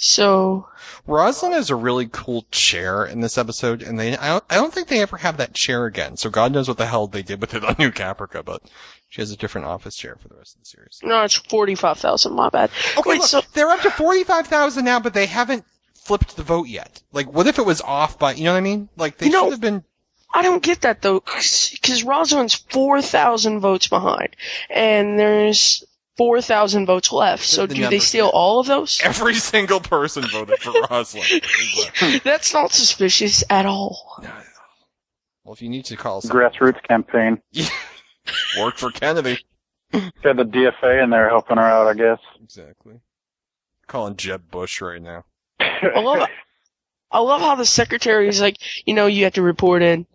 [0.00, 0.68] So,
[1.08, 4.72] Roslin has a really cool chair in this episode, and they I don't, I don't
[4.72, 6.16] think they ever have that chair again.
[6.16, 8.62] So God knows what the hell they did with it on New Caprica, but
[9.08, 11.00] she has a different office chair for the rest of the series.
[11.02, 12.70] no, it's 45,000, my bad.
[12.96, 16.36] Okay, Wait, look, so, they're up to forty five thousand now, but they haven't flipped
[16.36, 17.02] the vote yet.
[17.12, 18.34] Like, what if it was off by?
[18.34, 18.88] You know what I mean?
[18.96, 19.82] Like, they You know- should have been.
[20.32, 24.36] I don't get that though, cause Roslin's 4,000 votes behind.
[24.68, 25.82] And there's
[26.18, 27.44] 4,000 votes left.
[27.44, 28.30] So The do they steal yeah.
[28.34, 29.00] all of those?
[29.04, 31.22] Every single person voted for Roslin.
[32.24, 34.20] That's not suspicious at all.
[35.44, 37.40] Well, if you need to call some Grassroots campaign.
[38.58, 39.38] work for Kennedy,
[39.90, 42.18] Got the DFA in there helping her out, I guess.
[42.42, 43.00] exactly.
[43.86, 45.24] Calling Jeb Bush right now.
[45.60, 46.28] I love,
[47.10, 50.06] I love how the secretary is like, you know, you have to report in.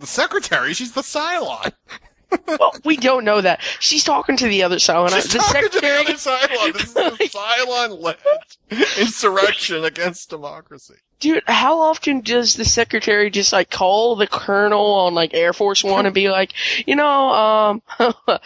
[0.00, 1.72] The secretary, she's the Cylon.
[2.46, 3.60] Well, we don't know that.
[3.80, 5.10] She's talking to the other Cylon.
[5.14, 6.72] She's the talking to the other Cylon.
[6.72, 8.16] This is a Cylon-led
[8.98, 10.94] insurrection against democracy.
[11.18, 15.82] dude, how often does the secretary just like call the colonel on like Air Force
[15.84, 16.52] One and be like,
[16.86, 18.38] you know, um, uh,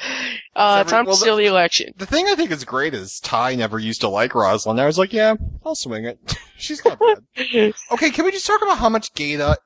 [0.56, 1.92] every- time well, to steal the election?
[1.96, 4.78] The thing I think is great is Tigh never used to like Roslin.
[4.78, 6.18] I was like, yeah, I'll swing it.
[6.56, 7.74] She's not bad.
[7.92, 9.58] Okay, can we just talk about how much Gaeta,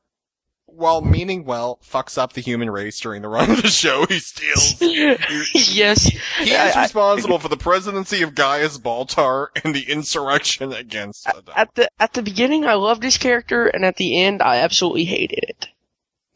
[0.70, 4.06] while meaning well, fucks up the human race during the run of the show?
[4.06, 4.80] He steals.
[4.80, 6.04] yes,
[6.38, 11.26] He I- is I- responsible for the presidency of Gaius Baltar and the insurrection against
[11.26, 11.52] Adama.
[11.56, 15.04] at the at the beginning, I loved his character, and at the end, I absolutely
[15.04, 15.68] hated it.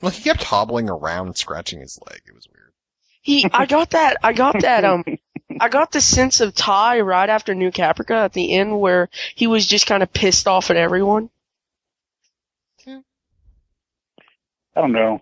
[0.01, 2.23] Well, he kept hobbling around, scratching his leg.
[2.27, 2.73] It was weird.
[3.21, 5.05] He, I got that, I got that, um,
[5.61, 9.47] I got the sense of Tigh right after New Caprica at the end where he
[9.47, 11.31] was just kind of pissed off at everyone.
[14.77, 15.21] I don't know.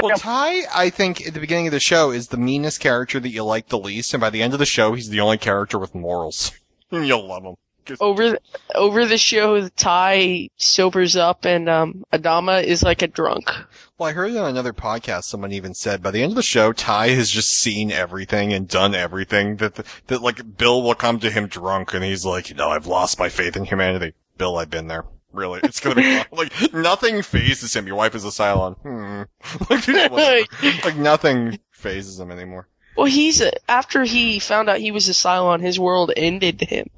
[0.00, 3.30] Well, Tigh, I think at the beginning of the show is the meanest character that
[3.30, 5.78] you like the least, and by the end of the show, he's the only character
[5.78, 6.52] with morals.
[6.90, 7.54] You'll love him.
[7.84, 8.40] 'Cause- Over, the,
[8.74, 13.48] over the show, Tigh sobers up and, um, Adama is like a drunk.
[13.96, 16.72] Well, I heard on another podcast someone even said by the end of the show,
[16.72, 19.76] Tigh has just seen everything and done everything that,
[20.08, 23.20] that like Bill will come to him drunk and he's like, you know, I've lost
[23.20, 24.14] my faith in humanity.
[24.36, 25.04] Bill, I've been there.
[25.32, 26.26] Really, it's gonna be fun.
[26.32, 27.86] like nothing phases him.
[27.86, 28.76] Your wife is a Cylon.
[28.78, 29.22] Hmm.
[29.70, 30.46] like, just whatever.
[30.84, 32.68] like nothing phases him anymore.
[32.96, 36.88] Well, he's, after he found out he was a Cylon, his world ended to him.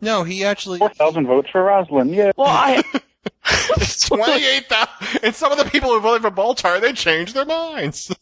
[0.00, 0.78] No, he actually.
[0.78, 2.32] 4,000 votes for Roslin, yeah.
[2.36, 2.82] Well, I,
[4.06, 5.20] Twenty-eight thousand.
[5.22, 8.14] And some of the people who voted for Baltar, they changed their minds.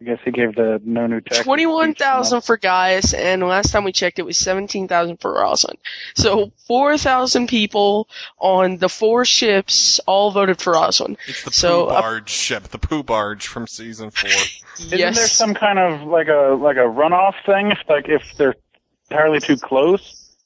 [0.00, 1.40] I guess he gave the no new tax.
[1.44, 5.76] 21,000 for Gaius, and last time we checked it was 17,000 for Roslin.
[6.14, 11.16] So 4,000 people on the four ships all voted for Roslin.
[11.26, 14.30] It's the So, poo uh, barge ship, the poo barge from season four.
[14.78, 15.16] Isn't yes.
[15.16, 17.72] there some kind of like a like a runoff thing?
[17.72, 18.54] If like if they're
[19.10, 20.36] entirely too close.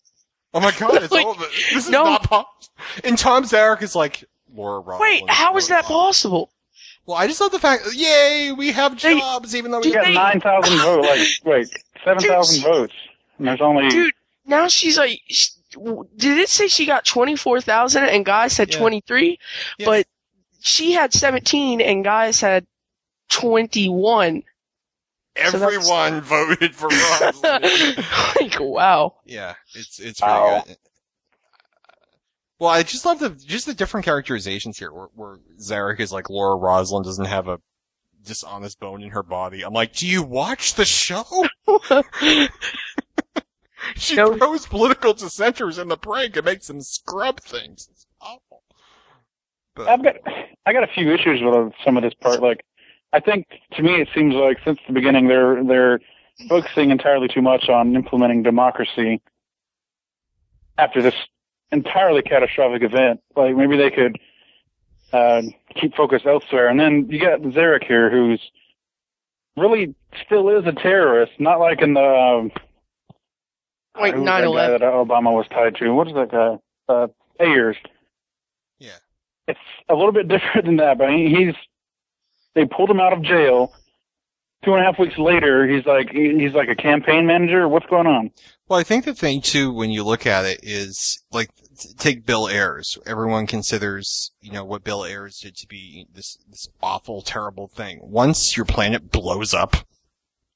[0.55, 2.05] Oh my god, it's Like, all, this is no.
[2.05, 2.73] not possible.
[3.05, 4.25] And Tom Zarek is like,
[4.55, 5.01] Laura Roslin.
[5.01, 6.51] Wait, how is that possible?
[7.07, 9.95] Well, I just love the fact, yay, we have They- jobs, even though we You
[9.95, 10.15] got Hey.
[10.15, 11.09] nine thousand votes.
[11.09, 11.69] Like wait,
[12.05, 12.95] seven thousand votes,
[13.39, 14.15] and there's only Dude,
[14.47, 15.51] now she's like, sh-
[16.17, 18.79] did it say she got 24,000 and Gaius had Yeah.
[18.79, 19.39] 23?
[19.79, 19.87] Yeah.
[19.87, 20.07] But
[20.61, 22.67] she had 17 and Gaius had
[23.31, 24.43] 21.
[25.47, 27.63] so everyone voted for Roslin.
[28.41, 29.15] like, wow.
[29.25, 30.63] yeah, it's, it's very Wow.
[30.67, 30.77] good.
[32.63, 36.31] Well, I just love the, just the different characterizations here, where, where Zarek is like,
[36.31, 37.59] Laura Roslin doesn't have a
[38.25, 39.65] dishonest bone in her body.
[39.65, 41.25] I'm like, do you watch the show?
[43.97, 44.37] She No.
[44.39, 47.89] throws political dissenters in the prank and makes them scrub things.
[47.91, 48.63] It's awful.
[49.75, 50.15] But, I've got
[50.65, 52.41] I got a few issues with some of this part.
[52.41, 52.65] Like,
[53.13, 55.99] I think to me it seems like since the beginning they're they're
[56.49, 59.21] focusing entirely too much on implementing democracy
[60.79, 61.15] after this
[61.73, 63.21] entirely catastrophic event.
[63.35, 64.19] Like maybe they could
[65.13, 65.43] uh,
[65.75, 66.69] keep focus elsewhere.
[66.69, 68.41] And then you got Zarek here, who's
[69.57, 69.95] really
[70.25, 72.51] still is a terrorist, not like in the um,
[73.99, 74.79] Like who was that guy 9/11.
[74.81, 75.91] that Obama was tied to.
[75.93, 76.59] What is that guy?
[76.89, 77.09] Uh,
[77.41, 77.77] Ayers.
[78.79, 78.91] yeah.
[79.49, 81.55] It's a little bit different than that, but he's
[82.55, 83.73] they pulled him out of jail.
[84.65, 87.67] Two and a half weeks later, he's like he's like a campaign manager.
[87.67, 88.31] What's going on?
[88.69, 91.62] Well, I think the thing too, when you look at it, is like t-
[91.99, 92.99] take Bill Ayers.
[93.07, 98.01] Everyone considers, you know, what Bill Ayers did to be this this awful, terrible thing.
[98.03, 99.77] Once your planet blows up,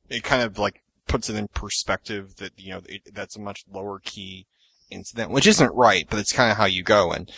[0.09, 3.65] it kind of like puts it in perspective that, you know, it, that's a much
[3.71, 4.47] lower key
[4.91, 7.13] incident, which isn't right, but it's kind of how you go.
[7.13, 7.31] And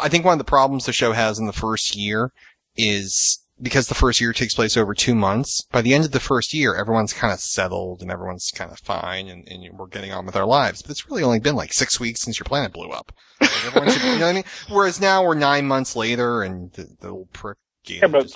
[0.00, 2.32] I think one of the problems the show has in the first year
[2.76, 6.20] is because the first year takes place over two months, by the end of the
[6.20, 10.12] first year, everyone's kind of settled and everyone's kind of fine and, and we're getting
[10.12, 10.82] on with our lives.
[10.82, 13.12] But it's really only been like six weeks since your planet blew up.
[13.40, 14.44] Like everyone's, you know what I mean?
[14.68, 18.30] Whereas now we're nine months later and the, the little prick Yeah, but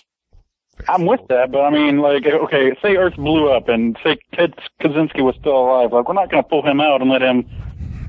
[0.88, 4.54] I'm with that, but I mean, like, okay, say Earth blew up and say Ted
[4.80, 5.92] Kaczynski was still alive.
[5.92, 7.48] Like, we're not going to pull him out and let him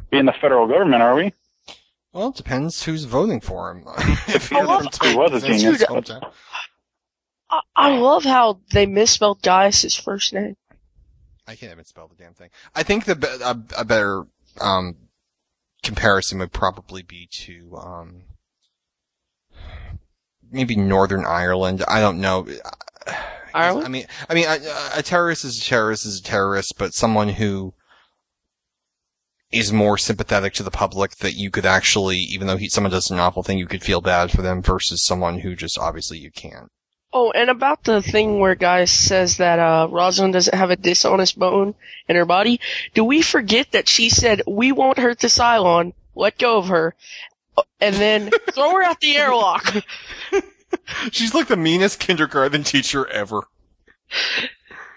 [0.10, 1.34] be in the federal government, are we?
[2.14, 3.84] Well, it depends who's voting for him.
[4.28, 5.84] if He was a genius.
[7.76, 10.56] I, I love how they misspelled Gaius' first name.
[11.48, 12.50] I can't even spell the damn thing.
[12.76, 14.26] I think the be- a, a better
[14.60, 14.96] um,
[15.84, 18.24] comparison would probably be to um,
[20.52, 21.84] maybe Northern Ireland.
[21.88, 22.48] I don't know.
[23.54, 23.86] Ireland?
[23.86, 27.30] I mean, I mean, a, a terrorist is a terrorist is a terrorist, but someone
[27.30, 27.74] who
[29.52, 33.10] is more sympathetic to the public that you could actually, even though he, someone does
[33.10, 36.32] an awful thing, you could feel bad for them versus someone who just obviously you
[36.32, 36.70] can't.
[37.18, 41.40] Oh, and about the thing where Gaius says that uh, Rosalind doesn't have a dishonest
[41.40, 41.74] bone
[42.10, 42.60] in her body,
[42.94, 46.94] do we forget that she said, we won't hurt the Cylon, let go of her,
[47.80, 49.76] and then throw her out the airlock?
[51.14, 53.44] She's like the meanest kindergarten teacher ever.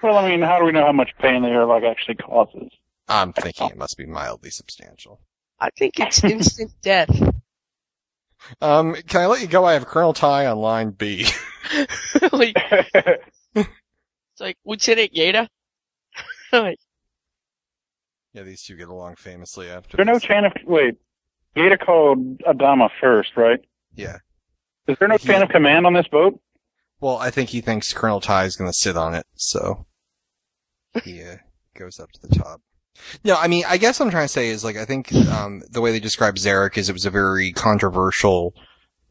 [0.03, 2.73] Well, I mean, how do we know how much pain the airlock actually causes?
[3.07, 5.21] I'm thinking it must be mildly substantial.
[5.61, 7.11] I think it's instant death.
[8.63, 9.65] Um, can I let you go?
[9.65, 11.27] I have Colonel Tigh on line B.
[12.33, 12.55] like,
[13.55, 15.49] it's like Lieutenant Yada.
[16.53, 16.79] like,
[18.33, 19.95] yeah, these two get along famously after.
[19.95, 20.23] Is there no this.
[20.23, 20.97] chain of wait?
[21.55, 23.61] Gaeta called Adama first, right?
[23.95, 24.19] Yeah.
[24.87, 26.41] Is there no chain of command on this boat?
[27.01, 29.87] Well, I think he thinks Colonel Tigh is going to sit on it, so
[31.05, 31.37] he uh,
[31.77, 32.61] goes up to the top.
[33.25, 35.63] No, I mean, I guess what I'm trying to say is like I think um,
[35.71, 38.55] the way they describe Zarek is it was a very controversial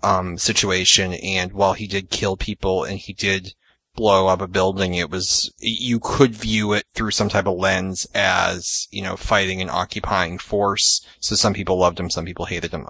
[0.03, 3.53] um, situation, and while he did kill people and he did
[3.95, 8.08] blow up a building, it was you could view it through some type of lens
[8.14, 11.06] as you know fighting an occupying force.
[11.19, 12.85] So some people loved him, some people hated him.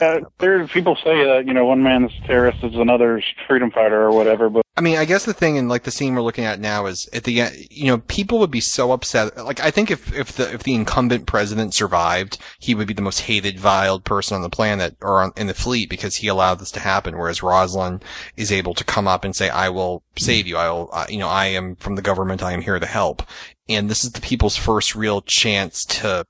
[0.00, 4.12] Uh, there, people say that you know one man's terrorist is another's freedom fighter or
[4.12, 6.58] whatever, but I mean, I guess the thing in like the scene we're looking at
[6.58, 9.36] now is at the end, you know, people would be so upset.
[9.36, 13.00] Like, I think if, if the, if the incumbent president survived, he would be the
[13.00, 16.58] most hated, viled person on the planet or on, in the fleet because he allowed
[16.58, 17.16] this to happen.
[17.16, 18.04] Whereas Rosalind
[18.36, 20.56] is able to come up and say, I will save you.
[20.56, 22.42] I will, uh, you know, I am from the government.
[22.42, 23.22] I am here to help.
[23.68, 26.26] And this is the people's first real chance to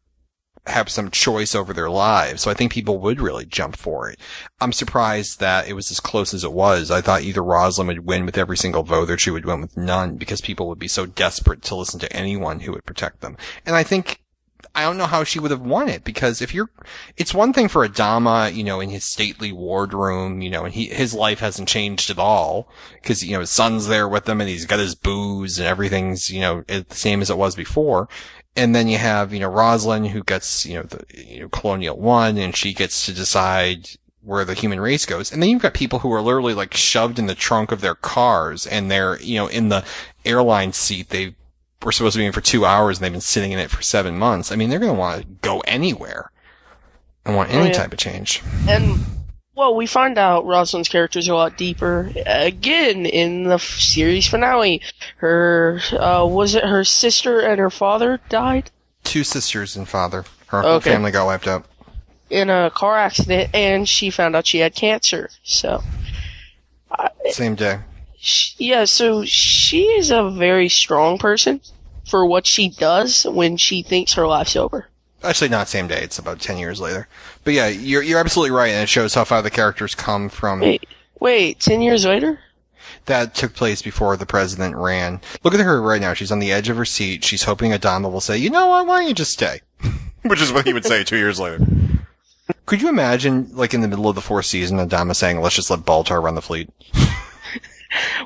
[0.66, 2.42] have some choice over their lives.
[2.42, 4.18] So I think people would really jump for it.
[4.60, 6.90] I'm surprised that it was as close as it was.
[6.90, 9.76] I thought either Rosalind would win with every single vote or she would win with
[9.76, 13.36] none because people would be so desperate to listen to anyone who would protect them.
[13.66, 14.22] And I think
[14.74, 16.70] I don't know how she would have won it because if you're,
[17.16, 20.86] it's one thing for Adama, you know, in his stately wardroom, you know, and he,
[20.86, 22.68] his life hasn't changed at all
[23.00, 26.30] because, you know, his son's there with him and he's got his booze and everything's,
[26.30, 28.08] you know, the same as it was before.
[28.56, 31.96] And then you have, you know, Rosalind who gets, you know, the, you know, Colonial
[31.96, 33.90] One and she gets to decide
[34.22, 35.32] where the human race goes.
[35.32, 37.96] And then you've got people who are literally like shoved in the trunk of their
[37.96, 39.84] cars and they're, you know, in the
[40.24, 41.08] airline seat.
[41.10, 41.34] They
[41.82, 43.82] were supposed to be in for two hours and they've been sitting in it for
[43.82, 44.52] seven months.
[44.52, 46.30] I mean, they're going to want to go anywhere
[47.26, 47.72] and want Oh, any yeah.
[47.74, 48.40] type of change.
[48.68, 49.00] and
[49.56, 54.26] well, we find out Rosalind's character is a lot deeper again in the f- series
[54.26, 54.82] finale.
[55.16, 58.70] Her, uh, was it her sister and her father died
[59.04, 60.24] Two sisters and father.
[60.46, 60.90] Her whole Okay.
[60.90, 61.66] family got wiped out.
[62.30, 65.28] in a car accident, and she found out she had cancer.
[65.44, 65.82] So,
[67.30, 67.80] Same day.
[68.18, 71.60] Sh- yeah, so she is a very strong person
[72.08, 74.88] for what she does when she thinks her life's over.
[75.24, 76.02] Actually, not same day.
[76.02, 77.08] It's about 10 years later.
[77.42, 78.70] But yeah, you're, you're absolutely right.
[78.70, 80.60] And it shows how far the characters come from.
[80.60, 80.86] Wait,
[81.20, 82.38] wait, ten years later?
[83.06, 85.20] that took place before the president ran.
[85.42, 86.14] Look at her right now.
[86.14, 87.24] She's on the edge of her seat.
[87.24, 89.60] She's hoping Adama will say, you know what, why don't you just stay?
[90.22, 91.64] Which is what he would say two years later.
[92.66, 95.70] Could you imagine, like in the middle of the fourth season, Adama saying, let's just
[95.70, 96.70] let Baltar run the fleet?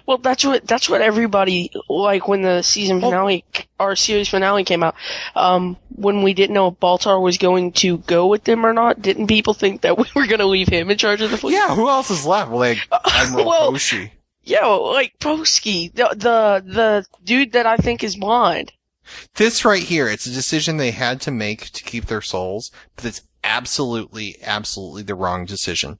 [0.06, 3.44] Well, that's what that's what everybody like when the season finale
[3.78, 4.94] or series finale came out.
[5.34, 9.02] Um, when we didn't know if Baltar was going to go with them or not,
[9.02, 11.55] didn't people think that we were going to leave him in charge of the fleet?
[11.55, 12.50] Yeah, who else is left?
[12.50, 14.12] Like Admiral well, Hoshi.
[14.42, 18.72] Yeah, like Posky, the the the dude that I think is blind.
[19.34, 23.06] This right here, it's a decision they had to make to keep their souls, but
[23.06, 25.98] it's absolutely, absolutely the wrong decision.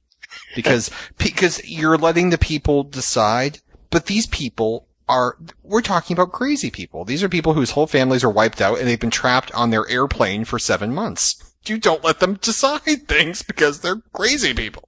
[0.55, 3.59] Because, because you're letting the people decide,
[3.89, 7.05] but these people are, we're talking about crazy people.
[7.05, 9.87] These are people whose whole families are wiped out and they've been trapped on their
[9.89, 11.43] airplane for seven months.
[11.65, 14.87] You don't let them decide things because they're crazy people.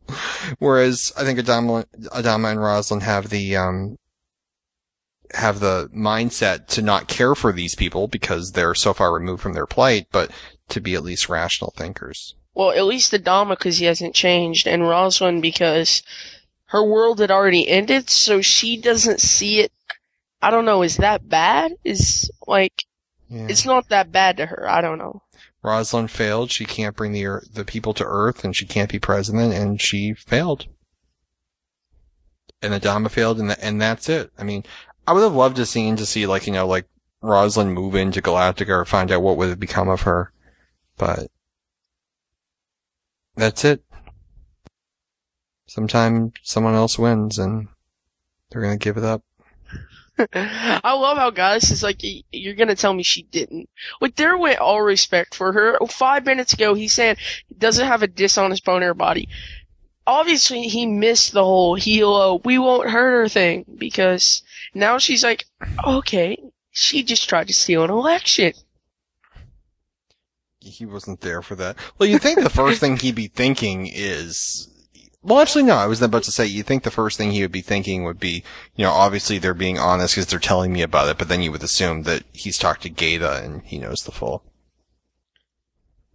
[0.59, 3.97] Whereas I think Adama, Adama and Rosalind have the, um,
[5.33, 9.53] have the mindset to not care for these people because they're so far removed from
[9.53, 10.31] their plight, but
[10.69, 12.35] to be at least rational thinkers.
[12.53, 16.03] Well, at least Adama because he hasn't changed, and Rosalind because
[16.65, 19.71] her world had already ended, so she doesn't see it.
[20.41, 20.81] I don't know.
[20.83, 21.73] Is that bad?
[21.83, 22.85] Is like,
[23.30, 23.47] Yeah.
[23.49, 24.67] it's not that bad to her.
[24.69, 25.21] I don't know.
[25.63, 26.51] Rosalind failed.
[26.51, 30.13] She can't bring the the people to Earth, and she can't be president, and she
[30.13, 30.65] failed.
[32.63, 34.31] And Adama failed, and th- and that's it.
[34.38, 34.63] I mean,
[35.07, 36.85] I would have loved to seen to see like you know like
[37.21, 40.31] Rosalind move into Galactica or find out what would have become of her,
[40.97, 41.30] but
[43.35, 43.83] that's it.
[45.67, 47.67] Sometime someone else wins, and
[48.49, 49.23] they're gonna give it up.
[50.33, 52.01] I love how Goddess is like,
[52.31, 53.69] you're gonna tell me she didn't.
[53.99, 55.77] Like, there went all respect for her.
[55.87, 59.29] Five minutes ago, he said he doesn't have a dishonest bone in her body.
[60.05, 64.43] Obviously, he missed the whole Helo, oh, we won't hurt her thing, because
[64.73, 65.45] now she's like,
[65.85, 66.37] okay,
[66.71, 68.53] she just tried to steal an election.
[70.61, 71.75] He wasn't there for that.
[71.98, 74.69] Well, you think the first thing he'd be thinking is,
[75.23, 77.51] well, actually, no, I was about to say, you think the first thing he would
[77.51, 78.43] be thinking would be,
[78.75, 81.51] you know, obviously they're being honest because they're telling me about it, but then you
[81.51, 84.43] would assume that he's talked to Gaeta and he knows the full.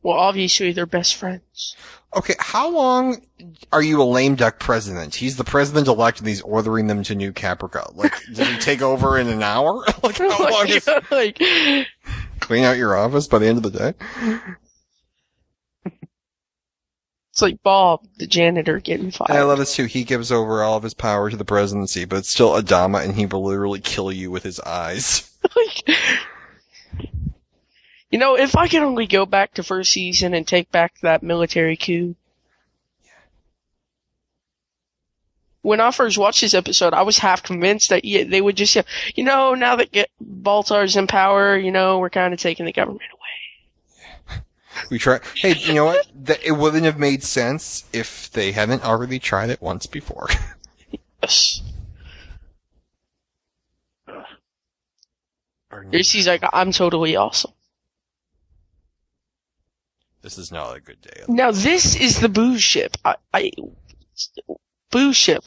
[0.03, 1.75] Well, obviously, they're best friends.
[2.17, 3.23] Okay, how long
[3.73, 5.17] are you a lame duck president?
[5.17, 7.95] He's the president elect and he's ordering them to New Caprica.
[7.95, 9.85] Like, did he take over in an hour?
[10.03, 11.39] like, how long is like,
[12.47, 13.95] clean out your office by the end of the day?
[17.33, 19.31] it's like Bob, the janitor, getting fired.
[19.31, 19.85] And I love this too.
[19.85, 23.15] He gives over all of his power to the presidency, but it's still Adama, and
[23.15, 25.31] he will literally kill you with his eyes.
[28.11, 31.23] You know, if I could only go back to first season and take back that
[31.23, 32.15] military coup.
[35.67, 38.73] When I first watched this episode, I was half convinced that yeah, they would just,
[38.73, 38.85] say,
[39.17, 42.73] you know, now that get, Baltar's in power, you know, we're kind of taking the
[42.73, 44.43] government away.
[44.91, 45.21] We try.
[45.35, 46.07] Hey, you know what?
[46.27, 50.29] That it wouldn't have made sense if they hadn't already tried it once before.
[51.23, 51.63] Yes.
[56.13, 57.51] He's like, I'm totally awesome.
[60.23, 61.25] this is not a good day.
[61.27, 62.97] Now this is the booze ship.
[63.05, 63.51] I, I
[64.91, 65.45] booze ship.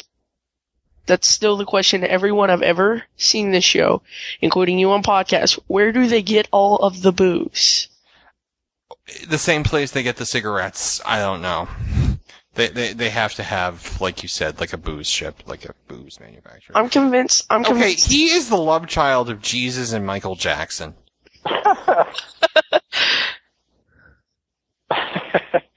[1.10, 4.04] That's still the question to everyone I've ever seen this show,
[4.42, 5.60] including you on podcast.
[5.66, 7.88] Where do they get all of the booze?
[9.28, 11.02] The same place they get the cigarettes.
[11.04, 11.68] I don't know.
[12.54, 15.74] They they they have to have, like you said, like a booze ship, like a
[15.88, 16.78] booze manufacturer.
[16.78, 17.48] I'm convinced.
[17.50, 17.82] I'm convinced.
[17.82, 18.12] Okay, convinced.
[18.12, 20.94] he is the love child of Jesus and Michael Jackson.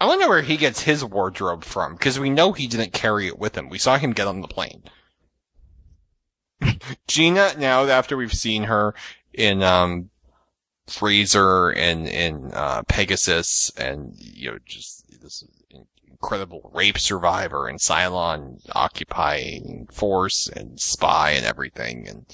[0.00, 3.38] I wonder where he gets his wardrobe from, because we know he didn't carry it
[3.38, 3.68] with him.
[3.68, 4.84] We saw him get on the plane.
[7.08, 8.94] Gina, now after we've seen her
[9.32, 10.10] in um
[11.02, 15.44] Razor and in uh Pegasus and you know just this
[16.06, 22.26] incredible rape survivor and Cylon occupying force and spy and everything and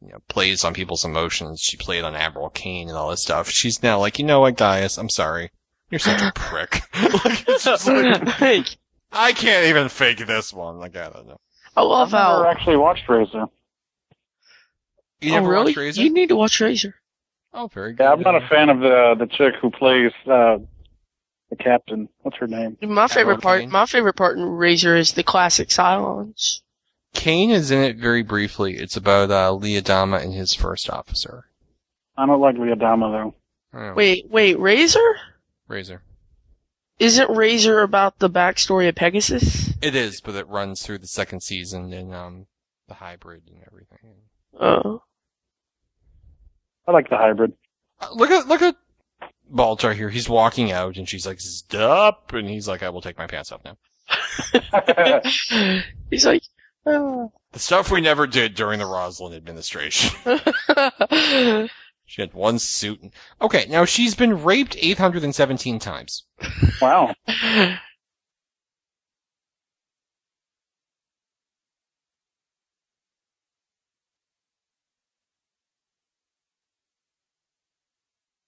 [0.00, 1.60] you know plays on people's emotions.
[1.60, 3.48] She played on Admiral Cain and all this stuff.
[3.48, 5.50] She's now like, you know what, Gaius, I'm sorry.
[5.92, 6.82] You're such a prick.
[7.24, 8.78] like, it's just like,
[9.12, 10.78] I can't even fake this one.
[10.78, 11.36] Like, I don't know.
[11.76, 13.44] I love how I've never actually watched Razor.
[15.20, 15.64] You oh, never really?
[15.66, 16.02] watched Razor?
[16.02, 16.94] You need to watch Razor.
[17.52, 18.04] Oh, very good.
[18.04, 20.56] Yeah, I'm not a fan of the the chick who plays uh,
[21.50, 22.08] the captain.
[22.22, 22.78] What's her name?
[22.80, 23.60] My favorite part.
[23.60, 23.70] Cain?
[23.70, 26.62] My favorite part in Razor is the classic Cylons.
[27.12, 28.78] Cain is in it very briefly.
[28.78, 31.44] It's about uh, Lee Adama and his first officer.
[32.16, 33.34] I don't like Lee Adama though.
[33.78, 35.16] Oh, Wait, wait, Razor?
[35.72, 36.02] Razor.
[36.98, 39.72] Isn't Razor about the backstory of Pegasus?
[39.82, 42.46] It is, but it runs through the second season and um
[42.86, 43.98] the hybrid and everything.
[44.60, 45.02] Oh.
[46.86, 47.54] I like the hybrid.
[48.00, 48.76] Uh, look at look at
[49.52, 50.10] Baltar here.
[50.10, 53.50] He's walking out and she's like, "Stop!" And he's like, "I will take my pants
[53.50, 53.76] off now."
[56.10, 56.42] He's like,
[56.86, 57.32] oh.
[57.52, 60.10] The stuff we never did during the Roslin administration.
[62.12, 63.00] she had one suit.
[63.00, 63.10] And...
[63.40, 66.26] Okay, now she's been raped 817 times.
[66.82, 67.14] Wow.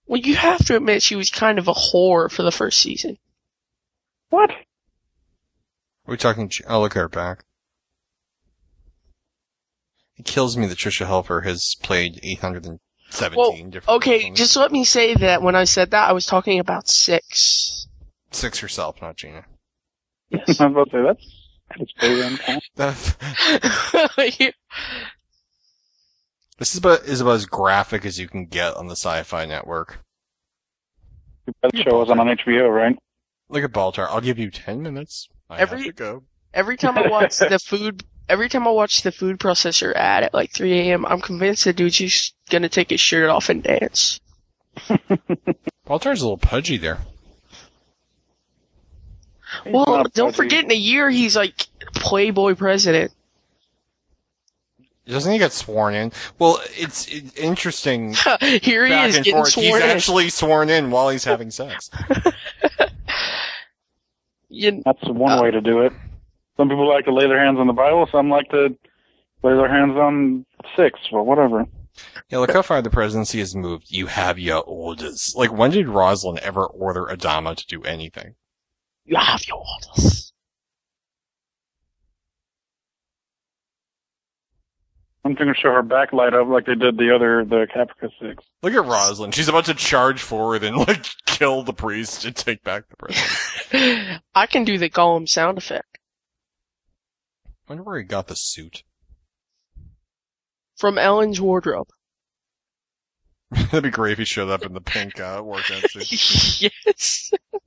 [0.07, 3.17] well, you have to admit she was kind of a whore for the first season.
[4.29, 4.51] What?
[4.51, 4.59] Are
[6.09, 6.53] we talking?
[6.69, 7.47] I'll look at her back.
[10.19, 12.21] It kills me that Tricia Helfer has played
[13.23, 14.39] 817 Well, different okay, versions.
[14.39, 17.87] just let me say that when I said that, I was talking about six.
[18.31, 19.45] Six yourself, not Gina.
[20.31, 20.61] Yes.
[20.61, 21.25] I was about to say that's
[21.79, 22.61] that's pretty uncommon.
[26.59, 29.99] This is about is about as graphic as you can get on the Sci-Fi Network.
[31.63, 32.97] That show was on HBO, right?
[33.49, 34.07] Look at Baltar.
[34.09, 35.29] I'll give you ten minutes.
[35.51, 36.23] I Every- have to go.
[36.55, 40.33] Every time I watch the food, every time I watch the food processor ad at
[40.33, 44.21] like 3 a.m., I'm convinced the dude's just gonna take his shirt off and dance.
[44.89, 44.99] Paul
[45.87, 46.99] Baltar's a little pudgy there.
[49.67, 50.37] Well, don't pudgy.
[50.37, 53.13] forget in a year he's like Playboy president.
[55.07, 56.13] Doesn't he get sworn in?
[56.39, 58.15] Well, it's, it's interesting.
[58.41, 59.49] Here he is getting forth.
[59.51, 59.83] sworn He's in.
[59.83, 61.91] actually sworn in while he's having sex.
[64.49, 65.93] You- That's one way to do it.
[66.57, 68.09] Some people like to lay their hands on the Bible.
[68.13, 68.69] Some like to
[69.43, 71.67] lay their hands on six or whatever.
[72.29, 73.91] Yeah, look how far the presidency has moved.
[73.91, 75.35] You have your orders.
[75.37, 78.35] Like, when did Rosalind ever order Adama to do anything?
[79.05, 80.33] You have your orders.
[85.27, 88.45] I'm going to show her backlight up like they did the other, the Caprica Six.
[88.63, 89.35] Look at Rosalind.
[89.35, 94.23] She's about to charge forward and, like, kill the priest and take back the president.
[94.35, 95.95] I can do the Gollum sound effect
[97.67, 98.83] I wonder where he got the suit.
[100.77, 101.89] From Ellen's wardrobe.
[103.51, 106.63] That'd be great if he showed up in the pink, uh, workout suit.
[106.91, 107.31] yes.
[107.53, 107.59] Uh,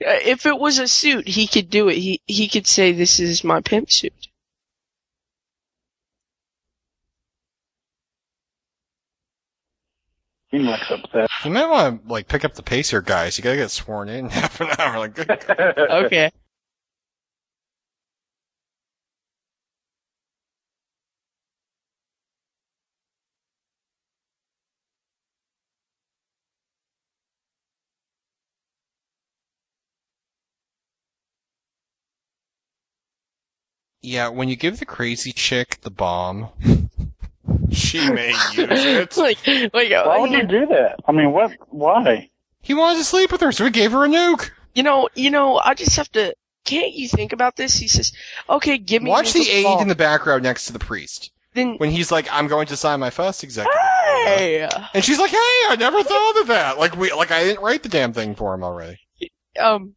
[0.00, 1.96] if it was a suit, he could do it.
[1.96, 4.28] He he could say, "This is my pimp suit."
[10.50, 11.30] He looks upset.
[11.44, 13.38] You might want to, like, pick up the pace here, guys.
[13.38, 14.98] You gotta get sworn in in half an hour.
[14.98, 15.16] Like.
[15.78, 16.30] Okay.
[34.10, 36.48] Yeah, when you give the crazy chick the bomb,
[37.70, 39.16] she may use it.
[39.16, 39.38] like,
[39.72, 40.96] like, Why would you do that?
[41.06, 41.52] I mean, what?
[41.68, 42.28] Why?
[42.60, 44.50] He wanted to sleep with her, so he gave her a nuke.
[44.74, 46.34] you know, you know, I just have to.
[46.64, 47.76] Can't you think about this?
[47.76, 48.12] He says,
[48.48, 51.30] "Okay, give me." Watch the aide ball." in the background next to the priest.
[51.54, 53.80] Then, When he's like, I'm going to sign my first executive.
[54.24, 55.36] hey, And she's like, hey,
[55.68, 56.78] I never thought of that.
[56.78, 58.98] Like, we, like, I didn't write the damn thing for him already.
[59.58, 59.94] um,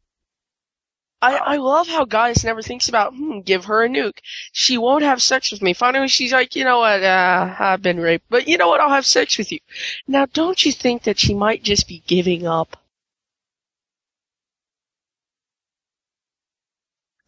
[1.24, 4.20] I I love how Gaius never thinks about hmm, give her a nuke.
[4.52, 5.74] She won't have sex with me.
[5.74, 7.02] Finally, she's like, you know what?
[7.02, 8.82] Uh, I've been raped, but you know what?
[8.82, 9.60] I'll have sex with you.
[10.06, 12.76] Now, don't you think that she might just be giving up?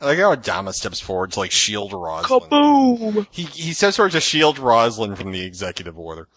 [0.02, 2.52] I like how Adama steps forward to, like, shield Rosalind.
[2.52, 3.28] Kaboom!
[3.32, 6.28] He, he steps forward to shield Rosalind from the executive order.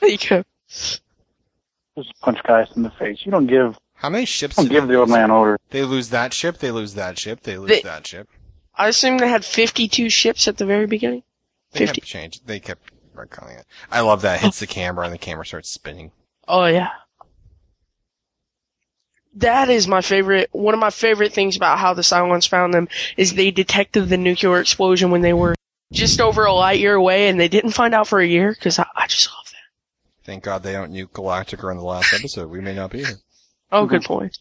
[0.00, 0.44] Like, uh,
[1.98, 3.18] Just punch Gaius in the face.
[3.24, 3.76] You don't give.
[3.98, 5.58] How many ships Don't did give the old man orders.
[5.70, 8.28] They lose that ship, they lose that ship, they lose They- that ship.
[8.74, 11.24] I assume they had 52 ships at the very beginning.
[11.72, 12.00] They 50.
[12.00, 12.42] kept changing.
[12.46, 13.66] They kept retconning it.
[13.90, 14.40] I love that.
[14.40, 16.12] Hits the camera and the camera starts spinning.
[16.46, 16.90] Oh yeah.
[19.34, 20.48] That is my favorite.
[20.52, 24.16] One of my favorite things about how the Cylons found them is they detected the
[24.16, 25.54] nuclear explosion when they were
[25.92, 28.52] just over a light year away, and they didn't find out for a year.
[28.52, 30.24] Because I, I just love that.
[30.24, 32.50] Thank God they don't nuke Galactica in the last episode.
[32.50, 33.18] We may not be here.
[33.70, 34.38] Oh, good point.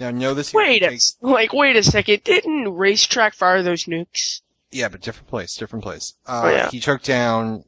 [0.00, 2.24] Now, know this here Wait a takes- like, wait a second.
[2.24, 4.40] Didn't racetrack fire those nukes?
[4.70, 6.14] Yeah, but different place, different place.
[6.26, 6.70] Uh, Oh, yeah.
[6.70, 7.64] he took down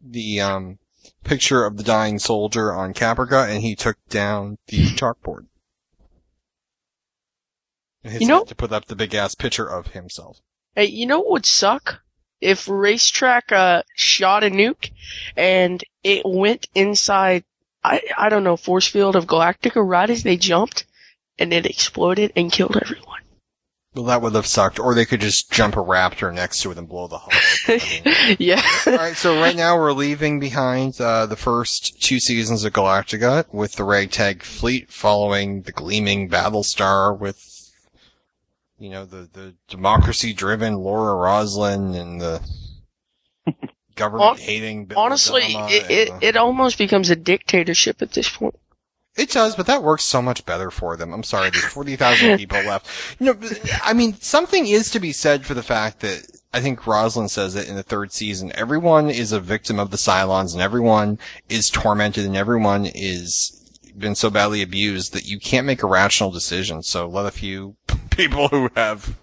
[0.00, 0.78] the, um,
[1.24, 5.46] picture of the dying soldier on Caprica and he took down the chalkboard.
[8.04, 10.38] And You know- had to put up the big ass picture of himself.
[10.74, 12.02] Hey, you know what would suck?
[12.40, 14.90] If racetrack uh shot a nuke
[15.36, 17.44] and it went inside
[17.84, 20.86] I I don't know, force field of Galactica right as they jumped
[21.38, 23.20] and it exploded and killed everyone.
[23.94, 24.78] Well, that would have sucked.
[24.78, 27.32] Or they could just jump a raptor next to it and blow the hull.
[27.68, 28.62] I mean, yeah.
[28.86, 33.74] Alright, so right now we're leaving behind uh, the first two seasons of Galactica with
[33.74, 37.70] the ragtag fleet following the gleaming Battlestar with,
[38.78, 42.40] you know, the, the democracy-driven Laura Roslin and the
[43.96, 48.54] government-hating Bill Honestly, it, it, and the- it almost becomes a dictatorship at this point.
[49.14, 51.12] It does, but that works so much better for them.
[51.12, 52.86] I'm sorry, there's 40,000 people left.
[53.20, 53.38] You know,
[53.84, 57.54] I mean, something is to be said for the fact that I think Rosalind says
[57.54, 58.52] it in the third season.
[58.54, 61.18] Everyone is a victim of the Cylons and everyone
[61.50, 63.58] is tormented and everyone is
[63.96, 66.82] been so badly abused that you can't make a rational decision.
[66.82, 67.76] So let a few
[68.10, 69.18] people who have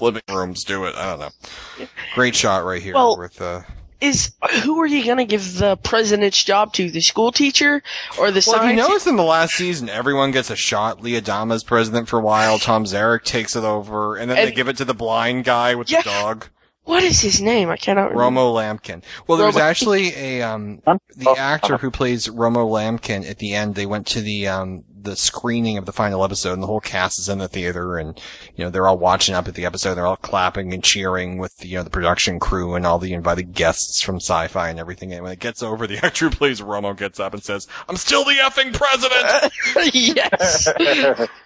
[0.00, 0.94] living rooms do it.
[0.96, 1.86] I don't know.
[2.14, 3.60] Great shot right here Well- with uh
[4.00, 4.30] Is
[4.62, 6.88] who are you gonna give the president's job to?
[6.90, 7.82] The school teacher
[8.18, 11.02] or the Well, if you notice in the last season, everyone gets a shot.
[11.02, 12.58] Lee Adama's president for a while.
[12.60, 15.90] Tom Zarek takes it over, and then they give it to the blind guy with
[15.90, 16.02] Yeah.
[16.02, 16.46] the dog,
[16.88, 17.68] what is his name?
[17.68, 18.40] I cannot remember.
[18.40, 19.02] Romo Lampkin.
[19.26, 20.80] Well, there was actually a um
[21.14, 23.74] the actor who plays Romo Lampkin at the end.
[23.74, 27.18] They went to the um the screening of the final episode, and the whole cast
[27.18, 28.18] is in the theater, and
[28.56, 29.96] you know they're all watching up at the episode.
[29.96, 33.52] They're all clapping and cheering with you know the production crew and all the invited
[33.52, 35.12] guests from Sci-Fi and everything.
[35.12, 37.98] And when it gets over, the actor who plays Romo gets up and says, "I'm
[37.98, 39.52] still the effing president."
[39.94, 41.28] yes.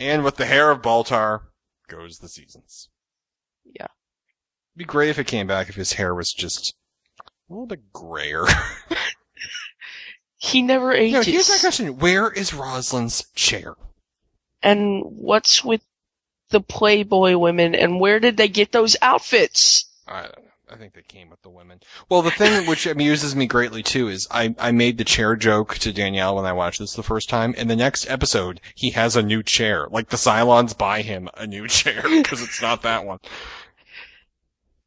[0.00, 1.40] And with the hair of Baltar
[1.88, 2.88] goes the seasons.
[4.78, 6.74] Be great if it came back if his hair was just
[7.20, 8.44] a little bit grayer.
[10.36, 11.32] He never you No, ages.
[11.32, 11.98] here's my question.
[11.98, 13.74] Where is Rosalind's chair?
[14.62, 15.82] and what's with
[16.50, 17.74] the Playboy women?
[17.76, 19.84] And where did they get those outfits?
[20.06, 20.42] I don't know.
[20.70, 21.80] I think they came with the women.
[22.10, 25.76] Well, the thing which amuses me greatly too is I, I made the chair joke
[25.78, 27.54] to Danielle when I watched this the first time.
[27.54, 29.86] In the next episode, he has a new chair.
[29.90, 33.18] Like the Cylons buy him a new chair because it's not that one.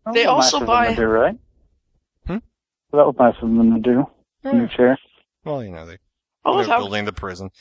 [0.05, 1.37] That They also nice buy- to do, right?
[2.27, 2.37] Hmm?
[2.91, 4.05] That was nice of them to do.
[4.43, 4.97] New chair.
[5.45, 5.97] Well, you know, they,
[6.43, 7.51] I love they're how building the prison.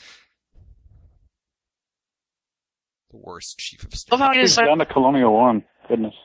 [3.11, 4.19] The worst chief of love staff.
[4.19, 5.63] how he He's down to Colonial One.
[5.87, 6.15] Goodness.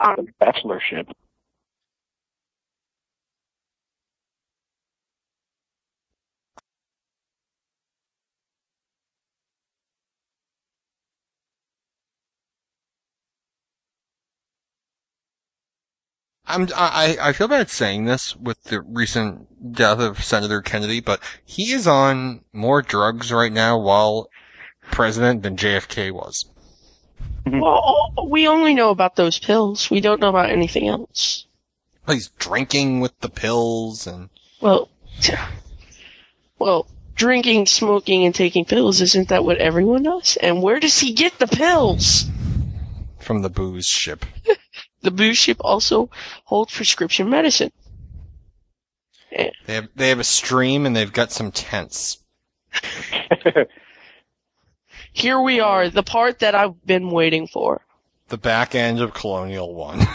[0.00, 1.08] Bachelorship.
[16.46, 21.20] I'm, I, I feel bad saying this with the recent death of Senator Kennedy, but
[21.44, 24.28] he is on more drugs right now while
[24.90, 26.44] president than JFK was.
[27.46, 27.60] Mm-hmm.
[27.60, 29.90] Well, we only know about those pills.
[29.90, 31.46] We don't know about anything else.
[32.06, 34.88] He's drinking with the pills and Well,
[36.58, 40.36] well, drinking, smoking, and taking pills isn't that what everyone does?
[40.36, 42.26] And where does he get the pills?
[43.26, 44.24] from the booze ship.
[45.06, 46.10] The booze ship also
[46.46, 47.70] holds prescription medicine.
[49.30, 52.18] They have, they have a stream and they've got some tents.
[55.12, 57.82] Here we are, the part that I've been waiting for.
[58.30, 60.00] The back end of Colonial One.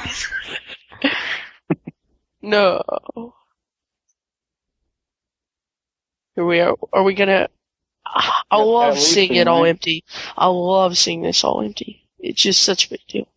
[2.43, 2.81] No.
[6.35, 6.75] Here we are.
[6.91, 7.47] Are we gonna?
[8.03, 10.03] I love seeing it all empty.
[10.35, 12.07] I love seeing this all empty.
[12.17, 13.27] It's just such a big deal.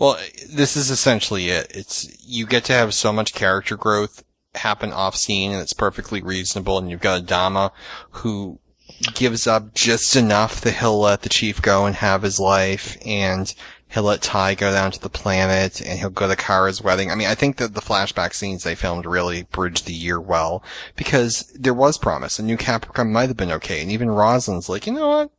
[0.00, 1.70] Well, this is essentially it.
[1.74, 6.22] It's, you get to have so much character growth happen off scene and it's perfectly
[6.22, 7.70] reasonable and you've got Adama
[8.10, 8.58] who
[9.14, 13.54] gives up just enough that he'll let the chief go and have his life and
[13.88, 17.10] he'll let Tigh go down to the planet and he'll go to Kara's wedding.
[17.10, 20.64] I mean, I think that the flashback scenes they filmed really bridged the year well
[20.96, 22.38] because there was promise.
[22.38, 23.82] A new Caprica might have been okay.
[23.82, 25.30] And even Rosalind's like, you know what?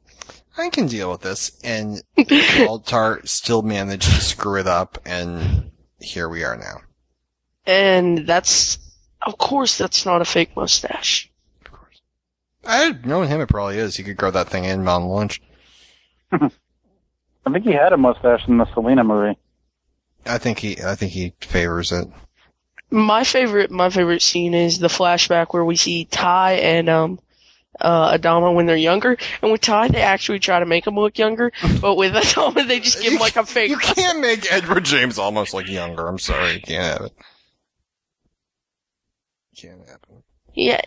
[0.58, 1.60] I can deal with this.
[1.64, 2.02] And
[2.68, 6.82] Altar still managed to screw it up and here we are now.
[7.66, 8.80] And that's,
[9.22, 11.30] of course, that's not a fake mustache.
[11.66, 12.02] Of course.
[12.66, 13.98] I had known him, it probably is.
[13.98, 15.42] He could grow that thing in on lunch.
[16.32, 16.50] I
[17.52, 19.38] think he had a mustache in the Selena movie.
[20.26, 22.08] I think he, I think he favors it.
[22.92, 27.20] My favorite, my favorite scene is the flashback where we see Tigh and um,
[27.82, 29.18] uh, Adama when they're younger.
[29.42, 31.52] And with Tigh, they actually try to make him look younger,
[31.82, 33.70] but with Adama, they just give him like a fake.
[33.70, 36.08] You can't make Edward James Olmos like younger.
[36.08, 37.14] I'm sorry, you can't have it.
[39.58, 40.24] Can't happen.
[40.54, 40.82] Yeah.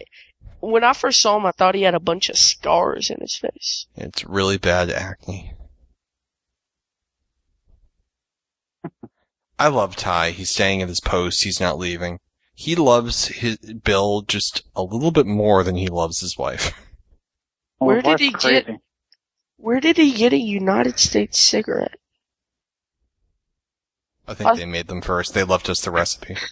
[0.61, 3.37] When I first saw him, I thought he had a bunch of scars in his
[3.37, 3.87] face.
[3.97, 5.53] It's really bad acne.
[9.59, 10.31] I love Tigh.
[10.31, 11.45] He's staying at his post.
[11.45, 12.19] He's not leaving.
[12.55, 16.73] He loves his Bill just a little bit more than he loves his wife.
[17.81, 18.63] Well, Where his did he crazy.
[18.63, 18.81] get?
[19.57, 21.99] Where did he get a United States cigarette?
[24.27, 25.35] I think they made them first.
[25.35, 26.37] They left us the recipe.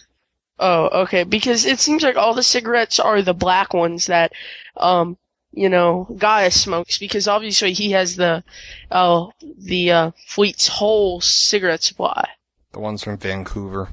[0.59, 1.23] Oh, okay.
[1.23, 4.33] Because it seems like all the cigarettes are the black ones that,
[4.77, 5.17] um,
[5.51, 6.99] you know, Gaius smokes.
[6.99, 8.43] Because obviously he has the,
[8.91, 9.27] uh,
[9.57, 12.29] the uh, fleet's whole cigarette supply.
[12.71, 13.89] The ones from Vancouver.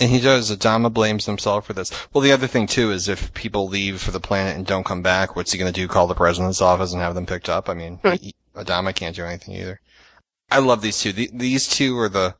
[0.00, 0.50] And he does.
[0.50, 1.92] Adama blames himself for this.
[2.12, 5.02] Well, the other thing too is if people leave for the planet and don't come
[5.02, 5.86] back, what's he going to do?
[5.86, 7.68] Call the president's office and have them picked up?
[7.68, 8.12] I mean, hmm.
[8.12, 9.80] he, Adama can't do anything either.
[10.50, 11.12] I love these two.
[11.12, 12.34] The, these two are the.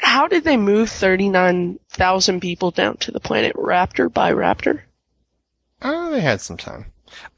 [0.00, 4.82] How did they move thirty nine thousand people down to the planet Raptor by Raptor?
[5.82, 6.86] Oh, they had some time.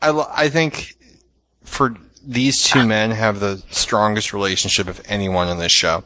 [0.00, 0.94] I, lo- I think
[1.62, 2.86] for these two ah.
[2.86, 6.04] men have the strongest relationship of anyone in this show.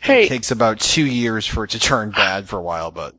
[0.00, 3.14] Hey, It takes about two years for it to turn bad for a while, but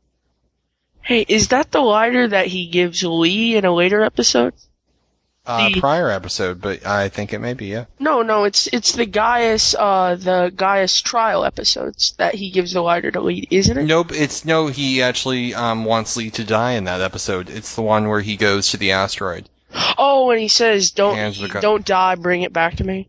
[1.02, 4.54] hey, is that the lighter that he gives Lee in a later episode?
[5.46, 7.86] uh, The- prior episode, but I think it may be, yeah.
[7.98, 12.82] No, no, it's it's the Gaius, uh, the Gaius trial episodes that he gives the
[12.82, 13.84] lighter to Lee, isn't it?
[13.84, 17.48] Nope, it's no, he actually, um, wants Lee to die in that episode.
[17.48, 19.48] It's the one where he goes to the asteroid.
[19.96, 21.62] Oh, and he says, "Don't Hands the gun.
[21.62, 23.08] don't die, bring it back to me."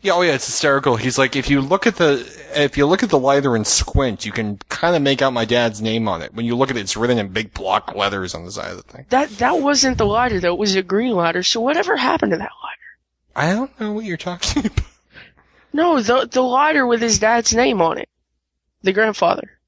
[0.00, 0.96] Yeah, oh yeah, it's hysterical.
[0.96, 4.24] He's like, if you look at the, if you look at the lighter and squint,
[4.24, 6.34] you can kind of make out my dad's name on it.
[6.34, 8.76] When you look at it, it's written in big block letters on the side of
[8.76, 9.06] the thing.
[9.10, 11.42] That that wasn't the lighter though; it was a green lighter.
[11.42, 12.82] So whatever happened to that lighter?
[13.34, 14.84] I don't know what you're talking about.
[15.72, 18.08] No, the the lighter with his dad's name on it,
[18.82, 19.58] the grandfather.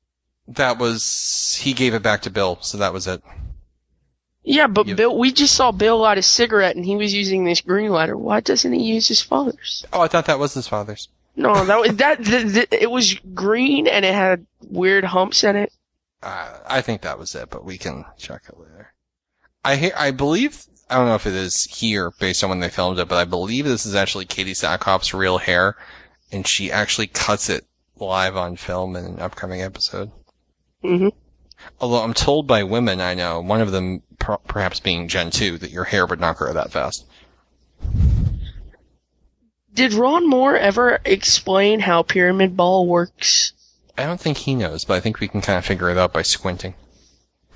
[0.47, 3.23] That was, he gave it back to Bill, so that was it.
[4.45, 7.63] Yeah, but Bill, we just saw Bill light a cigarette, and he was using this
[7.63, 8.17] green lighter.
[8.17, 9.87] Why doesn't he use his father's?
[9.91, 11.09] Oh, I thought that was his father's.
[11.35, 12.23] No, that was that.
[12.23, 15.73] The, the, it was green and it had weird humps in it.
[16.23, 18.93] Uh, I think that was it, but we can check it later.
[19.65, 22.69] I hear, I believe, I don't know if it is here based on when they
[22.69, 25.77] filmed it, but I believe this is actually Katee Sackhoff's real hair,
[26.31, 27.65] and she actually cuts it
[27.97, 30.13] live on film in an upcoming episode.
[30.83, 31.09] hmm
[31.81, 35.59] Although I'm told by women I know, one of them per- perhaps being Gen 2,
[35.59, 37.05] that your hair would not grow that fast.
[39.75, 43.53] Did Ron Moore ever explain how Pyramid Ball works?
[43.99, 46.13] I don't think he knows, but I think we can kind of figure it out
[46.13, 46.75] by squinting.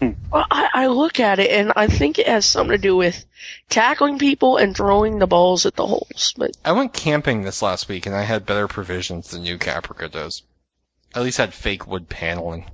[0.01, 0.11] Hmm.
[0.31, 3.25] Well, I, I look at it and I think it has something to do with
[3.69, 6.35] tackling people and throwing the balls at the holes.
[6.37, 10.11] But I went camping this last week and I had better provisions than New Caprica
[10.11, 10.43] does.
[11.15, 12.67] At least had fake wood paneling.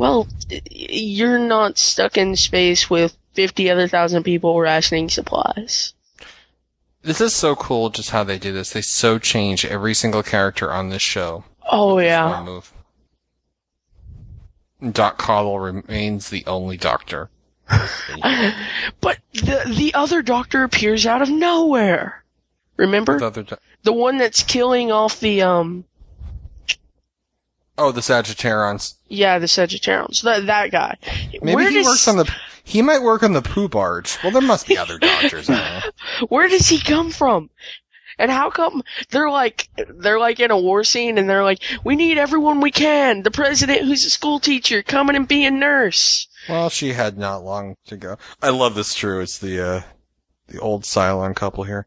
[0.00, 0.26] Well,
[0.70, 5.92] you're not stuck in space with fifty other thousand people rationing supplies.
[7.02, 8.70] This is so cool just how they do this.
[8.70, 11.44] They so change every single character on this show.
[11.70, 12.72] Oh yeah, move.
[14.90, 17.28] Doc Cottle remains the only doctor.
[17.68, 22.24] but the the other doctor appears out of nowhere.
[22.78, 25.84] Remember The other doc- the one that's killing off the um
[27.78, 28.94] oh, the Sagittarians.
[29.08, 30.96] yeah the Sagittarians that that guy.
[31.42, 32.32] Maybe where he does works on the.
[32.62, 34.18] He might work on the poo barge.
[34.22, 35.48] Well, there must be other doctors.
[35.50, 35.90] I
[36.28, 37.50] where does he come from?
[38.18, 41.96] And how come they're like they're like in a war scene and they're like, we
[41.96, 43.22] need everyone we can.
[43.22, 46.28] The president who's a school teacher coming and be a nurse.
[46.48, 48.18] Well, she had not long to go.
[48.42, 48.94] I love this.
[48.94, 49.82] True, it's the uh,
[50.48, 51.86] the old Cylon couple here.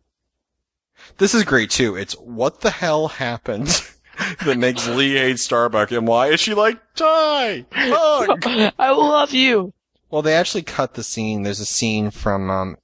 [1.18, 1.95] This is great too.
[1.95, 3.82] It's what the hell happened
[4.45, 8.43] that makes Lee hate Starbuck, and why is she like die hug?
[8.80, 9.74] I love you.
[10.09, 11.43] Well, they actually cut the scene.
[11.43, 12.77] There's a scene from um,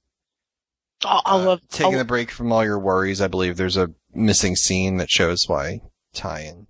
[1.04, 3.20] Oh, I love taking I- a break from all your worries.
[3.20, 5.80] I believe there's a missing scene that shows why
[6.12, 6.66] Tigh and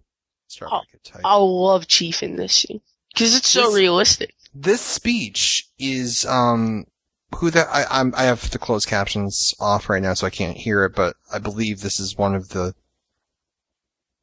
[0.48, 1.22] Starbuck get tight.
[1.24, 2.80] I love Chief in this scene
[3.12, 4.34] because it's so This- realistic.
[4.54, 6.84] This speech is um
[7.36, 10.56] who that I I'm I have the closed captions off right now so I can't
[10.56, 12.74] hear it, but I believe this is one of the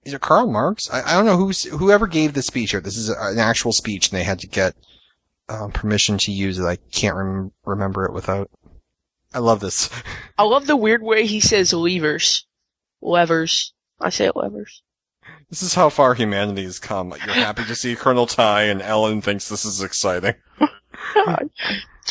[0.08, 0.90] is it Karl Marx?
[0.90, 2.80] I, I don't know who's whoever gave the speech here.
[2.80, 4.74] This is an actual speech, and they had to get
[5.50, 6.64] um, permission to use it.
[6.64, 8.50] I can't rem- remember it without.
[9.34, 9.90] I love this.
[10.38, 12.48] I love the weird way he says levers,
[13.02, 13.74] levers.
[14.00, 14.82] I say levers.
[15.50, 17.14] This is how far humanity has come.
[17.26, 20.36] You're happy to see Colonel Tigh, and Ellen thinks this is exciting.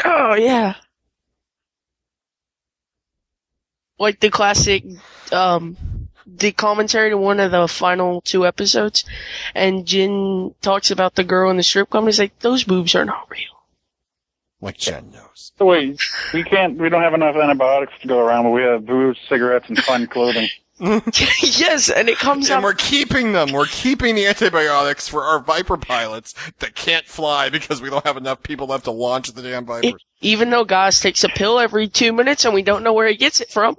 [0.05, 0.75] Oh yeah.
[3.99, 4.85] Like the classic,
[5.33, 5.79] um,
[6.27, 9.05] the commentary to one of the final two episodes,
[9.55, 12.95] and Jin talks about the girl in the strip club, and he's like, "Those boobs
[12.95, 13.43] are not real."
[14.61, 15.53] Like Jen knows.
[15.59, 16.01] So wait,
[16.33, 19.67] we can't, we don't have enough antibiotics to go around, but we have booze, cigarettes,
[19.69, 20.49] and fun clothing.
[20.79, 22.63] yes, and it comes And out.
[22.63, 23.53] we're keeping them.
[23.53, 28.19] We're keeping the antibiotics for our Viper pilots that can't fly because we don't have
[28.19, 30.05] enough people left to launch the damn Vipers.
[30.21, 33.17] Even though Gaz takes a pill every two minutes, and we don't know where he
[33.17, 33.77] gets it from.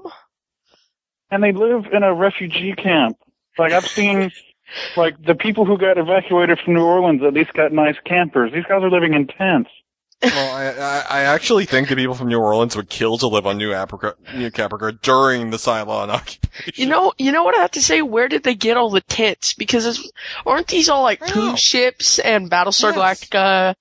[1.30, 3.18] And they live in a refugee camp.
[3.58, 4.32] Like I've seen,
[4.96, 8.54] like the people who got evacuated from New Orleans at least got nice campers.
[8.54, 9.70] These guys are living in tents.
[10.24, 13.46] Well, I, I, I actually think the people from New Orleans would kill to live
[13.46, 16.74] on New Africa, New Caprica during the Cylon occupation.
[16.76, 18.02] You know, you know what I have to say?
[18.02, 19.54] Where did they get all the tents?
[19.54, 20.12] Because it's,
[20.46, 23.76] aren't these all like poo ships and Battlestar Galactica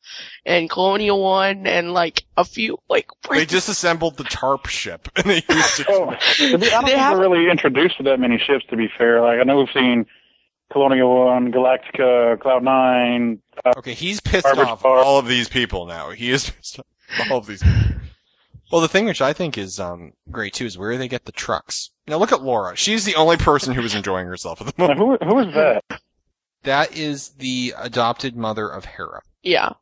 [0.44, 5.24] and Colonial One and like a few like where They disassembled the TARP ship and
[5.24, 5.86] they used it.
[5.89, 6.16] Oh, I
[6.50, 8.65] don't think we're really introduced to that many ships.
[8.70, 10.06] To be fair, like I know we've seen
[10.72, 13.40] Colonial One, Galactica, Cloud Nine.
[13.64, 14.98] Uh, Okay, he's pissed Garbage off Bar.
[14.98, 16.10] all of these people now.
[16.10, 18.00] He is pissed off all of these people.
[18.72, 21.32] Well, the thing which I think is um, great too is where they get the
[21.32, 21.90] trucks.
[22.08, 22.74] Now look at Laura.
[22.76, 24.98] She's the only person who is enjoying herself at the moment.
[25.22, 25.84] Who who is that?
[26.64, 29.74] That is the adopted mother of Hera, Yeah.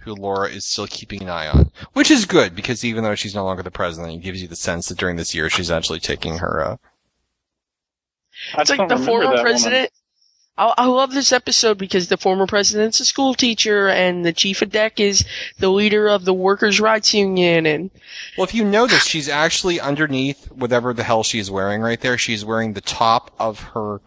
[0.00, 3.34] who Laura is still keeping an eye on, which is good because even though she's
[3.34, 5.98] no longer the president, it gives you the sense that during this year she's actually
[5.98, 6.62] taking her.
[6.62, 6.76] Uh,
[8.58, 9.90] It's like the former that president.
[10.56, 14.62] I, I love this episode because the former president's a school teacher and the chief
[14.62, 15.24] of deck is
[15.58, 17.90] the leader of the workers' rights union and
[18.36, 22.18] well, if you notice, she's actually underneath whatever the hell she's wearing right there.
[22.18, 24.00] She's wearing the top of her.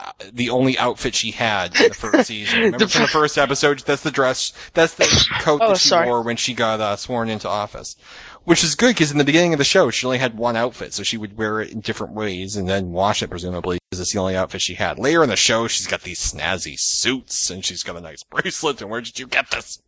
[0.00, 2.60] Uh, the only outfit she had in the first season.
[2.60, 3.80] Remember from the first episode?
[3.80, 4.52] That's the dress.
[4.74, 5.04] That's the
[5.40, 6.06] coat Oh, that she sorry.
[6.06, 7.96] wore when she got uh, sworn into office.
[8.44, 10.94] Which is good because in the beginning of the show, she only had one outfit,
[10.94, 14.12] so she would wear it in different ways and then wash it presumably because it's
[14.12, 14.98] the only outfit she had.
[14.98, 18.80] Later in the show, she's got these snazzy suits and she's got a nice bracelet.
[18.80, 19.82] And where did you get this?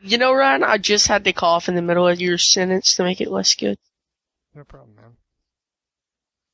[0.00, 3.04] you know, Ryan, I just had to cough in the middle of your sentence to
[3.04, 3.76] make it less good.
[4.54, 5.01] No problem, man.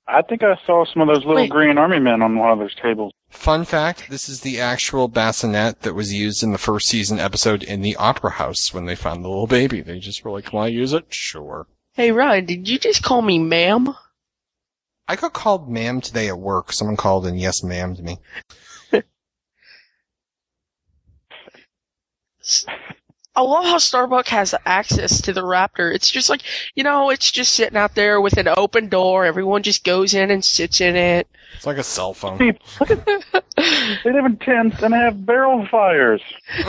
[0.09, 1.51] I think I saw some of those little Wait.
[1.51, 3.12] green army men on one of those tables.
[3.28, 7.62] Fun fact, this is the actual bassinet that was used in the first season episode
[7.62, 9.83] in the opera house when they found the little baby.
[9.83, 11.05] They just were like, can I use it?
[11.11, 11.67] Sure.
[11.93, 13.95] Hey, Ryan, did you just call me ma'am?
[15.07, 16.73] I got called ma'am today at work.
[16.73, 18.19] Someone called and yes ma'am to me.
[23.39, 25.94] I love how Starbucks has access to the Raptor.
[25.94, 26.42] It's just like,
[26.75, 29.25] you know, it's just sitting out there with an open door.
[29.25, 31.28] Everyone just goes in and sits in it.
[31.55, 32.39] It's like a cell phone.
[32.39, 33.07] See, look at
[34.02, 36.20] they live in tents and have barrel fires.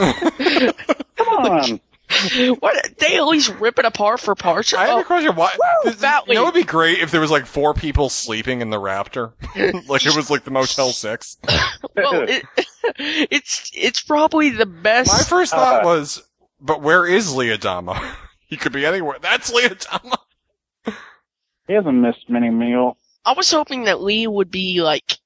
[1.16, 1.80] Come on.
[2.60, 2.98] What?
[2.98, 4.72] They at least rip it apart for parts.
[4.72, 5.34] I have Oh, a question.
[5.34, 5.50] Why?
[5.58, 6.48] Woo, this- that you know, way.
[6.48, 9.32] it would be great if there was like four people sleeping in the Raptor,
[9.88, 11.36] like it was like the Motel Six.
[11.96, 12.44] well, it,
[12.98, 15.12] it's it's probably the best.
[15.12, 16.22] My first thought uh, was,
[16.60, 17.98] but where is Lee Adama?
[18.50, 19.16] He could be anywhere.
[19.22, 20.18] That's Lee Adama.
[21.68, 22.96] He hasn't missed many meals.
[23.24, 25.18] I was hoping that Lee would be like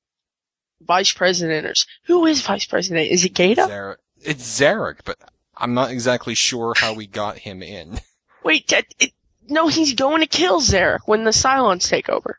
[0.83, 1.73] vice president or
[2.05, 3.11] who is vice president?
[3.11, 3.63] Is it Gaeta?
[3.63, 3.97] Zarek.
[4.21, 5.17] It's Zarek, but
[5.57, 7.99] I'm not exactly sure how we got him in.
[8.45, 9.13] Wait, that, it,
[9.49, 12.39] no, he's going to kill Zarek when the Cylons take over.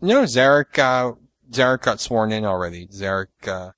[0.00, 1.14] No, Zarek, uh,
[1.50, 2.86] Zarek got sworn in already.
[2.86, 3.72] Zarek, uh,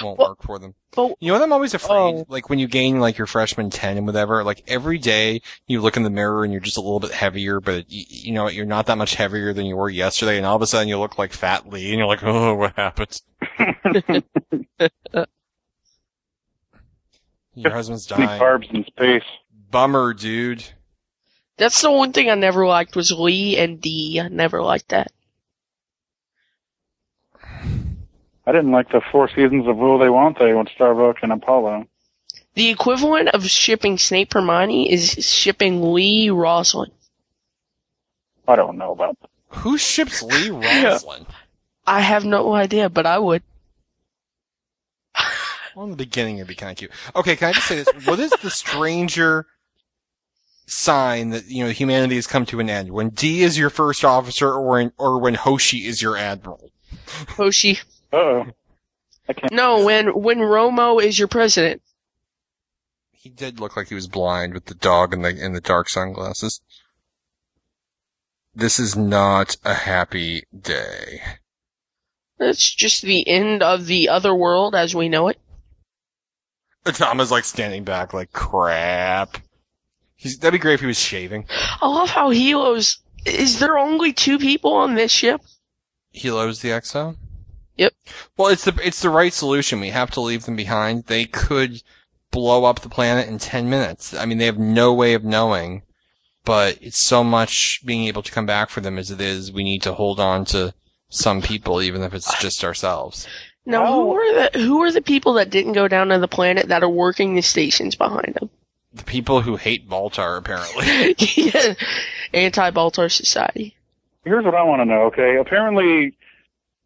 [0.00, 0.74] won't Well- work for them.
[0.96, 1.90] But You know what I'm always afraid?
[1.92, 2.26] Oh.
[2.28, 5.96] Like when you gain like your freshman 10 and whatever, like every day you look
[5.96, 8.66] in the mirror and you're just a little bit heavier, but you, you know, you're
[8.66, 11.16] not that much heavier than you were yesterday and all of a sudden you look
[11.18, 13.20] like Fat Lee and you're like, oh, what happened?
[17.54, 18.40] your husband's Any dying.
[18.40, 19.22] carbs in space.
[19.70, 20.64] Bummer, dude.
[21.56, 24.20] that's the one thing I never liked was Lee and Dee.
[24.20, 25.12] I never liked that.
[28.46, 31.86] I didn't like the four seasons of Will They Won't They with Starbuck and Apollo.
[32.54, 36.90] The equivalent of shipping Snape Hermione is shipping Lee Roslin.
[38.48, 39.30] I don't know about that.
[39.60, 41.26] Who ships Lee Roslin?
[41.86, 43.42] I have no idea, but I would.
[45.76, 46.90] Well, in the beginning, it'd be kind of cute.
[47.14, 47.88] Okay, can I just say this?
[48.04, 49.46] What is the stranger
[50.66, 52.90] sign that you know humanity has come to an end?
[52.90, 56.72] When Dee is your first officer, or when, or when Hoshi is your admiral?
[57.28, 57.78] Hoshi.
[58.12, 58.46] Uh-oh.
[59.28, 59.52] I can't.
[59.52, 61.82] No, when when Romo is your president.
[63.12, 65.88] He did look like he was blind with the dog and the and the dark
[65.88, 66.60] sunglasses.
[68.54, 71.20] This is not a happy day.
[72.40, 75.38] It's just the end of the other world as we know it.
[76.86, 79.36] Tom is like standing back, like crap.
[80.16, 81.46] He's, that'd be great if he was shaving.
[81.80, 82.98] I love how Helo's.
[83.26, 85.42] Is there only two people on this ship?
[86.14, 87.16] Helo's the XO.
[87.80, 87.94] Yep.
[88.36, 89.80] Well, it's the it's the right solution.
[89.80, 91.06] We have to leave them behind.
[91.06, 91.82] They could
[92.30, 94.12] blow up the planet in ten minutes.
[94.12, 95.82] I mean, they have no way of knowing.
[96.44, 99.50] But it's so much being able to come back for them as it is.
[99.50, 100.74] We need to hold on to
[101.08, 103.26] some people, even if it's just ourselves.
[103.64, 106.68] Now, who are the who are the people that didn't go down to the planet
[106.68, 108.50] that are working the stations behind them?
[108.92, 111.14] The people who hate Baltar, apparently.
[111.34, 111.74] yeah,
[112.34, 113.74] anti-Baltar society.
[114.24, 115.38] Here's what I want to know, okay?
[115.38, 116.14] Apparently,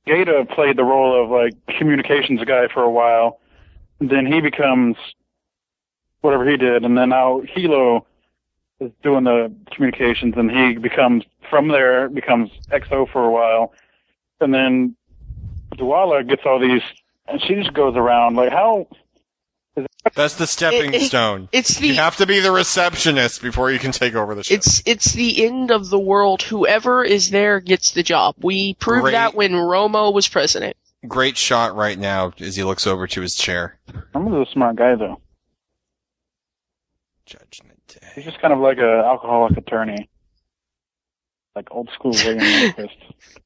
[0.07, 3.41] Gaeta played the role of, like, communications guy for a while.
[4.01, 4.97] Then he becomes
[6.21, 8.05] whatever he did, and then now Helo
[8.81, 13.73] is doing the communications, and he becomes, from there, becomes XO for a while.
[14.41, 14.97] And then
[15.77, 16.83] Dualla gets all these,
[17.27, 18.87] and she just goes around, like, how...
[20.15, 21.49] That's the stepping It- it- stone.
[21.51, 24.59] It's the You have to be the receptionist before you can take over the ship.
[24.59, 26.43] It's it's the end of the world.
[26.43, 28.35] Whoever is there gets the job.
[28.39, 29.13] We proved Great.
[29.13, 30.77] that when Romo was president.
[31.09, 33.79] Great shot right now as he looks over to his chair.
[34.15, 35.21] I'm a smart guy, though.
[37.27, 38.07] Judgment Day.
[38.15, 40.09] He's just kind of like an alcoholic attorney,
[41.57, 42.89] like old school William Rehnquist.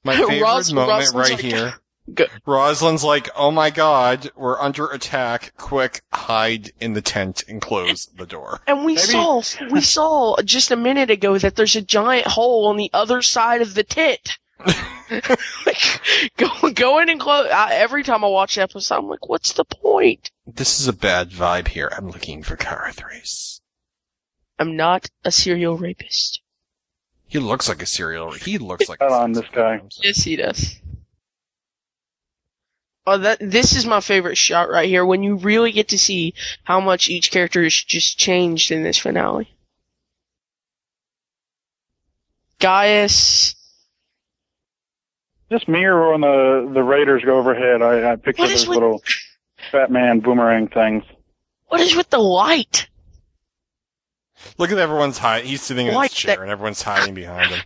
[0.04, 1.74] My favorite Ros- moment Roslin's right here.
[2.14, 5.52] Go- Roslin's like, "Oh my god, we're under attack!
[5.56, 10.36] Quick, hide in the tent and close the door." And we Maybe- saw we saw
[10.42, 13.84] just a minute ago that there's a giant hole on the other side of the
[13.84, 14.38] tent.
[15.66, 16.00] like,
[16.36, 17.48] go go in and close.
[17.50, 20.30] I, every time I watch the episode, I'm like, what's the point?
[20.46, 21.90] This is a bad vibe here.
[21.96, 23.60] I'm looking for Kara Thrace.
[24.58, 26.42] I'm not a serial rapist.
[27.28, 28.32] He looks like a serial.
[28.32, 29.80] He looks like Hold on, this guy.
[30.02, 30.80] Yes, he does.
[33.10, 36.34] Oh, that this is my favorite shot right here when you really get to see
[36.62, 39.48] how much each character has just changed in this finale.
[42.60, 43.54] Gaius,
[45.50, 48.68] Just me or when the the Raiders go overhead, I, I picture What is those
[48.68, 49.02] with- little
[49.72, 51.02] fat man boomerang things.
[51.68, 52.88] what is with the light?
[54.58, 55.48] Look at everyone's hiding.
[55.48, 57.60] He's sitting in Like his chair, that- and everyone's hiding behind him.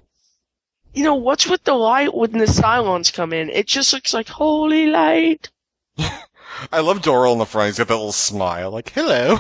[0.95, 3.49] You know, what's with the light when the Cylons come in?
[3.51, 5.49] It just looks like holy light.
[5.99, 7.69] I love Doral in the front.
[7.69, 9.39] He's got that little smile, like, "Hello,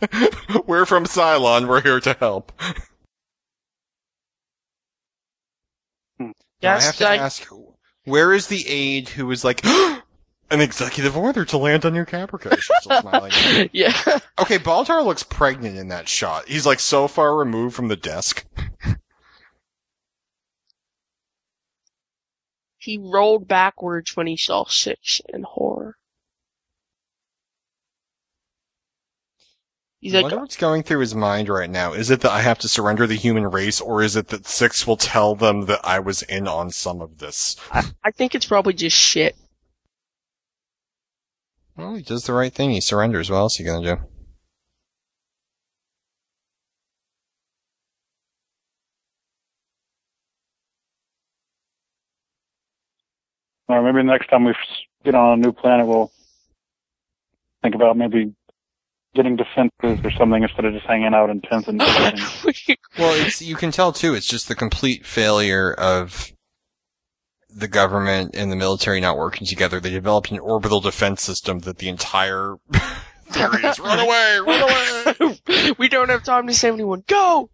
[0.66, 1.66] we're from Cylon.
[1.66, 2.52] We're here to help."
[6.18, 6.30] Hmm.
[6.62, 7.46] Now, I have to I- ask,
[8.04, 9.64] where is the aide who was like,
[10.50, 12.54] an executive order to land on your Caprica?
[12.60, 13.32] She's still smiling.
[13.72, 13.92] yeah.
[14.38, 16.48] Okay, Baltar looks pregnant in that shot.
[16.48, 18.44] He's like so far removed from the desk.
[22.86, 25.96] He rolled backwards when he saw six in horror.
[29.98, 31.94] He's I like, wonder what's going through his mind right now.
[31.94, 34.86] Is it that I have to surrender the human race, or is it that Six
[34.86, 37.56] will tell them that I was in on some of this?
[37.72, 39.34] I think it's probably just shit.
[41.76, 42.70] Well, he does the right thing.
[42.70, 43.28] He surrenders.
[43.28, 44.02] What else are you gonna do?
[53.68, 54.54] Or maybe next time we
[55.04, 56.12] get on a new planet, we'll
[57.62, 58.32] think about maybe
[59.14, 62.44] getting defenses or something instead of just hanging out in tents and buildings.
[62.98, 64.14] Well, it's you can tell too.
[64.14, 66.32] It's just the complete failure of
[67.50, 69.80] the government and the military not working together.
[69.80, 72.56] They developed an orbital defense system that the entire
[73.28, 75.72] theory is run away, run away.
[75.78, 77.04] we don't have time to save anyone.
[77.06, 77.50] Go!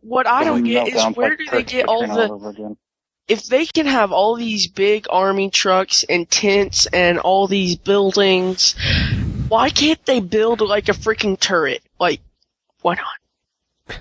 [0.00, 2.76] What I don't get is where do they get all the, over again.
[3.28, 8.74] If they can have all these big army trucks and tents and all these buildings,
[9.48, 11.82] why can't they build like a freaking turret?
[11.98, 12.20] Like,
[12.80, 13.98] why not?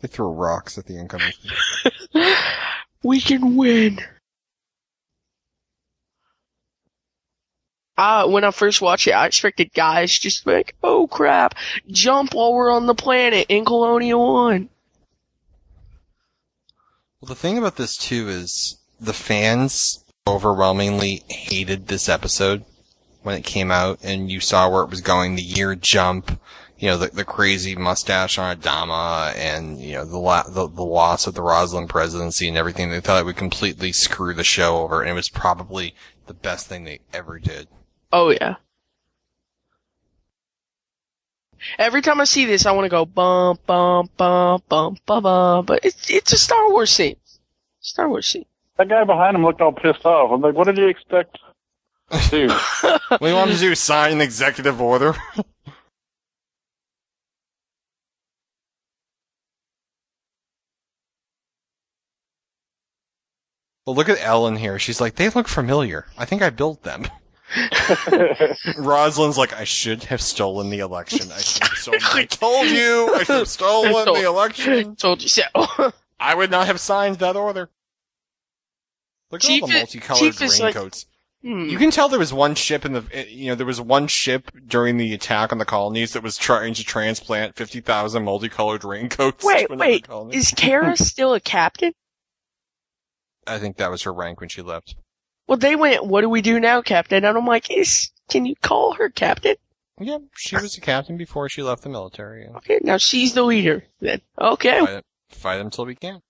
[0.00, 1.32] They throw rocks at the incoming.
[3.06, 4.00] We can win.
[7.96, 11.54] Uh, when I first watched it, I expected guys just like, oh crap,
[11.88, 14.68] jump while we're on the planet in Colonial One.
[17.20, 22.64] Well, the thing about this too is the fans overwhelmingly hated this episode
[23.22, 25.34] when it came out, and you saw where it was going.
[25.34, 26.38] The year jump,
[26.78, 30.84] you know, the, the crazy mustache on Adama, and you know the, la- the the
[30.84, 32.90] loss of the Roslin presidency and everything.
[32.90, 35.94] They thought it would completely screw the show over, and it was probably
[36.26, 37.68] the best thing they ever did.
[38.12, 38.56] Oh yeah.
[41.78, 45.64] Every time I see this, I want to go bum bum bum bum bum bum.
[45.64, 47.16] But it's it's a Star Wars scene.
[47.80, 48.46] Star Wars scene.
[48.78, 50.30] That guy behind him looked all pissed off.
[50.32, 51.38] I'm like, what did you expect?
[52.30, 52.50] Dude,
[53.08, 53.74] What do you want to do?
[53.74, 55.16] Sign an executive order?
[63.86, 64.78] well, look at Ellen here.
[64.78, 66.06] She's like, they look familiar.
[66.16, 67.06] I think I built them.
[68.78, 71.30] Roslin's like, I should have stolen the election.
[71.32, 72.00] I should have stolen.
[72.02, 74.96] I told you, I should have stolen the election.
[74.96, 75.42] Told you so.
[76.20, 77.70] I would not have signed that order.
[79.30, 81.06] Look at all the multicolored Chief is like- raincoats.
[81.42, 81.68] Hmm.
[81.68, 84.50] You can tell there was one ship in the, you know, there was one ship
[84.66, 89.44] during the attack on the colonies that was trying to transplant 50,000 multicolored raincoats.
[89.44, 90.08] Wait, to wait.
[90.08, 90.36] colony.
[90.36, 91.92] Is Kara still a captain?
[93.46, 94.96] I think that was her rank when she left.
[95.46, 96.06] Well, they went.
[96.06, 97.24] What do we do now, Captain?
[97.24, 99.56] And I'm like, is can you call her Captain?
[99.98, 102.46] Yeah, she was a captain before she left the military.
[102.56, 103.84] Okay, now she's the leader.
[104.00, 104.80] Then okay.
[104.80, 106.20] Fight, fight until we can.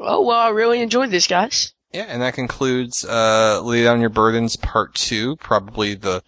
[0.00, 1.72] Oh, well, I really enjoyed this, guys.
[1.92, 6.22] Yeah, and that concludes, uh, Lay Down Your Burdens Part 2, probably the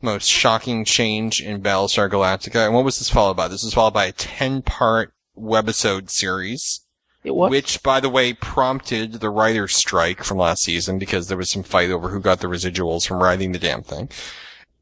[0.00, 2.64] most shocking change in Battlestar Galactica.
[2.64, 3.48] And what was this followed by?
[3.48, 6.83] This was followed by a 10-part webisode series.
[7.24, 7.50] It what?
[7.50, 11.62] Which, by the way, prompted the writer's strike from last season because there was some
[11.62, 14.10] fight over who got the residuals from writing the damn thing.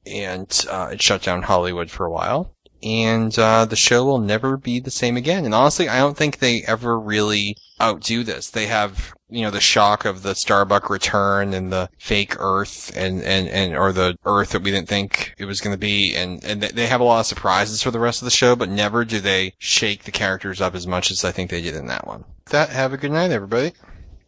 [0.05, 2.55] And, uh, it shut down Hollywood for a while.
[2.83, 5.45] and uh, the show will never be the same again.
[5.45, 8.51] And honestly, I don't think they ever really outdo this.
[8.51, 13.23] They have you know the shock of the Starbuck return and the fake Earth and
[13.23, 16.43] and and or the Earth that we didn't think it was going to be, and
[16.45, 19.05] and they have a lot of surprises for the rest of the show, but never
[19.05, 22.07] do they shake the characters up as much as I think they did in that
[22.07, 22.25] one.
[22.45, 23.73] With that have a good night, everybody.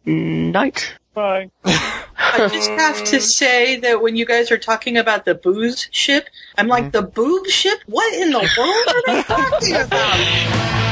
[0.05, 0.93] Night.
[1.13, 1.51] Bye.
[1.65, 6.29] I just have to say that when you guys are talking about the booze ship,
[6.57, 6.91] I'm like, mm-hmm.
[6.91, 7.79] the boob ship?
[7.87, 10.81] What in the world are they talking about?